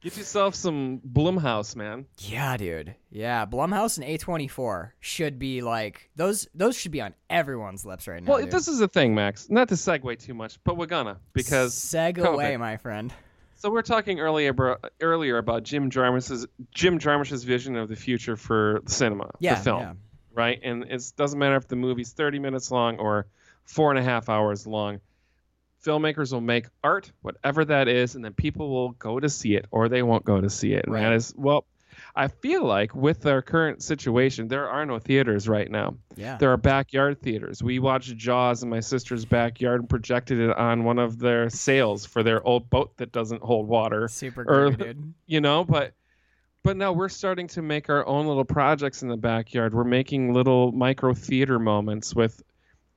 Get 0.00 0.16
yourself 0.16 0.54
some 0.54 1.00
Blumhouse, 1.00 1.74
man. 1.74 2.06
Yeah, 2.18 2.56
dude. 2.56 2.94
Yeah, 3.10 3.44
Blumhouse 3.46 3.98
and 3.98 4.06
A24 4.06 4.92
should 5.00 5.40
be 5.40 5.60
like 5.60 6.08
those. 6.14 6.46
Those 6.54 6.76
should 6.76 6.92
be 6.92 7.00
on 7.00 7.14
everyone's 7.28 7.84
lips 7.84 8.06
right 8.06 8.22
now. 8.22 8.30
Well, 8.34 8.42
dude. 8.42 8.52
this 8.52 8.68
is 8.68 8.78
the 8.78 8.86
thing, 8.86 9.16
Max. 9.16 9.50
Not 9.50 9.68
to 9.70 9.74
segue 9.74 10.16
too 10.20 10.34
much, 10.34 10.62
but 10.62 10.76
we're 10.76 10.86
gonna 10.86 11.18
because 11.32 11.74
seg 11.74 12.16
COVID. 12.18 12.34
away, 12.34 12.56
my 12.56 12.76
friend. 12.76 13.12
so 13.56 13.68
we're 13.70 13.82
talking 13.82 14.20
earlier 14.20 14.50
about, 14.50 14.92
earlier 15.00 15.36
about 15.38 15.64
Jim 15.64 15.90
Jarmusch's 15.90 16.46
Jim 16.72 17.00
Jarmusch's 17.00 17.42
vision 17.42 17.74
of 17.74 17.88
the 17.88 17.96
future 17.96 18.36
for 18.36 18.82
cinema, 18.86 19.28
Yeah, 19.40 19.56
for 19.56 19.64
film, 19.64 19.80
yeah. 19.80 19.92
Right? 20.38 20.60
And 20.62 20.84
it 20.84 21.12
doesn't 21.16 21.38
matter 21.38 21.56
if 21.56 21.66
the 21.68 21.76
movie's 21.76 22.12
30 22.12 22.38
minutes 22.38 22.70
long 22.70 22.98
or 22.98 23.26
four 23.64 23.90
and 23.90 23.98
a 23.98 24.02
half 24.02 24.28
hours 24.28 24.66
long. 24.66 25.00
Filmmakers 25.84 26.32
will 26.32 26.40
make 26.40 26.66
art, 26.82 27.12
whatever 27.22 27.64
that 27.64 27.88
is, 27.88 28.14
and 28.14 28.24
then 28.24 28.32
people 28.32 28.68
will 28.70 28.90
go 28.92 29.20
to 29.20 29.28
see 29.28 29.54
it 29.54 29.66
or 29.70 29.88
they 29.88 30.02
won't 30.02 30.24
go 30.24 30.40
to 30.40 30.48
see 30.50 30.72
it. 30.72 30.84
And 30.86 30.94
Right. 30.94 31.02
that 31.02 31.12
is, 31.12 31.34
well, 31.36 31.66
I 32.14 32.28
feel 32.28 32.64
like 32.64 32.94
with 32.94 33.26
our 33.26 33.42
current 33.42 33.82
situation, 33.82 34.48
there 34.48 34.68
are 34.68 34.84
no 34.86 34.98
theaters 34.98 35.48
right 35.48 35.68
now. 35.70 35.96
Yeah. 36.16 36.36
There 36.36 36.52
are 36.52 36.56
backyard 36.56 37.20
theaters. 37.20 37.62
We 37.62 37.78
watched 37.80 38.16
Jaws 38.16 38.62
in 38.62 38.68
my 38.68 38.80
sister's 38.80 39.24
backyard 39.24 39.80
and 39.80 39.88
projected 39.90 40.38
it 40.38 40.56
on 40.56 40.84
one 40.84 40.98
of 40.98 41.18
their 41.18 41.48
sails 41.50 42.04
for 42.06 42.22
their 42.22 42.42
old 42.46 42.70
boat 42.70 42.96
that 42.98 43.10
doesn't 43.12 43.42
hold 43.42 43.66
water. 43.68 44.08
Super 44.08 44.42
or- 44.48 44.70
good, 44.70 44.78
dude. 44.78 45.14
You 45.26 45.40
know, 45.40 45.64
but 45.64 45.92
but 46.62 46.76
now 46.76 46.92
we're 46.92 47.08
starting 47.08 47.46
to 47.48 47.62
make 47.62 47.88
our 47.88 48.06
own 48.06 48.26
little 48.26 48.44
projects 48.44 49.02
in 49.02 49.08
the 49.08 49.16
backyard. 49.16 49.74
We're 49.74 49.84
making 49.84 50.32
little 50.32 50.72
micro 50.72 51.14
theater 51.14 51.58
moments 51.58 52.14
with 52.14 52.42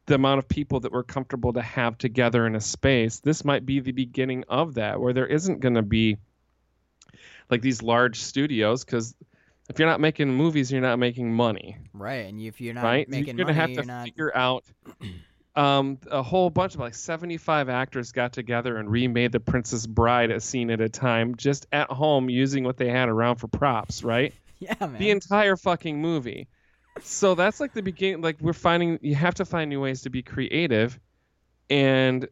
the 0.07 0.15
amount 0.15 0.39
of 0.39 0.47
people 0.49 0.79
that 0.81 0.91
we're 0.91 1.03
comfortable 1.03 1.53
to 1.53 1.61
have 1.61 1.97
together 1.97 2.45
in 2.47 2.55
a 2.55 2.59
space. 2.61 3.19
This 3.19 3.45
might 3.45 3.65
be 3.65 3.79
the 3.79 3.91
beginning 3.91 4.43
of 4.49 4.73
that, 4.75 4.99
where 4.99 5.13
there 5.13 5.27
isn't 5.27 5.59
going 5.59 5.75
to 5.75 5.81
be 5.83 6.17
like 7.49 7.61
these 7.61 7.81
large 7.81 8.19
studios 8.19 8.83
because 8.83 9.15
if 9.69 9.77
you're 9.79 9.87
not 9.87 10.01
making 10.01 10.33
movies, 10.33 10.71
you're 10.71 10.81
not 10.81 10.99
making 10.99 11.31
money, 11.33 11.77
Right, 11.93 12.27
and 12.27 12.41
if 12.41 12.59
you're 12.59 12.73
not 12.73 12.83
right? 12.83 13.07
making 13.07 13.37
you're 13.37 13.45
gonna 13.45 13.57
money, 13.57 13.59
have 13.59 13.67
to 13.69 13.73
you're 13.75 13.85
not. 13.85 14.05
figure 14.05 14.35
out. 14.35 14.65
Um, 15.53 15.97
a 16.09 16.23
whole 16.23 16.49
bunch 16.49 16.75
of 16.75 16.79
like 16.79 16.95
75 16.95 17.67
actors 17.67 18.13
got 18.13 18.31
together 18.31 18.77
and 18.77 18.89
remade 18.89 19.33
The 19.33 19.41
Princess 19.41 19.85
Bride 19.85 20.31
a 20.31 20.39
scene 20.39 20.69
at 20.69 20.79
a 20.79 20.87
time, 20.87 21.35
just 21.35 21.67
at 21.73 21.89
home 21.89 22.29
using 22.29 22.63
what 22.63 22.77
they 22.77 22.89
had 22.89 23.09
around 23.09 23.35
for 23.37 23.47
props, 23.47 24.03
right? 24.03 24.33
Yeah, 24.59 24.75
man. 24.79 24.99
the 24.99 25.09
entire 25.09 25.57
fucking 25.57 25.99
movie. 25.99 26.47
So 27.01 27.33
that's 27.33 27.59
like 27.59 27.73
the 27.73 27.81
beginning. 27.81 28.21
Like 28.21 28.37
we're 28.39 28.53
finding, 28.53 28.99
you 29.01 29.15
have 29.15 29.33
to 29.35 29.45
find 29.45 29.71
new 29.71 29.81
ways 29.81 30.03
to 30.03 30.11
be 30.11 30.21
creative, 30.21 30.99
and 31.71 32.27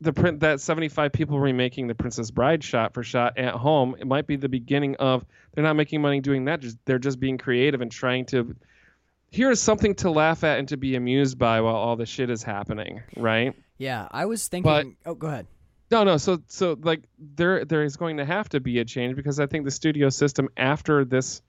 the 0.00 0.12
print 0.12 0.40
that 0.40 0.60
75 0.60 1.12
people 1.12 1.38
remaking 1.38 1.86
the 1.86 1.94
Princess 1.94 2.30
Bride 2.30 2.64
shot 2.64 2.94
for 2.94 3.02
shot 3.02 3.38
at 3.38 3.54
home. 3.54 3.94
It 4.00 4.06
might 4.06 4.26
be 4.26 4.36
the 4.36 4.48
beginning 4.48 4.96
of 4.96 5.24
they're 5.54 5.62
not 5.62 5.76
making 5.76 6.00
money 6.00 6.20
doing 6.20 6.46
that. 6.46 6.60
Just 6.60 6.78
they're 6.86 6.98
just 6.98 7.20
being 7.20 7.38
creative 7.38 7.80
and 7.80 7.90
trying 7.90 8.24
to. 8.26 8.56
Here 9.32 9.50
is 9.50 9.60
something 9.60 9.94
to 9.96 10.10
laugh 10.10 10.44
at 10.44 10.58
and 10.58 10.68
to 10.68 10.76
be 10.76 10.94
amused 10.94 11.38
by 11.38 11.60
while 11.62 11.74
all 11.74 11.96
the 11.96 12.06
shit 12.06 12.30
is 12.30 12.42
happening, 12.42 13.02
right? 13.16 13.54
yeah, 13.78 14.06
I 14.10 14.26
was 14.26 14.46
thinking. 14.46 14.96
oh, 15.06 15.14
go 15.14 15.26
ahead. 15.26 15.46
No, 15.90 16.04
no. 16.04 16.16
So, 16.18 16.42
so 16.46 16.78
like 16.80 17.02
there, 17.18 17.64
there 17.64 17.82
is 17.82 17.96
going 17.96 18.18
to 18.18 18.24
have 18.24 18.48
to 18.50 18.60
be 18.60 18.78
a 18.78 18.84
change 18.84 19.16
because 19.16 19.40
I 19.40 19.46
think 19.46 19.64
the 19.64 19.70
studio 19.70 20.08
system 20.10 20.48
after 20.56 21.04
this 21.04 21.42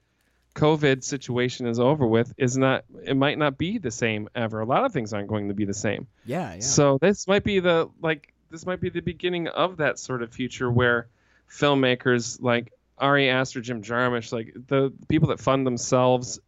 COVID 0.55 1.03
situation 1.03 1.67
is 1.67 1.79
over 1.79 2.05
with 2.05 2.33
is 2.37 2.57
not. 2.57 2.85
It 3.03 3.17
might 3.17 3.37
not 3.37 3.57
be 3.57 3.77
the 3.79 3.91
same 3.91 4.29
ever. 4.35 4.61
A 4.61 4.65
lot 4.65 4.85
of 4.85 4.93
things 4.93 5.13
aren't 5.13 5.27
going 5.27 5.47
to 5.47 5.53
be 5.53 5.65
the 5.65 5.73
same. 5.73 6.07
Yeah, 6.25 6.53
yeah. 6.53 6.59
So 6.59 6.97
this 7.01 7.27
might 7.27 7.43
be 7.43 7.59
the 7.59 7.89
like 8.01 8.33
this 8.51 8.65
might 8.65 8.79
be 8.79 8.89
the 8.89 9.01
beginning 9.01 9.47
of 9.47 9.77
that 9.77 9.97
sort 9.97 10.21
of 10.21 10.31
future 10.31 10.69
where 10.69 11.07
filmmakers 11.49 12.41
like 12.41 12.71
Ari 12.97 13.29
Aster, 13.29 13.61
Jim 13.61 13.81
Jarmusch, 13.81 14.31
like 14.31 14.53
the 14.67 14.93
people 15.07 15.29
that 15.29 15.39
fund 15.39 15.65
themselves, 15.65 16.39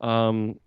um, 0.00 0.58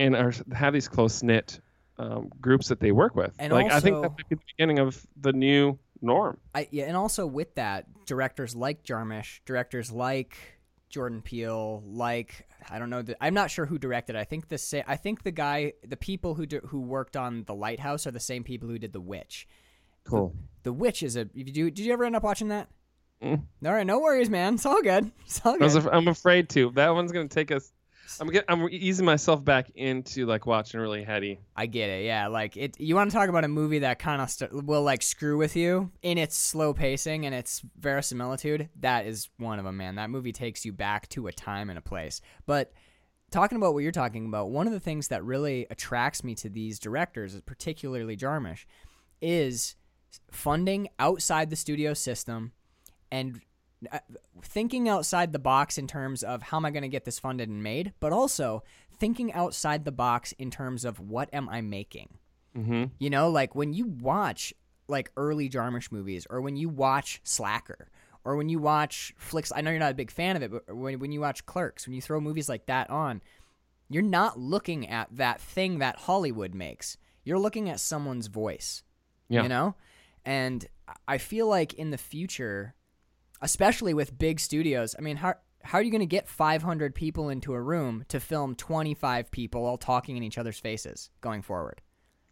and 0.00 0.16
are 0.16 0.32
have 0.52 0.72
these 0.72 0.88
close 0.88 1.22
knit 1.22 1.60
um, 1.98 2.30
groups 2.40 2.68
that 2.68 2.80
they 2.80 2.92
work 2.92 3.14
with. 3.14 3.34
And 3.38 3.52
like 3.52 3.70
I 3.70 3.80
think 3.80 4.00
that 4.02 4.10
might 4.10 4.28
be 4.28 4.36
the 4.36 4.40
beginning 4.56 4.78
of 4.78 5.06
the 5.20 5.32
new 5.32 5.78
norm. 6.00 6.38
I, 6.54 6.68
yeah, 6.70 6.84
and 6.86 6.96
also 6.96 7.26
with 7.26 7.54
that, 7.56 7.86
directors 8.06 8.56
like 8.56 8.82
Jarmusch, 8.82 9.40
directors 9.44 9.92
like 9.92 10.36
Jordan 10.88 11.22
Peele, 11.22 11.82
like 11.86 12.48
I 12.68 12.78
don't 12.78 12.90
know, 12.90 13.02
the, 13.02 13.16
I'm 13.22 13.34
not 13.34 13.50
sure 13.50 13.66
who 13.66 13.78
directed. 13.78 14.16
I 14.16 14.24
think 14.24 14.48
the 14.48 14.84
I 14.86 14.96
think 14.96 15.22
the 15.22 15.30
guy, 15.30 15.74
the 15.86 15.96
people 15.96 16.34
who 16.34 16.46
do, 16.46 16.60
who 16.60 16.80
worked 16.80 17.16
on 17.16 17.44
The 17.44 17.54
Lighthouse 17.54 18.06
are 18.06 18.10
the 18.10 18.20
same 18.20 18.44
people 18.44 18.68
who 18.68 18.78
did 18.78 18.92
The 18.92 19.00
Witch. 19.00 19.46
Cool. 20.04 20.34
The 20.62 20.72
Witch 20.72 21.02
is 21.02 21.16
a. 21.16 21.26
Did 21.26 21.56
you 21.56 21.70
did 21.70 21.84
you 21.84 21.92
ever 21.92 22.04
end 22.04 22.16
up 22.16 22.22
watching 22.22 22.48
that? 22.48 22.68
Mm. 23.22 23.42
All 23.66 23.72
right, 23.72 23.86
no 23.86 24.00
worries, 24.00 24.30
man. 24.30 24.54
It's 24.54 24.64
all 24.64 24.82
good. 24.82 25.10
It's 25.26 25.40
all 25.44 25.54
I 25.54 25.58
good. 25.58 25.76
af- 25.76 25.88
I'm 25.92 26.08
afraid 26.08 26.48
to. 26.50 26.70
That 26.70 26.94
one's 26.94 27.12
gonna 27.12 27.28
take 27.28 27.52
us. 27.52 27.70
I'm 28.20 28.28
get, 28.28 28.44
I'm 28.48 28.68
easing 28.70 29.06
myself 29.06 29.44
back 29.44 29.70
into 29.74 30.26
like 30.26 30.46
watching 30.46 30.80
really 30.80 31.04
heady. 31.04 31.40
I 31.54 31.66
get 31.66 31.90
it. 31.90 32.04
Yeah, 32.04 32.28
like 32.28 32.56
it. 32.56 32.78
You 32.80 32.94
want 32.94 33.10
to 33.10 33.16
talk 33.16 33.28
about 33.28 33.44
a 33.44 33.48
movie 33.48 33.80
that 33.80 33.98
kind 33.98 34.20
of 34.22 34.30
st- 34.30 34.52
will 34.64 34.82
like 34.82 35.02
screw 35.02 35.36
with 35.36 35.56
you 35.56 35.90
in 36.02 36.18
its 36.18 36.36
slow 36.36 36.72
pacing 36.72 37.26
and 37.26 37.34
its 37.34 37.62
verisimilitude. 37.78 38.68
That 38.80 39.06
is 39.06 39.28
one 39.38 39.58
of 39.58 39.64
them, 39.64 39.76
man. 39.76 39.96
That 39.96 40.10
movie 40.10 40.32
takes 40.32 40.64
you 40.64 40.72
back 40.72 41.08
to 41.10 41.26
a 41.26 41.32
time 41.32 41.70
and 41.70 41.78
a 41.78 41.82
place. 41.82 42.20
But 42.46 42.72
talking 43.30 43.56
about 43.56 43.74
what 43.74 43.82
you're 43.82 43.92
talking 43.92 44.26
about, 44.26 44.50
one 44.50 44.66
of 44.66 44.72
the 44.72 44.80
things 44.80 45.08
that 45.08 45.24
really 45.24 45.66
attracts 45.70 46.24
me 46.24 46.34
to 46.36 46.48
these 46.48 46.78
directors, 46.78 47.40
particularly 47.42 48.16
Jarmusch, 48.16 48.64
is 49.20 49.76
funding 50.30 50.88
outside 50.98 51.50
the 51.50 51.56
studio 51.56 51.94
system 51.94 52.52
and 53.12 53.40
thinking 54.42 54.88
outside 54.88 55.32
the 55.32 55.38
box 55.38 55.78
in 55.78 55.86
terms 55.86 56.22
of 56.22 56.42
how 56.42 56.56
am 56.56 56.64
I 56.64 56.70
going 56.70 56.82
to 56.82 56.88
get 56.88 57.04
this 57.04 57.18
funded 57.18 57.48
and 57.48 57.62
made, 57.62 57.92
but 58.00 58.12
also 58.12 58.62
thinking 58.98 59.32
outside 59.32 59.84
the 59.84 59.92
box 59.92 60.32
in 60.32 60.50
terms 60.50 60.84
of 60.84 61.00
what 61.00 61.28
am 61.32 61.48
I 61.48 61.60
making. 61.60 62.18
Mm-hmm. 62.56 62.84
You 62.98 63.10
know, 63.10 63.30
like 63.30 63.54
when 63.54 63.72
you 63.72 63.86
watch 63.86 64.52
like 64.88 65.10
early 65.16 65.48
Jarmusch 65.48 65.92
movies, 65.92 66.26
or 66.28 66.40
when 66.40 66.56
you 66.56 66.68
watch 66.68 67.20
Slacker, 67.22 67.88
or 68.24 68.36
when 68.36 68.48
you 68.48 68.58
watch 68.58 69.14
flicks. 69.16 69.52
I 69.54 69.60
know 69.60 69.70
you're 69.70 69.80
not 69.80 69.92
a 69.92 69.94
big 69.94 70.10
fan 70.10 70.36
of 70.36 70.42
it, 70.42 70.50
but 70.50 70.74
when 70.74 70.98
when 70.98 71.12
you 71.12 71.20
watch 71.20 71.46
Clerks, 71.46 71.86
when 71.86 71.94
you 71.94 72.02
throw 72.02 72.20
movies 72.20 72.48
like 72.48 72.66
that 72.66 72.90
on, 72.90 73.22
you're 73.88 74.02
not 74.02 74.38
looking 74.38 74.88
at 74.88 75.08
that 75.16 75.40
thing 75.40 75.78
that 75.78 75.96
Hollywood 75.96 76.54
makes. 76.54 76.96
You're 77.24 77.38
looking 77.38 77.68
at 77.70 77.80
someone's 77.80 78.26
voice. 78.26 78.82
Yeah. 79.28 79.44
You 79.44 79.48
know, 79.48 79.74
and 80.24 80.66
I 81.06 81.18
feel 81.18 81.46
like 81.46 81.74
in 81.74 81.90
the 81.90 81.98
future, 81.98 82.74
especially 83.42 83.94
with 83.94 84.18
big 84.18 84.40
studios, 84.40 84.94
I 84.98 85.02
mean, 85.02 85.16
how 85.16 85.34
how 85.62 85.78
are 85.78 85.82
you 85.82 85.90
going 85.90 86.00
to 86.00 86.06
get 86.06 86.26
500 86.26 86.94
people 86.94 87.28
into 87.28 87.52
a 87.52 87.60
room 87.60 88.04
to 88.08 88.18
film 88.18 88.54
25 88.54 89.30
people 89.30 89.66
all 89.66 89.76
talking 89.76 90.16
in 90.16 90.22
each 90.22 90.38
other's 90.38 90.58
faces 90.58 91.10
going 91.20 91.42
forward? 91.42 91.82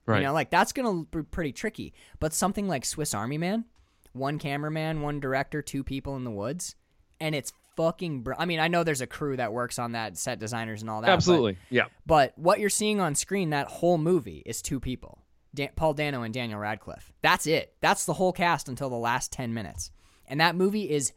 Right. 0.07 0.21
You 0.21 0.27
know, 0.29 0.33
like 0.33 0.51
that's 0.51 0.73
gonna 0.73 1.05
be 1.05 1.23
pretty 1.25 1.53
tricky. 1.53 1.93
But 2.21 2.33
something 2.33 2.67
like 2.67 2.87
Swiss 2.87 3.13
Army 3.13 3.37
Man, 3.37 3.67
one 4.15 4.39
cameraman, 4.39 5.03
one 5.03 5.21
director, 5.21 5.61
two 5.61 5.85
people 5.85 6.17
in 6.17 6.25
the 6.25 6.31
woods, 6.31 6.75
and 7.21 7.35
it's 7.35 7.53
fucking. 7.77 8.23
Br- 8.23 8.33
I 8.39 8.47
mean, 8.47 8.59
I 8.61 8.69
know 8.69 8.83
there's 8.85 9.03
a 9.03 9.07
crew 9.07 9.37
that 9.37 9.53
works 9.53 9.79
on 9.79 9.93
that, 9.93 10.17
set 10.17 10.39
designers 10.39 10.81
and 10.81 10.89
all 10.91 11.03
that. 11.03 11.09
but- 11.09 11.13
Absolutely. 11.13 11.59
Yeah. 11.69 11.85
But, 12.07 12.33
what 12.39 12.59
you're 12.59 12.71
seeing 12.71 13.01
on 13.01 13.15
screen, 13.15 13.51
that 13.51 13.67
whole 13.69 13.99
movie, 13.99 14.43
is 14.47 14.63
two 14.63 14.81
people: 14.81 15.19
Dan- 15.55 15.73
Paul 15.77 15.93
Dano 15.93 16.23
and 16.23 16.33
Daniel 16.33 16.59
Radcliffe. 16.59 17.13
That's 17.21 17.47
it. 17.47 17.75
That's 17.83 18.07
the 18.07 18.15
whole 18.15 18.33
cast 18.33 18.71
until 18.71 18.89
the 18.89 18.97
last 18.97 19.31
ten 19.31 19.53
minutes, 19.53 19.91
and 20.29 20.41
that 20.41 20.55
movie 20.57 20.89
is 20.91 21.13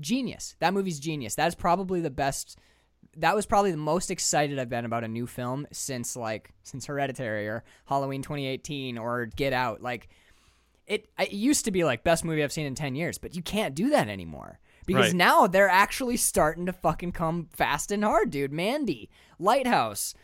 genius. 0.00 0.56
That 0.60 0.74
movie's 0.74 0.98
genius. 0.98 1.34
That 1.34 1.48
is 1.48 1.54
probably 1.54 2.00
the 2.00 2.10
best. 2.10 2.58
That 3.16 3.36
was 3.36 3.46
probably 3.46 3.70
the 3.70 3.76
most 3.76 4.10
excited 4.10 4.58
I've 4.58 4.68
been 4.68 4.84
about 4.84 5.04
a 5.04 5.08
new 5.08 5.26
film 5.26 5.66
since 5.72 6.16
like 6.16 6.50
since 6.62 6.86
Hereditary 6.86 7.46
or 7.46 7.62
Halloween 7.86 8.22
2018 8.22 8.98
or 8.98 9.26
Get 9.26 9.52
Out. 9.52 9.80
Like 9.82 10.08
it, 10.86 11.08
it 11.18 11.32
used 11.32 11.64
to 11.66 11.70
be 11.70 11.84
like 11.84 12.02
best 12.04 12.24
movie 12.24 12.42
I've 12.42 12.52
seen 12.52 12.66
in 12.66 12.74
10 12.74 12.94
years, 12.94 13.18
but 13.18 13.34
you 13.36 13.42
can't 13.42 13.74
do 13.74 13.90
that 13.90 14.08
anymore. 14.08 14.58
Because 14.86 15.06
Right. 15.06 15.14
now 15.14 15.46
they're 15.46 15.68
actually 15.68 16.18
starting 16.18 16.66
to 16.66 16.72
fucking 16.72 17.12
come 17.12 17.48
fast 17.52 17.90
and 17.90 18.04
hard, 18.04 18.30
dude. 18.30 18.52
Mandy, 18.52 19.08
Lighthouse, 19.38 20.14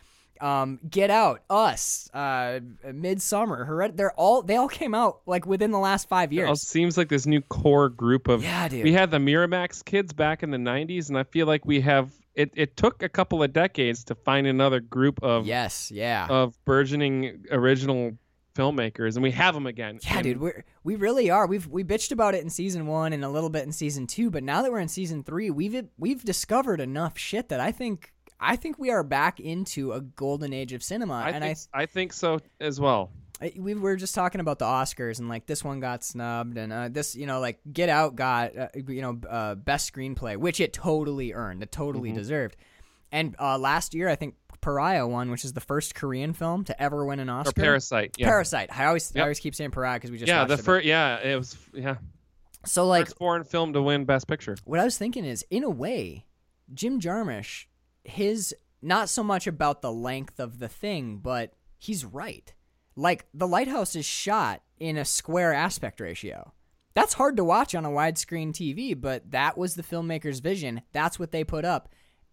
um, 0.40 0.78
Get 0.88 1.10
Out, 1.10 1.42
Us, 1.50 2.08
uh, 2.14 2.60
Midsommar, 2.86 3.66
Hered- 3.68 3.96
they're 3.96 4.12
all 4.12 4.42
they 4.42 4.56
all 4.56 4.68
came 4.68 4.94
out 4.94 5.20
like 5.26 5.46
within 5.46 5.70
the 5.70 5.78
last 5.78 6.08
five 6.08 6.32
It 6.32 6.40
all 6.42 6.48
years. 6.48 6.62
seems 6.62 6.96
like 6.96 7.08
this 7.08 7.26
new 7.26 7.40
core 7.42 7.88
group 7.88 8.28
of 8.28 8.42
Yeah, 8.42 8.68
dude. 8.68 8.84
we 8.84 8.92
had 8.92 9.10
the 9.10 9.18
Miramax 9.18 9.84
kids 9.84 10.12
back 10.12 10.42
in 10.42 10.50
the 10.50 10.58
90s 10.58 11.08
and 11.08 11.18
I 11.18 11.24
feel 11.24 11.46
like 11.46 11.64
we 11.64 11.80
have 11.82 12.10
it, 12.34 12.50
it 12.54 12.76
took 12.76 13.02
a 13.02 13.08
couple 13.08 13.42
of 13.42 13.52
decades 13.52 14.04
to 14.04 14.14
find 14.14 14.46
another 14.46 14.80
group 14.80 15.22
of 15.22 15.46
yes, 15.46 15.90
yeah. 15.90 16.26
of 16.30 16.56
burgeoning 16.64 17.44
original 17.50 18.12
filmmakers 18.54 19.14
and 19.14 19.22
we 19.22 19.30
have 19.30 19.54
them 19.54 19.66
again. 19.66 19.98
Yeah, 20.02 20.14
And 20.16 20.22
dude, 20.24 20.40
we're 20.40 20.64
we 20.82 20.96
really 20.96 21.30
are. 21.30 21.46
We've 21.46 21.66
we 21.66 21.84
bitched 21.84 22.12
about 22.12 22.34
it 22.34 22.42
in 22.42 22.50
season 22.50 22.86
one 22.86 23.12
and 23.12 23.24
a 23.24 23.28
little 23.28 23.50
bit 23.50 23.64
in 23.64 23.72
season 23.72 24.06
two, 24.06 24.30
but 24.30 24.42
now 24.42 24.62
that 24.62 24.70
we're 24.72 24.80
in 24.80 24.88
season 24.88 25.22
three, 25.22 25.50
we've 25.50 25.84
we've 25.98 26.24
discovered 26.24 26.80
enough 26.80 27.18
shit 27.18 27.48
that 27.50 27.60
I 27.60 27.72
think 27.72 28.12
I 28.40 28.56
think 28.56 28.78
we 28.78 28.90
are 28.90 29.02
back 29.02 29.38
into 29.38 29.92
a 29.92 30.00
golden 30.00 30.52
age 30.52 30.72
of 30.72 30.82
cinema. 30.82 31.14
I 31.14 31.30
and 31.30 31.44
think, 31.44 31.58
I 31.74 31.86
think 31.86 32.12
so 32.12 32.40
as 32.60 32.80
well. 32.80 33.10
I, 33.40 33.52
we 33.56 33.74
were 33.74 33.96
just 33.96 34.14
talking 34.14 34.40
about 34.40 34.58
the 34.58 34.64
Oscars 34.64 35.18
and 35.18 35.28
like 35.28 35.46
this 35.46 35.62
one 35.62 35.80
got 35.80 36.04
snubbed 36.04 36.56
and 36.58 36.72
uh, 36.72 36.88
this 36.90 37.14
you 37.14 37.26
know 37.26 37.40
like 37.40 37.60
Get 37.70 37.88
Out 37.88 38.16
got 38.16 38.56
uh, 38.56 38.68
you 38.74 39.02
know 39.02 39.20
uh, 39.28 39.54
best 39.54 39.92
screenplay, 39.92 40.36
which 40.36 40.60
it 40.60 40.72
totally 40.72 41.32
earned, 41.32 41.62
it 41.62 41.70
totally 41.70 42.12
deserved. 42.12 42.56
And 43.12 43.34
uh, 43.40 43.58
last 43.58 43.94
year, 43.94 44.08
I 44.08 44.14
think 44.14 44.36
Pariah 44.60 45.06
won, 45.06 45.30
which 45.30 45.44
is 45.44 45.52
the 45.52 45.60
first 45.60 45.94
Korean 45.94 46.32
film 46.32 46.64
to 46.64 46.82
ever 46.82 47.04
win 47.04 47.18
an 47.18 47.28
Or 47.28 47.40
Oscar. 47.40 47.60
Parasite. 47.60 48.16
Yeah. 48.18 48.26
Parasite. 48.26 48.70
I 48.76 48.86
always 48.86 49.14
I 49.16 49.20
always 49.20 49.40
keep 49.40 49.54
saying 49.54 49.70
Pariah 49.70 49.96
because 49.96 50.10
we 50.10 50.18
just 50.18 50.28
yeah, 50.28 50.44
the 50.44 50.58
first 50.58 50.86
yeah, 50.86 51.18
it 51.18 51.36
was 51.36 51.56
yeah. 51.72 51.96
So 52.66 52.86
like 52.86 53.06
first 53.06 53.18
foreign 53.18 53.44
film 53.44 53.72
to 53.72 53.82
win 53.82 54.04
best 54.04 54.26
picture. 54.26 54.56
what 54.64 54.80
I 54.80 54.84
was 54.84 54.98
thinking 54.98 55.24
is, 55.24 55.44
in 55.50 55.64
a 55.64 55.70
way, 55.70 56.26
Jim 56.74 57.00
Jarmusch, 57.00 57.66
his 58.04 58.54
not 58.82 59.08
so 59.08 59.22
much 59.22 59.46
about 59.46 59.82
the 59.82 59.92
length 59.92 60.40
of 60.40 60.58
the 60.58 60.68
thing, 60.68 61.18
but 61.18 61.52
he's 61.78 62.04
right. 62.04 62.52
Like 62.96 63.26
the 63.34 63.46
lighthouse 63.46 63.94
is 63.96 64.04
shot 64.06 64.62
in 64.78 64.96
a 64.96 65.04
square 65.04 65.52
aspect 65.52 66.00
ratio. 66.00 66.52
That's 66.94 67.14
hard 67.14 67.36
to 67.36 67.44
watch 67.44 67.74
on 67.74 67.84
a 67.84 67.90
widescreen 67.90 68.50
TV, 68.52 69.00
but 69.00 69.30
that 69.30 69.56
was 69.56 69.74
the 69.74 69.82
filmmaker's 69.82 70.40
vision. 70.40 70.82
That's 70.92 71.18
what 71.18 71.30
they 71.30 71.44
put 71.44 71.64
up. 71.64 71.88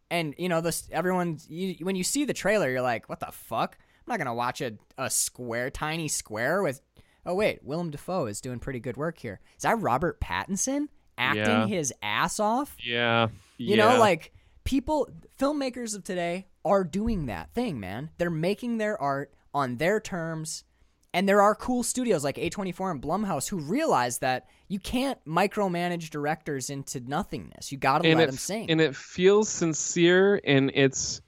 And 0.10 0.34
you 0.38 0.50
know, 0.50 0.62
this 0.62 0.90
everyone 0.92 1.38
you, 1.48 1.76
when 1.86 1.96
you 1.96 2.04
see 2.04 2.26
the 2.26 2.34
trailer, 2.34 2.70
you're 2.70 2.82
like, 2.82 3.08
"What 3.10 3.20
the 3.20 3.32
fuck? 3.32 3.78
I'm 3.80 4.12
not 4.12 4.18
gonna 4.18 4.34
watch 4.34 4.62
a 4.62 4.74
a 4.98 5.10
square, 5.10 5.70
tiny 5.70 6.08
square 6.08 6.64
with." 6.64 6.82
Oh 7.26 7.36
wait, 7.36 7.60
Willem 7.62 7.92
Dafoe 7.92 8.26
is 8.28 8.40
doing 8.40 8.60
pretty 8.60 8.80
good 8.80 8.96
work 8.96 9.18
here. 9.20 9.42
Is 9.58 9.64
that 9.64 9.80
Robert 9.80 10.20
Pattinson? 10.22 10.88
acting 11.20 11.44
Yeah. 11.46 11.66
his 11.66 11.92
ass 12.04 12.40
off. 12.40 12.76
Yeah. 12.80 13.30
You 13.58 13.76
know, 13.76 13.98
like 14.00 14.32
people, 14.68 15.08
filmmakers 15.40 15.96
of 15.96 16.04
today 16.04 16.46
are 16.66 16.84
doing 16.84 17.28
that 17.28 17.54
thing, 17.54 17.80
man. 17.80 18.10
They're 18.18 18.30
making 18.30 18.78
their 18.78 19.02
art 19.02 19.34
on 19.54 19.78
their 19.78 20.00
terms. 20.02 20.66
And 21.14 21.28
there 21.28 21.42
are 21.42 21.56
cool 21.56 21.84
studios 21.84 22.24
like 22.24 22.36
A24 22.36 22.92
and 22.92 23.02
Blumhouse 23.02 23.48
who 23.48 23.60
realize 23.60 24.20
that 24.20 24.46
you 24.68 24.78
can't 24.78 25.18
micromanage 25.26 26.10
directors 26.10 26.70
into 26.70 27.00
nothingness. 27.00 27.72
You 27.72 27.78
got 27.78 28.04
to 28.04 28.10
let 28.10 28.24
it, 28.24 28.26
them 28.28 28.36
sing. 28.38 28.70
and 28.70 28.82
it 28.82 28.94
feels 28.96 29.48
sincere 29.50 30.36
in 30.36 30.70
its 30.74 31.22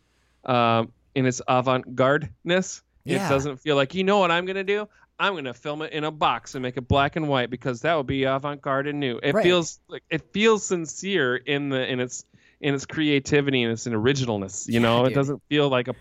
um 0.45 0.91
in 1.15 1.25
its 1.25 1.41
avant-garde-ness. 1.47 2.83
Yeah. 3.05 3.25
It 3.25 3.29
doesn't 3.29 3.57
feel 3.61 3.75
like 3.77 3.95
you 3.95 4.03
know 4.03 4.19
what 4.19 4.31
I'm 4.31 4.45
gonna 4.45 4.63
do. 4.65 4.87
I'm 5.17 5.33
gonna 5.35 5.53
film 5.53 5.81
it 5.81 5.93
in 5.93 6.03
a 6.03 6.11
box 6.11 6.55
and 6.55 6.61
make 6.61 6.77
it 6.77 6.87
black 6.87 7.15
and 7.15 7.27
white 7.27 7.49
because 7.49 7.81
that 7.81 7.95
would 7.95 8.05
be 8.05 8.25
avant-garde 8.25 8.87
and 8.87 8.99
new. 8.99 9.19
It 9.23 9.33
Right. 9.33 9.43
feels 9.43 9.79
like 9.87 10.03
it 10.09 10.33
feels 10.33 10.63
sincere 10.65 11.37
in 11.37 11.69
the 11.69 11.89
in 11.89 11.99
its 11.99 12.25
in 12.61 12.73
its 12.75 12.85
creativity 12.85 13.63
and 13.63 13.71
its 13.71 13.85
an 13.85 13.93
originalness. 13.93 14.67
You 14.67 14.75
Yeah, 14.75 14.79
know, 14.79 15.05
it 15.05 15.13
doesn't 15.13 15.41
feel 15.49 15.69
like 15.69 15.87
a 15.87 15.95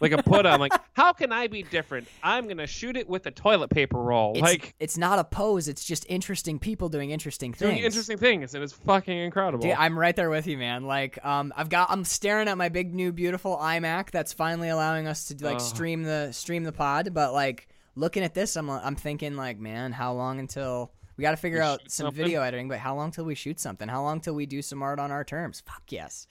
like 0.00 0.12
a 0.12 0.22
put 0.22 0.46
on. 0.46 0.60
Like, 0.60 0.72
how 0.94 1.12
can 1.12 1.30
I 1.30 1.46
be 1.46 1.62
different? 1.62 2.08
I'm 2.22 2.48
gonna 2.48 2.66
shoot 2.66 2.96
it 2.96 3.06
with 3.08 3.26
a 3.26 3.30
toilet 3.30 3.68
paper 3.68 3.98
roll. 3.98 4.32
it's, 4.32 4.40
like 4.42 4.74
it's 4.80 4.96
not 4.96 5.18
a 5.18 5.24
pose. 5.24 5.68
It's 5.68 5.84
just 5.84 6.06
interesting 6.08 6.58
people 6.58 6.88
doing 6.88 7.10
interesting 7.10 7.52
things. 7.52 7.70
doing 7.70 7.84
interesting 7.84 8.16
things, 8.16 8.54
and 8.54 8.64
it's 8.64 8.72
fucking 8.72 9.16
incredible. 9.16 9.62
Dude, 9.62 9.72
I'm 9.76 9.98
right 9.98 10.16
there 10.16 10.30
with 10.30 10.46
you, 10.46 10.56
man. 10.56 10.84
Like, 10.84 11.22
um, 11.24 11.52
I've 11.56 11.68
got, 11.68 11.90
I'm 11.90 12.04
staring 12.04 12.48
at 12.48 12.56
my 12.56 12.70
big 12.70 12.94
new 12.94 13.12
beautiful 13.12 13.58
iMac 13.58 14.10
that's 14.10 14.32
finally 14.32 14.70
allowing 14.70 15.06
us 15.06 15.26
to 15.26 15.44
like 15.44 15.56
Oh. 15.56 15.58
stream 15.58 16.02
the 16.02 16.32
stream 16.32 16.64
the 16.64 16.72
pod. 16.72 17.12
But 17.12 17.34
like, 17.34 17.68
looking 17.94 18.22
at 18.24 18.32
this, 18.32 18.56
I'm, 18.56 18.70
I'm 18.70 18.96
thinking 18.96 19.36
like, 19.36 19.58
man, 19.58 19.92
how 19.92 20.14
long 20.14 20.38
until 20.38 20.92
we 21.16 21.22
got 21.22 21.30
to 21.32 21.36
figure 21.36 21.58
We 21.58 21.64
out 21.64 21.80
some 21.82 22.06
something? 22.06 22.24
video 22.24 22.42
editing? 22.42 22.68
But 22.68 22.78
how 22.78 22.94
long 22.96 23.10
till 23.10 23.24
we 23.24 23.34
shoot 23.34 23.60
something? 23.60 23.88
How 23.88 24.02
long 24.02 24.20
till 24.20 24.34
we 24.34 24.46
do 24.46 24.62
some 24.62 24.82
art 24.82 24.98
on 24.98 25.10
our 25.10 25.24
terms? 25.24 25.62
Fuck 25.64 25.84
yes. 25.90 26.26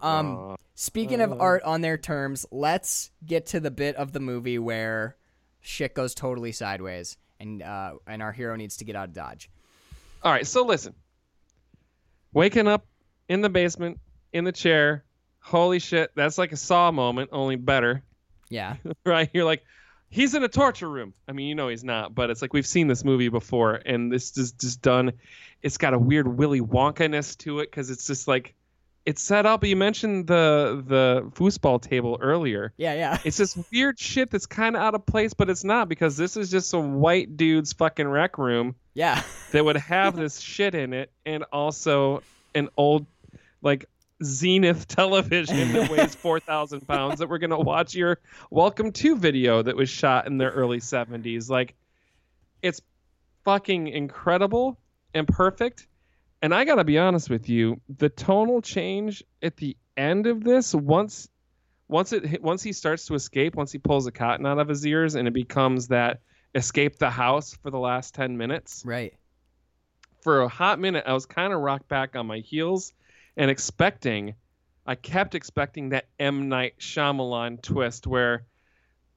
Um, 0.00 0.36
Uh, 0.52 0.56
speaking 0.74 1.20
of 1.20 1.40
art 1.40 1.62
on 1.62 1.80
their 1.80 1.96
terms, 1.96 2.44
let's 2.50 3.10
get 3.24 3.46
to 3.46 3.60
the 3.60 3.70
bit 3.70 3.96
of 3.96 4.12
the 4.12 4.20
movie 4.20 4.58
where 4.58 5.16
shit 5.60 5.94
goes 5.94 6.14
totally 6.14 6.52
sideways, 6.52 7.16
and 7.40 7.62
uh, 7.62 7.94
and 8.06 8.22
our 8.22 8.32
hero 8.32 8.56
needs 8.56 8.76
to 8.78 8.84
get 8.84 8.94
out 8.96 9.08
of 9.08 9.14
Dodge. 9.14 9.50
All 10.22 10.32
right, 10.32 10.46
so 10.46 10.64
listen. 10.64 10.94
Waking 12.32 12.68
up 12.68 12.86
in 13.28 13.40
the 13.40 13.48
basement 13.48 13.98
in 14.32 14.44
the 14.44 14.52
chair. 14.52 15.04
Holy 15.40 15.78
shit, 15.78 16.10
that's 16.16 16.38
like 16.38 16.52
a 16.52 16.56
saw 16.56 16.90
moment, 16.90 17.30
only 17.32 17.56
better. 17.56 18.02
Yeah, 18.48 18.76
right? 19.06 19.30
You're 19.32 19.44
like 19.44 19.62
he's 20.08 20.34
in 20.34 20.42
a 20.44 20.48
torture 20.48 20.88
room. 20.88 21.14
I 21.28 21.32
mean, 21.32 21.48
you 21.48 21.54
know 21.54 21.68
he's 21.68 21.84
not, 21.84 22.14
but 22.14 22.30
it's 22.30 22.42
like 22.42 22.52
we've 22.52 22.66
seen 22.66 22.86
this 22.88 23.04
movie 23.04 23.28
before 23.28 23.80
and 23.84 24.10
this 24.12 24.36
is 24.36 24.52
just 24.52 24.82
done 24.82 25.12
it's 25.62 25.78
got 25.78 25.94
a 25.94 25.98
weird 25.98 26.28
Willy 26.28 26.60
Wonka-ness 26.60 27.34
to 27.36 27.60
it 27.60 27.72
cuz 27.72 27.90
it's 27.90 28.06
just 28.06 28.28
like 28.28 28.54
it's 29.04 29.22
set 29.22 29.46
up. 29.46 29.64
You 29.64 29.76
mentioned 29.76 30.26
the 30.26 30.82
the 30.86 31.30
foosball 31.34 31.80
table 31.80 32.18
earlier. 32.20 32.72
yeah, 32.76 32.94
yeah. 32.94 33.18
It's 33.24 33.36
this 33.36 33.56
weird 33.72 33.98
shit 33.98 34.30
that's 34.30 34.46
kind 34.46 34.74
of 34.76 34.82
out 34.82 34.94
of 34.96 35.06
place, 35.06 35.32
but 35.32 35.48
it's 35.48 35.62
not 35.64 35.88
because 35.88 36.16
this 36.16 36.36
is 36.36 36.50
just 36.50 36.68
some 36.68 36.94
white 36.96 37.36
dude's 37.36 37.72
fucking 37.72 38.08
rec 38.08 38.36
room 38.36 38.74
Yeah. 38.94 39.22
that 39.52 39.64
would 39.64 39.76
have 39.76 40.16
this 40.22 40.40
shit 40.40 40.74
in 40.74 40.92
it 40.92 41.10
and 41.24 41.44
also 41.52 42.22
an 42.54 42.68
old 42.76 43.06
like 43.62 43.86
zenith 44.24 44.88
television 44.88 45.72
that 45.72 45.90
weighs 45.90 46.14
4000 46.16 46.86
pounds 46.86 47.18
that 47.18 47.28
we're 47.28 47.38
going 47.38 47.50
to 47.50 47.58
watch 47.58 47.94
your 47.94 48.18
welcome 48.50 48.90
to 48.92 49.16
video 49.16 49.62
that 49.62 49.76
was 49.76 49.88
shot 49.88 50.26
in 50.26 50.38
the 50.38 50.46
early 50.46 50.78
70s 50.78 51.50
like 51.50 51.74
it's 52.62 52.80
fucking 53.44 53.88
incredible 53.88 54.78
and 55.14 55.28
perfect. 55.28 55.86
And 56.42 56.54
i 56.54 56.64
gotta 56.64 56.84
be 56.84 56.98
honest 56.98 57.30
with 57.30 57.48
you 57.48 57.80
the 57.98 58.08
tonal 58.08 58.60
change 58.60 59.22
at 59.42 59.56
the 59.56 59.76
end 59.96 60.26
of 60.26 60.44
this 60.44 60.74
once 60.74 61.28
once 61.88 62.12
it 62.12 62.42
once 62.42 62.62
he 62.62 62.72
starts 62.72 63.06
to 63.06 63.14
escape 63.14 63.54
once 63.54 63.72
he 63.72 63.78
pulls 63.78 64.06
a 64.06 64.12
cotton 64.12 64.46
out 64.46 64.58
of 64.58 64.68
his 64.68 64.84
ears 64.86 65.14
and 65.14 65.26
it 65.26 65.34
becomes 65.34 65.88
that 65.88 66.20
escape 66.54 66.98
the 66.98 67.10
house 67.10 67.54
for 67.62 67.70
the 67.70 67.78
last 67.78 68.14
10 68.14 68.36
minutes. 68.36 68.82
Right. 68.84 69.14
for 70.22 70.42
a 70.42 70.48
hot 70.48 70.78
minute, 70.80 71.04
I 71.06 71.12
was 71.12 71.26
kind 71.26 71.52
of 71.52 71.60
rocked 71.60 71.88
back 71.88 72.16
on 72.16 72.26
my 72.26 72.38
heels 72.38 72.92
and 73.36 73.50
expecting, 73.50 74.34
I 74.86 74.94
kept 74.94 75.34
expecting 75.34 75.90
that 75.90 76.06
M. 76.18 76.48
Night 76.48 76.74
Shyamalan 76.78 77.62
twist 77.62 78.06
where 78.06 78.46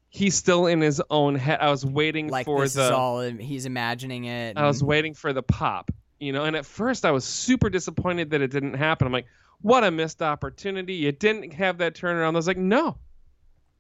he's 0.10 0.36
still 0.36 0.66
in 0.66 0.82
his 0.82 1.02
own 1.10 1.36
head. 1.36 1.60
I 1.62 1.70
was 1.70 1.86
waiting 1.86 2.28
like 2.28 2.46
for 2.46 2.62
this 2.62 2.74
the, 2.74 2.86
is 2.86 2.92
all 2.92 3.22
he's 3.22 3.66
imagining 3.66 4.26
it. 4.26 4.58
I 4.58 4.66
was 4.66 4.84
waiting 4.84 5.14
for 5.14 5.32
the 5.32 5.44
pop, 5.44 5.92
you 6.20 6.34
know. 6.34 6.44
And 6.44 6.56
at 6.56 6.66
first, 6.66 7.06
I 7.06 7.12
was 7.12 7.24
super 7.24 7.70
disappointed 7.70 8.32
that 8.32 8.42
it 8.42 8.52
didn't 8.52 8.74
happen. 8.74 9.08
I'm 9.08 9.14
like, 9.14 9.28
what 9.62 9.84
a 9.84 9.92
missed 9.92 10.22
opportunity! 10.22 10.96
You 10.96 11.12
didn't 11.12 11.54
have 11.54 11.78
that 11.78 11.94
turnaround. 11.94 12.34
I 12.34 12.38
was 12.38 12.48
like, 12.48 12.58
no, 12.58 12.98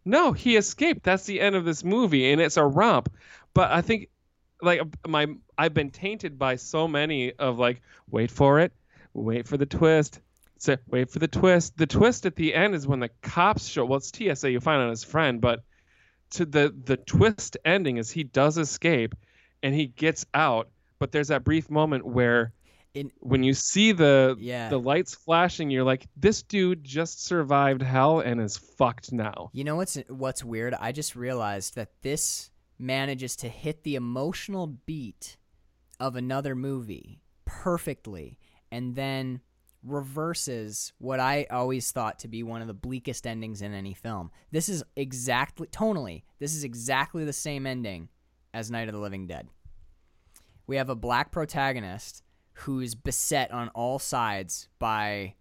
no, 0.05 0.31
he 0.31 0.55
escaped. 0.55 1.03
That's 1.03 1.25
the 1.25 1.41
end 1.41 1.55
of 1.55 1.65
this 1.65 1.83
movie, 1.83 2.31
and 2.31 2.39
it's 2.39 2.57
a 2.57 2.63
romp. 2.63 3.11
But 3.53 3.71
I 3.71 3.81
think, 3.81 4.09
like 4.61 4.81
my, 5.07 5.27
I've 5.57 5.73
been 5.73 5.89
tainted 5.89 6.37
by 6.37 6.57
so 6.57 6.87
many 6.87 7.33
of 7.33 7.57
like, 7.57 7.81
wait 8.09 8.29
for 8.29 8.59
it, 8.59 8.71
wait 9.13 9.47
for 9.47 9.57
the 9.57 9.65
twist. 9.65 10.21
Say, 10.59 10.77
wait 10.87 11.09
for 11.09 11.19
the 11.19 11.27
twist. 11.27 11.77
The 11.77 11.87
twist 11.87 12.25
at 12.25 12.35
the 12.35 12.53
end 12.53 12.75
is 12.75 12.85
when 12.85 12.99
the 12.99 13.09
cops 13.21 13.65
show. 13.67 13.85
Well, 13.85 13.97
it's 13.97 14.11
TSA. 14.15 14.51
You 14.51 14.59
find 14.59 14.81
out 14.81 14.89
his 14.89 15.03
friend, 15.05 15.39
but 15.41 15.63
to 16.31 16.45
the 16.45 16.75
the 16.85 16.97
twist 16.97 17.57
ending 17.65 17.97
is 17.97 18.11
he 18.11 18.23
does 18.23 18.57
escape, 18.57 19.15
and 19.63 19.73
he 19.73 19.87
gets 19.87 20.25
out. 20.33 20.69
But 20.99 21.11
there's 21.13 21.29
that 21.29 21.43
brief 21.45 21.69
moment 21.69 22.05
where 22.05 22.51
In- 22.93 23.11
when 23.19 23.41
you 23.43 23.53
see 23.53 23.93
the 23.93 24.35
Yeah. 24.37 24.67
the 24.69 24.79
lights 24.79 25.15
flashing, 25.15 25.69
you're 25.69 25.83
like, 25.85 26.07
this 26.17 26.43
dude 26.43 26.83
just 26.83 27.23
survived 27.23 27.81
hell 27.81 28.19
and 28.19 28.41
is 28.41 28.57
fucked 28.57 29.13
now. 29.13 29.49
You 29.53 29.63
know 29.63 29.77
what's 29.77 29.95
what's 30.09 30.43
weird? 30.43 30.73
I 30.73 30.91
just 30.91 31.15
realized 31.15 31.75
that 31.75 31.91
this 32.01 32.51
manages 32.77 33.35
to 33.37 33.47
hit 33.47 33.83
the 33.83 33.95
emotional 33.95 34.67
beat 34.67 35.37
of 36.01 36.15
another 36.17 36.53
movie 36.55 37.21
perfectly 37.45 38.37
and 38.71 38.95
then 38.95 39.41
reverses 39.83 40.93
what 40.97 41.19
I 41.19 41.45
always 41.49 41.91
thought 41.91 42.19
to 42.19 42.27
be 42.27 42.43
one 42.43 42.61
of 42.61 42.67
the 42.67 42.73
bleakest 42.73 43.25
endings 43.25 43.61
in 43.61 43.73
any 43.73 43.93
film. 43.93 44.31
This 44.51 44.69
is 44.69 44.83
exactly 44.95 45.67
tonally, 45.67 46.23
this 46.39 46.53
is 46.53 46.63
exactly 46.63 47.25
the 47.25 47.33
same 47.33 47.65
ending 47.65 48.09
as 48.53 48.71
Night 48.71 48.87
of 48.87 48.93
the 48.93 48.99
Living 48.99 49.27
Dead. 49.27 49.47
We 50.67 50.75
have 50.77 50.89
a 50.89 50.95
black 50.95 51.31
protagonist 51.31 52.23
who's 52.53 52.93
beset 52.93 53.51
on 53.51 53.69
all 53.69 53.99
sides 53.99 54.67
by 54.79 55.35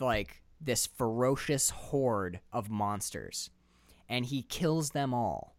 like 0.00 0.42
this 0.60 0.86
ferocious 0.86 1.70
horde 1.70 2.40
of 2.52 2.70
monsters 2.70 3.50
and 4.08 4.26
he 4.26 4.42
kills 4.42 4.90
them 4.90 5.12
all 5.12 5.56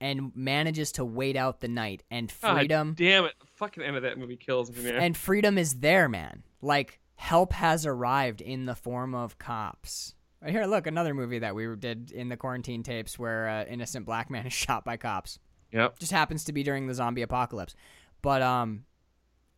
and 0.00 0.32
manages 0.34 0.92
to 0.92 1.04
wait 1.04 1.36
out 1.36 1.60
the 1.60 1.68
night 1.68 2.02
and 2.10 2.32
God 2.40 2.58
freedom 2.58 2.94
damn 2.96 3.24
it! 3.24 3.34
The 3.40 3.46
fucking 3.46 3.82
end 3.82 3.96
of 3.96 4.02
that 4.02 4.18
movie 4.18 4.36
kills 4.36 4.70
me, 4.72 4.82
man. 4.82 4.96
and 4.96 5.16
freedom 5.16 5.56
is 5.58 5.74
there 5.80 6.08
man 6.08 6.42
like 6.62 6.99
help 7.20 7.52
has 7.52 7.84
arrived 7.84 8.40
in 8.40 8.64
the 8.64 8.74
form 8.74 9.14
of 9.14 9.38
cops. 9.38 10.14
Right 10.42 10.52
here 10.52 10.64
look 10.64 10.86
another 10.86 11.12
movie 11.12 11.40
that 11.40 11.54
we 11.54 11.76
did 11.76 12.10
in 12.12 12.30
the 12.30 12.36
quarantine 12.38 12.82
tapes 12.82 13.18
where 13.18 13.46
an 13.46 13.66
innocent 13.66 14.06
black 14.06 14.30
man 14.30 14.46
is 14.46 14.54
shot 14.54 14.86
by 14.86 14.96
cops. 14.96 15.38
Yep. 15.70 15.98
just 15.98 16.12
happens 16.12 16.44
to 16.44 16.52
be 16.52 16.62
during 16.62 16.86
the 16.86 16.94
zombie 16.94 17.20
apocalypse. 17.22 17.74
But 18.22 18.40
um 18.40 18.84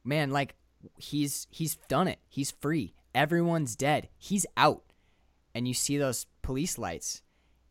man 0.04 0.30
like 0.30 0.56
he's 0.98 1.46
he's 1.50 1.76
done 1.88 2.08
it. 2.08 2.18
He's 2.28 2.50
free. 2.50 2.94
Everyone's 3.14 3.76
dead. 3.76 4.08
He's 4.18 4.44
out. 4.56 4.82
And 5.54 5.68
you 5.68 5.74
see 5.74 5.98
those 5.98 6.26
police 6.42 6.78
lights 6.78 7.22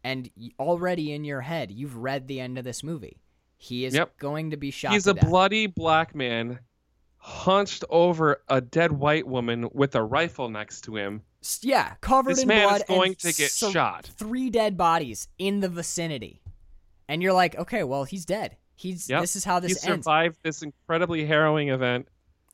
and 0.06 0.30
already 0.58 1.12
in 1.12 1.26
your 1.26 1.42
head 1.42 1.70
you've 1.70 1.98
read 1.98 2.28
the 2.30 2.40
end 2.40 2.58
of 2.58 2.64
this 2.64 2.82
movie. 2.82 3.18
He 3.58 3.84
is 3.86 3.94
Yep. 3.94 4.18
going 4.20 4.52
to 4.52 4.58
be 4.58 4.72
shot 4.72 4.94
He's 4.94 5.06
a 5.06 5.14
death. 5.14 5.28
bloody 5.28 5.68
black 5.68 6.16
man 6.16 6.60
hunched 7.24 7.84
over 7.90 8.42
a 8.50 8.60
dead 8.60 8.92
white 8.92 9.28
woman 9.28 9.70
with 9.74 9.94
a 9.96 10.02
rifle 10.04 10.50
next 10.50 10.82
to 10.82 10.96
him. 10.96 11.22
Yeah 11.62 11.94
covered 12.02 12.32
This 12.32 12.42
in 12.44 12.48
man 12.48 12.68
blood 12.68 12.82
is 12.82 12.88
going 12.88 13.16
to 13.16 13.34
get 13.34 13.52
so- 13.52 13.72
shot. 13.72 14.06
three 14.18 14.50
dead 14.50 14.76
bodies 14.78 15.28
in 15.40 15.60
the 15.60 15.70
vicinity 15.70 16.42
and 17.08 17.22
you're 17.24 17.34
like 17.34 17.56
okay 17.58 17.84
well 17.84 18.04
he's 18.04 18.26
dead 18.26 18.58
he's 18.76 19.10
Yep. 19.10 19.22
this 19.22 19.36
is 19.36 19.44
how 19.44 19.60
this 19.60 19.84
He 19.84 19.90
ends 19.90 20.04
survived 20.06 20.38
this 20.44 20.62
incredibly 20.62 21.26
harrowing 21.26 21.70
event. 21.70 22.08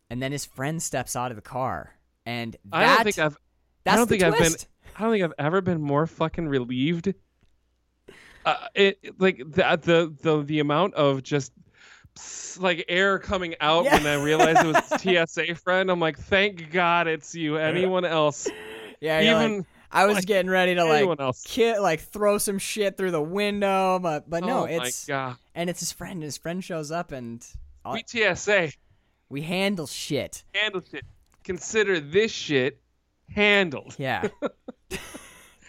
and 0.10 0.22
then 0.22 0.31
his 0.31 0.45
friend 0.45 0.81
steps 0.81 1.15
out 1.18 1.31
of 1.31 1.35
the 1.35 1.41
car 1.41 1.94
and 2.26 2.53
that, 2.65 2.76
I 2.77 2.85
don't 2.95 3.03
think 3.03 3.19
I've 3.19 3.38
that's 3.84 3.94
I 3.94 3.98
don't 3.98 4.10
the 4.10 4.18
think 4.19 4.23
I've 4.34 4.39
been. 4.39 4.53
I 4.98 5.02
don't 5.02 5.11
think 5.11 5.23
I've 5.26 5.34
ever 5.45 5.61
been 5.61 5.81
more 5.81 6.07
fucking 6.07 6.48
relieved. 6.49 7.14
Uh, 8.45 8.56
it 8.73 9.19
like 9.19 9.38
the 9.38 9.80
the 9.81 10.15
the 10.22 10.44
the 10.44 10.60
amount 10.60 10.94
of 10.95 11.23
just 11.23 11.52
like 12.60 12.85
air 12.88 13.19
coming 13.19 13.56
out 13.60 13.85
Yeah. 13.85 13.98
when 13.98 14.07
I 14.07 14.22
realized 14.23 14.60
it 14.64 14.68
was 15.02 15.27
TSA 15.35 15.56
friend. 15.56 15.89
I'm 15.91 15.99
like, 15.99 16.18
thank 16.18 16.72
God 16.72 17.07
it's 17.07 17.34
you. 17.35 17.57
Anyone 17.57 18.06
else? 18.06 18.48
Yeah, 18.99 19.19
you're 19.19 19.35
like, 19.35 19.49
Even 19.49 19.65
I 19.91 20.06
was 20.06 20.15
like, 20.15 20.26
getting 20.26 20.49
ready 20.52 20.76
to 20.76 20.84
like 20.84 21.19
else? 21.19 21.44
ki- 21.45 21.77
like 21.80 22.02
throw 22.02 22.38
some 22.38 22.57
shit 22.60 22.98
through 22.98 23.11
the 23.11 23.22
window, 23.22 23.99
but 23.99 24.30
but 24.30 24.44
no, 24.44 24.61
oh 24.61 24.65
it's 24.65 25.07
and 25.10 25.69
it's 25.69 25.80
his 25.80 25.91
friend. 25.91 26.22
His 26.23 26.38
friend 26.38 26.64
shows 26.64 26.91
up 26.91 27.11
and 27.11 27.45
all- 27.85 27.94
We 27.94 28.03
TSA 28.06 28.72
we 29.30 29.41
handle 29.41 29.88
shit. 29.88 30.44
handle 30.53 30.81
shit. 30.89 31.03
consider 31.44 31.99
this 31.99 32.31
shit 32.31 32.80
handled. 33.34 33.95
Yeah. 33.98 34.27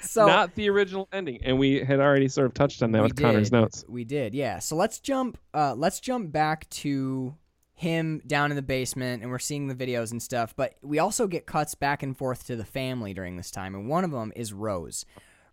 so 0.00 0.26
Not 0.26 0.54
the 0.54 0.68
original 0.70 1.08
ending, 1.12 1.40
and 1.44 1.58
we 1.58 1.80
had 1.80 2.00
already 2.00 2.28
sort 2.28 2.46
of 2.46 2.54
touched 2.54 2.82
on 2.82 2.92
that 2.92 3.02
with 3.02 3.16
Connor's 3.16 3.52
notes. 3.52 3.84
We 3.88 4.04
did, 4.04 4.34
yeah. 4.34 4.58
So 4.58 4.76
let's 4.76 4.98
jump. 5.00 5.38
Uh, 5.52 5.74
let's 5.74 6.00
jump 6.00 6.32
back 6.32 6.68
to 6.70 7.34
him 7.74 8.20
down 8.26 8.50
in 8.50 8.56
the 8.56 8.62
basement, 8.62 9.22
and 9.22 9.30
we're 9.30 9.38
seeing 9.38 9.68
the 9.68 9.74
videos 9.74 10.10
and 10.10 10.22
stuff. 10.22 10.54
But 10.56 10.74
we 10.82 10.98
also 10.98 11.26
get 11.26 11.46
cuts 11.46 11.74
back 11.74 12.02
and 12.02 12.16
forth 12.16 12.46
to 12.46 12.56
the 12.56 12.64
family 12.64 13.14
during 13.14 13.36
this 13.36 13.50
time, 13.50 13.74
and 13.74 13.88
one 13.88 14.04
of 14.04 14.10
them 14.10 14.32
is 14.34 14.52
Rose. 14.52 15.04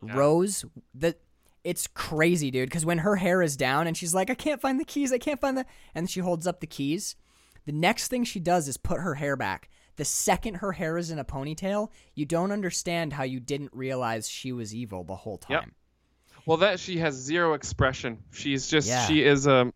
Rose, 0.01 0.65
the 0.93 1.15
it's 1.63 1.87
crazy, 1.87 2.51
dude. 2.51 2.69
Because 2.69 2.85
when 2.85 2.99
her 2.99 3.15
hair 3.15 3.41
is 3.41 3.57
down 3.57 3.87
and 3.87 3.97
she's 3.97 4.13
like, 4.13 4.29
"I 4.29 4.35
can't 4.35 4.61
find 4.61 4.79
the 4.79 4.85
keys. 4.85 5.11
I 5.11 5.17
can't 5.17 5.41
find 5.41 5.57
the," 5.57 5.65
and 5.95 6.09
she 6.09 6.19
holds 6.19 6.45
up 6.45 6.59
the 6.59 6.67
keys. 6.67 7.15
The 7.65 7.71
next 7.71 8.07
thing 8.07 8.23
she 8.23 8.39
does 8.39 8.67
is 8.67 8.77
put 8.77 8.99
her 8.99 9.15
hair 9.15 9.35
back. 9.35 9.69
The 9.97 10.05
second 10.05 10.55
her 10.55 10.73
hair 10.73 10.97
is 10.97 11.11
in 11.11 11.19
a 11.19 11.25
ponytail, 11.25 11.89
you 12.15 12.25
don't 12.25 12.51
understand 12.51 13.13
how 13.13 13.23
you 13.23 13.39
didn't 13.39 13.71
realize 13.73 14.27
she 14.27 14.51
was 14.51 14.75
evil 14.75 15.03
the 15.03 15.15
whole 15.15 15.37
time. 15.37 15.51
Yep. 15.51 15.69
Well, 16.45 16.57
that 16.57 16.79
she 16.79 16.97
has 16.99 17.15
zero 17.15 17.53
expression. 17.53 18.19
She's 18.31 18.67
just 18.67 18.87
Yeah. 18.87 19.05
she 19.07 19.23
is 19.23 19.47
a 19.47 19.71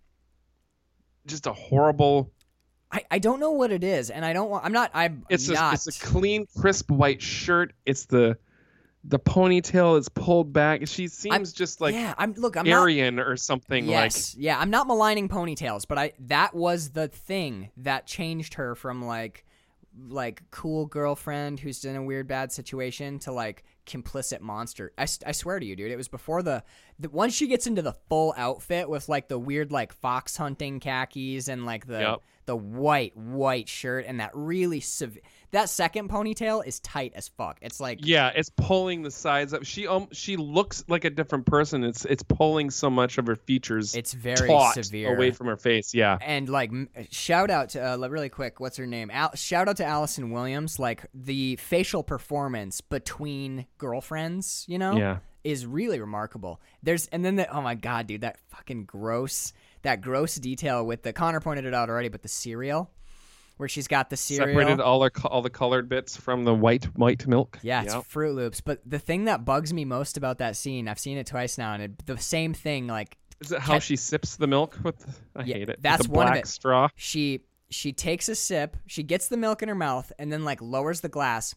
just 1.25 1.47
a 1.47 1.53
horrible. 1.53 2.31
I, 2.91 3.03
I 3.11 3.19
don't 3.19 3.39
know 3.39 3.51
what 3.51 3.71
it 3.71 3.83
is, 3.83 4.09
and 4.09 4.25
I 4.25 4.33
don't 4.33 4.49
want. 4.49 4.65
I'm 4.65 4.71
not. 4.71 4.89
I'm 4.93 5.23
It's 5.29 5.47
a, 5.49 5.53
not. 5.53 5.73
it's 5.75 5.87
a 5.87 5.99
clean, 6.05 6.47
crisp 6.57 6.89
white 6.89 7.21
shirt. 7.21 7.73
It's 7.85 8.05
the 8.05 8.37
the 9.03 9.19
ponytail 9.19 9.97
is 9.97 10.09
pulled 10.09 10.51
back. 10.51 10.87
She 10.87 11.07
seems 11.07 11.53
just 11.53 11.81
like 11.81 11.93
yeah, 11.93 12.13
I'm. 12.17 12.33
Look, 12.33 12.57
I'm 12.57 12.67
not. 12.67 12.79
Aryan 12.79 13.19
or 13.19 13.37
something. 13.37 13.85
Like. 13.85 13.91
Yes, 13.93 14.35
yeah, 14.37 14.59
I'm 14.59 14.71
not 14.71 14.87
maligning 14.87 15.29
ponytails, 15.29 15.87
but 15.87 15.97
I 15.97 16.13
that 16.19 16.53
was 16.55 16.89
the 16.89 17.07
thing 17.07 17.69
that 17.77 18.07
changed 18.07 18.55
her 18.55 18.75
from 18.75 19.05
like 19.05 19.45
like 20.07 20.43
cool 20.51 20.85
girlfriend 20.85 21.59
who's 21.59 21.83
in 21.83 21.95
a 21.95 22.03
weird 22.03 22.27
bad 22.27 22.51
situation 22.51 23.19
to 23.19 23.31
like 23.31 23.63
complicit 23.85 24.39
monster. 24.41 24.91
I, 24.97 25.07
I 25.25 25.31
swear 25.31 25.59
to 25.59 25.65
you, 25.65 25.75
dude, 25.75 25.91
it 25.91 25.97
was 25.97 26.07
before 26.07 26.43
the, 26.43 26.63
the 26.99 27.09
once 27.09 27.33
she 27.33 27.47
gets 27.47 27.67
into 27.67 27.81
the 27.81 27.93
full 28.07 28.33
outfit 28.37 28.89
with 28.89 29.09
like 29.09 29.27
the 29.27 29.39
weird 29.39 29.71
like 29.71 29.93
fox 29.93 30.37
hunting 30.37 30.79
khakis 30.79 31.47
and 31.47 31.65
like 31.65 31.87
the 31.87 31.99
Yep. 31.99 32.21
the 32.45 32.55
white 32.55 33.17
white 33.17 33.67
shirt 33.67 34.05
and 34.07 34.19
that 34.19 34.31
really 34.33 34.79
sev- 34.79 35.17
that 35.51 35.69
second 35.69 36.09
ponytail 36.09 36.65
is 36.65 36.79
tight 36.79 37.13
as 37.15 37.27
fuck. 37.27 37.57
It's 37.61 37.79
like 37.79 38.05
yeah, 38.05 38.31
it's 38.35 38.49
pulling 38.49 39.01
the 39.01 39.11
sides 39.11 39.53
up. 39.53 39.63
She 39.65 39.87
um 39.87 40.07
she 40.11 40.37
looks 40.37 40.83
like 40.87 41.05
a 41.05 41.09
different 41.09 41.45
person. 41.45 41.83
It's 41.83 42.05
it's 42.05 42.23
pulling 42.23 42.69
so 42.69 42.89
much 42.89 43.17
of 43.17 43.27
her 43.27 43.35
features. 43.35 43.95
it's 43.95 44.13
very 44.13 44.49
severe 44.73 45.15
away 45.15 45.31
from 45.31 45.47
her 45.47 45.57
face. 45.57 45.93
Yeah. 45.93 46.17
and 46.21 46.47
like 46.49 46.71
shout 47.11 47.49
out 47.49 47.69
to 47.69 47.93
uh, 47.93 47.97
really 48.07 48.29
quick 48.29 48.59
what's 48.59 48.77
her 48.77 48.85
name 48.85 49.09
Al- 49.11 49.35
shout 49.35 49.67
out 49.67 49.77
to 49.77 49.85
allison 49.85 50.31
williams 50.31 50.79
like 50.79 51.05
the 51.13 51.55
facial 51.57 52.03
performance 52.03 52.81
between 52.81 53.65
girlfriends 53.77 54.65
you 54.67 54.77
know 54.77 54.95
Yeah. 54.97 55.17
is 55.43 55.65
really 55.65 55.99
remarkable 55.99 56.61
there's 56.83 57.07
and 57.07 57.23
then 57.25 57.35
the 57.35 57.47
oh 57.53 57.61
my 57.61 57.75
god 57.75 58.07
dude 58.07 58.21
that 58.21 58.37
fucking 58.49 58.85
gross 58.85 59.51
that 59.81 60.01
gross 60.01 60.35
detail 60.35 60.85
with 60.85 61.03
the 61.03 61.11
connor 61.13 61.39
pointed 61.39 61.65
it 61.65 61.73
out 61.73 61.89
already 61.89 62.09
but 62.09 62.21
the 62.21 62.27
cereal 62.29 62.89
where 63.59 63.67
she's 63.67 63.89
got 63.89 64.09
the 64.09 64.15
cereal 64.15 64.47
Separated 64.57 64.79
all 64.81 65.03
her 65.03 65.11
all 65.25 65.41
the 65.41 65.49
colored 65.49 65.89
bits 65.89 66.15
from 66.15 66.45
the 66.45 66.53
white 66.55 66.85
white 66.97 67.27
milk. 67.27 67.59
yeah, 67.61 67.83
it's 67.83 67.93
Yep. 67.93 68.05
Fruit 68.05 68.33
Loops. 68.33 68.61
But 68.61 68.79
the 68.89 68.99
thing 68.99 69.25
that 69.25 69.43
bugs 69.43 69.73
me 69.73 69.83
most 69.83 70.15
about 70.15 70.37
that 70.37 70.55
scene, 70.55 70.87
I've 70.87 70.97
seen 70.99 71.17
it 71.17 71.27
twice 71.27 71.57
now, 71.57 71.73
and 71.73 71.83
it, 71.83 72.05
the 72.05 72.17
same 72.17 72.53
thing, 72.53 72.87
like 72.87 73.17
Is 73.41 73.51
it 73.51 73.59
how 73.59 73.73
Cat- 73.73 73.83
she 73.83 73.97
sips 73.97 74.37
the 74.37 74.47
milk 74.47 74.77
with? 74.83 74.97
The, 74.99 75.41
I 75.41 75.43
Yeah, 75.43 75.53
hate 75.55 75.61
it. 75.63 75.67
with 75.77 75.81
that's 75.81 76.05
the 76.07 76.11
one 76.13 76.27
of 76.27 76.31
black 76.33 76.43
it. 76.45 76.47
straw. 76.47 76.87
she 76.95 77.41
she 77.69 77.91
takes 77.93 78.29
a 78.29 78.35
sip, 78.35 78.77
she 78.87 79.03
gets 79.03 79.27
the 79.27 79.37
milk 79.37 79.61
in 79.61 79.67
her 79.69 79.75
mouth, 79.75 80.11
and 80.17 80.31
then 80.31 80.43
like 80.45 80.61
lowers 80.61 81.01
the 81.01 81.09
glass, 81.09 81.53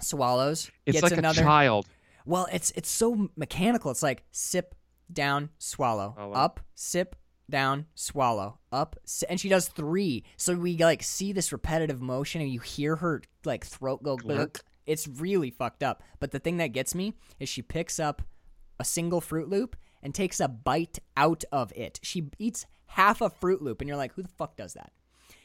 swallows, 0.00 0.70
It's 0.86 1.00
gets 1.00 1.10
like 1.10 1.18
another. 1.18 1.40
a 1.40 1.44
child. 1.44 1.86
Well, 2.26 2.46
it's 2.52 2.70
it's 2.72 2.90
so 2.90 3.30
mechanical. 3.36 3.90
It's 3.90 4.02
like 4.02 4.22
sip, 4.30 4.74
down, 5.12 5.50
swallow, 5.58 6.12
Swallow. 6.16 6.34
up, 6.34 6.60
sip, 6.74 7.16
down, 7.50 7.86
swallow, 7.94 8.58
up, 8.72 8.96
and 9.28 9.40
she 9.40 9.48
does 9.48 9.68
three. 9.68 10.24
So 10.36 10.54
we 10.54 10.76
like 10.76 11.02
see 11.02 11.32
this 11.32 11.52
repetitive 11.52 12.00
motion, 12.00 12.40
and 12.40 12.50
you 12.50 12.60
hear 12.60 12.96
her 12.96 13.22
like 13.44 13.64
throat 13.64 14.02
go. 14.02 14.16
It's 14.86 15.06
really 15.06 15.50
fucked 15.50 15.82
up. 15.82 16.02
But 16.18 16.30
the 16.32 16.38
thing 16.38 16.56
that 16.56 16.68
gets 16.68 16.94
me 16.94 17.14
is 17.38 17.48
she 17.48 17.62
picks 17.62 18.00
up 18.00 18.22
a 18.78 18.84
single 18.84 19.20
Fruit 19.20 19.48
Loop 19.48 19.76
and 20.02 20.14
takes 20.14 20.40
a 20.40 20.48
bite 20.48 20.98
out 21.16 21.44
of 21.52 21.72
it. 21.76 22.00
She 22.02 22.30
eats 22.38 22.66
half 22.86 23.20
a 23.20 23.30
Fruit 23.30 23.62
Loop, 23.62 23.80
and 23.80 23.88
you're 23.88 23.96
like, 23.96 24.14
who 24.14 24.22
the 24.22 24.28
fuck 24.28 24.56
does 24.56 24.74
that? 24.74 24.92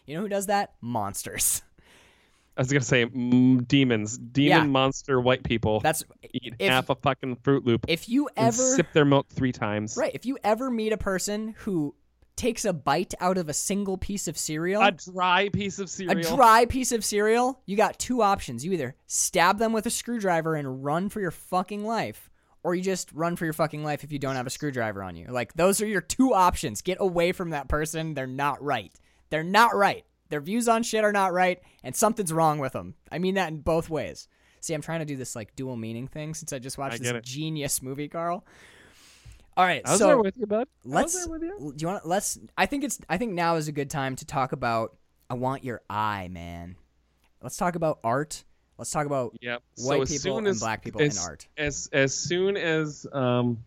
You 0.05 0.15
know 0.15 0.21
who 0.21 0.29
does 0.29 0.47
that? 0.47 0.73
Monsters. 0.81 1.61
I 2.57 2.61
was 2.61 2.71
gonna 2.71 2.81
say 2.83 3.05
mm, 3.05 3.67
demons, 3.67 4.17
demon 4.17 4.49
Yeah. 4.49 4.63
monster 4.65 5.19
white 5.19 5.43
people 5.43 5.79
That's 5.81 6.03
eat 6.33 6.55
if- 6.59 6.69
half 6.69 6.89
a 6.89 6.95
fucking 6.95 7.37
Fruit 7.43 7.65
Loop 7.65 7.85
if 7.87 8.07
you 8.07 8.29
ever 8.37 8.51
sip 8.75 8.87
their 8.93 9.05
milk 9.05 9.27
three 9.29 9.51
times. 9.51 9.97
Right. 9.97 10.11
If 10.15 10.25
you 10.25 10.37
ever 10.43 10.69
meet 10.71 10.93
a 10.93 10.97
person 10.97 11.55
who 11.59 11.95
takes 12.37 12.65
a 12.65 12.73
bite 12.73 13.13
out 13.21 13.37
of 13.37 13.47
a 13.47 13.53
single 13.53 13.97
piece 13.97 14.27
of 14.27 14.37
cereal, 14.37 14.81
A 14.81 14.91
dry 14.91 15.47
piece 15.49 15.79
of 15.79 15.89
cereal, 15.89 16.17
a 16.17 16.35
dry 16.35 16.65
piece 16.65 16.91
of 16.91 17.03
cereal, 17.05 17.61
you 17.65 17.77
got 17.77 17.97
two 17.97 18.21
options. 18.21 18.65
You 18.65 18.73
either 18.73 18.95
stab 19.07 19.57
them 19.57 19.71
with 19.71 19.85
a 19.85 19.89
screwdriver 19.89 20.55
and 20.55 20.83
run 20.83 21.07
for 21.09 21.21
your 21.21 21.31
fucking 21.31 21.85
life, 21.85 22.29
or 22.61 22.75
you 22.75 22.81
just 22.81 23.11
run 23.13 23.35
for 23.37 23.45
your 23.45 23.53
fucking 23.53 23.83
life 23.85 24.03
if 24.03 24.11
you 24.11 24.19
don't 24.19 24.35
have 24.35 24.47
a 24.47 24.49
screwdriver 24.49 25.01
on 25.01 25.15
you. 25.15 25.27
Like, 25.29 25.53
those 25.53 25.81
are 25.81 25.87
your 25.87 26.01
two 26.01 26.33
options. 26.33 26.81
Get 26.81 26.97
away 26.99 27.31
from 27.31 27.51
that 27.51 27.69
person. 27.69 28.15
They're 28.15 28.27
not 28.27 28.61
right. 28.61 28.91
They're 29.29 29.43
not 29.43 29.73
right. 29.73 30.03
Their 30.29 30.41
views 30.41 30.67
on 30.67 30.83
shit 30.83 31.03
are 31.03 31.11
not 31.11 31.33
right, 31.33 31.61
and 31.83 31.95
something's 31.95 32.33
wrong 32.33 32.59
with 32.59 32.73
them. 32.73 32.95
I 33.11 33.19
mean 33.19 33.35
that 33.35 33.49
in 33.49 33.59
both 33.61 33.89
ways. 33.89 34.27
See, 34.59 34.73
I'm 34.73 34.81
trying 34.81 34.99
to 34.99 35.05
do 35.05 35.15
this 35.15 35.35
like 35.35 35.55
dual 35.55 35.75
meaning 35.75 36.07
thing 36.07 36.33
since 36.33 36.51
I 36.51 36.59
just 36.59 36.77
watched 36.77 36.95
I 36.95 36.97
this 36.97 37.11
it. 37.11 37.23
genius 37.23 37.81
movie, 37.83 38.07
Carl. 38.07 38.43
All 39.57 39.63
right, 39.65 39.81
I 39.85 39.91
was 39.91 39.99
so 39.99 40.07
there 40.07 40.17
with 40.17 40.35
you, 40.37 40.47
bud. 40.47 40.67
I 40.85 40.89
let's 40.89 41.13
you. 41.27 41.73
do 41.77 41.81
you 41.81 41.87
want 41.87 42.05
let's 42.05 42.37
i 42.57 42.65
think 42.65 42.83
it's 42.83 42.99
i 43.07 43.17
think 43.17 43.31
now 43.33 43.55
is 43.55 43.67
a 43.69 43.71
good 43.71 43.89
time 43.89 44.15
to 44.17 44.25
talk 44.25 44.51
about 44.51 44.97
i 45.29 45.33
want 45.33 45.63
your 45.63 45.81
eye 45.89 46.27
man 46.29 46.75
let's 47.41 47.55
talk 47.55 47.75
about 47.75 47.99
art 48.03 48.43
let's 48.77 48.91
talk 48.91 49.05
about 49.05 49.33
Yep. 49.41 49.63
white 49.77 49.95
so 49.95 50.01
as 50.01 50.09
people 50.09 50.21
soon 50.23 50.37
and 50.39 50.47
as, 50.47 50.59
black 50.59 50.83
people 50.83 50.99
in 50.99 51.11
art 51.19 51.47
As 51.57 51.89
as 51.93 52.13
soon 52.13 52.57
as 52.57 53.07
um, 53.13 53.63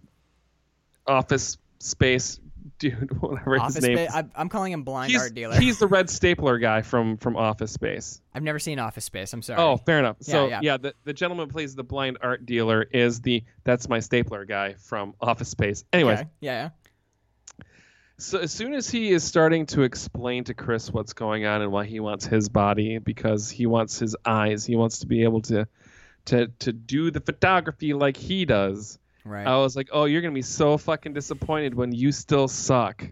Office 1.06 1.56
Space 1.78 2.38
dude, 2.78 3.18
whatever 3.20 3.58
his 3.58 3.80
name 3.82 3.96
space 3.96 4.08
is. 4.10 4.14
I, 4.14 4.24
i'm 4.36 4.48
calling 4.48 4.72
him 4.72 4.82
blind 4.82 5.10
he's, 5.12 5.20
art 5.20 5.34
dealer 5.34 5.58
he's 5.58 5.78
the 5.78 5.86
red 5.86 6.08
stapler 6.10 6.58
guy 6.58 6.82
from 6.82 7.16
from 7.16 7.36
Office 7.36 7.72
Space. 7.72 8.20
i've 8.34 8.42
never 8.42 8.58
seen 8.58 8.78
office 8.78 9.04
space 9.04 9.32
i'm 9.32 9.42
sorry 9.42 9.60
Oh, 9.60 9.76
fair 9.76 9.98
enough. 9.98 10.16
Yeah, 10.20 10.32
So 10.32 10.48
yeah. 10.48 10.60
yeah, 10.62 10.76
the, 10.76 10.94
the 11.04 11.12
gentleman 11.12 11.46
who 11.48 11.52
plays 11.52 11.74
the 11.74 11.84
blind 11.84 12.18
art 12.20 12.46
dealer 12.46 12.82
is 12.82 13.20
the 13.20 13.44
that's 13.64 13.88
my 13.88 14.00
stapler 14.00 14.44
guy 14.44 14.74
from 14.74 15.14
Office 15.20 15.48
Space. 15.48 15.84
Anyways, 15.92 16.20
okay. 16.20 16.28
yeah 16.40 16.52
yeah 16.64 16.70
so 18.20 18.40
as 18.40 18.50
soon 18.52 18.74
as 18.74 18.90
he 18.90 19.10
is 19.10 19.22
starting 19.22 19.66
to 19.66 19.82
explain 19.82 20.42
to 20.44 20.54
Chris 20.54 20.90
what's 20.90 21.12
going 21.12 21.46
on 21.46 21.62
and 21.62 21.70
why 21.70 21.84
he 21.84 22.00
wants 22.00 22.26
his 22.26 22.48
body 22.48 22.98
because 22.98 23.48
he 23.48 23.66
wants 23.66 23.98
his 23.98 24.16
eyes, 24.24 24.66
he 24.66 24.74
wants 24.74 24.98
to 25.00 25.06
be 25.06 25.22
able 25.22 25.40
to 25.42 25.68
to 26.26 26.48
to 26.58 26.72
do 26.72 27.10
the 27.12 27.20
photography 27.20 27.94
like 27.94 28.16
he 28.16 28.44
does. 28.44 28.98
Right 29.24 29.46
I 29.46 29.56
was 29.58 29.76
like, 29.76 29.88
"Oh, 29.92 30.04
you're 30.04 30.20
going 30.20 30.32
to 30.32 30.38
be 30.38 30.42
so 30.42 30.78
fucking 30.78 31.12
disappointed 31.12 31.74
when 31.74 31.92
you 31.92 32.12
still 32.12 32.48
suck." 32.48 33.04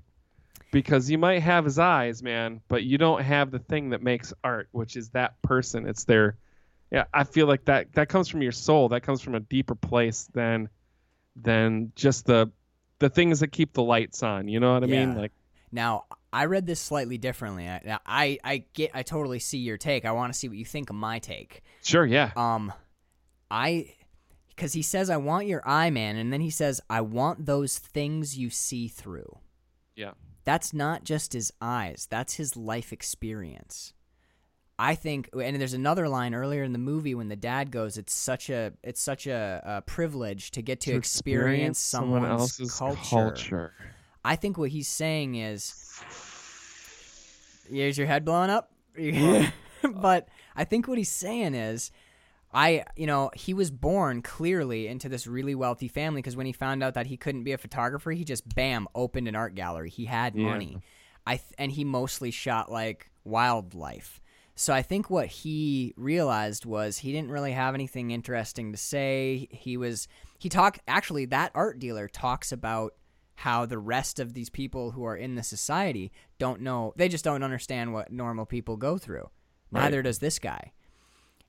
Because 0.73 1.09
you 1.09 1.17
might 1.17 1.41
have 1.41 1.65
his 1.65 1.79
eyes, 1.79 2.23
man, 2.23 2.61
but 2.69 2.83
you 2.83 2.99
don't 2.99 3.23
have 3.23 3.51
the 3.51 3.61
thing 3.61 3.91
that 3.91 4.03
makes 4.03 4.35
art, 4.45 4.69
which 4.73 4.97
is 4.97 5.11
that 5.11 5.41
person. 5.41 5.89
It's 5.89 6.05
their 6.05 6.37
yeah, 6.91 7.05
I 7.15 7.25
feel 7.25 7.47
like 7.47 7.65
that 7.67 7.93
that 7.95 8.09
comes 8.09 8.29
from 8.29 8.43
your 8.43 8.53
soul. 8.53 8.89
That 8.89 9.03
comes 9.03 9.21
from 9.21 9.35
a 9.35 9.41
deeper 9.41 9.75
place 9.75 10.29
than 10.35 10.69
than 11.37 11.93
just 11.95 12.27
the 12.27 12.51
the 12.99 13.09
things 13.09 13.41
that 13.41 13.49
keep 13.49 13.73
the 13.73 13.83
lights 13.83 14.23
on. 14.23 14.49
You 14.49 14.61
know 14.61 14.75
what 14.75 14.83
I 14.83 14.87
mean? 14.87 15.17
Like 15.17 15.33
now 15.73 16.05
i 16.33 16.45
read 16.45 16.65
this 16.65 16.81
slightly 16.81 17.19
differently 17.19 17.69
I, 17.69 17.81
now, 17.85 18.01
I 18.07 18.39
i 18.45 18.65
get 18.73 18.93
i 18.95 19.03
totally 19.03 19.41
see 19.41 19.59
your 19.59 19.77
take 19.77 20.05
i 20.05 20.13
want 20.13 20.33
to 20.33 20.39
see 20.39 20.49
what 20.49 20.57
you 20.57 20.65
think 20.65 20.91
of 20.91 20.97
my 20.97 21.19
take 21.19 21.65
sure, 21.83 22.05
yeah. 22.05 22.31
Um, 22.37 22.73
I, 23.51 23.95
because 24.57 24.73
he 24.73 24.83
says, 24.83 25.11
I 25.11 25.19
want 25.19 25.47
your 25.47 25.63
eye, 25.69 25.91
man. 25.91 26.17
And 26.17 26.33
then 26.33 26.41
he 26.41 26.51
says, 26.51 26.81
I 26.89 27.03
want 27.03 27.45
those 27.45 27.79
things 27.79 28.39
you 28.39 28.49
see 28.49 28.89
through. 28.89 29.39
Yeah. 29.95 30.13
That's 30.45 30.73
not 30.73 31.05
just 31.05 31.35
his 31.35 31.53
eyes, 31.61 32.07
that's 32.11 32.35
his 32.35 32.57
life 32.57 32.93
experience. 32.93 33.93
I 34.79 34.95
think, 34.95 35.31
and 35.33 35.59
there's 35.59 35.73
another 35.73 36.09
line 36.09 36.35
earlier 36.35 36.63
in 36.63 36.73
the 36.73 36.79
movie 36.79 37.15
when 37.15 37.29
the 37.29 37.37
dad 37.37 37.71
goes, 37.71 37.97
"It's 37.97 38.13
such 38.13 38.51
a, 38.51 38.75
it's 38.83 39.01
such 39.01 39.27
a, 39.27 39.63
a 39.65 39.83
privilege 39.83 40.51
to 40.51 40.61
get 40.61 40.81
to, 40.83 40.95
experience, 40.95 41.79
someone 41.79 42.27
else's 42.27 42.75
culture. 42.75 43.01
culture. 43.09 43.73
I 44.23 44.37
think 44.37 44.59
what 44.59 44.69
he's 44.69 44.87
saying 44.87 45.37
is, 45.37 46.03
"Here's 47.71 47.97
your 47.97 48.07
head 48.07 48.27
blowing 48.27 48.51
up," 48.51 48.71
but 49.95 50.29
I 50.55 50.65
think 50.65 50.89
what 50.89 50.99
he's 50.99 51.09
saying 51.09 51.55
is, 51.55 51.91
I, 52.59 52.85
you 52.97 53.07
know, 53.07 53.31
he 53.35 53.53
was 53.53 53.71
born 53.71 54.23
clearly 54.23 54.87
into 54.89 55.11
this 55.11 55.27
really 55.27 55.55
wealthy 55.55 55.89
family 55.89 56.23
because 56.23 56.37
when 56.37 56.47
he 56.47 56.53
found 56.53 56.83
out 56.83 56.95
that 56.95 57.07
he 57.07 57.19
couldn't 57.19 57.45
be 57.45 57.53
a 57.53 57.59
photographer, 57.59 58.13
he 58.13 58.25
just 58.25 58.49
bam 58.55 58.89
opened 58.95 59.29
an 59.29 59.37
art 59.37 59.55
gallery. 59.55 59.91
He 59.91 60.07
had 60.07 60.35
Yeah. 60.35 60.45
money, 60.47 60.79
I 61.27 61.37
th- 61.37 61.53
and 61.59 61.71
he 61.73 61.85
mostly 61.85 62.31
shot 62.31 62.73
like 62.73 63.11
wildlife. 63.25 64.21
So 64.55 64.73
I 64.73 64.81
think 64.81 65.11
what 65.11 65.27
he 65.27 65.93
realized 65.99 66.65
was 66.65 66.99
he 66.99 67.13
didn't 67.13 67.31
really 67.31 67.53
have 67.53 67.75
anything 67.75 68.11
interesting 68.11 68.73
to 68.73 68.79
say. 68.79 69.49
He 69.51 69.77
was 69.77 70.09
he 70.39 70.49
talked 70.49 70.81
actually 70.89 71.27
that 71.27 71.51
art 71.55 71.79
dealer 71.79 72.09
talks 72.09 72.53
about 72.53 72.95
how 73.35 73.67
the 73.67 73.79
rest 73.79 74.19
of 74.19 74.33
these 74.33 74.49
people 74.49 74.93
who 74.93 75.05
are 75.05 75.17
in 75.17 75.35
the 75.35 75.43
society 75.43 76.11
don't 76.39 76.63
know 76.63 76.95
they 76.97 77.09
just 77.09 77.23
don't 77.25 77.43
understand 77.43 77.93
what 77.93 78.11
normal 78.11 78.47
people 78.47 78.79
go 78.79 78.97
through. 78.97 79.29
Right. 79.71 79.83
Neither 79.83 80.03
does 80.03 80.21
this 80.21 80.39
guy. 80.39 80.73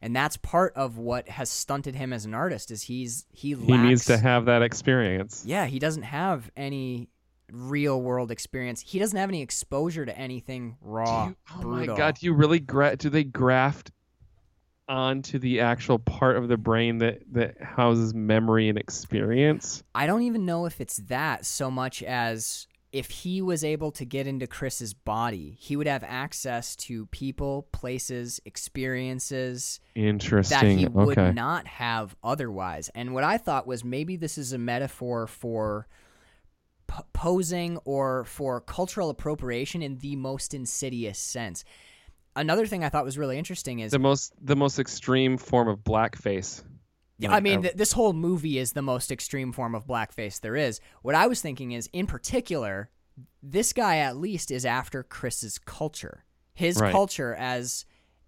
And 0.02 0.16
that's 0.16 0.38
part 0.38 0.74
of 0.76 0.98
what 0.98 1.28
has 1.28 1.50
stunted 1.50 1.96
him 1.96 2.14
as 2.14 2.26
an 2.26 2.34
artist 2.34 2.70
is 2.70 2.84
he's 2.84 3.26
he 3.32 3.56
lacks, 3.56 3.68
He 3.68 3.78
needs 3.78 4.06
to 4.06 4.18
have 4.18 4.46
that 4.46 4.62
experience. 4.62 5.44
Yeah, 5.46 5.66
he 5.66 5.80
doesn't 5.80 6.04
have 6.04 6.52
any 6.56 7.10
real 7.52 8.02
world 8.02 8.30
experience. 8.30 8.82
He 8.82 9.00
doesn't 9.00 9.18
have 9.18 9.30
any 9.30 9.42
exposure 9.42 10.06
to 10.06 10.18
anything 10.18 10.78
raw. 10.82 11.28
You, 11.28 11.36
oh 11.56 11.62
brutal. 11.62 11.96
my 11.96 11.98
god, 11.98 12.16
do 12.20 12.26
you 12.26 12.34
really 12.34 12.60
gra- 12.60 12.96
do 12.96 13.10
they 13.10 13.24
graft 13.24 13.92
onto 14.88 15.38
the 15.40 15.62
actual 15.62 16.00
part 16.00 16.38
of 16.38 16.48
the 16.48 16.58
brain 16.58 17.00
that 17.00 17.22
that 17.32 17.62
houses 17.62 18.14
memory 18.14 18.70
and 18.70 18.78
experience? 18.78 19.84
I 19.96 20.08
don't 20.08 20.24
even 20.24 20.46
know 20.46 20.66
if 20.66 20.80
it's 20.80 20.98
that 21.08 21.46
so 21.46 21.72
much 21.72 22.04
as 22.04 22.67
if 22.92 23.10
he 23.10 23.42
was 23.42 23.64
able 23.64 23.92
to 23.92 24.06
get 24.06 24.28
into 24.28 24.48
Chris's 24.48 24.94
body, 24.94 25.58
he 25.60 25.76
would 25.76 25.88
have 25.88 26.04
access 26.06 26.76
to 26.78 27.06
people, 27.08 27.68
places, 27.72 28.40
experiences 28.46 29.80
that 29.94 30.02
Interesting. 30.02 30.78
he 30.78 30.88
would 30.88 31.18
okay. 31.18 31.32
not 31.34 31.68
have 31.68 32.16
otherwise. 32.24 32.90
And 32.96 33.14
what 33.14 33.24
I 33.24 33.38
thought 33.38 33.68
was 33.68 33.84
maybe 33.84 34.16
this 34.16 34.38
is 34.38 34.54
a 34.54 34.58
metaphor 34.58 35.28
for 35.28 35.88
p- 36.88 37.04
posing 37.14 37.78
or 37.80 38.24
for 38.24 38.62
cultural 38.62 39.10
appropriation 39.10 39.82
in 39.82 39.98
the 39.98 40.16
most 40.16 40.54
insidious 40.54 41.20
sense. 41.20 41.66
Another 42.36 42.68
thing 42.68 42.84
I 42.84 42.90
thought 42.90 43.04
was 43.04 43.18
really 43.18 43.38
interesting 43.38 43.80
is 43.80 43.92
the 43.92 44.00
most 44.00 44.34
the 44.40 44.56
most 44.56 44.80
extreme 44.80 45.38
form 45.38 45.68
of 45.68 45.80
blackface. 45.80 46.64
Yeah, 47.20 47.30
Like, 47.30 47.38
I 47.38 47.40
mean, 47.42 47.60
uh, 47.60 47.62
th- 47.64 47.74
this 47.76 47.94
whole 47.94 48.14
movie 48.14 48.60
is 48.60 48.74
the 48.74 48.82
most 48.84 49.12
extreme 49.12 49.52
form 49.52 49.74
of 49.74 49.88
blackface 49.88 50.40
there 50.40 50.56
is. 50.56 50.80
What 51.02 51.16
I 51.16 51.26
was 51.28 51.42
thinking 51.42 51.72
is, 51.72 51.90
in 51.92 52.06
particular, 52.06 52.90
this 53.42 53.74
guy 53.74 53.98
at 53.98 54.18
least 54.18 54.52
is 54.52 54.66
after 54.66 55.02
Chris's 55.02 55.58
culture, 55.58 56.26
his 56.54 56.78
Right. 56.80 56.92
culture 56.92 57.34
as 57.34 57.86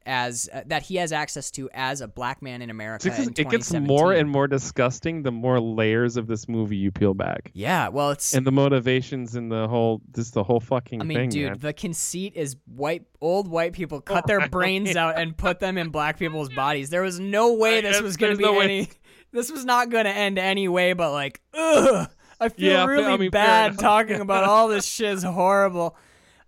as 0.10 0.50
uh, 0.52 0.62
that 0.66 0.82
he 0.84 0.96
has 0.96 1.12
access 1.14 1.52
to 1.52 1.70
as 1.74 2.02
a 2.02 2.08
black 2.08 2.42
man 2.42 2.62
in 2.62 2.70
America. 2.70 3.08
It 3.08 3.12
gets, 3.12 3.28
in 3.28 3.34
it 3.38 3.50
gets 3.50 3.74
more 3.74 4.12
and 4.12 4.28
more 4.30 4.48
disgusting 4.48 5.22
the 5.22 5.32
more 5.32 5.60
layers 5.60 6.18
of 6.18 6.26
this 6.28 6.50
movie 6.50 6.76
you 6.76 6.92
peel 6.92 7.14
back, 7.14 7.52
yeah. 7.54 7.88
Well, 7.90 8.12
it's 8.12 8.34
and 8.34 8.46
the 8.46 8.52
motivations 8.52 9.36
and 9.36 9.52
the 9.52 9.68
whole 9.68 10.02
just 10.16 10.34
the 10.34 10.44
whole 10.44 10.60
fucking 10.60 11.02
I 11.02 11.06
mean, 11.06 11.18
thing. 11.18 11.30
dude, 11.30 11.50
man. 11.50 11.58
the 11.60 11.74
conceit 11.74 12.34
is 12.36 12.58
white 12.66 13.04
old 13.22 13.48
white 13.48 13.74
people 13.74 14.02
cut 14.02 14.26
their 14.26 14.48
brains 14.50 14.96
out 14.96 15.20
and 15.20 15.38
put 15.38 15.60
them 15.60 15.78
in 15.78 15.90
black 15.90 16.18
people's 16.18 16.50
bodies. 16.50 16.90
There 16.90 17.04
was 17.04 17.20
no 17.20 17.54
way 17.54 17.82
this 17.82 18.02
was 18.02 18.18
going 18.18 18.34
to 18.34 18.38
be 18.38 18.44
no 18.44 18.54
way. 18.54 18.64
any. 18.64 18.90
This 19.32 19.52
was 19.52 19.64
not 19.64 19.92
going 19.92 20.06
to 20.06 20.12
end 20.12 20.40
any 20.40 20.68
way 20.68 20.94
but 20.94 21.12
like, 21.12 21.40
ugh. 21.54 22.10
I 22.42 22.50
feel 22.50 22.72
Yeah, 22.72 22.86
fa- 22.86 22.92
I 22.92 22.96
really 22.96 23.18
mean, 23.18 23.32
bad 23.32 23.78
talking 23.78 24.22
about 24.22 24.46
all 24.46 24.70
this 24.70 24.86
shit 24.92 25.12
is 25.12 25.24
horrible. 25.24 25.96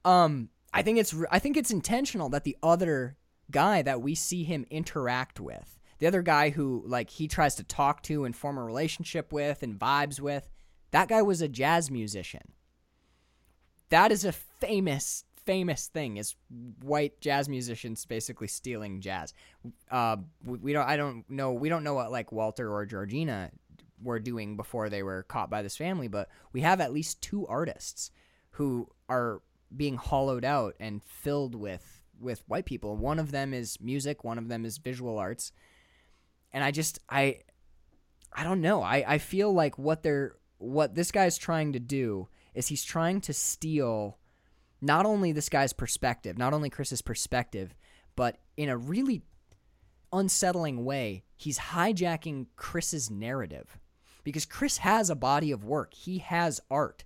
Um, 0.03 0.49
I 0.73 0.81
think 0.81 0.97
it's 0.97 1.13
I 1.29 1.39
think 1.39 1.57
it's 1.57 1.69
intentional 1.69 2.29
that 2.29 2.43
the 2.43 2.57
other 2.63 3.17
guy 3.51 3.81
that 3.81 4.01
we 4.01 4.15
see 4.15 4.43
him 4.43 4.65
interact 4.69 5.39
with, 5.39 5.79
the 5.99 6.07
other 6.07 6.21
guy 6.21 6.49
who 6.49 6.83
like 6.85 7.09
he 7.09 7.27
tries 7.27 7.55
to 7.55 7.63
talk 7.63 8.01
to 8.03 8.25
and 8.25 8.35
form 8.35 8.57
a 8.57 8.63
relationship 8.63 9.31
with 9.31 9.61
and 9.63 9.79
vibes 9.79 10.19
with, 10.19 10.49
that 10.91 11.07
guy 11.07 11.21
was 11.21 11.41
a 11.41 11.47
jazz 11.47 11.91
musician. 11.91 12.53
That 13.89 14.11
is 14.11 14.25
a 14.25 14.31
famous 14.31 15.25
famous 15.45 15.87
thing 15.87 16.17
is 16.17 16.35
white 16.83 17.19
jazz 17.19 17.49
musicians 17.49 18.05
basically 18.05 18.47
stealing 18.47 19.01
jazz. 19.01 19.33
Uh 19.89 20.17
we, 20.45 20.57
we 20.59 20.73
don't 20.73 20.87
i 20.87 20.95
don't 20.95 21.27
know 21.29 21.51
we 21.51 21.67
don't 21.67 21.83
know 21.83 21.95
what 21.95 22.11
like 22.11 22.31
walter 22.31 22.71
or 22.71 22.85
georgina 22.85 23.49
were 24.03 24.19
doing 24.19 24.55
before 24.55 24.87
they 24.87 25.01
were 25.01 25.23
caught 25.23 25.49
by 25.49 25.63
this 25.63 25.75
family 25.75 26.07
but 26.07 26.29
we 26.53 26.61
have 26.61 26.79
at 26.79 26.93
least 26.93 27.21
two 27.21 27.47
artists 27.47 28.11
who 28.51 28.87
are 29.09 29.41
being 29.75 29.97
hollowed 29.97 30.45
out 30.45 30.75
and 30.79 31.01
filled 31.03 31.55
with 31.55 32.00
with 32.21 32.43
white 32.47 32.65
people 32.65 32.95
one 32.95 33.19
of 33.19 33.31
them 33.31 33.53
is 33.53 33.79
music 33.81 34.23
one 34.23 34.37
of 34.37 34.47
them 34.47 34.65
is 34.65 34.77
visual 34.77 35.17
arts 35.17 35.51
and 36.53 36.63
i 36.63 36.71
just 36.71 36.99
i 37.09 37.39
i 38.33 38.43
don't 38.43 38.61
know 38.61 38.81
i 38.81 39.03
i 39.07 39.17
feel 39.17 39.51
like 39.53 39.77
what 39.77 40.03
they're 40.03 40.35
what 40.61 40.93
this 40.95 41.11
guy's 41.11 41.37
trying 41.37 41.73
to 41.73 41.79
do 41.79 42.27
is 42.53 42.67
he's 42.67 42.83
trying 42.83 43.19
to 43.21 43.33
steal 43.33 44.17
not 44.81 45.05
only 45.05 45.31
this 45.31 45.49
guy's 45.49 45.73
perspective, 45.73 46.37
not 46.37 46.53
only 46.53 46.69
Chris's 46.69 47.01
perspective, 47.01 47.75
but 48.15 48.37
in 48.57 48.69
a 48.69 48.77
really 48.77 49.23
unsettling 50.13 50.83
way, 50.83 51.23
he's 51.35 51.57
hijacking 51.57 52.47
Chris's 52.55 53.09
narrative. 53.09 53.79
Because 54.23 54.45
Chris 54.45 54.77
has 54.77 55.09
a 55.09 55.15
body 55.15 55.51
of 55.51 55.63
work, 55.63 55.93
he 55.93 56.19
has 56.19 56.61
art. 56.69 57.03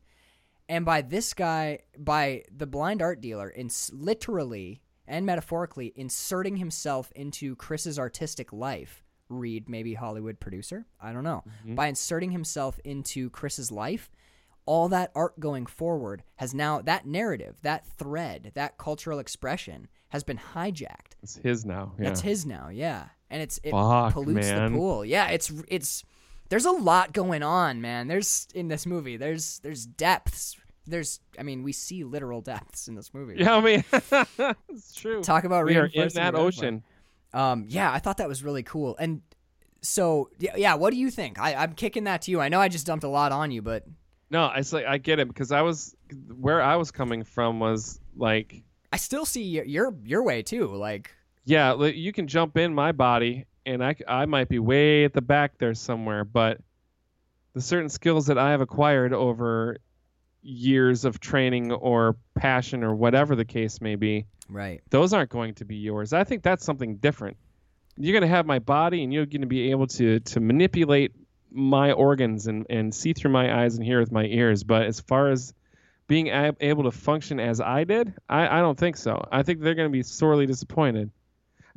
And 0.68 0.84
by 0.84 1.02
this 1.02 1.34
guy, 1.34 1.80
by 1.98 2.44
the 2.54 2.66
blind 2.66 3.02
art 3.02 3.22
dealer, 3.22 3.50
in 3.50 3.70
literally 3.92 4.82
and 5.07 5.26
metaphorically 5.26 5.94
inserting 5.95 6.57
himself 6.57 7.11
into 7.15 7.56
Chris's 7.56 7.99
artistic 7.99 8.52
life, 8.52 9.03
read 9.30 9.69
maybe 9.69 9.94
Hollywood 9.94 10.40
producer, 10.40 10.86
I 11.02 11.11
don't 11.11 11.23
know. 11.23 11.44
Mm-hmm. 11.48 11.76
By 11.76 11.88
inserting 11.88 12.32
himself 12.32 12.80
into 12.84 13.30
Chris's 13.30 13.72
life, 13.72 14.10
all 14.65 14.90
that 14.90 15.11
art 15.15 15.40
going 15.40 15.65
forward 15.65 16.23
has 16.36 16.53
now 16.53 16.82
that 16.82 17.06
narrative, 17.06 17.57
that 17.61 17.86
thread, 17.86 18.52
that 18.56 18.77
cultural 18.77 19.19
expression 19.19 19.88
has 20.10 20.23
been 20.23 20.40
hijacked. 20.53 21.14
it's 21.22 21.36
his 21.38 21.65
now. 21.65 21.94
Yeah. 21.98 22.06
That's 22.06 22.22
his 22.22 22.45
now, 22.45 22.69
yeah. 22.69 23.06
And 23.30 23.41
it's 23.41 23.60
it 23.64 23.72
Fuck, 23.72 24.14
pollutes 24.14 24.48
man. 24.48 24.72
the 24.72 24.77
pool. 24.77 25.03
Yeah, 25.03 25.27
it's 25.30 25.52
it's 25.68 26.03
there's 26.49 26.65
a 26.65 26.72
lot 26.72 27.11
going 27.14 27.44
on, 27.44 27.82
man. 27.82 28.07
There's 28.07 28.48
in 28.53 28.68
this 28.68 28.86
movie. 28.86 29.18
There's 29.18 29.60
there's 29.60 29.86
depths. 29.86 30.56
There's 30.88 31.20
I 31.40 31.44
mean, 31.44 31.64
we 31.64 31.72
see 31.72 32.03
literal 32.03 32.41
depths 32.41 32.88
in 32.88 32.95
this 32.95 33.14
movie. 33.14 33.36
Yeah, 33.38 33.56
I 33.56 33.62
mean, 33.62 33.84
it's 34.70 34.94
true. 34.94 35.22
Talk 35.24 35.44
about 35.44 35.66
we 35.66 35.78
are 35.78 35.90
in 35.91 36.10
that 36.10 36.36
ocean. 36.36 36.84
Um, 37.34 37.66
yeah, 37.68 37.91
I 37.91 37.99
thought 37.99 38.18
that 38.18 38.30
was 38.30 38.44
really 38.44 38.64
cool. 38.64 38.95
And 38.98 39.22
so 39.82 40.30
yeah, 40.40 40.56
yeah, 40.56 40.76
what 40.76 40.91
do 40.91 40.98
you 40.98 41.10
think? 41.12 41.40
I, 41.40 41.56
I'm 41.56 41.74
kicking 41.74 42.06
that 42.06 42.24
to 42.24 42.32
you. 42.32 42.40
I 42.40 42.49
know 42.49 42.60
I 42.60 42.70
just 42.70 42.86
dumped 42.86 43.03
a 43.03 43.10
lot 43.10 43.32
on 43.32 43.52
you, 43.52 43.62
but 43.62 43.86
No, 44.30 44.52
it's 44.56 44.74
like 44.74 44.86
I 44.86 44.98
get 44.98 45.20
it 45.20 45.28
because 45.28 45.52
I 45.52 45.62
was 45.62 45.95
where 46.40 46.62
I 46.62 46.76
was 46.76 46.91
coming 46.91 47.24
from 47.24 47.60
was 47.60 47.99
like, 48.16 48.64
I 48.94 48.98
still 48.98 49.26
see 49.26 49.44
your 49.44 49.66
your, 49.66 49.95
your 50.03 50.24
way 50.24 50.41
too. 50.44 50.68
Like 50.68 51.12
yeah, 51.45 51.76
you 51.84 52.12
can 52.12 52.28
jump 52.28 52.57
in 52.57 52.74
my 52.74 52.91
body, 52.91 53.45
and 53.66 53.84
I 53.84 53.95
I 54.07 54.26
might 54.26 54.49
be 54.49 54.60
way 54.60 55.03
at 55.03 55.14
the 55.14 55.22
back 55.22 55.57
there 55.57 55.74
somewhere, 55.74 56.24
but 56.24 56.60
the 57.53 57.62
certain 57.62 57.90
skills 57.90 58.28
that 58.28 58.38
I 58.38 58.52
have 58.52 58.62
acquired 58.62 59.14
over 59.14 59.78
years 60.46 61.06
of 61.06 61.20
training 61.20 61.72
or 61.72 62.16
passion 62.36 62.84
or 62.84 62.94
whatever 62.94 63.36
the 63.36 63.46
case 63.46 63.82
may 63.82 63.96
be, 63.96 64.26
right. 64.48 64.82
those 64.92 65.12
aren't 65.12 65.32
going 65.32 65.56
to 65.56 65.66
be 65.66 65.76
yours. 65.76 66.14
I 66.14 66.24
think 66.24 66.44
that's 66.44 66.64
something 66.64 66.98
different. 66.98 67.38
You're 67.98 68.14
going 68.14 68.30
to 68.30 68.36
have 68.36 68.46
my 68.46 68.60
body 68.60 69.04
and 69.04 69.12
you're 69.12 69.26
going 69.26 69.42
to 69.42 69.48
be 69.48 69.72
able 69.72 69.88
to 69.88 70.20
to 70.20 70.40
manipulate 70.40 71.14
my 71.52 71.94
organs 71.94 72.48
and, 72.48 72.66
and 72.70 72.94
see 72.94 73.14
through 73.14 73.32
my 73.32 73.64
eyes 73.64 73.76
and 73.76 73.84
hear 73.84 74.00
with 74.00 74.12
my 74.12 74.26
ears. 74.26 74.64
But 74.64 74.84
as 74.84 75.00
far 75.00 75.30
as 75.30 75.54
being 76.08 76.28
able 76.60 76.84
to 76.84 76.92
function 76.92 77.40
as 77.40 77.60
I 77.62 77.84
did, 77.86 78.14
I, 78.30 78.60
I 78.60 78.60
don't 78.60 78.78
think 78.78 78.98
so. 78.98 79.26
I 79.32 79.42
think 79.44 79.62
they're 79.62 79.74
going 79.74 79.90
to 79.90 79.94
be 79.94 80.04
sorely 80.04 80.46
disappointed. 80.46 81.10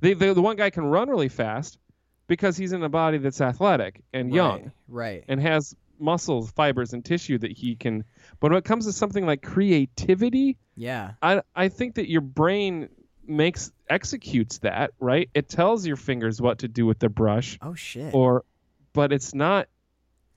The, 0.01 0.15
the, 0.15 0.35
the 0.35 0.43
one 0.43 0.57
guy 0.57 0.71
can 0.71 0.85
run 0.85 1.09
really 1.09 1.29
fast 1.29 1.79
because 2.27 2.57
he's 2.57 2.73
in 2.73 2.83
a 2.83 2.89
body 2.91 3.19
that's 3.19 3.41
athletic 3.41 4.03
and 4.13 4.35
young 4.35 4.73
Right. 4.89 5.25
and 5.29 5.41
has 5.41 5.75
muscles, 6.01 6.51
fibers, 6.51 6.93
and 6.93 7.05
tissue 7.05 7.39
that 7.39 7.53
he 7.53 7.77
can. 7.77 8.05
But 8.41 8.51
when 8.53 8.59
it 8.59 8.65
comes 8.65 8.87
to 8.87 8.93
something 8.93 9.27
like 9.27 9.43
creativity, 9.43 10.57
Yeah. 10.77 11.13
I 11.23 11.43
I 11.55 11.69
think 11.69 11.95
that 11.97 12.09
your 12.11 12.21
brain 12.21 12.89
makes 13.27 13.71
executes 13.91 14.59
that 14.59 14.93
right. 15.01 15.29
It 15.35 15.49
tells 15.49 15.87
your 15.87 15.97
fingers 15.97 16.41
what 16.41 16.59
to 16.61 16.69
do 16.69 16.87
with 16.87 16.99
the 16.99 17.09
brush, 17.09 17.59
Oh 17.61 17.75
shit. 17.75 18.15
or, 18.15 18.45
but 18.93 19.13
it's 19.13 19.35
not 19.35 19.69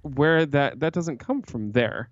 where 0.02 0.46
that 0.48 0.80
that 0.80 0.94
doesn't 0.94 1.18
come 1.20 1.42
from 1.42 1.72
there. 1.72 2.10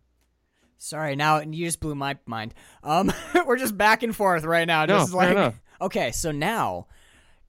Sorry, 0.78 1.16
now 1.18 1.40
you 1.42 1.66
just 1.66 1.82
blew 1.82 1.96
my 1.96 2.18
mind. 2.26 2.54
Um, 2.84 3.12
we're 3.46 3.58
just 3.58 3.78
back 3.78 4.04
and 4.04 4.16
forth 4.16 4.46
right 4.46 4.66
now. 4.66 4.86
No, 4.86 5.00
Just 5.00 5.12
fair 5.12 5.18
like 5.18 5.32
enough. 5.32 5.62
okay, 5.82 6.12
so 6.12 6.32
now 6.32 6.88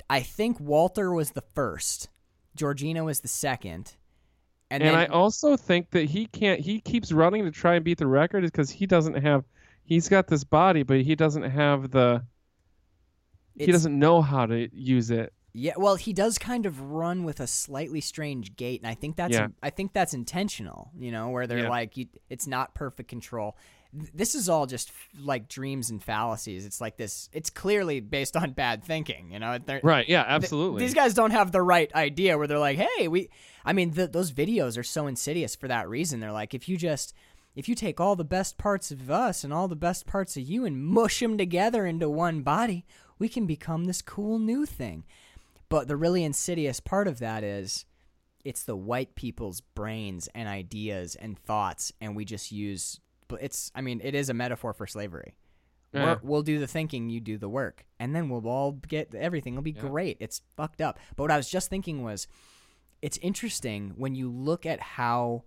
I 0.08 0.20
think 0.20 0.58
Walter 0.58 1.12
was 1.12 1.30
the 1.30 1.44
first, 1.54 2.08
Georgina 2.56 3.04
was 3.04 3.20
the 3.20 3.28
second, 3.28 3.94
and, 4.70 4.82
And, 4.82 4.94
then 4.94 4.98
I 4.98 5.06
also 5.06 5.56
think 5.56 5.90
that 5.90 6.04
he 6.04 6.26
can't. 6.26 6.60
He 6.60 6.80
keeps 6.80 7.12
running 7.12 7.44
to 7.44 7.50
try 7.50 7.74
and 7.74 7.84
beat 7.84 7.98
the 7.98 8.06
record 8.06 8.44
is 8.44 8.50
because 8.50 8.70
he 8.70 8.86
doesn't 8.86 9.14
have. 9.14 9.44
He's 9.84 10.08
got 10.08 10.28
this 10.28 10.44
body, 10.44 10.84
but 10.84 11.00
he 11.00 11.16
doesn't 11.16 11.42
have 11.42 11.90
the. 11.90 12.24
He 13.56 13.66
doesn't 13.66 13.98
know 13.98 14.22
how 14.22 14.46
to 14.46 14.68
use 14.72 15.10
it 15.10 15.34
Yeah, 15.52 15.74
well, 15.76 15.96
he 15.96 16.12
does 16.12 16.38
kind 16.38 16.64
of 16.64 16.80
run 16.80 17.24
with 17.24 17.40
a 17.40 17.46
slightly 17.46 18.00
strange 18.00 18.56
gait, 18.56 18.80
and 18.80 18.88
I 18.88 18.94
think 18.94 19.16
that's 19.16 19.34
Yeah. 19.34 19.48
I 19.62 19.70
think 19.70 19.92
that's 19.92 20.14
intentional. 20.14 20.92
You 20.96 21.10
know, 21.10 21.28
where 21.30 21.46
they're 21.46 21.64
Yeah. 21.64 21.68
like, 21.68 21.96
you, 21.96 22.06
it's 22.30 22.46
not 22.46 22.74
perfect 22.74 23.10
control. 23.10 23.56
Th- 23.98 24.12
This 24.14 24.34
is 24.34 24.48
all 24.48 24.66
just 24.66 24.90
like 25.20 25.48
dreams 25.48 25.90
and 25.90 26.02
fallacies. 26.02 26.64
It's 26.66 26.80
like 26.80 26.96
this. 26.96 27.28
It's 27.32 27.50
clearly 27.50 28.00
based 28.00 28.36
on 28.36 28.52
bad 28.52 28.84
thinking. 28.84 29.30
You 29.32 29.38
know, 29.38 29.58
Right. 29.82 30.08
Yeah. 30.08 30.22
th- 30.24 30.34
Absolutely. 30.34 30.80
these 30.82 30.94
guys 30.94 31.14
don't 31.14 31.30
have 31.32 31.52
the 31.52 31.62
right 31.62 31.92
idea. 31.94 32.36
Where 32.38 32.46
they're 32.46 32.58
like, 32.58 32.78
hey, 32.78 33.08
we. 33.08 33.28
I 33.64 33.72
mean, 33.72 33.92
th 33.92 34.10
those 34.12 34.32
videos 34.32 34.78
are 34.78 34.82
so 34.82 35.06
insidious 35.06 35.54
for 35.56 35.68
that 35.68 35.88
reason. 35.88 36.20
They're 36.20 36.32
like, 36.32 36.54
if 36.54 36.68
you 36.68 36.76
just. 36.76 37.14
If 37.56 37.68
you 37.68 37.74
take 37.74 37.98
all 38.00 38.14
the 38.14 38.24
best 38.24 38.58
parts 38.58 38.92
of 38.92 39.10
us 39.10 39.42
and 39.42 39.52
all 39.52 39.66
the 39.66 39.74
best 39.74 40.06
parts 40.06 40.36
of 40.36 40.44
you 40.44 40.64
and 40.64 40.80
mush 40.86 41.18
them 41.18 41.36
together 41.36 41.84
into 41.84 42.08
one 42.08 42.42
body, 42.42 42.86
we 43.18 43.28
can 43.28 43.44
become 43.44 43.84
this 43.86 44.02
cool 44.02 44.38
new 44.38 44.64
thing. 44.64 45.02
But 45.68 45.88
the 45.88 45.96
really 45.96 46.22
insidious 46.22 46.78
part 46.78 47.08
of 47.08 47.18
that 47.18 47.42
is 47.42 47.84
it's 48.44 48.62
the 48.62 48.76
white 48.76 49.16
people's 49.16 49.60
brains 49.62 50.28
and 50.32 50.48
ideas 50.48 51.16
and 51.16 51.36
thoughts, 51.36 51.92
and 52.00 52.14
we 52.14 52.24
just 52.24 52.52
use. 52.52 53.00
But 53.30 53.42
it's, 53.42 53.70
I 53.74 53.80
mean, 53.80 54.00
it 54.04 54.14
is 54.14 54.28
a 54.28 54.34
metaphor 54.34 54.72
for 54.74 54.86
slavery. 54.86 55.34
Yeah. 55.92 56.04
We're, 56.04 56.20
we'll 56.22 56.42
do 56.42 56.58
the 56.58 56.66
thinking, 56.66 57.08
you 57.10 57.20
do 57.20 57.36
the 57.38 57.48
work, 57.48 57.84
and 57.98 58.14
then 58.14 58.28
we'll 58.28 58.46
all 58.46 58.72
get 58.72 59.14
everything. 59.14 59.54
It'll 59.54 59.62
be 59.62 59.72
Yeah. 59.72 59.80
great. 59.88 60.16
It's 60.20 60.42
fucked 60.56 60.80
up. 60.80 60.98
But 61.16 61.24
what 61.24 61.30
I 61.30 61.36
was 61.36 61.48
just 61.50 61.68
thinking 61.70 62.02
was, 62.04 62.28
it's 63.02 63.16
interesting 63.18 63.94
when 63.96 64.14
you 64.14 64.30
look 64.30 64.66
at 64.66 64.80
how 64.80 65.44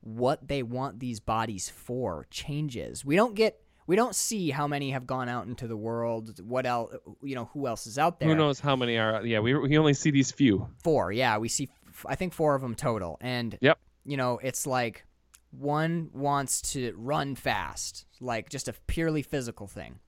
what 0.00 0.46
they 0.46 0.62
want 0.62 1.00
these 1.00 1.18
bodies 1.20 1.68
for 1.68 2.26
changes. 2.30 3.04
We 3.04 3.16
don't 3.16 3.34
get. 3.34 3.60
We 3.88 3.96
don't 3.96 4.14
see 4.14 4.50
how 4.50 4.68
many 4.68 4.90
have 4.92 5.06
gone 5.06 5.28
out 5.30 5.46
into 5.46 5.66
the 5.66 5.76
world. 5.76 6.38
What 6.46 6.66
else? 6.66 6.94
You 7.22 7.34
know, 7.34 7.46
who 7.52 7.66
else 7.66 7.86
is 7.86 7.98
out 7.98 8.20
there? 8.20 8.28
Who 8.28 8.34
knows 8.36 8.60
how 8.60 8.76
many 8.76 8.96
are? 8.96 9.24
Yeah. 9.26 9.40
We 9.40 9.54
we 9.54 9.76
only 9.76 9.94
see 9.94 10.10
these 10.10 10.30
few. 10.30 10.68
Four, 10.84 11.10
yeah, 11.12 11.38
we 11.38 11.48
see. 11.48 11.68
f- 11.88 12.06
I 12.08 12.14
think 12.14 12.32
four 12.32 12.54
of 12.54 12.62
them 12.62 12.74
total, 12.74 13.18
and 13.20 13.58
Yep. 13.60 13.78
you 14.04 14.16
know, 14.16 14.38
it's 14.42 14.66
like 14.66 15.04
one 15.50 16.10
wants 16.12 16.60
to 16.72 16.92
run 16.96 17.34
fast, 17.34 18.04
like 18.20 18.48
just 18.50 18.68
a 18.68 18.74
purely 18.86 19.22
physical 19.22 19.66
thing, 19.66 19.98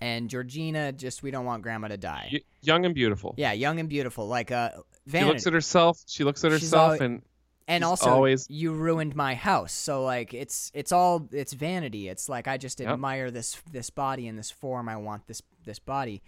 and 0.00 0.30
Georgina 0.30 0.92
just 0.92 1.22
we 1.22 1.30
don't 1.30 1.44
want 1.44 1.62
Grandma 1.62 1.88
to 1.88 1.96
die. 1.96 2.28
Y- 2.32 2.40
young 2.62 2.84
and 2.84 2.94
beautiful. 2.94 3.34
yeah, 3.36 3.52
young 3.52 3.80
and 3.80 3.88
beautiful, 3.88 4.26
like 4.28 4.50
uh, 4.52 4.70
She 5.10 5.24
looks 5.24 5.46
at 5.46 5.52
herself. 5.52 6.00
She 6.06 6.24
looks 6.24 6.44
at 6.44 6.52
herself, 6.52 6.92
alwa- 7.00 7.04
and 7.04 7.22
and 7.66 7.84
also 7.84 8.08
always- 8.10 8.46
you 8.48 8.72
ruined 8.72 9.14
my 9.16 9.34
house. 9.34 9.72
So 9.72 10.04
like 10.04 10.32
it's 10.34 10.70
it's 10.74 10.92
all 10.92 11.28
it's 11.32 11.52
vanity. 11.52 12.08
It's 12.08 12.28
like 12.28 12.46
I 12.48 12.56
just 12.56 12.80
Yep. 12.80 12.88
admire 12.90 13.30
this 13.30 13.56
this 13.72 13.90
body 13.90 14.28
and 14.28 14.38
this 14.38 14.50
form. 14.50 14.88
I 14.88 14.96
want 14.96 15.26
this 15.26 15.42
this 15.64 15.78
body. 15.78 16.22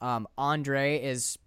Um, 0.00 0.26
Andre 0.36 0.98
is 1.00 1.38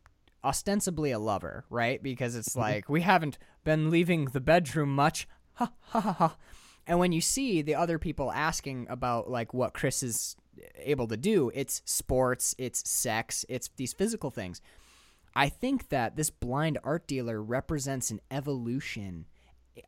ostensibly 0.44 1.12
a 1.12 1.20
lover, 1.20 1.66
right? 1.70 2.02
Because 2.02 2.36
it's 2.36 2.50
Mm-hmm. 2.50 2.60
like 2.60 2.90
we 2.90 3.02
haven't 3.02 3.38
been 3.64 3.90
leaving 3.90 4.26
the 4.26 4.40
bedroom 4.40 4.96
much. 4.96 5.28
Ha 5.58 5.72
ha 5.82 6.00
ha 6.00 6.14
ha. 6.14 6.38
And 6.86 7.00
when 7.00 7.12
you 7.12 7.22
see 7.22 7.62
the 7.62 7.76
other 7.76 8.00
people 8.00 8.32
asking 8.32 8.88
about 8.90 9.30
like 9.30 9.54
what 9.54 9.74
Chris 9.74 10.02
is 10.02 10.36
able 10.78 11.08
to 11.08 11.18
do, 11.18 11.52
it's 11.54 11.82
sports, 11.86 12.56
it's 12.58 12.90
sex, 12.90 13.46
it's 13.50 13.70
these 13.76 13.94
physical 13.94 14.32
things. 14.32 14.62
I 15.36 15.50
think 15.50 15.90
that 15.90 16.16
this 16.16 16.30
blind 16.30 16.80
art 16.84 17.08
dealer 17.08 17.42
represents 17.42 18.10
an 18.10 18.22
evolution, 18.32 19.26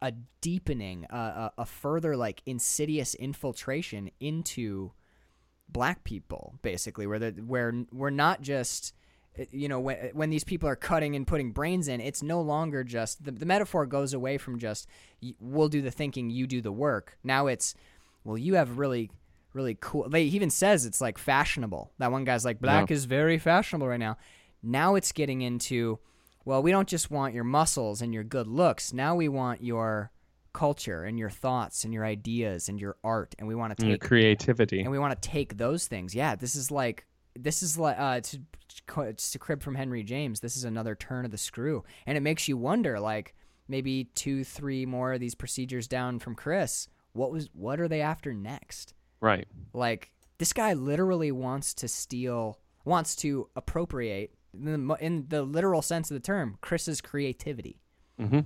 a 0.02 0.14
deepening, 0.42 1.08
a, 1.10 1.16
a, 1.16 1.54
a 1.60 1.66
further 1.66 2.16
like 2.18 2.42
insidious 2.46 3.16
infiltration 3.16 4.12
into 4.20 4.92
black 5.68 6.04
people, 6.04 6.56
basically, 6.62 7.08
where 7.08 7.20
the, 7.20 7.32
where 7.32 7.74
we're 7.92 8.10
not 8.10 8.42
just 8.42 8.94
Uh, 9.40 9.46
you 9.52 9.68
know 9.68 9.80
when 9.80 9.98
uh, 9.98 10.10
when 10.14 10.30
these 10.30 10.44
people 10.44 10.68
are 10.68 10.76
cutting 10.76 11.16
and 11.16 11.26
putting 11.26 11.52
brains 11.52 11.88
in, 11.88 12.02
it's 12.02 12.22
no 12.24 12.42
longer 12.42 12.84
just 12.84 13.24
the, 13.24 13.32
the 13.32 13.46
metaphor 13.46 13.86
goes 13.86 14.14
away 14.14 14.38
from 14.38 14.60
just 14.60 14.88
we'll 15.40 15.70
do 15.70 15.82
the 15.82 15.92
thinking, 15.92 16.30
you 16.30 16.48
do 16.48 16.62
the 16.62 16.72
work. 16.72 17.18
Now 17.24 17.48
it's 17.48 17.76
well, 18.24 18.38
you 18.38 18.56
have 18.56 18.78
really 18.78 19.12
really 19.54 19.78
cool. 19.80 20.10
They 20.10 20.28
he 20.28 20.36
even 20.36 20.50
says 20.50 20.86
it's 20.86 21.02
like 21.02 21.18
fashionable. 21.18 21.92
That 21.98 22.12
one 22.12 22.24
guy's 22.24 22.46
like 22.46 22.60
black 22.60 22.92
is 22.92 23.06
very 23.06 23.38
fashionable 23.38 23.88
right 23.88 24.00
now. 24.00 24.18
Now 24.62 24.96
it's 24.96 25.12
getting 25.12 25.42
into 25.42 26.00
well, 26.46 26.64
we 26.64 26.72
don't 26.72 26.88
just 26.88 27.12
want 27.12 27.34
your 27.34 27.44
muscles 27.44 28.02
and 28.02 28.14
your 28.14 28.24
good 28.24 28.48
looks. 28.48 28.94
Now 28.94 29.16
we 29.16 29.28
want 29.28 29.64
your 29.64 30.12
culture 30.52 31.04
and 31.04 31.20
your 31.20 31.30
thoughts 31.30 31.84
and 31.84 31.94
your 31.94 32.04
ideas 32.04 32.70
and 32.70 32.80
your 32.80 32.98
art 33.04 33.36
and 33.38 33.48
we 33.48 33.56
want 33.56 33.78
to 33.78 33.84
and 33.84 33.90
your 33.90 33.98
take 33.98 34.08
creativity. 34.08 34.82
and 34.82 34.90
we 34.90 34.98
want 34.98 35.20
to 35.20 35.30
take 35.30 35.58
those 35.58 35.88
things. 35.88 36.16
Yeah, 36.16 36.36
this 36.36 36.56
is 36.56 36.72
like 36.72 37.06
this 37.42 37.64
is 37.64 37.78
like 37.78 37.98
uh, 38.00 38.22
to 38.22 38.40
to 39.18 39.40
crib 39.40 39.62
from 39.62 39.76
Henry 39.76 40.04
James. 40.04 40.40
This 40.40 40.58
is 40.58 40.64
another 40.64 40.96
turn 40.96 41.26
of 41.26 41.32
the 41.32 41.38
screw, 41.38 41.84
and 42.06 42.18
it 42.18 42.22
makes 42.22 42.48
you 42.48 42.58
wonder. 42.58 43.00
Like 43.00 43.36
maybe 43.68 44.06
two, 44.16 44.44
three 44.44 44.86
more 44.86 45.14
of 45.14 45.20
these 45.20 45.36
procedures 45.36 45.88
down 45.88 46.20
from 46.20 46.36
Chris. 46.36 46.88
What 47.14 47.32
was 47.32 47.50
what 47.54 47.80
are 47.80 47.88
they 47.88 48.02
after 48.02 48.34
next? 48.34 48.94
right. 49.22 49.48
Like 49.74 50.12
this 50.38 50.54
guy 50.54 50.74
literally 50.74 51.32
wants 51.32 51.74
to 51.76 51.88
steal, 51.88 52.60
wants 52.86 53.16
to 53.18 53.50
appropriate 53.56 54.34
in 54.54 54.88
the, 54.88 54.96
in 54.96 55.26
the 55.28 55.44
literal 55.44 55.82
sense 55.82 56.10
of 56.10 56.16
the 56.16 56.26
term, 56.26 56.58
Chris's 56.62 57.02
creativity. 57.02 57.82
Mm-hmm. 58.20 58.40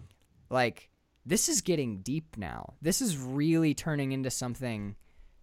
Like 0.50 0.90
this 1.26 1.48
is 1.48 1.62
getting 1.62 2.00
deep 2.00 2.36
now. 2.38 2.74
This 2.82 3.02
is 3.02 3.18
really 3.18 3.74
turning 3.74 4.12
into 4.12 4.30
something 4.30 4.96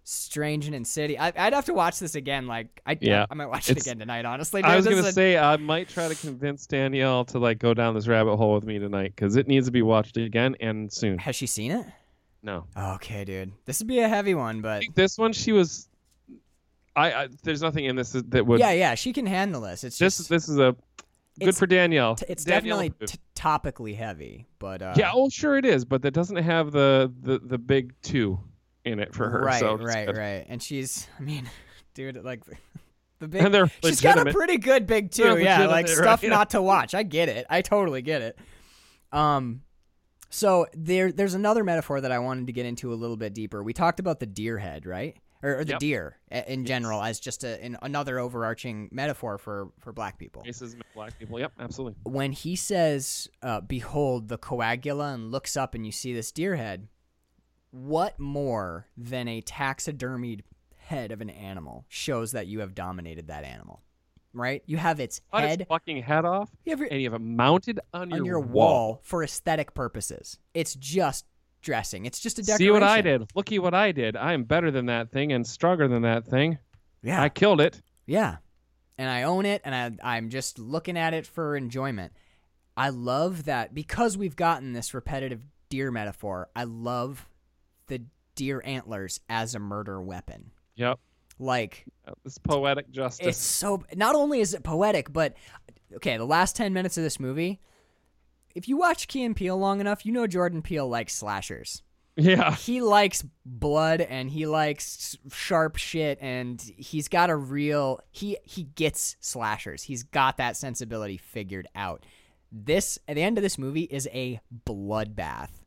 strange 0.04 0.66
and 0.66 0.74
insidious. 0.74 1.20
I, 1.20 1.32
I'd 1.36 1.52
have 1.52 1.66
to 1.66 1.74
watch 1.74 1.98
this 1.98 2.14
again. 2.14 2.46
Like 2.46 2.80
I, 2.86 2.98
Yeah. 3.00 3.26
I, 3.30 3.34
might 3.34 3.46
watch 3.46 3.68
it 3.68 3.72
It's- 3.72 3.86
again 3.86 3.98
tonight. 3.98 4.24
Honestly, 4.24 4.62
I 4.62 4.76
was 4.76 4.86
gonna 4.86 4.98
a- 5.02 5.12
say 5.12 5.36
I 5.38 5.56
might 5.56 5.88
try 5.88 6.08
to 6.08 6.14
convince 6.14 6.66
Danielle 6.66 7.24
to 7.26 7.38
like 7.38 7.58
go 7.58 7.74
down 7.74 7.94
this 7.94 8.08
rabbit 8.08 8.36
hole 8.36 8.54
with 8.54 8.64
me 8.64 8.78
tonight 8.78 9.12
because 9.14 9.36
it 9.36 9.46
needs 9.46 9.66
to 9.66 9.72
be 9.72 9.82
watched 9.82 10.16
again 10.16 10.56
and 10.60 10.92
soon. 10.92 11.18
has 11.18 11.36
she 11.36 11.46
seen 11.46 11.70
it? 11.72 11.86
No, 12.42 12.64
Okay, 12.76 13.24
dude. 13.24 13.52
This 13.66 13.80
would 13.80 13.88
be 13.88 13.98
a 13.98 14.08
heavy 14.08 14.34
one, 14.34 14.62
but 14.62 14.70
I 14.70 14.78
think 14.80 14.94
this 14.94 15.18
one 15.18 15.32
she 15.34 15.52
was. 15.52 15.88
I, 16.96 17.12
I 17.12 17.28
there's 17.44 17.62
nothing 17.62 17.84
in 17.84 17.96
this 17.96 18.12
that 18.12 18.46
would. 18.46 18.58
yeah, 18.60 18.72
yeah, 18.72 18.94
she 18.94 19.12
can 19.12 19.26
handle 19.26 19.60
this. 19.60 19.84
It's 19.84 19.98
This 19.98 20.16
just 20.16 20.28
this 20.28 20.48
is 20.48 20.58
a 20.58 20.74
good 21.38 21.54
for 21.56 21.66
Danielle. 21.66 22.16
t- 22.16 22.26
it's 22.28 22.44
Danielle 22.44 22.78
definitely 22.78 23.06
t- 23.06 23.18
topically 23.36 23.96
heavy, 23.96 24.46
but 24.58 24.82
uh, 24.82 24.94
yeah, 24.96 25.12
oh 25.14 25.28
sure 25.28 25.56
it 25.56 25.64
is, 25.64 25.84
but 25.84 26.02
that 26.02 26.10
doesn't 26.12 26.36
have 26.38 26.72
the 26.72 27.12
the 27.22 27.38
the 27.38 27.58
big 27.58 27.92
two 28.02 28.40
in 28.84 28.98
it 29.00 29.14
for 29.14 29.28
her. 29.28 29.40
right, 29.42 29.60
so 29.60 29.76
right, 29.76 30.06
good. 30.06 30.16
right. 30.16 30.46
And 30.48 30.62
she's, 30.62 31.06
I 31.18 31.22
mean, 31.22 31.48
dude, 31.94 32.22
like 32.24 32.42
the 33.18 33.28
big. 33.28 33.42
And 33.42 33.52
they're 33.54 33.70
She's 33.84 34.00
got 34.00 34.18
a 34.26 34.32
pretty 34.32 34.58
good 34.58 34.86
big 34.86 35.10
too. 35.10 35.22
They're 35.24 35.40
yeah. 35.40 35.66
Like 35.66 35.88
stuff 35.88 36.22
right? 36.22 36.22
Yeah. 36.22 36.28
not 36.30 36.50
to 36.50 36.62
watch. 36.62 36.94
I 36.94 37.02
get 37.02 37.28
it. 37.28 37.46
I 37.50 37.62
totally 37.62 38.02
get 38.02 38.22
it. 38.22 38.38
Um, 39.12 39.62
so 40.30 40.66
there, 40.74 41.10
there's 41.12 41.34
another 41.34 41.64
metaphor 41.64 42.00
that 42.00 42.12
I 42.12 42.18
wanted 42.20 42.46
to 42.46 42.52
get 42.52 42.64
into 42.66 42.92
a 42.92 42.94
little 42.94 43.16
bit 43.16 43.34
deeper. 43.34 43.62
We 43.62 43.72
talked 43.72 44.00
about 44.00 44.20
the 44.20 44.26
deer 44.26 44.58
head, 44.58 44.86
right? 44.86 45.16
Or, 45.42 45.60
or 45.60 45.64
the 45.64 45.72
Yep. 45.72 45.80
deer 45.80 46.16
in 46.30 46.66
general 46.66 47.02
as 47.02 47.18
just 47.18 47.44
a, 47.44 47.64
in 47.64 47.76
another 47.80 48.18
overarching 48.18 48.90
metaphor 48.92 49.38
for 49.38 49.68
for 49.80 49.90
black 49.90 50.18
people. 50.18 50.42
Racism 50.46 50.82
black 50.94 51.18
people. 51.18 51.40
Yep, 51.40 51.52
absolutely. 51.58 51.96
When 52.04 52.32
he 52.32 52.56
says, 52.56 53.26
uh, 53.42 53.62
"Behold 53.62 54.28
the 54.28 54.36
coagula," 54.36 55.14
and 55.14 55.30
looks 55.32 55.56
up 55.56 55.74
and 55.74 55.86
you 55.86 55.92
see 55.92 56.12
this 56.12 56.30
deer 56.30 56.56
head, 56.56 56.88
what 57.70 58.18
more 58.18 58.86
than 58.96 59.28
a 59.28 59.42
taxidermied 59.42 60.42
head 60.76 61.12
of 61.12 61.20
an 61.20 61.30
animal 61.30 61.84
shows 61.88 62.32
that 62.32 62.46
you 62.46 62.60
have 62.60 62.74
dominated 62.74 63.28
that 63.28 63.44
animal? 63.44 63.82
Right? 64.32 64.62
You 64.66 64.76
have 64.76 65.00
its 65.00 65.20
Cut 65.32 65.42
head 65.42 65.60
its 65.62 65.68
fucking 65.68 66.02
head 66.02 66.24
off, 66.24 66.50
you 66.64 66.70
have 66.70 66.78
your, 66.78 66.88
and 66.88 67.00
you 67.00 67.10
have 67.10 67.20
it 67.20 67.24
mounted 67.24 67.80
on, 67.92 68.12
on 68.12 68.24
your 68.24 68.38
wall 68.38 69.00
for 69.02 69.24
aesthetic 69.24 69.74
purposes. 69.74 70.38
It's 70.54 70.74
just 70.74 71.26
dressing. 71.62 72.06
It's 72.06 72.20
just 72.20 72.38
a 72.38 72.42
decoration. 72.42 72.66
See 72.66 72.70
what 72.70 72.82
I 72.82 73.00
did? 73.00 73.30
Looky 73.34 73.58
what 73.58 73.74
I 73.74 73.92
did. 73.92 74.16
I 74.16 74.32
am 74.32 74.44
better 74.44 74.70
than 74.70 74.86
that 74.86 75.10
thing 75.10 75.32
and 75.32 75.46
stronger 75.46 75.88
than 75.88 76.02
that 76.02 76.26
thing. 76.26 76.58
Yeah. 77.02 77.22
I 77.22 77.28
killed 77.28 77.60
it. 77.60 77.82
Yeah. 78.06 78.36
And 78.98 79.08
I 79.10 79.24
own 79.24 79.46
it 79.46 79.62
and 79.64 79.74
I, 79.74 80.16
I'm 80.16 80.30
just 80.30 80.58
looking 80.58 80.96
at 80.96 81.14
it 81.14 81.26
for 81.26 81.56
enjoyment. 81.56 82.12
I 82.76 82.90
love 82.90 83.44
that 83.44 83.74
because 83.74 84.16
we've 84.16 84.36
gotten 84.36 84.72
this 84.72 84.94
repetitive 84.94 85.42
deer 85.68 85.90
metaphor, 85.90 86.48
I 86.54 86.64
love 86.64 87.26
the 87.90 88.02
deer 88.34 88.62
antlers 88.64 89.20
as 89.28 89.54
a 89.54 89.58
murder 89.58 90.00
weapon. 90.00 90.50
Yep. 90.76 90.98
Like, 91.38 91.84
This 92.24 92.38
poetic 92.38 92.90
justice. 92.90 93.26
it's 93.26 93.38
so, 93.38 93.84
not 93.94 94.14
only 94.14 94.40
is 94.40 94.54
it 94.54 94.62
poetic, 94.62 95.12
but 95.12 95.34
okay, 95.96 96.16
the 96.16 96.24
last 96.24 96.56
10 96.56 96.72
minutes 96.72 96.96
of 96.96 97.02
this 97.02 97.20
movie, 97.20 97.60
if 98.54 98.68
you 98.68 98.76
watch 98.76 99.08
Key 99.08 99.24
and 99.24 99.36
Peele 99.36 99.56
long 99.58 99.80
enough, 99.80 100.04
you 100.06 100.12
know 100.12 100.26
Jordan 100.26 100.60
Peele 100.62 100.88
likes 100.88 101.14
slashers. 101.14 101.82
yeah. 102.16 102.54
he 102.56 102.80
likes 102.82 103.24
blood 103.46 104.00
and 104.00 104.30
he 104.30 104.44
likes 104.46 105.16
sharp 105.32 105.76
shit 105.76 106.18
and 106.20 106.60
he's 106.76 107.08
got 107.08 107.30
a 107.30 107.36
real 107.36 108.00
he 108.10 108.36
he 108.42 108.64
gets 108.64 109.16
slashers 109.20 109.84
he's 109.84 110.02
got 110.02 110.36
that 110.36 110.56
sensibility 110.56 111.16
figured 111.16 111.68
out 111.76 112.04
this 112.50 112.98
at 113.06 113.14
the 113.14 113.22
end 113.22 113.38
of 113.38 113.42
this 113.42 113.56
movie 113.56 113.84
is 113.84 114.08
a 114.12 114.40
bloodbath 114.66 115.59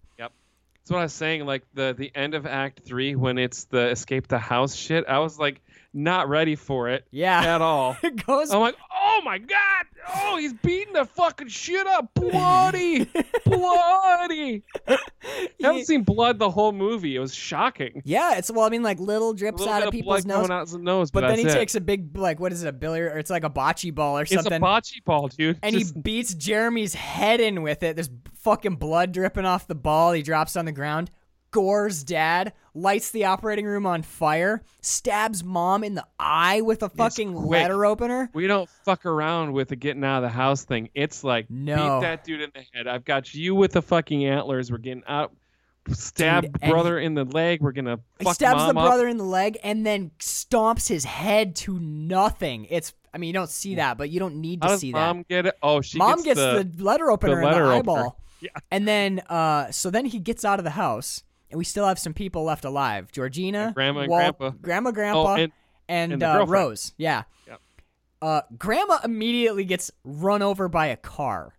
That's 0.84 0.92
what 0.92 1.00
I 1.00 1.04
was 1.04 1.14
saying. 1.14 1.46
Like 1.46 1.64
the 1.74 1.96
the 1.98 2.12
end 2.14 2.34
of 2.34 2.46
Act 2.46 2.82
Three 2.84 3.16
when 3.16 3.38
it's 3.38 3.64
the 3.66 3.90
escape 3.90 4.28
the 4.28 4.38
house 4.38 4.76
shit. 4.76 5.06
I 5.08 5.20
was 5.20 5.40
like 5.40 5.62
not 5.94 6.28
ready 6.28 6.56
for 6.56 6.90
it 6.90 7.06
yeah 7.10 7.56
at 7.56 7.62
all. 7.62 7.96
it 8.04 8.26
goes 8.26 8.52
I'm 8.52 8.60
like, 8.60 8.76
oh 9.16 9.22
my 9.24 9.38
god, 9.38 9.86
oh 10.16 10.38
he's 10.38 10.54
beating 10.54 10.94
the 10.94 11.06
fucking 11.06 11.48
shit 11.48 11.86
up, 11.88 12.14
bloody, 12.16 13.06
bloody. 13.46 14.64
I 14.88 14.98
haven't 15.62 15.86
seen 15.86 16.04
blood 16.04 16.40
the 16.40 16.50
whole 16.50 16.72
movie. 16.72 17.16
It 17.16 17.20
was 17.20 17.34
shocking. 17.34 18.02
Yeah, 18.06 18.38
it's 18.38 18.52
well, 18.52 18.66
I 18.66 18.70
mean, 18.70 18.84
like 18.84 19.00
little 19.00 19.34
drips 19.34 19.66
out 19.66 19.84
of 19.84 19.92
people's 19.92 20.26
nose, 20.26 20.50
out 20.50 20.62
his 20.62 20.76
nose, 20.76 21.12
but 21.12 21.22
but, 21.22 21.30
then 21.30 21.40
he 21.40 21.46
it. 21.46 21.54
takes 21.54 21.76
a 21.76 21.82
big 21.82 22.18
like 22.18 22.40
what 22.40 22.52
is 22.52 22.64
it, 22.64 22.68
a 22.68 22.74
billiard 22.74 23.14
or 23.14 23.18
it's 23.20 23.30
like 23.30 23.44
a 23.44 23.50
bocce 23.50 23.94
ball 23.94 24.18
or 24.18 24.26
something. 24.26 24.52
It's 24.54 24.58
a 24.58 24.60
bocce 24.60 25.04
ball, 25.04 25.28
dude. 25.28 25.60
and 25.64 25.76
Just- 25.78 25.96
he 25.96 26.02
beats 26.02 26.34
Jeremy's 26.34 26.94
head 26.94 27.40
in 27.40 27.62
with 27.62 27.84
it. 27.84 27.96
There's 27.96 28.10
fucking 28.36 28.76
blood 28.76 29.12
dripping 29.12 29.46
off 29.46 29.68
the 29.68 29.76
ball. 29.76 30.12
He 30.12 30.22
drops 30.22 30.56
on 30.56 30.66
the 30.66 30.72
ground. 30.72 31.12
Gores 31.54 32.04
dad, 32.04 32.52
lights 32.74 33.12
the 33.12 33.24
operating 33.26 33.66
room 33.66 33.86
on 33.86 34.02
fire, 34.02 34.62
stabs 34.82 35.44
mom 35.44 35.84
in 35.86 35.94
the 35.96 36.06
eye 36.20 36.60
with 36.62 36.84
a 36.84 36.90
fucking 36.90 37.34
letter 37.34 37.86
opener. 37.86 38.30
we 38.34 38.48
don't 38.48 38.68
fuck 38.84 39.06
around 39.06 39.54
with 39.54 39.70
the 39.70 39.76
getting 39.78 40.04
out 40.04 40.18
of 40.18 40.24
the 40.24 40.36
house 40.36 40.66
thing. 40.66 40.90
It's 40.94 41.24
like 41.24 41.50
No. 41.50 41.76
beat 42.00 42.06
that 42.08 42.24
dude 42.26 42.42
in 42.42 42.52
the 42.54 42.66
head. 42.74 42.88
I've 42.88 43.06
got 43.06 43.34
you 43.34 43.56
with 43.56 43.72
the 43.72 43.82
fucking 43.82 44.26
antlers. 44.26 44.70
We're 44.72 44.80
getting 44.80 45.04
out. 45.08 45.32
Stab 45.92 46.44
Dude, 46.44 46.60
brother 46.62 46.98
in 46.98 47.14
the 47.14 47.26
leg. 47.26 47.62
We're 47.62 47.74
gonna 47.74 48.00
He 48.20 48.32
stabs 48.34 48.56
mom 48.58 48.74
the 48.76 48.80
up. 48.82 48.88
brother 48.88 49.08
in 49.08 49.18
the 49.18 49.24
leg 49.26 49.58
and 49.66 49.86
then 49.86 50.12
stomps 50.18 50.88
his 50.88 51.04
head 51.04 51.56
to 51.58 51.78
nothing. 51.78 52.68
It's 52.70 52.94
I 53.14 53.18
mean 53.18 53.28
you 53.28 53.34
don't 53.34 53.50
see 53.50 53.76
that, 53.76 53.98
but 53.98 54.10
you 54.10 54.18
don't 54.20 54.36
need 54.36 54.64
How 54.64 54.70
to 54.70 54.78
see 54.78 54.92
mom 54.94 55.18
that. 55.20 55.28
get 55.28 55.46
it? 55.46 55.56
Oh, 55.62 55.82
she 55.82 55.98
Mom 55.98 56.24
gets, 56.24 56.40
gets, 56.40 56.76
the, 56.78 56.84
letter 56.84 57.12
opener 57.12 57.44
letter 57.44 57.46
in 57.46 57.52
the 57.52 57.58
opener. 57.66 57.74
eyeball. 57.74 58.20
Yeah. 58.44 58.50
And 58.72 58.86
then 58.86 59.20
uh 59.30 59.72
so 59.72 59.90
then 59.90 60.04
he 60.06 60.20
gets 60.20 60.44
out 60.44 60.60
of 60.60 60.66
the 60.66 60.72
house 60.72 61.24
and 61.54 61.58
we 61.60 61.64
still 61.64 61.86
have 61.88 62.00
some 62.00 62.14
people 62.14 62.44
left 62.44 62.66
alive. 62.66 63.12
Georgina, 63.12 63.66
And 63.68 63.76
grandma 63.76 64.00
and 64.02 64.10
Walt- 64.10 64.38
grandpa. 64.40 64.58
grandma, 64.62 64.92
grandpa, 64.92 65.24
Oh, 65.34 65.36
and 65.36 65.52
and, 65.88 66.14
and 66.14 66.24
uh. 66.24 66.46
Rose. 66.48 66.94
Yeah. 66.98 67.24
Yep. 67.48 67.62
Uh, 68.22 68.42
grandma 68.58 68.98
immediately 69.04 69.66
gets 69.66 69.92
run 70.04 70.42
over 70.42 70.68
by 70.68 70.88
a 70.88 70.98
car. 70.98 71.54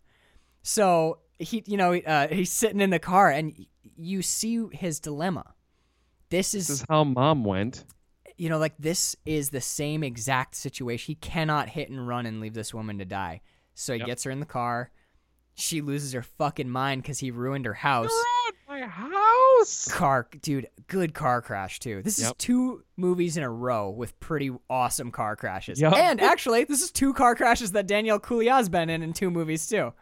So 0.63 1.19
he, 1.39 1.63
you 1.67 1.77
know, 1.77 1.95
uh, 1.95 2.29
he's 2.29 2.51
sitting 2.51 2.81
in 2.81 2.91
the 2.91 2.99
car, 2.99 3.31
and 3.31 3.67
you 3.97 4.23
see 4.23 4.65
his 4.73 4.99
dilemma. 5.01 5.55
This 6.31 6.55
is, 6.55 6.69
this 6.69 6.81
is 6.81 6.87
how 6.89 7.05
mom 7.05 7.45
went. 7.45 7.85
you 8.37 8.49
know, 8.49 8.59
like 8.59 8.75
this 8.79 9.15
is 9.27 9.51
the 9.51 9.61
same 9.61 10.03
exact 10.03 10.55
situation. 10.57 11.13
He 11.13 11.15
cannot 11.17 11.69
hit 11.69 11.91
and 11.91 12.09
run 12.09 12.27
and 12.27 12.41
leave 12.41 12.55
this 12.55 12.73
woman 12.75 12.99
to 12.99 13.05
die. 13.05 13.43
So 13.75 13.93
he 13.93 13.99
Yep. 14.01 14.07
gets 14.09 14.25
her 14.25 14.31
in 14.31 14.41
the 14.41 14.47
car. 14.47 14.91
She 15.57 15.81
loses 15.81 16.13
her 16.13 16.23
fucking 16.23 16.69
mind 16.69 17.03
because 17.03 17.19
he 17.21 17.31
ruined 17.31 17.65
her 17.67 17.75
house 17.75 18.11
You're 18.69 18.81
my 18.81 18.87
house. 18.87 19.87
car 19.91 20.27
dude 20.43 20.69
good 20.89 21.15
car 21.15 21.41
crash 21.41 21.79
too 21.79 22.03
this 22.03 22.19
is 22.19 22.25
Yep. 22.25 22.39
two 22.39 22.83
movies 22.97 23.37
in 23.37 23.43
a 23.45 23.51
row 23.51 23.89
with 23.91 24.19
pretty 24.21 24.51
awesome 24.69 25.11
car 25.13 25.37
crashes 25.37 25.81
Yep. 25.81 25.93
and 25.95 26.21
actually 26.21 26.65
this 26.65 26.83
is 26.83 26.91
two 26.91 27.13
car 27.15 27.35
crashes 27.37 27.73
that 27.73 27.87
Daniel 27.87 28.19
Kaluuya's 28.19 28.69
been 28.69 28.91
in 28.91 29.03
in 29.03 29.13
two 29.13 29.31
movies 29.31 29.67
too 29.69 29.93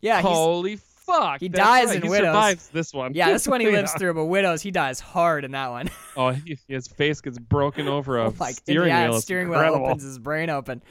yeah 0.00 0.20
he's, 0.22 0.26
Holy 0.30 0.76
fuck! 0.76 1.40
he 1.40 1.48
That's 1.48 1.64
dies 1.64 1.86
right. 1.88 1.96
in 1.96 2.02
he 2.02 2.08
Widows. 2.08 2.26
survives 2.28 2.68
this 2.68 2.94
one. 2.94 3.14
yeah 3.14 3.30
this 3.32 3.46
one 3.46 3.60
he 3.60 3.66
lives 3.70 3.90
Yeah. 3.94 3.98
through 3.98 4.14
but 4.14 4.24
widows 4.26 4.62
he 4.62 4.70
dies 4.70 5.00
hard 5.00 5.44
in 5.44 5.50
that 5.52 5.68
one 5.70 5.90
Oh, 6.16 6.30
he, 6.30 6.58
his 6.66 6.88
face 6.88 7.20
gets 7.20 7.38
broken 7.38 7.88
over 7.88 8.18
a 8.18 8.30
like 8.30 8.54
steering 8.56 8.88
yeah, 8.88 9.08
wheel. 9.08 9.16
It's 9.16 9.24
steering 9.26 9.48
wheel 9.50 9.58
incredible. 9.58 9.86
opens 9.86 10.02
his 10.02 10.18
brain 10.18 10.48
open 10.50 10.82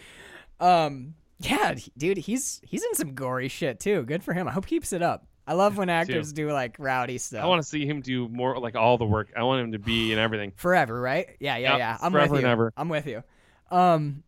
um 0.59 1.15
yeah 1.39 1.75
dude 1.97 2.17
he's 2.17 2.61
he's 2.63 2.83
in 2.83 2.95
some 2.95 3.13
gory 3.13 3.47
shit 3.49 3.79
too 3.79 4.03
good 4.03 4.23
for 4.23 4.33
him 4.33 4.47
i 4.47 4.51
hope 4.51 4.65
he 4.65 4.75
keeps 4.77 4.93
it 4.93 5.01
up 5.01 5.27
i 5.47 5.53
love 5.53 5.77
when 5.77 5.89
actors 5.89 6.31
do 6.31 6.49
like 6.51 6.75
rowdy 6.79 7.17
stuff 7.17 7.43
I 7.43 7.47
want 7.47 7.61
to 7.61 7.67
see 7.67 7.85
him 7.85 8.01
do 8.01 8.27
more, 8.29 8.57
like 8.59 8.75
all 8.75 8.97
the 8.97 9.05
work. 9.05 9.27
I 9.35 9.43
want 9.43 9.61
him 9.65 9.71
to 9.73 9.79
be 9.79 10.11
in 10.13 10.17
everything. 10.17 10.53
forever, 10.55 10.99
right? 10.99 11.27
Yeah, 11.39 11.57
yeah, 11.57 11.71
Yep, 11.71 11.77
yeah. 11.79 11.97
I'm 12.01 12.11
forever 12.13 12.31
with 12.31 12.41
you. 12.41 12.47
and 12.47 12.51
ever. 12.51 12.73
I'm 12.77 12.89
with 12.89 13.05
you. 13.05 13.21
Um, 13.69 14.23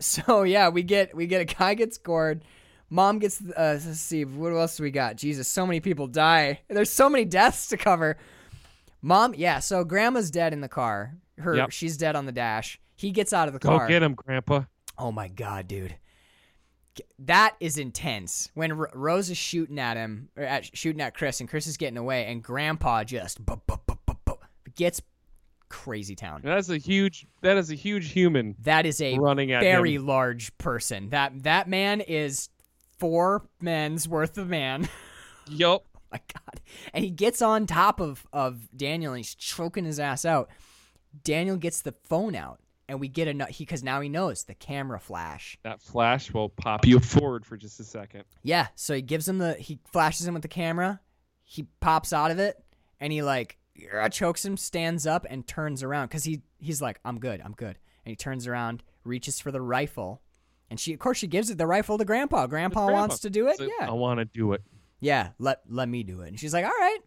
so 0.00 0.42
yeah, 0.56 0.68
we 0.68 0.82
get 0.82 1.14
we 1.14 1.26
get 1.26 1.40
a 1.40 1.44
guy 1.46 1.74
gets 1.74 1.94
scored. 1.96 2.44
Mom 2.90 3.20
gets 3.20 3.40
uh, 3.40 3.78
let's 3.84 4.00
see 4.00 4.24
what 4.24 4.52
else 4.52 4.76
do 4.76 4.82
we 4.82 4.90
got? 4.90 5.16
Jesus, 5.16 5.46
so 5.48 5.64
many 5.64 5.80
people 5.80 6.08
die. 6.08 6.60
There's 6.68 6.90
so 6.90 7.08
many 7.08 7.24
deaths 7.24 7.68
to 7.68 7.76
cover. 7.76 8.18
Mom, 9.00 9.34
yeah. 9.36 9.60
So 9.60 9.84
grandma's 9.84 10.30
dead 10.30 10.52
in 10.52 10.60
the 10.60 10.68
car. 10.68 11.14
Her 11.38 11.54
Yep. 11.56 11.70
she's 11.70 11.96
dead 11.96 12.16
on 12.16 12.26
the 12.26 12.32
dash. 12.32 12.78
He 12.96 13.12
gets 13.12 13.32
out 13.32 13.48
of 13.48 13.54
the 13.54 13.60
car. 13.60 13.86
Go 13.86 13.88
get 13.88 14.02
him, 14.02 14.14
Grandpa. 14.14 14.64
Oh 14.98 15.10
my 15.12 15.28
god, 15.28 15.68
dude. 15.68 15.94
That 17.20 17.54
is 17.60 17.78
intense. 17.78 18.50
When 18.54 18.72
R- 18.72 18.90
Rose 18.94 19.30
is 19.30 19.36
shooting 19.38 19.78
at 19.78 19.96
him, 19.96 20.28
or 20.36 20.42
at, 20.42 20.76
shooting 20.76 21.00
at 21.00 21.14
Chris, 21.14 21.40
and 21.40 21.48
Chris 21.48 21.66
is 21.66 21.76
getting 21.76 21.96
away, 21.98 22.26
and 22.26 22.42
Grandpa 22.42 23.04
just 23.04 23.44
bu- 23.44 23.56
bu- 23.66 23.76
bu- 23.86 23.94
gets 24.76 25.00
crazy 25.68 26.16
town. 26.16 26.40
That's 26.42 26.68
a 26.68 26.78
huge. 26.78 27.26
That 27.42 27.56
is 27.56 27.70
a 27.70 27.74
huge 27.74 28.10
human 28.10 28.56
That 28.62 28.86
is 28.86 29.00
a 29.00 29.16
running 29.18 29.52
at 29.52 29.62
very 29.62 29.94
him. 29.94 30.06
large 30.06 30.56
person. 30.58 31.10
That 31.10 31.42
that 31.44 31.68
man 31.68 32.00
is 32.00 32.48
four 32.98 33.46
men's 33.60 34.08
worth 34.08 34.36
of 34.36 34.48
man. 34.48 34.88
Yup. 35.48 35.84
Oh 35.96 36.00
my 36.12 36.20
god. 36.34 36.60
And 36.92 37.04
he 37.04 37.10
gets 37.10 37.40
on 37.40 37.66
top 37.66 38.00
of 38.00 38.26
of 38.32 38.68
Daniel 38.76 39.12
and 39.12 39.18
he's 39.20 39.34
choking 39.34 39.84
his 39.84 40.00
ass 40.00 40.24
out. 40.24 40.50
Daniel 41.24 41.56
gets 41.56 41.82
the 41.82 41.92
phone 42.04 42.34
out 42.34 42.60
and 42.90 42.98
we 43.00 43.08
get 43.08 43.28
a 43.28 43.46
he 43.46 43.64
cuz 43.64 43.82
now 43.82 44.00
he 44.00 44.08
knows 44.08 44.44
the 44.44 44.54
camera 44.54 44.98
flash. 44.98 45.56
That 45.62 45.80
flash 45.80 46.32
will 46.32 46.48
pop 46.48 46.84
you 46.84 46.98
forward 47.00 47.46
for 47.46 47.56
just 47.56 47.78
a 47.78 47.84
second. 47.84 48.24
Yeah, 48.42 48.66
so 48.74 48.94
he 48.94 49.00
gives 49.02 49.28
him 49.28 49.38
the 49.38 49.54
he 49.54 49.78
flashes 49.92 50.26
him 50.26 50.34
with 50.34 50.42
the 50.42 50.48
camera. 50.48 51.00
He 51.44 51.68
pops 51.80 52.12
out 52.12 52.30
of 52.30 52.38
it 52.38 52.62
and 52.98 53.12
he 53.12 53.22
like 53.22 53.58
chokes 54.10 54.44
him, 54.44 54.56
stands 54.56 55.06
up 55.06 55.24
and 55.30 55.46
turns 55.46 55.82
around 55.82 56.08
cuz 56.08 56.24
he 56.24 56.42
he's 56.58 56.82
like 56.82 57.00
I'm 57.04 57.18
good, 57.20 57.40
I'm 57.40 57.52
good. 57.52 57.78
And 58.04 58.10
he 58.10 58.16
turns 58.16 58.46
around, 58.46 58.82
reaches 59.04 59.38
for 59.40 59.50
the 59.52 59.60
rifle. 59.60 60.20
And 60.68 60.78
she 60.80 60.92
of 60.92 60.98
course 60.98 61.18
she 61.18 61.28
gives 61.28 61.48
it 61.48 61.58
the 61.58 61.66
rifle 61.66 61.96
to 61.96 62.04
grandpa. 62.04 62.46
Grandpa, 62.48 62.86
Grandpa. 62.86 63.00
wants 63.00 63.20
to 63.20 63.30
do 63.30 63.46
it. 63.48 63.58
So, 63.58 63.64
yeah. 63.64 63.88
I 63.88 63.92
want 63.92 64.18
to 64.18 64.24
do 64.24 64.52
it. 64.52 64.62
yeah, 65.00 65.30
let 65.38 65.60
let 65.68 65.88
me 65.88 66.02
do 66.02 66.22
it. 66.22 66.28
And 66.28 66.40
she's 66.40 66.52
like, 66.52 66.64
all 66.64 66.70
right. 66.70 66.98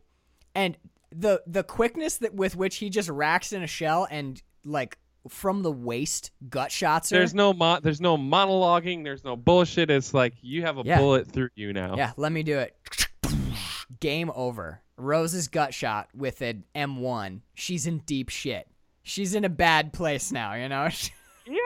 And 0.55 0.77
the 1.11 1.43
the 1.45 1.63
quickness 1.63 2.17
that 2.17 2.33
with 2.33 2.55
which 2.55 2.77
he 2.77 2.89
just 2.89 3.09
racks 3.09 3.53
in 3.53 3.61
a 3.63 3.67
shell 3.67 4.07
and 4.09 4.41
like 4.65 4.97
from 5.29 5.63
the 5.63 5.71
waist 5.71 6.31
gut 6.49 6.71
shots 6.71 7.09
her. 7.09 7.17
There's 7.17 7.33
no 7.33 7.53
mo- 7.53 7.79
There's 7.81 8.01
no 8.01 8.17
monologuing. 8.17 9.03
There's 9.03 9.23
no 9.23 9.35
bullshit. 9.35 9.89
It's 9.89 10.13
like 10.13 10.33
you 10.41 10.63
have 10.63 10.77
a 10.77 10.83
Yeah. 10.85 10.97
bullet 10.99 11.27
through 11.31 11.49
you 11.55 11.71
now. 11.73 11.95
yeah, 11.95 12.11
let 12.17 12.31
me 12.31 12.43
do 12.43 12.59
it. 12.59 12.75
Game 13.99 14.31
over. 14.35 14.81
Rose's 14.97 15.47
gut 15.47 15.73
shot 15.73 16.09
with 16.15 16.41
an 16.41 16.65
M1. 16.75 17.41
She's 17.55 17.87
in 17.87 17.99
deep 17.99 18.29
shit. 18.29 18.67
She's 19.03 19.33
in 19.35 19.43
a 19.45 19.49
bad 19.49 19.91
place 19.93 20.31
now, 20.31 20.53
you 20.53 20.69
know. 20.69 20.89
Yep. 21.45 21.59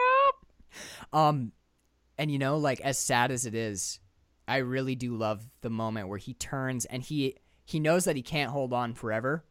Um, 1.13 1.51
and 2.17 2.31
you 2.31 2.39
know, 2.39 2.57
like 2.57 2.79
as 2.81 2.97
sad 2.97 3.29
as 3.31 3.45
it 3.45 3.53
is, 3.53 3.99
I 4.47 4.57
really 4.57 4.95
do 4.95 5.15
love 5.15 5.47
the 5.61 5.69
moment 5.69 6.07
where 6.07 6.17
he 6.17 6.33
turns 6.33 6.85
and 6.85 7.03
he 7.03 7.35
he 7.63 7.79
knows 7.79 8.05
that 8.05 8.15
he 8.15 8.23
can't 8.23 8.49
hold 8.49 8.73
on 8.73 8.93
forever, 8.95 9.43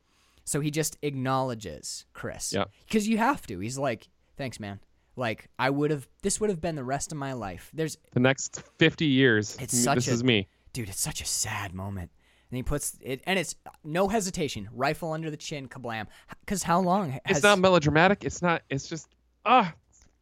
so 0.47 0.61
he 0.61 0.71
just 0.71 0.97
acknowledges 1.03 2.07
Chris. 2.15 2.53
Yeah. 2.55 2.65
Because 2.87 3.07
you 3.07 3.19
have 3.19 3.47
to. 3.49 3.59
He's 3.59 3.77
like, 3.77 4.09
"Thanks, 4.39 4.59
man. 4.59 4.81
Like 5.17 5.49
I 5.59 5.69
would 5.71 5.91
have. 5.91 6.09
This 6.23 6.41
would 6.41 6.49
have 6.49 6.61
been 6.63 6.77
the 6.77 6.85
rest 6.85 7.13
of 7.13 7.19
my 7.19 7.35
life." 7.35 7.71
There's, 7.75 7.99
The 8.13 8.21
next 8.21 8.63
50 8.79 9.05
years. 9.07 9.57
It's 9.61 9.77
such 9.77 9.97
This 9.97 10.09
a- 10.09 10.13
is 10.13 10.25
me. 10.25 10.49
dude, 10.73 10.89
it's 10.89 11.01
such 11.01 11.21
a 11.21 11.27
sad 11.27 11.75
moment. 11.75 12.11
And 12.51 12.57
he 12.57 12.63
puts 12.63 12.97
it, 13.01 13.21
and 13.27 13.39
it's 13.39 13.57
no 13.83 14.07
hesitation, 14.09 14.69
rifle 14.73 15.13
under 15.13 15.31
the 15.31 15.37
chin, 15.37 15.69
kablam. 15.69 16.07
Because 16.41 16.63
how 16.63 16.81
long? 16.81 17.11
Has, 17.11 17.21
It's 17.39 17.43
not 17.43 17.59
melodramatic. 17.59 18.25
It's 18.25 18.41
not. 18.41 18.63
It's 18.71 18.89
just 18.89 19.09
ah, 19.45 19.75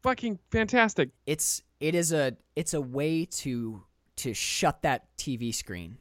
fucking 0.03 0.39
fantastic. 0.51 1.11
it's 1.27 1.63
it 1.81 1.95
is 1.95 2.13
a 2.13 2.35
it's 2.57 2.73
a 2.73 2.81
way 2.81 3.27
to 3.27 3.83
to 4.17 4.33
shut 4.33 4.81
that 4.83 5.15
TV 5.19 5.53
screen 5.55 5.99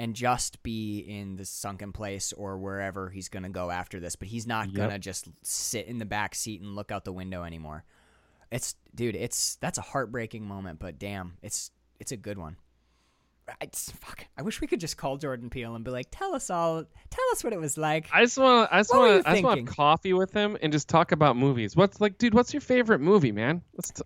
and 0.00 0.14
just 0.16 0.62
be 0.62 1.00
in 1.00 1.36
the 1.36 1.44
sunken 1.44 1.92
place 1.92 2.32
or 2.32 2.56
wherever 2.58 3.10
he's 3.10 3.28
gonna 3.28 3.50
go 3.50 3.70
after 3.70 4.00
this. 4.00 4.16
But 4.16 4.28
he's 4.28 4.46
not 4.46 4.68
Yep. 4.68 4.74
gonna 4.76 4.98
just 4.98 5.28
sit 5.42 5.86
in 5.86 5.98
the 5.98 6.06
back 6.06 6.34
seat 6.34 6.62
and 6.62 6.74
look 6.74 6.90
out 6.90 7.04
the 7.04 7.12
window 7.12 7.44
anymore. 7.44 7.84
It's 8.50 8.74
dude, 8.94 9.14
it's 9.14 9.56
that's 9.56 9.76
a 9.78 9.82
heartbreaking 9.82 10.44
moment, 10.46 10.78
but 10.78 10.98
damn, 10.98 11.36
it's 11.42 11.70
it's 12.00 12.12
a 12.12 12.16
good 12.16 12.38
one. 12.38 12.56
It's, 13.60 13.90
fuck. 13.90 14.26
I 14.38 14.42
wish 14.42 14.60
we 14.60 14.68
could 14.68 14.78
just 14.78 14.96
call 14.96 15.16
Jordan 15.16 15.50
Peele 15.50 15.74
and 15.74 15.84
be 15.84 15.90
like, 15.90 16.06
"Tell 16.12 16.34
us 16.36 16.50
all, 16.50 16.84
tell 17.10 17.24
us 17.32 17.42
what 17.42 17.52
it 17.52 17.58
was 17.58 17.76
like." 17.76 18.08
I 18.12 18.22
just 18.22 18.38
want. 18.38 18.68
I 18.72 18.78
just 18.80 18.90
What 18.90 19.00
were 19.00 19.06
you 19.08 19.14
want. 19.16 19.26
I 19.26 19.32
just 19.32 19.44
want 19.44 19.66
coffee 19.66 20.12
with 20.12 20.32
him 20.32 20.56
and 20.62 20.72
just 20.72 20.88
talk 20.88 21.10
about 21.12 21.36
movies. 21.36 21.74
What's 21.76 22.00
like, 22.00 22.16
dude? 22.16 22.32
What's 22.32 22.54
your 22.54 22.60
favorite 22.60 23.00
movie, 23.00 23.32
man? 23.32 23.62
Let's. 23.74 23.90
T- 23.90 24.02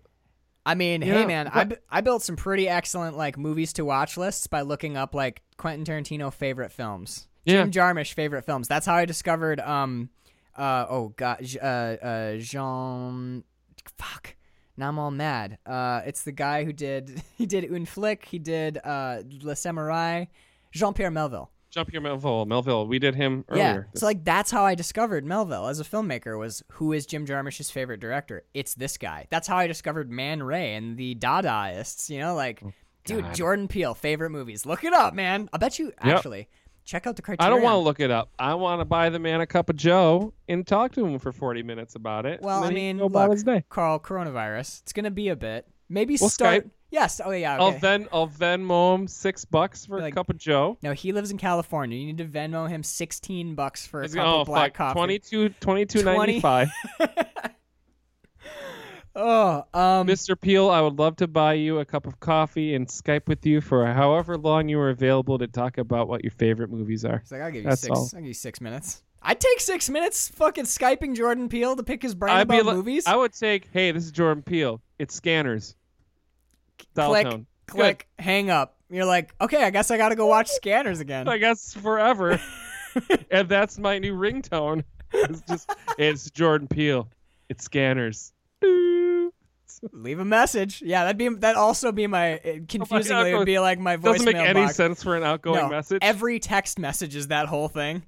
I 0.65 0.75
mean, 0.75 1.01
You 1.01 1.13
hey 1.13 1.21
know, 1.21 1.27
man, 1.27 1.47
I, 1.53 1.69
I 1.89 2.01
built 2.01 2.23
some 2.23 2.35
pretty 2.35 2.67
excellent 2.67 3.15
like 3.15 3.37
movies 3.37 3.73
to 3.73 3.85
watch 3.85 4.17
lists 4.17 4.47
by 4.47 4.61
looking 4.61 4.97
up 4.97 5.13
like 5.13 5.41
Quentin 5.57 5.85
Tarantino 5.85 6.33
favorite 6.33 6.71
films, 6.71 7.27
Yeah. 7.45 7.61
Jim 7.63 7.71
Jarmusch 7.71 8.13
favorite 8.13 8.45
films. 8.45 8.67
That's 8.67 8.85
how 8.85 8.95
I 8.95 9.05
discovered 9.05 9.59
um 9.59 10.09
uh 10.57 10.85
oh 10.89 11.09
god 11.17 11.45
uh 11.61 11.65
uh 11.65 12.37
Jean 12.37 13.43
fuck 13.97 14.35
now 14.77 14.89
I'm 14.89 14.99
all 14.99 15.11
mad. 15.11 15.57
Uh, 15.65 16.01
it's 16.05 16.23
the 16.23 16.31
guy 16.33 16.65
who 16.65 16.73
did 16.73 17.21
he 17.37 17.45
did 17.45 17.63
Un 17.71 17.85
Flic, 17.85 18.25
he 18.25 18.39
did 18.39 18.77
uh 18.83 19.21
Le 19.41 19.53
Samouraï, 19.53 20.27
Jean 20.71 20.93
Pierre 20.93 21.11
Melville. 21.11 21.49
Jean-Pierre 21.75 22.01
Melville. 22.01 22.45
Melville. 22.45 22.87
We 22.87 22.99
did 22.99 23.15
him 23.15 23.43
earlier. 23.49 23.89
Yeah, 23.93 23.99
so 23.99 24.05
like 24.05 24.23
that's 24.23 24.49
how 24.49 24.63
I 24.65 24.75
discovered 24.75 25.25
Melville 25.25 25.67
as 25.67 25.79
a 25.81 25.83
filmmaker 25.83 26.39
was 26.39 26.63
who 26.71 26.93
is 26.93 27.05
Jim 27.05 27.25
Jarmusch's 27.25 27.69
favorite 27.69 27.99
director? 27.99 28.45
It's 28.53 28.73
this 28.75 28.97
guy. 28.97 29.27
That's 29.29 29.47
how 29.47 29.57
I 29.57 29.67
discovered 29.67 30.09
Man 30.09 30.41
Ray 30.41 30.75
and 30.75 30.97
the 30.97 31.15
Dadaists. 31.15 32.09
You 32.09 32.19
know, 32.19 32.33
like, 32.33 32.61
oh, 32.65 32.71
dude, 33.03 33.33
Jordan 33.33 33.67
Peele 33.67 33.93
favorite 33.93 34.29
movies. 34.29 34.65
Look 34.65 34.85
it 34.85 34.93
up, 34.93 35.13
man. 35.13 35.49
I 35.51 35.57
bet 35.57 35.77
you 35.77 35.91
actually 35.99 36.47
check 36.85 37.07
out 37.07 37.17
the 37.17 37.21
criteria. 37.21 37.45
I 37.45 37.53
don't 37.53 37.63
want 37.63 37.75
to 37.75 37.79
look 37.79 37.99
it 37.99 38.09
up. 38.11 38.29
I 38.39 38.53
want 38.53 38.79
to 38.79 38.85
buy 38.85 39.09
the 39.09 39.19
man 39.19 39.41
a 39.41 39.47
cup 39.47 39.69
of 39.69 39.75
Joe 39.75 40.33
and 40.47 40.65
talk 40.65 40.93
to 40.93 41.05
him 41.05 41.19
for 41.19 41.33
40 41.33 41.61
minutes 41.63 41.95
about 41.95 42.25
it. 42.25 42.41
Well, 42.41 42.59
I 42.59 42.67
then 42.67 42.75
he 42.75 42.87
can 42.89 42.97
mean, 42.97 43.07
look. 43.07 43.69
Carl, 43.69 43.99
coronavirus. 43.99 44.81
It's 44.83 44.93
gonna 44.93 45.11
be 45.11 45.27
a 45.27 45.35
bit. 45.35 45.67
Maybe 45.89 46.17
We'll 46.19 46.29
start. 46.29 46.65
Skype. 46.65 46.69
Yes. 46.95 47.19
Oh 47.23 47.31
yeah. 47.31 47.55
Okay. 47.55 47.63
I'll. 47.63 47.71
Ven 47.79 48.07
I'll 48.13 48.27
Venmo 48.27 48.95
him 48.95 49.07
six 49.07 49.43
bucks 49.43 49.85
for 49.85 49.99
Like- 49.99 50.13
a 50.13 50.15
cup 50.15 50.29
of 50.29 50.37
Joe. 50.37 50.77
no, 50.81 50.93
he 50.93 51.11
lives 51.11 51.29
in 51.29 51.37
California. 51.37 51.97
You 51.99 52.05
need 52.05 52.17
to 52.19 52.25
Venmo 52.25 52.69
him 52.69 52.83
sixteen 52.83 53.53
bucks 53.53 53.85
for 53.85 53.99
a 54.01 54.03
He's 54.05 54.15
cup 54.15 54.25
oh 54.25 54.39
of 54.41 54.47
black 54.47 54.71
fuck, 54.77 54.95
coffee. 54.95 55.19
22 55.19 55.49
22 55.59 56.01
20. 56.03 56.17
95. 56.17 56.69
Oh, 59.17 59.63
um, 59.73 60.07
Mr. 60.07 60.39
Peele, 60.39 60.69
I 60.69 60.81
would 60.81 60.99
love 60.99 61.15
to 61.17 61.27
buy 61.27 61.53
you 61.53 61.79
a 61.79 61.85
cup 61.85 62.05
of 62.05 62.19
coffee 62.19 62.75
and 62.75 62.85
Skype 62.85 63.27
with 63.29 63.45
you 63.45 63.61
for 63.61 63.85
however 63.85 64.37
long 64.37 64.67
you 64.67 64.77
are 64.77 64.89
available 64.89 65.37
to 65.37 65.47
talk 65.47 65.77
about 65.77 66.09
what 66.09 66.21
your 66.21 66.31
favorite 66.31 66.69
movies 66.69 67.05
are. 67.05 67.19
He's 67.19 67.31
like, 67.31 67.41
I'll 67.41 67.49
give 67.49 67.63
you 67.63 67.69
That's 67.69 67.81
six. 67.83 67.91
all. 67.97 68.09
I'll 68.13 68.19
give 68.19 68.27
you 68.27 68.33
six 68.33 68.59
minutes. 68.59 69.03
I'd 69.21 69.39
take 69.39 69.61
six 69.61 69.89
minutes, 69.89 70.27
fucking 70.35 70.65
skyping 70.65 71.15
Jordan 71.15 71.47
Peele 71.47 71.77
to 71.77 71.83
pick 71.83 72.03
his 72.03 72.13
brain 72.13 72.35
I'd 72.35 72.49
be 72.49 72.57
about 72.59 72.71
li- 72.71 72.75
movies. 72.75 73.05
I 73.07 73.15
would 73.15 73.31
take, 73.31 73.69
hey, 73.71 73.91
this 73.91 74.03
is 74.03 74.11
Jordan 74.11 74.43
Peele. 74.43 74.81
It's 74.99 75.15
Scanners. 75.15 75.77
Click, 76.95 77.23
Dial-tone. 77.23 77.45
click, 77.67 78.07
hang 78.17 78.49
up. 78.49 78.77
You're 78.89 79.05
like, 79.05 79.33
okay, 79.41 79.63
I 79.63 79.69
guess 79.69 79.91
I 79.91 79.97
got 79.97 80.09
to 80.09 80.15
go 80.15 80.27
watch 80.27 80.49
Scanners 80.49 80.99
again. 80.99 81.27
I 81.27 81.37
guess 81.37 81.73
forever. 81.73 82.39
and 83.31 83.49
that's 83.49 83.77
my 83.77 83.99
new 83.99 84.15
ringtone. 84.15 84.83
It's 85.11 85.41
just 85.41 85.69
it's 85.97 86.29
Jordan 86.31 86.67
Peele. 86.67 87.09
It's 87.49 87.63
Scanners. 87.63 88.33
Leave 89.91 90.19
a 90.19 90.25
message. 90.25 90.81
Yeah, 90.81 91.03
that'd 91.03 91.17
be 91.17 91.29
that. 91.29 91.55
Also 91.55 91.91
be 91.91 92.07
my 92.07 92.39
uh, 92.39 92.59
confusingly 92.67 93.31
it 93.31 93.37
would 93.37 93.45
be 93.45 93.59
like 93.59 93.79
my 93.79 93.97
voicemail 93.97 94.03
Doesn't 94.03 94.25
make 94.25 94.35
any 94.35 94.61
box. 94.61 94.75
sense 94.75 95.03
for 95.03 95.15
an 95.15 95.23
outgoing 95.23 95.59
no, 95.59 95.69
message. 95.69 95.99
every 96.01 96.39
text 96.39 96.79
message 96.79 97.15
is 97.15 97.27
that 97.27 97.47
whole 97.47 97.67
thing. 97.67 98.03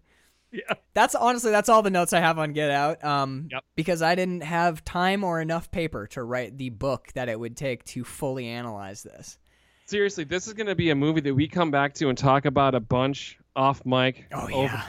Yeah. 0.52 0.62
That's 0.94 1.14
honestly 1.14 1.52
that's 1.52 1.68
all 1.70 1.82
the 1.82 1.90
notes 1.90 2.14
I 2.14 2.20
have 2.22 2.40
on 2.40 2.54
Get 2.54 2.72
Out. 2.72 3.04
Um, 3.04 3.50
Yep. 3.52 3.64
because 3.76 4.02
I 4.02 4.16
didn't 4.16 4.42
have 4.44 4.84
time 4.86 5.24
or 5.24 5.42
enough 5.42 5.70
paper 5.72 6.08
to 6.08 6.24
write 6.24 6.58
the 6.58 6.70
book 6.70 7.10
that 7.16 7.28
it 7.30 7.40
would 7.40 7.58
take 7.58 7.84
to 7.86 8.04
fully 8.04 8.48
analyze 8.48 9.04
this. 9.04 9.38
Seriously, 9.88 10.24
this 10.24 10.48
is 10.48 10.54
going 10.54 10.68
to 10.68 10.76
be 10.76 10.90
a 10.90 10.96
movie 10.96 11.22
that 11.22 11.34
we 11.34 11.48
come 11.48 11.72
back 11.72 11.94
to 11.96 12.10
and 12.10 12.18
talk 12.18 12.46
about 12.46 12.76
a 12.76 12.80
bunch 12.80 13.38
off 13.56 13.86
mic 13.86 14.26
Oh 14.34 14.44
over, 14.52 14.64
yeah. 14.74 14.84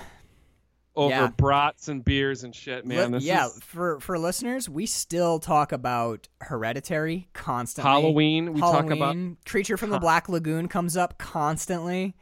over 0.96 1.10
Yeah. 1.10 1.26
brats 1.36 1.88
and 1.88 2.04
beers 2.04 2.42
and 2.44 2.54
shit, 2.54 2.84
man. 2.86 3.12
Li- 3.12 3.18
yeah, 3.20 3.46
is 3.46 3.60
for 3.62 4.00
for 4.00 4.18
listeners, 4.18 4.68
we 4.68 4.86
still 4.86 5.38
talk 5.38 5.70
about 5.72 6.26
Hereditary 6.40 7.28
constantly. 7.32 7.90
Halloween. 7.90 8.54
We 8.54 8.60
Halloween, 8.60 8.88
talk 8.88 8.96
about 8.96 9.44
Creature 9.44 9.76
from 9.76 9.90
the 9.90 9.98
Black 10.00 10.28
Lagoon 10.28 10.66
comes 10.68 10.96
up 10.96 11.18
constantly. 11.18 12.14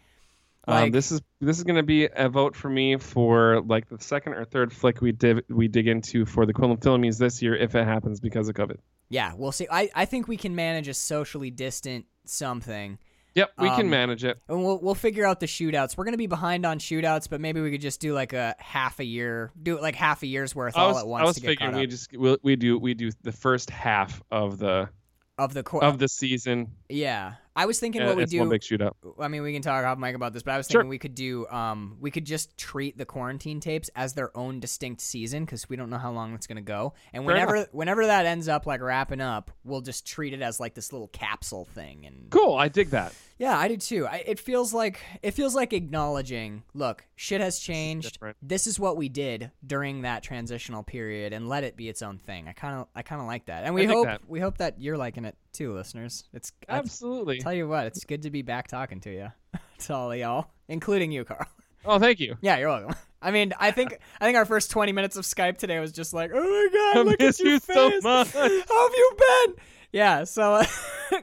Um, 0.66 0.90
this 0.90 1.12
is 1.12 1.20
this 1.40 1.58
is 1.58 1.64
going 1.64 1.76
to 1.76 1.82
be 1.82 2.08
a 2.12 2.28
vote 2.28 2.56
for 2.56 2.68
me 2.68 2.96
for 2.96 3.60
like 3.62 3.88
the 3.88 3.98
second 4.00 4.34
or 4.34 4.44
third 4.44 4.72
flick 4.72 5.00
we 5.00 5.12
div- 5.12 5.42
we 5.48 5.68
dig 5.68 5.86
into 5.88 6.24
for 6.26 6.46
the 6.46 6.52
Quillen 6.52 6.78
Filmies 6.80 7.18
this 7.18 7.40
year 7.42 7.54
if 7.56 7.74
it 7.74 7.84
happens 7.84 8.20
because 8.20 8.48
of 8.48 8.54
COVID. 8.54 8.76
yeah, 9.08 9.32
we'll 9.36 9.52
see. 9.52 9.66
I 9.70 9.90
I 9.94 10.04
think 10.04 10.26
we 10.28 10.36
can 10.36 10.54
manage 10.54 10.88
a 10.88 10.94
socially 10.94 11.50
distant 11.50 12.06
something. 12.24 12.98
Yep, 13.34 13.50
we 13.58 13.68
can 13.68 13.80
Um, 13.82 13.90
manage 13.90 14.24
it. 14.24 14.38
And 14.48 14.64
we'll 14.64 14.78
we'll 14.80 14.94
figure 14.94 15.26
out 15.26 15.40
the 15.40 15.46
shootouts. 15.46 15.96
We're 15.96 16.04
gonna 16.06 16.16
be 16.16 16.26
behind 16.26 16.64
on 16.64 16.78
shootouts, 16.78 17.28
but 17.28 17.38
maybe 17.40 17.60
we 17.60 17.70
could 17.70 17.82
just 17.82 18.00
do 18.00 18.14
like 18.14 18.32
a 18.32 18.54
half 18.58 18.98
a 18.98 19.04
year, 19.04 19.52
do 19.62 19.76
it 19.76 19.82
like 19.82 19.94
half 19.94 20.22
a 20.22 20.26
year's 20.26 20.54
worth 20.54 20.74
I 20.76 20.80
all 20.80 20.92
was, 20.94 21.02
at 21.02 21.06
once 21.06 21.22
I 21.22 21.24
was 21.26 21.36
to 21.36 21.42
figuring 21.42 21.76
we 21.76 21.86
just 21.86 22.16
we 22.16 22.36
we 22.42 22.56
do 22.56 22.78
we 22.78 22.94
do 22.94 23.10
the 23.22 23.32
first 23.32 23.68
half 23.68 24.22
of 24.30 24.58
the 24.58 24.88
of 25.38 25.52
the 25.52 25.62
core. 25.62 25.84
of 25.84 25.98
the 25.98 26.08
season. 26.08 26.68
yeah, 26.88 27.34
I 27.56 27.66
was 27.66 27.80
thinking 27.80 28.02
and 28.02 28.08
what 28.08 28.16
we 28.18 28.26
do. 28.26 28.38
one 28.40 28.50
big 28.50 28.60
shootout. 28.60 28.92
I 29.18 29.28
mean, 29.28 29.42
we 29.42 29.52
can 29.52 29.62
talk 29.62 29.84
off 29.84 29.98
mic 29.98 30.14
about 30.14 30.32
this, 30.34 30.42
but 30.42 30.52
I 30.52 30.56
was 30.58 30.66
Sure. 30.66 30.82
thinking 30.82 30.90
we 30.90 30.98
could 30.98 31.14
do, 31.14 31.46
um, 31.48 31.96
we 32.00 32.10
could 32.10 32.26
just 32.26 32.56
treat 32.58 32.98
the 32.98 33.06
quarantine 33.06 33.60
tapes 33.60 33.88
as 33.96 34.12
their 34.12 34.36
own 34.36 34.60
distinct 34.60 35.00
season 35.00 35.44
because 35.44 35.68
we 35.68 35.74
don't 35.76 35.88
know 35.90 35.98
how 35.98 36.12
long 36.12 36.34
it's 36.34 36.46
gonna 36.46 36.60
go. 36.60 36.92
And 37.12 37.24
Fair 37.24 37.32
whenever, 37.34 37.66
whenever 37.72 38.06
that 38.06 38.26
ends 38.26 38.46
up 38.46 38.66
like 38.66 38.80
wrapping 38.82 39.20
up, 39.22 39.50
we'll 39.64 39.80
just 39.80 40.06
treat 40.06 40.34
it 40.34 40.42
as 40.42 40.60
like 40.60 40.74
this 40.74 40.92
little 40.92 41.08
capsule 41.08 41.64
thing. 41.64 42.04
And 42.06 42.28
Cool, 42.30 42.54
I 42.56 42.68
dig 42.68 42.90
that. 42.90 43.14
yeah, 43.38 43.56
I 43.58 43.68
do 43.68 43.76
too. 43.78 44.06
I, 44.06 44.22
it 44.26 44.38
feels 44.38 44.74
like 44.74 45.00
it 45.22 45.30
feels 45.32 45.54
like 45.54 45.72
acknowledging, 45.72 46.62
look, 46.74 47.06
shit 47.16 47.40
has 47.40 47.58
changed. 47.58 48.18
This 48.42 48.66
is 48.66 48.78
what 48.78 48.96
we 48.98 49.08
did 49.08 49.50
during 49.66 50.02
that 50.02 50.22
transitional 50.22 50.82
period, 50.82 51.32
and 51.32 51.48
let 51.48 51.64
it 51.64 51.76
be 51.76 51.88
its 51.88 52.02
own 52.02 52.18
thing. 52.18 52.48
I 52.48 52.52
kind 52.52 52.74
of, 52.80 52.88
I 52.94 53.00
kind 53.02 53.20
of 53.20 53.26
like 53.26 53.46
that, 53.46 53.64
and 53.64 53.74
we 53.74 53.86
hope, 53.86 54.04
that. 54.06 54.20
we 54.28 54.40
hope 54.40 54.58
that 54.58 54.80
you're 54.80 54.98
liking 54.98 55.24
it 55.24 55.36
too, 55.56 55.74
listeners. 55.74 56.24
It's 56.32 56.52
I- 56.68 56.78
Absolutely. 56.78 57.38
Tell 57.38 57.54
you 57.54 57.68
what, 57.68 57.86
it's 57.86 58.04
good 58.04 58.22
to 58.22 58.30
be 58.30 58.42
back 58.42 58.68
talking 58.68 59.00
to 59.00 59.10
you, 59.10 59.32
to 59.86 59.94
all 59.94 60.12
of 60.12 60.18
y'all, 60.18 60.48
including 60.68 61.12
you, 61.12 61.24
Carl. 61.24 61.46
Oh, 61.84 61.98
thank 61.98 62.20
you. 62.20 62.36
Yeah, 62.40 62.58
you're 62.58 62.68
welcome. 62.68 62.94
I 63.22 63.30
mean, 63.30 63.52
I 63.58 63.70
think 63.70 63.98
I 64.20 64.24
think 64.24 64.36
our 64.36 64.44
first 64.44 64.70
20 64.70 64.92
minutes 64.92 65.16
of 65.16 65.24
Skype 65.24 65.58
today 65.58 65.80
was 65.80 65.92
just 65.92 66.12
like, 66.12 66.30
oh 66.34 66.40
my 66.40 66.68
god, 66.72 67.00
I 67.00 67.02
look 67.02 67.18
miss 67.20 67.40
at 67.40 67.44
your 67.44 67.54
you 67.54 67.60
so 67.60 67.90
much. 68.02 68.30
How 68.32 68.42
have 68.42 68.92
you 68.96 69.16
been? 69.18 69.54
Yeah, 69.92 70.24
so 70.24 70.54
uh, 70.54 70.66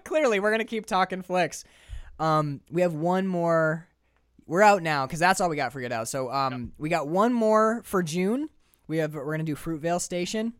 clearly 0.03 0.39
we're 0.39 0.51
gonna 0.51 0.65
keep 0.65 0.85
talking 0.85 1.21
flicks. 1.21 1.63
Um, 2.19 2.61
we 2.71 2.81
have 2.81 2.93
one 2.93 3.27
more. 3.27 3.87
We're 4.45 4.61
out 4.61 4.83
now 4.83 5.05
because 5.05 5.19
that's 5.19 5.39
all 5.39 5.49
we 5.49 5.55
got 5.55 5.71
for 5.71 5.79
Get 5.79 5.91
Out. 5.91 6.07
So 6.09 6.29
um, 6.31 6.73
we 6.77 6.89
got 6.89 7.07
one 7.07 7.33
more 7.33 7.81
for 7.85 8.03
June. 8.03 8.49
We 8.87 8.97
have 8.97 9.13
we're 9.13 9.31
gonna 9.31 9.43
do 9.43 9.55
Fruitvale 9.55 10.01
Station, 10.01 10.53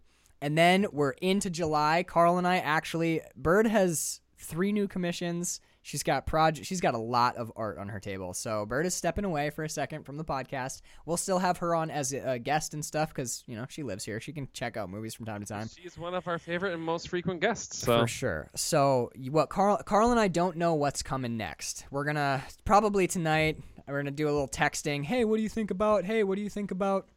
and 0.44 0.57
then 0.57 0.88
we're 0.91 1.11
into 1.11 1.49
July. 1.49 2.03
Carl 2.06 2.38
and 2.38 2.45
I 2.45 2.57
actually, 2.57 3.22
Bird 3.34 3.65
has 3.65 4.20
three 4.38 4.74
new 4.74 4.90
commissions. 4.90 5.61
She's 5.84 6.03
got 6.03 6.26
project. 6.26 6.68
She's 6.68 6.82
got 6.82 6.95
a 6.95 6.99
lot 6.99 7.38
of 7.38 7.49
art 7.56 7.78
on 7.78 7.88
her 7.88 8.02
table. 8.02 8.34
So 8.34 8.65
Bird 8.65 8.86
is 8.86 8.94
stepping 8.94 9.24
away 9.24 9.52
for 9.52 9.64
a 9.64 9.70
second 9.70 10.03
from 10.03 10.18
the 10.18 10.26
podcast. 10.26 10.82
We'll 11.06 11.15
still 11.15 11.40
have 11.40 11.60
her 11.60 11.74
on 11.74 11.90
as 11.90 12.11
a 12.11 12.40
guest 12.40 12.74
and 12.74 12.84
stuff 12.84 13.07
because 13.07 13.45
you 13.48 13.56
know 13.56 13.65
she 13.70 13.84
lives 13.84 14.03
here. 14.03 14.20
She 14.20 14.34
can 14.34 14.49
check 14.52 14.76
out 14.76 14.90
movies 14.90 15.14
from 15.14 15.26
time 15.28 15.40
to 15.40 15.48
time. 15.48 15.70
She's 15.82 15.98
one 15.98 16.14
of 16.14 16.28
our 16.28 16.38
favorite 16.38 16.74
and 16.74 16.84
most 16.84 17.07
frequent 17.07 17.40
guests. 17.40 17.78
So 17.78 18.02
For 18.02 18.07
sure. 18.07 18.49
So 18.53 19.11
what 19.32 19.49
Carl 19.49 19.78
Carl 19.78 20.11
and 20.11 20.20
I 20.20 20.28
don't 20.28 20.57
know 20.57 20.74
what's 20.74 21.03
coming 21.03 21.38
next. 21.38 21.86
We're 21.90 22.03
gonna 22.03 22.44
probably 22.65 23.07
tonight 23.07 23.60
we're 23.88 24.02
gonna 24.02 24.11
do 24.11 24.28
a 24.28 24.32
little 24.32 24.49
texting. 24.49 25.06
Hey, 25.06 25.24
what 25.24 25.38
do 25.38 25.44
you 25.44 25.49
think 25.49 25.72
about? 25.72 26.03
Hey, 26.03 26.24
what 26.24 26.36
do 26.36 26.41
you 26.41 26.49
think 26.49 26.72
about? 26.72 27.07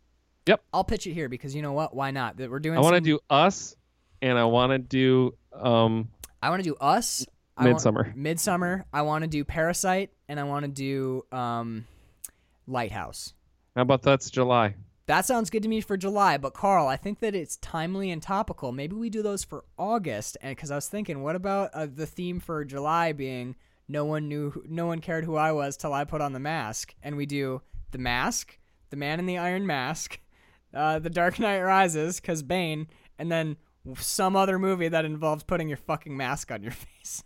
Yep. 0.47 0.63
I'll 0.73 0.85
pitch 0.85 1.07
it 1.07 1.13
here 1.13 1.29
because 1.29 1.55
you 1.55 1.63
know 1.63 1.73
what? 1.73 1.95
Why 1.95 2.11
not? 2.11 2.37
That 2.37 2.51
we're 2.51 2.61
doing. 2.61 2.79
I 2.79 2.81
want 2.81 2.95
to 2.95 2.99
some- 2.99 3.05
do 3.05 3.21
us, 3.29 3.77
and 4.23 4.39
I 4.39 4.45
want 4.45 4.71
to 4.71 4.79
do 4.79 5.35
um 5.53 6.09
I 6.43 6.51
want 6.51 6.63
to 6.63 6.69
do 6.69 6.77
us. 6.77 7.27
I 7.57 7.67
want- 7.67 7.79
Midsommar. 7.79 8.15
Midsommar. 8.15 8.85
I 8.93 9.03
want 9.03 9.23
to 9.23 9.29
do 9.29 9.45
Parasite, 9.45 10.11
and 10.29 10.39
I 10.39 10.45
want 10.45 10.65
to 10.65 10.71
do 10.71 11.25
um, 11.33 11.87
Lighthouse. 12.67 13.33
How 13.75 13.83
about 13.83 14.03
that's 14.03 14.31
July? 14.31 14.75
That 15.07 15.25
sounds 15.25 15.51
good 15.51 15.63
to 15.63 15.69
me 15.69 15.81
for 15.81 15.97
July, 15.97 16.37
but 16.37 16.53
Carl, 16.53 16.89
I 16.89 16.97
think 16.97 17.21
that 17.21 17.35
it's 17.35 17.57
timely 17.59 18.11
and 18.11 18.21
topical. 18.21 18.73
Maybe 18.73 18.97
we 18.97 19.09
do 19.09 19.23
those 19.23 19.45
for 19.45 19.65
August, 19.79 20.37
and 20.43 20.55
because 20.57 20.71
I 20.71 20.75
was 20.75 20.89
thinking, 20.89 21.23
what 21.23 21.37
about 21.37 21.71
uh, 21.73 21.87
the 21.87 22.07
theme 22.07 22.41
for 22.41 22.65
July 22.65 23.13
being 23.13 23.55
no 23.89 24.05
one 24.05 24.29
knew, 24.29 24.65
no 24.69 24.87
one 24.87 25.01
cared 25.01 25.25
who 25.25 25.37
I 25.37 25.53
was 25.53 25.77
till 25.77 25.93
I 25.93 26.05
put 26.05 26.21
on 26.21 26.33
the 26.33 26.41
mask, 26.41 26.95
and 27.03 27.17
we 27.17 27.25
do 27.25 27.63
the 27.93 27.99
mask, 27.99 28.59
the 28.91 28.97
Man 28.97 29.21
in 29.21 29.27
the 29.27 29.39
Iron 29.39 29.65
Mask, 29.65 30.19
uh, 30.77 30.99
the 30.99 31.11
Dark 31.11 31.39
Knight 31.39 31.61
Rises, 31.63 32.21
cause 32.21 32.43
Bane, 32.43 32.87
and 33.19 33.33
then 33.33 33.57
some 33.97 34.37
other 34.37 34.59
movie 34.59 34.89
that 34.89 35.05
involves 35.05 35.43
putting 35.45 35.69
your 35.69 35.77
fucking 35.79 36.17
mask 36.17 36.51
on 36.51 36.63
your 36.63 36.73
face. 37.01 37.23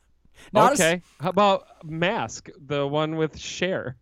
Not 0.53 0.73
okay. 0.75 1.03
How 1.21 1.31
about 1.31 1.67
Mask, 1.85 2.49
the 2.59 2.87
one 2.87 3.17
with 3.17 3.39
Cher? 3.39 3.97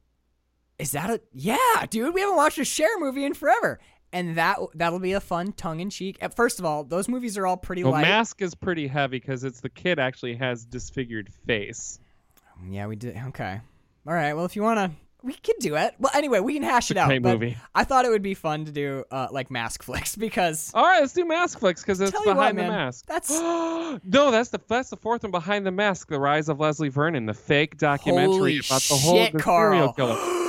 Is 0.79 0.93
that 0.93 1.11
a 1.11 1.21
yeah, 1.33 1.57
dude? 1.91 2.15
We 2.15 2.21
haven't 2.21 2.37
watched 2.37 2.59
a 2.59 2.65
Cher 2.65 2.89
movie 2.99 3.25
in 3.25 3.35
forever, 3.35 3.81
and 4.13 4.37
that 4.37 4.59
that'll 4.75 5.01
be 5.01 5.15
a 5.15 5.21
fun 5.21 5.53
tongue 5.53 5.81
in 5.81 5.91
cheek. 5.91 6.19
First 6.37 6.61
of 6.61 6.65
all, 6.65 6.85
those 6.85 7.09
movies 7.09 7.37
are 7.37 7.47
all 7.47 7.57
pretty 7.57 7.83
Well, 7.83 7.93
light. 7.95 8.03
Mask 8.03 8.41
is 8.41 8.55
pretty 8.55 8.87
heavy 8.87 9.19
because 9.19 9.43
it's 9.43 9.61
the 9.61 9.69
kid 9.69 9.99
actually 9.99 10.37
has 10.37 10.65
disfigured 10.65 11.33
face. 11.47 11.99
yeah, 12.69 12.87
we 12.87 12.95
did. 12.95 13.17
Okay, 13.29 13.61
all 14.07 14.15
right. 14.15 14.35
Well, 14.35 14.45
if 14.45 14.55
you 14.55 14.63
wanna, 14.63 14.93
we 15.23 15.35
could 15.35 15.57
do 15.61 15.77
it. 15.77 15.95
Well, 15.99 16.13
anyway, 16.15 16.41
we 16.41 16.55
can 16.55 16.63
hash 16.63 16.91
it 16.91 16.97
out. 16.97 17.09
Great 17.09 17.23
but 17.23 17.33
movie. 17.33 17.57
I 17.75 17.85
thought 17.85 18.05
it 18.05 18.11
would 18.11 18.23
be 18.23 18.35
fun 18.35 18.65
to 18.67 18.73
do 18.73 19.05
uh, 19.11 19.29
like 19.31 19.51
mask 19.51 19.83
flicks 19.85 20.17
because 20.17 20.71
All 20.75 20.85
right, 20.85 21.01
let's 21.01 21.13
do 21.13 21.25
Mask 21.25 21.59
Flicks 21.59 21.83
because 21.83 22.01
it's 22.01 22.13
Tell 22.13 22.23
you 22.23 22.29
what, 22.29 22.35
behind 22.35 22.59
the 22.59 22.63
man, 22.63 22.71
mask. 22.71 23.07
that's 23.07 23.31
no, 23.41 24.01
that's 24.05 24.51
the 24.51 24.61
that's 24.69 24.91
the 24.91 24.97
fourth 24.97 25.23
one 25.23 25.31
behind 25.31 25.67
the 25.67 25.73
mask, 25.73 26.09
the 26.09 26.21
rise 26.21 26.49
of 26.49 26.61
Leslie 26.61 26.89
Vernon, 26.89 27.27
the 27.27 27.35
fake 27.35 27.77
documentary 27.77 28.31
Holy 28.31 28.59
about 28.59 28.83
the 28.83 28.95
whole 28.95 29.25
shit, 29.25 29.33
the 29.33 29.43
serial 29.43 29.93
killer. 29.93 30.17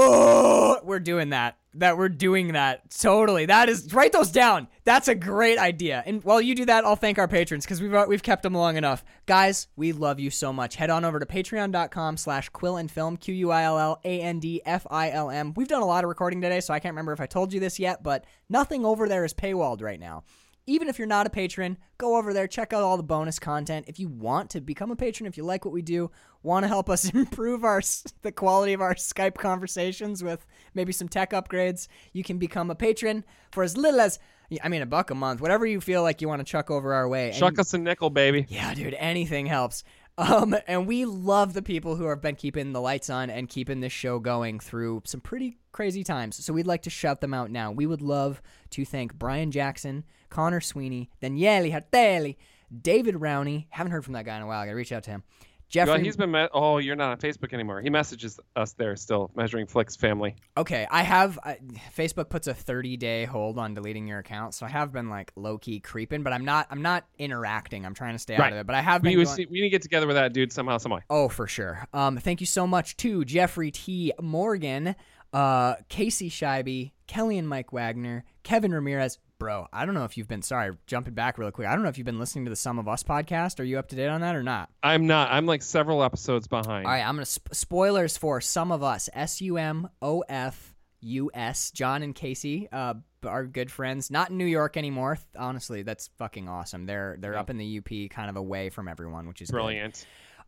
Oh, 0.00 0.78
we're 0.84 1.00
doing 1.00 1.30
that. 1.30 1.56
That 1.74 1.98
we're 1.98 2.08
doing 2.08 2.52
that. 2.52 2.88
Totally. 2.90 3.46
That 3.46 3.68
is 3.68 3.92
write 3.92 4.12
those 4.12 4.30
down. 4.30 4.68
That's 4.84 5.08
a 5.08 5.14
great 5.16 5.58
idea. 5.58 6.04
And 6.06 6.22
while 6.22 6.40
you 6.40 6.54
do 6.54 6.64
that, 6.66 6.84
I'll 6.84 6.94
thank 6.94 7.18
our 7.18 7.26
patrons 7.26 7.64
because 7.64 7.82
we've 7.82 7.92
uh, 7.92 8.06
we've 8.08 8.22
kept 8.22 8.44
them 8.44 8.54
long 8.54 8.76
enough. 8.76 9.04
Guys, 9.26 9.66
we 9.74 9.90
love 9.90 10.20
you 10.20 10.30
so 10.30 10.52
much. 10.52 10.76
Head 10.76 10.88
on 10.88 11.04
over 11.04 11.18
to 11.18 11.26
patreon.com 11.26 12.16
slash 12.16 12.48
quill 12.50 12.76
and 12.76 12.88
film, 12.88 13.16
Q 13.16 13.34
U 13.34 13.50
I 13.50 13.64
L 13.64 13.76
L 13.76 14.00
A 14.04 14.20
N 14.20 14.38
D 14.38 14.62
F 14.64 14.86
I 14.88 15.10
L 15.10 15.30
M. 15.30 15.52
We've 15.56 15.68
done 15.68 15.82
a 15.82 15.86
lot 15.86 16.04
of 16.04 16.08
recording 16.08 16.40
today, 16.40 16.60
so 16.60 16.72
I 16.72 16.78
can't 16.78 16.92
remember 16.92 17.12
if 17.12 17.20
I 17.20 17.26
told 17.26 17.52
you 17.52 17.58
this 17.58 17.80
yet, 17.80 18.04
but 18.04 18.24
nothing 18.48 18.84
over 18.84 19.08
there 19.08 19.24
is 19.24 19.34
paywalled 19.34 19.82
right 19.82 19.98
now 19.98 20.22
even 20.68 20.88
if 20.88 20.98
you're 20.98 21.08
not 21.08 21.26
a 21.26 21.30
patron, 21.30 21.78
go 21.96 22.16
over 22.16 22.34
there, 22.34 22.46
check 22.46 22.74
out 22.74 22.82
all 22.82 22.98
the 22.98 23.02
bonus 23.02 23.38
content. 23.38 23.86
If 23.88 23.98
you 23.98 24.06
want 24.06 24.50
to 24.50 24.60
become 24.60 24.90
a 24.90 24.96
patron, 24.96 25.26
if 25.26 25.38
you 25.38 25.42
like 25.42 25.64
what 25.64 25.72
we 25.72 25.80
do, 25.80 26.10
want 26.42 26.64
to 26.64 26.68
help 26.68 26.90
us 26.90 27.08
improve 27.14 27.64
our 27.64 27.80
the 28.22 28.32
quality 28.32 28.74
of 28.74 28.82
our 28.82 28.94
Skype 28.94 29.36
conversations 29.36 30.22
with 30.22 30.44
maybe 30.74 30.92
some 30.92 31.08
tech 31.08 31.30
upgrades, 31.30 31.88
you 32.12 32.22
can 32.22 32.38
become 32.38 32.70
a 32.70 32.74
patron 32.74 33.24
for 33.50 33.62
as 33.62 33.76
little 33.76 34.00
as 34.00 34.18
I 34.62 34.68
mean 34.68 34.82
a 34.82 34.86
buck 34.86 35.10
a 35.10 35.14
month, 35.14 35.40
whatever 35.40 35.66
you 35.66 35.80
feel 35.80 36.02
like 36.02 36.20
you 36.20 36.28
want 36.28 36.40
to 36.40 36.44
chuck 36.44 36.70
over 36.70 36.92
our 36.92 37.08
way. 37.08 37.32
Chuck 37.34 37.50
and, 37.52 37.60
us 37.60 37.74
a 37.74 37.78
nickel, 37.78 38.10
baby. 38.10 38.46
Yeah, 38.48 38.74
dude, 38.74 38.94
anything 38.94 39.46
helps. 39.46 39.84
Um, 40.18 40.56
and 40.66 40.88
we 40.88 41.04
love 41.04 41.54
the 41.54 41.62
people 41.62 41.94
who 41.94 42.06
have 42.06 42.20
been 42.20 42.34
keeping 42.34 42.72
the 42.72 42.80
lights 42.80 43.08
on 43.08 43.30
and 43.30 43.48
keeping 43.48 43.78
this 43.78 43.92
show 43.92 44.18
going 44.18 44.58
through 44.58 45.02
some 45.04 45.20
pretty 45.20 45.58
crazy 45.70 46.02
times. 46.02 46.44
So 46.44 46.52
we'd 46.52 46.66
like 46.66 46.82
to 46.82 46.90
shout 46.90 47.20
them 47.20 47.32
out 47.32 47.52
now. 47.52 47.70
We 47.70 47.86
would 47.86 48.02
love 48.02 48.42
to 48.70 48.84
thank 48.84 49.14
Brian 49.14 49.52
Jackson, 49.52 50.04
Connor 50.28 50.60
Sweeney, 50.60 51.08
Daniele 51.20 51.70
Hartelli, 51.70 52.34
David 52.82 53.14
Rowney. 53.14 53.66
Haven't 53.70 53.92
heard 53.92 54.04
from 54.04 54.14
that 54.14 54.24
guy 54.24 54.36
in 54.36 54.42
a 54.42 54.46
while. 54.48 54.60
I 54.60 54.66
gotta 54.66 54.76
reach 54.76 54.90
out 54.90 55.04
to 55.04 55.10
him. 55.12 55.22
Jeffrey, 55.68 56.02
he's 56.02 56.16
been. 56.16 56.30
Me- 56.30 56.48
oh, 56.54 56.78
you're 56.78 56.96
not 56.96 57.10
on 57.10 57.18
Facebook 57.18 57.52
anymore. 57.52 57.82
He 57.82 57.90
messages 57.90 58.40
us 58.56 58.72
there 58.72 58.96
still. 58.96 59.30
Measuring 59.34 59.66
Flicks 59.66 59.96
family. 59.96 60.34
Okay, 60.56 60.86
I 60.90 61.02
have. 61.02 61.38
Uh, 61.42 61.54
Facebook 61.94 62.30
puts 62.30 62.46
a 62.46 62.54
30 62.54 62.96
day 62.96 63.26
hold 63.26 63.58
on 63.58 63.74
deleting 63.74 64.06
your 64.06 64.18
account, 64.18 64.54
so 64.54 64.64
I 64.64 64.70
have 64.70 64.92
been 64.92 65.10
like 65.10 65.30
low 65.36 65.58
key 65.58 65.80
creeping, 65.80 66.22
but 66.22 66.32
I'm 66.32 66.44
not. 66.44 66.68
I'm 66.70 66.80
not 66.80 67.04
interacting. 67.18 67.84
I'm 67.84 67.94
trying 67.94 68.14
to 68.14 68.18
stay 68.18 68.36
right. 68.36 68.46
out 68.46 68.52
of 68.52 68.58
it, 68.60 68.66
but 68.66 68.76
I 68.76 68.80
have 68.80 69.02
been. 69.02 69.16
We, 69.16 69.24
going- 69.24 69.46
we 69.50 69.60
need 69.60 69.66
to 69.66 69.70
get 69.70 69.82
together 69.82 70.06
with 70.06 70.16
that 70.16 70.32
dude 70.32 70.52
somehow, 70.52 70.78
some 70.78 70.92
way. 70.92 71.02
Oh, 71.10 71.28
for 71.28 71.46
sure. 71.46 71.86
Um, 71.92 72.16
thank 72.16 72.40
you 72.40 72.46
so 72.46 72.66
much 72.66 72.96
to 72.98 73.24
Jeffrey 73.26 73.70
T. 73.70 74.12
Morgan, 74.20 74.96
uh, 75.34 75.74
Casey 75.90 76.30
Scheibe, 76.30 76.92
Kelly 77.06 77.36
and 77.36 77.48
Mike 77.48 77.72
Wagner, 77.72 78.24
Kevin 78.42 78.72
Ramirez, 78.72 79.18
bro, 79.38 79.66
I 79.72 79.86
don't 79.86 79.94
know 79.94 80.04
if 80.04 80.16
you've 80.16 80.28
been 80.28 80.42
sorry, 80.42 80.72
jumping 80.86 81.14
back 81.14 81.38
really 81.38 81.52
quick. 81.52 81.68
I 81.68 81.74
don't 81.74 81.82
know 81.82 81.88
if 81.88 81.96
you've 81.98 82.04
been 82.04 82.18
listening 82.18 82.44
to 82.46 82.50
the 82.50 82.56
Sum 82.56 82.78
of 82.78 82.88
Us 82.88 83.02
podcast. 83.02 83.60
Are 83.60 83.64
you 83.64 83.78
up 83.78 83.88
to 83.88 83.96
date 83.96 84.08
on 84.08 84.20
that 84.20 84.34
or 84.36 84.42
not? 84.42 84.68
I'm 84.82 85.06
not. 85.06 85.30
I'm 85.30 85.46
like 85.46 85.62
several 85.62 86.02
episodes 86.02 86.46
behind. 86.48 86.86
All 86.86 86.92
right, 86.92 87.02
I'm 87.06 87.14
gonna 87.16 87.24
sp- 87.26 87.52
spoilers 87.54 88.16
for 88.16 88.40
Sum 88.40 88.72
of 88.72 88.82
Us. 88.82 89.08
S 89.12 89.40
U 89.40 89.56
M 89.56 89.88
O 90.02 90.24
F 90.28 90.74
U 91.00 91.30
S. 91.32 91.70
John 91.70 92.02
and 92.02 92.14
Casey, 92.14 92.68
uh, 92.72 92.94
are 93.24 93.46
good 93.46 93.70
friends. 93.70 94.10
Not 94.10 94.30
in 94.30 94.38
New 94.38 94.44
York 94.46 94.76
anymore. 94.76 95.18
Honestly, 95.36 95.82
that's 95.82 96.08
fucking 96.18 96.48
awesome. 96.48 96.86
They're 96.86 97.16
they're 97.20 97.34
Yeah. 97.34 97.40
up 97.40 97.50
in 97.50 97.58
the 97.58 97.78
UP, 97.78 98.08
kind 98.10 98.28
of 98.30 98.36
away 98.36 98.70
from 98.70 98.88
everyone, 98.88 99.28
which 99.28 99.40
is 99.40 99.50
good. 99.50 99.56
Brilliant. 99.56 100.04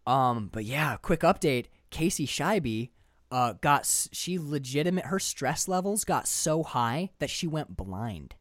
Um, 0.06 0.48
but 0.52 0.64
yeah, 0.64 0.96
quick 0.96 1.20
update. 1.20 1.66
Casey 1.90 2.26
Scheibe, 2.26 2.90
uh, 3.30 3.52
got 3.60 3.80
s- 3.82 4.08
she 4.12 4.38
legitimate 4.38 5.04
her 5.06 5.18
stress 5.20 5.68
levels 5.68 6.04
got 6.04 6.26
so 6.26 6.62
high 6.64 7.10
that 7.20 7.30
she 7.30 7.46
went 7.46 7.76
blind. 7.76 8.34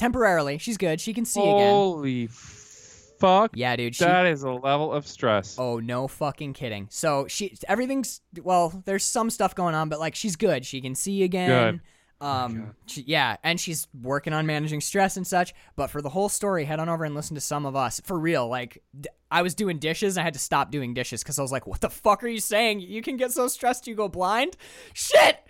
Temporarily, 0.00 0.56
she's 0.58 0.78
good. 0.78 0.98
She 1.00 1.12
can 1.12 1.24
see 1.26 1.42
again. 1.42 1.70
Holy 1.70 2.26
fuck! 2.26 3.50
Yeah, 3.54 3.76
dude. 3.76 3.94
She, 3.94 4.04
that 4.04 4.24
is 4.26 4.42
a 4.42 4.50
level 4.50 4.92
of 4.92 5.06
stress. 5.06 5.56
oh 5.58 5.78
no, 5.78 6.08
fucking 6.08 6.54
kidding. 6.54 6.88
So 6.90 7.26
she 7.28 7.56
everything's 7.68 8.22
well. 8.42 8.82
There's 8.86 9.04
some 9.04 9.28
stuff 9.28 9.54
going 9.54 9.74
on, 9.74 9.90
but 9.90 10.00
like 10.00 10.14
she's 10.14 10.36
good. 10.36 10.64
She 10.64 10.80
can 10.80 10.94
see 10.94 11.22
again. 11.22 11.82
Um, 12.22 12.74
she, 12.86 13.02
yeah, 13.06 13.36
and 13.42 13.58
she's 13.58 13.88
working 13.98 14.32
on 14.34 14.46
managing 14.46 14.80
stress 14.82 15.16
and 15.16 15.26
such. 15.26 15.54
But 15.76 15.88
for 15.88 16.02
the 16.02 16.10
whole 16.10 16.28
story, 16.28 16.64
head 16.66 16.78
on 16.78 16.88
over 16.88 17.04
and 17.04 17.14
listen 17.14 17.34
to 17.34 17.40
Sum 17.40 17.64
of 17.64 17.74
Us 17.76 18.00
for 18.04 18.18
real. 18.18 18.46
Like, 18.46 18.82
d- 18.98 19.08
I 19.30 19.40
was 19.40 19.54
doing 19.54 19.78
dishes, 19.78 20.18
I 20.18 20.22
had 20.22 20.34
to 20.34 20.38
stop 20.38 20.70
doing 20.70 20.92
dishes 20.92 21.22
because 21.22 21.38
I 21.38 21.42
was 21.42 21.50
like, 21.52 21.66
"What 21.66 21.80
the 21.80 21.88
fuck 21.90 22.22
are 22.24 22.28
you 22.28 22.40
saying? 22.40 22.80
You 22.80 23.00
can 23.00 23.16
get 23.16 23.32
so 23.32 23.48
stressed 23.48 23.86
you 23.86 23.94
go 23.94 24.08
blind? 24.08 24.56
Shit!" 24.92 25.46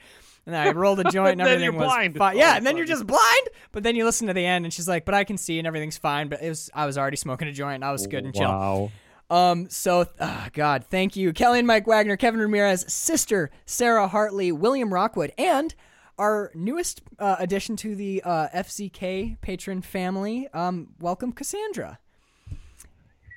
And 0.47 0.55
then 0.55 0.67
I 0.67 0.71
rolled 0.73 1.01
a 1.01 1.05
joint 1.11 1.33
and 1.33 1.41
everything 1.49 1.75
was 1.77 1.85
blind. 1.87 2.17
fine. 2.17 2.37
Yeah, 2.37 2.53
Oh, 2.55 2.57
and 2.57 2.67
then 2.67 2.77
you're 2.77 2.87
just 2.87 3.07
blind. 3.07 3.49
But 3.73 3.83
then 3.83 3.95
you 3.95 4.05
listen 4.05 4.27
to 4.29 4.33
the 4.33 4.45
end, 4.45 4.65
and 4.65 4.73
she's 4.73 4.89
like, 4.89 5.05
"But 5.05 5.15
I 5.15 5.25
can 5.25 5.37
see 5.37 5.59
and 5.59 5.67
everything's 5.67 5.99
fine." 5.99 6.29
But 6.29 6.43
it 6.43 6.49
was 6.49 6.71
I 6.75 6.87
was 6.87 6.97
already 6.99 7.17
smoking 7.19 7.47
a 7.49 7.53
joint, 7.53 7.77
and 7.77 7.85
I 7.85 7.93
was 7.93 8.07
good 8.07 8.25
and 8.25 8.35
chill. 8.35 8.49
Wow. 8.49 8.91
Um, 9.31 9.71
so, 9.71 10.07
uh, 10.19 10.49
God, 10.53 10.85
thank 10.91 11.15
you. 11.15 11.33
Kelly 11.33 11.59
and 11.61 11.67
Mike 11.69 11.87
Wagner, 11.87 12.17
Kevin 12.17 12.41
Ramirez, 12.41 12.85
sister 12.93 13.51
Sarah 13.65 14.09
Hartley, 14.09 14.51
William 14.51 14.93
Rockwood, 14.93 15.33
and 15.39 15.73
our 16.19 16.51
newest 16.55 17.01
uh, 17.21 17.37
addition 17.39 17.77
to 17.77 17.95
the 17.95 18.23
uh, 18.25 18.49
FCK 18.49 19.41
patron 19.41 19.83
family. 19.83 20.49
Um, 20.53 20.89
welcome, 20.99 21.31
Cassandra. 21.33 21.99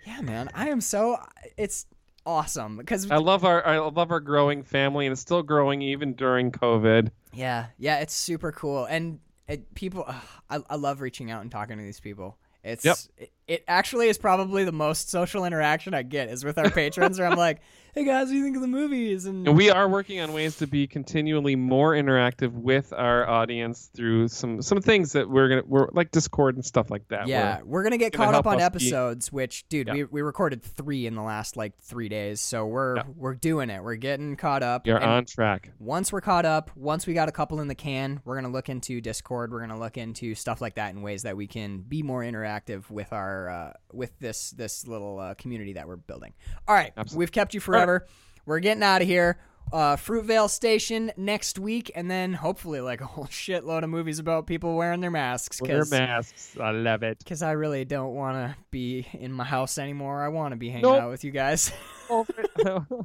Yeah, 0.06 0.22
man, 0.22 0.50
I 0.54 0.70
am 0.70 0.82
so. 0.82 1.18
It's 1.58 1.86
awesome 2.26 2.78
because 2.78 3.10
I 3.12 3.18
love 3.18 3.44
our 3.46 3.66
I 3.66 3.80
love 3.80 4.12
our 4.12 4.20
growing 4.20 4.64
family, 4.64 5.06
and 5.06 5.12
it's 5.12 5.22
still 5.22 5.44
growing 5.44 5.82
even 5.82 6.14
during 6.14 6.52
COVID. 6.52 7.12
yeah, 7.34 7.68
yeah, 7.78 8.00
it's 8.00 8.14
super 8.14 8.52
cool, 8.52 8.86
and 8.86 9.20
it, 9.48 9.74
people, 9.76 10.06
ugh, 10.08 10.24
I, 10.50 10.60
I 10.70 10.76
love 10.76 11.02
reaching 11.02 11.30
out 11.32 11.42
and 11.42 11.52
talking 11.52 11.78
to 11.78 11.84
these 11.84 12.00
people. 12.00 12.38
It's 12.64 12.86
Yep. 12.86 12.98
it, 13.18 13.32
it 13.48 13.64
actually 13.68 14.08
is 14.08 14.18
probably 14.18 14.64
the 14.64 14.72
most 14.72 15.10
social 15.10 15.46
interaction 15.46 15.94
I 15.94 16.04
get 16.04 16.30
is 16.30 16.44
with 16.46 16.58
our 16.58 16.70
patrons, 16.70 17.20
where 17.20 17.28
I'm 17.28 17.38
like, 17.38 17.60
"Hey 17.94 18.06
guys, 18.06 18.28
what 18.28 18.32
do 18.32 18.38
you 18.38 18.44
think 18.44 18.56
of 18.56 18.62
the 18.62 18.68
movies?" 18.68 19.26
And 19.26 19.48
And 19.48 19.58
we 19.58 19.70
are 19.70 19.90
working 19.90 20.20
on 20.22 20.32
ways 20.34 20.58
to 20.58 20.68
be 20.68 20.88
continually 20.88 21.56
more 21.56 21.92
interactive 21.94 22.52
with 22.54 22.94
our 22.94 23.28
audience 23.30 23.90
through 23.94 24.30
some 24.30 24.62
some 24.62 24.82
things 24.82 25.12
that 25.12 25.30
we're 25.30 25.50
gonna 25.50 25.64
we're 25.68 25.90
like 25.92 26.12
Discord 26.12 26.56
and 26.56 26.64
stuff 26.66 26.90
like 26.90 27.08
that. 27.10 27.28
Yeah, 27.28 27.56
We're- 27.58 27.64
we're 27.66 27.84
gonna 27.84 27.98
get 27.98 28.14
gonna 28.14 28.32
caught 28.32 28.36
up 28.36 28.48
on 28.48 28.56
us 28.56 28.60
be- 28.60 28.64
episodes. 28.64 29.32
Which, 29.32 29.68
dude, 29.68 29.88
Yeah. 29.88 29.94
we, 29.94 30.04
we 30.06 30.22
recorded 30.22 30.64
three 30.64 31.06
in 31.06 31.16
the 31.16 31.22
last 31.22 31.58
like 31.58 31.78
three 31.82 32.08
days, 32.10 32.40
so 32.40 32.66
we're 32.66 32.96
Yeah. 32.98 33.04
we're 33.16 33.36
doing 33.36 33.70
it. 33.70 33.84
We're 33.84 33.96
getting 33.96 34.36
caught 34.38 34.64
up. 34.64 34.88
you're 34.88 34.96
and 34.98 35.06
on 35.06 35.26
track. 35.26 35.72
once 35.80 36.14
we're 36.14 36.22
caught 36.22 36.46
up, 36.46 36.72
once 36.78 37.06
we 37.06 37.14
got 37.14 37.28
a 37.28 37.34
couple 37.34 37.60
in 37.60 37.68
the 37.68 37.76
can, 37.76 38.22
we're 38.24 38.36
gonna 38.36 38.48
look 38.54 38.70
into 38.70 39.02
Discord. 39.02 39.52
We're 39.52 39.60
gonna 39.60 39.80
look 39.80 39.98
into 39.98 40.34
stuff 40.36 40.62
like 40.62 40.76
that 40.76 40.94
in 40.96 41.02
ways 41.02 41.24
that 41.24 41.36
we 41.36 41.48
can 41.48 41.80
be 41.82 42.02
more 42.04 42.22
interactive 42.22 42.90
with 42.90 43.12
our 43.12 43.33
uh, 43.50 43.74
with 43.92 44.18
this 44.20 44.52
this 44.52 44.88
little 44.88 45.20
uh, 45.20 45.34
community 45.36 45.74
that 45.74 45.88
we're 45.88 45.96
building. 45.96 46.34
All 46.68 46.76
right, 46.76 46.94
Absolutely. 46.98 47.20
we've 47.20 47.32
kept 47.32 47.54
you 47.54 47.60
forever. 47.60 48.08
We're 48.46 48.60
getting 48.60 48.84
out 48.84 49.02
of 49.02 49.08
here. 49.08 49.40
Uh, 49.72 49.96
Fruitvale 49.96 50.50
Station 50.50 51.12
next 51.18 51.58
week, 51.58 51.92
and 51.96 52.10
then 52.10 52.34
hopefully 52.34 52.80
like 52.80 53.02
a 53.02 53.06
whole 53.08 53.26
shitload 53.32 53.84
of 53.84 53.90
movies 53.90 54.20
about 54.20 54.46
people 54.46 54.76
wearing 54.76 55.02
their 55.02 55.10
masks. 55.10 55.60
Wear 55.60 55.84
masks. 55.86 56.56
I 56.62 56.70
love 56.72 57.02
it. 57.02 57.18
because 57.18 57.42
I 57.42 57.54
really 57.54 57.84
don't 57.84 58.14
want 58.14 58.36
to 58.36 58.56
be 58.70 59.08
in 59.14 59.32
my 59.32 59.44
house 59.44 59.80
anymore. 59.80 60.22
I 60.24 60.28
want 60.28 60.52
to 60.52 60.58
be 60.58 60.70
hanging 60.70 60.84
Nope. 60.84 61.02
out 61.02 61.10
with 61.10 61.24
you 61.24 61.32
guys. 61.32 61.72
I 62.10 62.14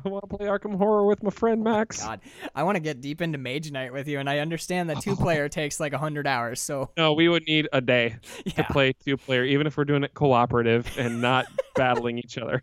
want 0.05 0.28
to 0.28 0.36
play 0.36 0.47
Arkham 0.47 0.76
Horror 0.76 1.06
with 1.06 1.22
my 1.22 1.30
friend 1.30 1.62
Max. 1.64 2.02
God, 2.02 2.20
I 2.55 2.64
want 2.64 2.76
to 2.76 2.80
get 2.80 3.01
deep 3.01 3.22
into 3.22 3.39
Mage 3.39 3.70
Knight 3.70 3.93
with 3.93 4.06
you, 4.09 4.18
and 4.18 4.28
I 4.28 4.40
understand 4.40 4.90
that 4.90 5.01
two 5.01 5.16
player 5.16 5.48
takes 5.48 5.80
like 5.80 5.94
hundred 5.94 6.26
hours. 6.26 6.60
So 6.60 6.90
No, 6.98 7.14
we 7.14 7.28
would 7.28 7.47
need 7.47 7.68
a 7.72 7.80
day 7.80 8.16
to 8.56 8.64
play 8.64 8.93
two 8.93 9.16
player, 9.16 9.44
even 9.44 9.66
if 9.66 9.76
we're 9.78 9.85
doing 9.86 10.02
it 10.05 10.12
cooperative 10.12 10.86
and 10.98 11.22
not 11.22 11.47
battling 11.76 12.18
each 12.18 12.36
other. 12.36 12.62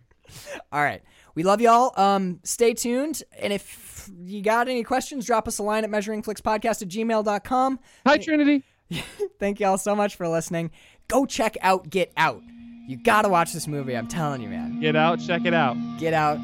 All 0.72 0.82
right, 0.84 1.02
we 1.36 1.44
love 1.44 1.62
y'all. 1.62 1.92
Um, 2.00 2.40
stay 2.44 2.74
tuned, 2.74 3.24
and 3.40 3.54
if 3.54 4.10
you 4.24 4.42
got 4.42 4.68
any 4.68 4.84
questions, 4.84 5.26
drop 5.26 5.48
us 5.48 5.60
a 5.60 5.64
line 5.64 5.84
at 5.84 5.90
measuringflixpodcast 5.90 6.82
at 6.82 6.88
gmail.com. 6.88 7.80
Hi, 8.06 8.18
Trinity. 8.18 8.64
Thank 9.40 9.60
y'all 9.60 9.78
so 9.78 9.96
much 9.96 10.16
for 10.16 10.28
listening. 10.28 10.72
Go 11.08 11.26
check 11.26 11.58
out 11.62 11.90
Get 11.90 12.12
Out. 12.18 12.42
You 12.88 12.98
gotta 12.98 13.30
watch 13.30 13.52
this 13.52 13.68
movie. 13.68 13.98
I'm 13.98 14.08
telling 14.08 14.42
you, 14.42 14.50
man. 14.50 14.80
Get 14.80 14.96
out, 14.96 15.20
check 15.20 15.46
it 15.46 15.54
out, 15.56 15.76
Get 15.98 16.14
out. 16.14 16.38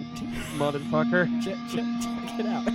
motherfucker. 0.58 1.28
Check, 1.44 1.56
check 1.72 2.40
it 2.40 2.46
out. 2.48 2.68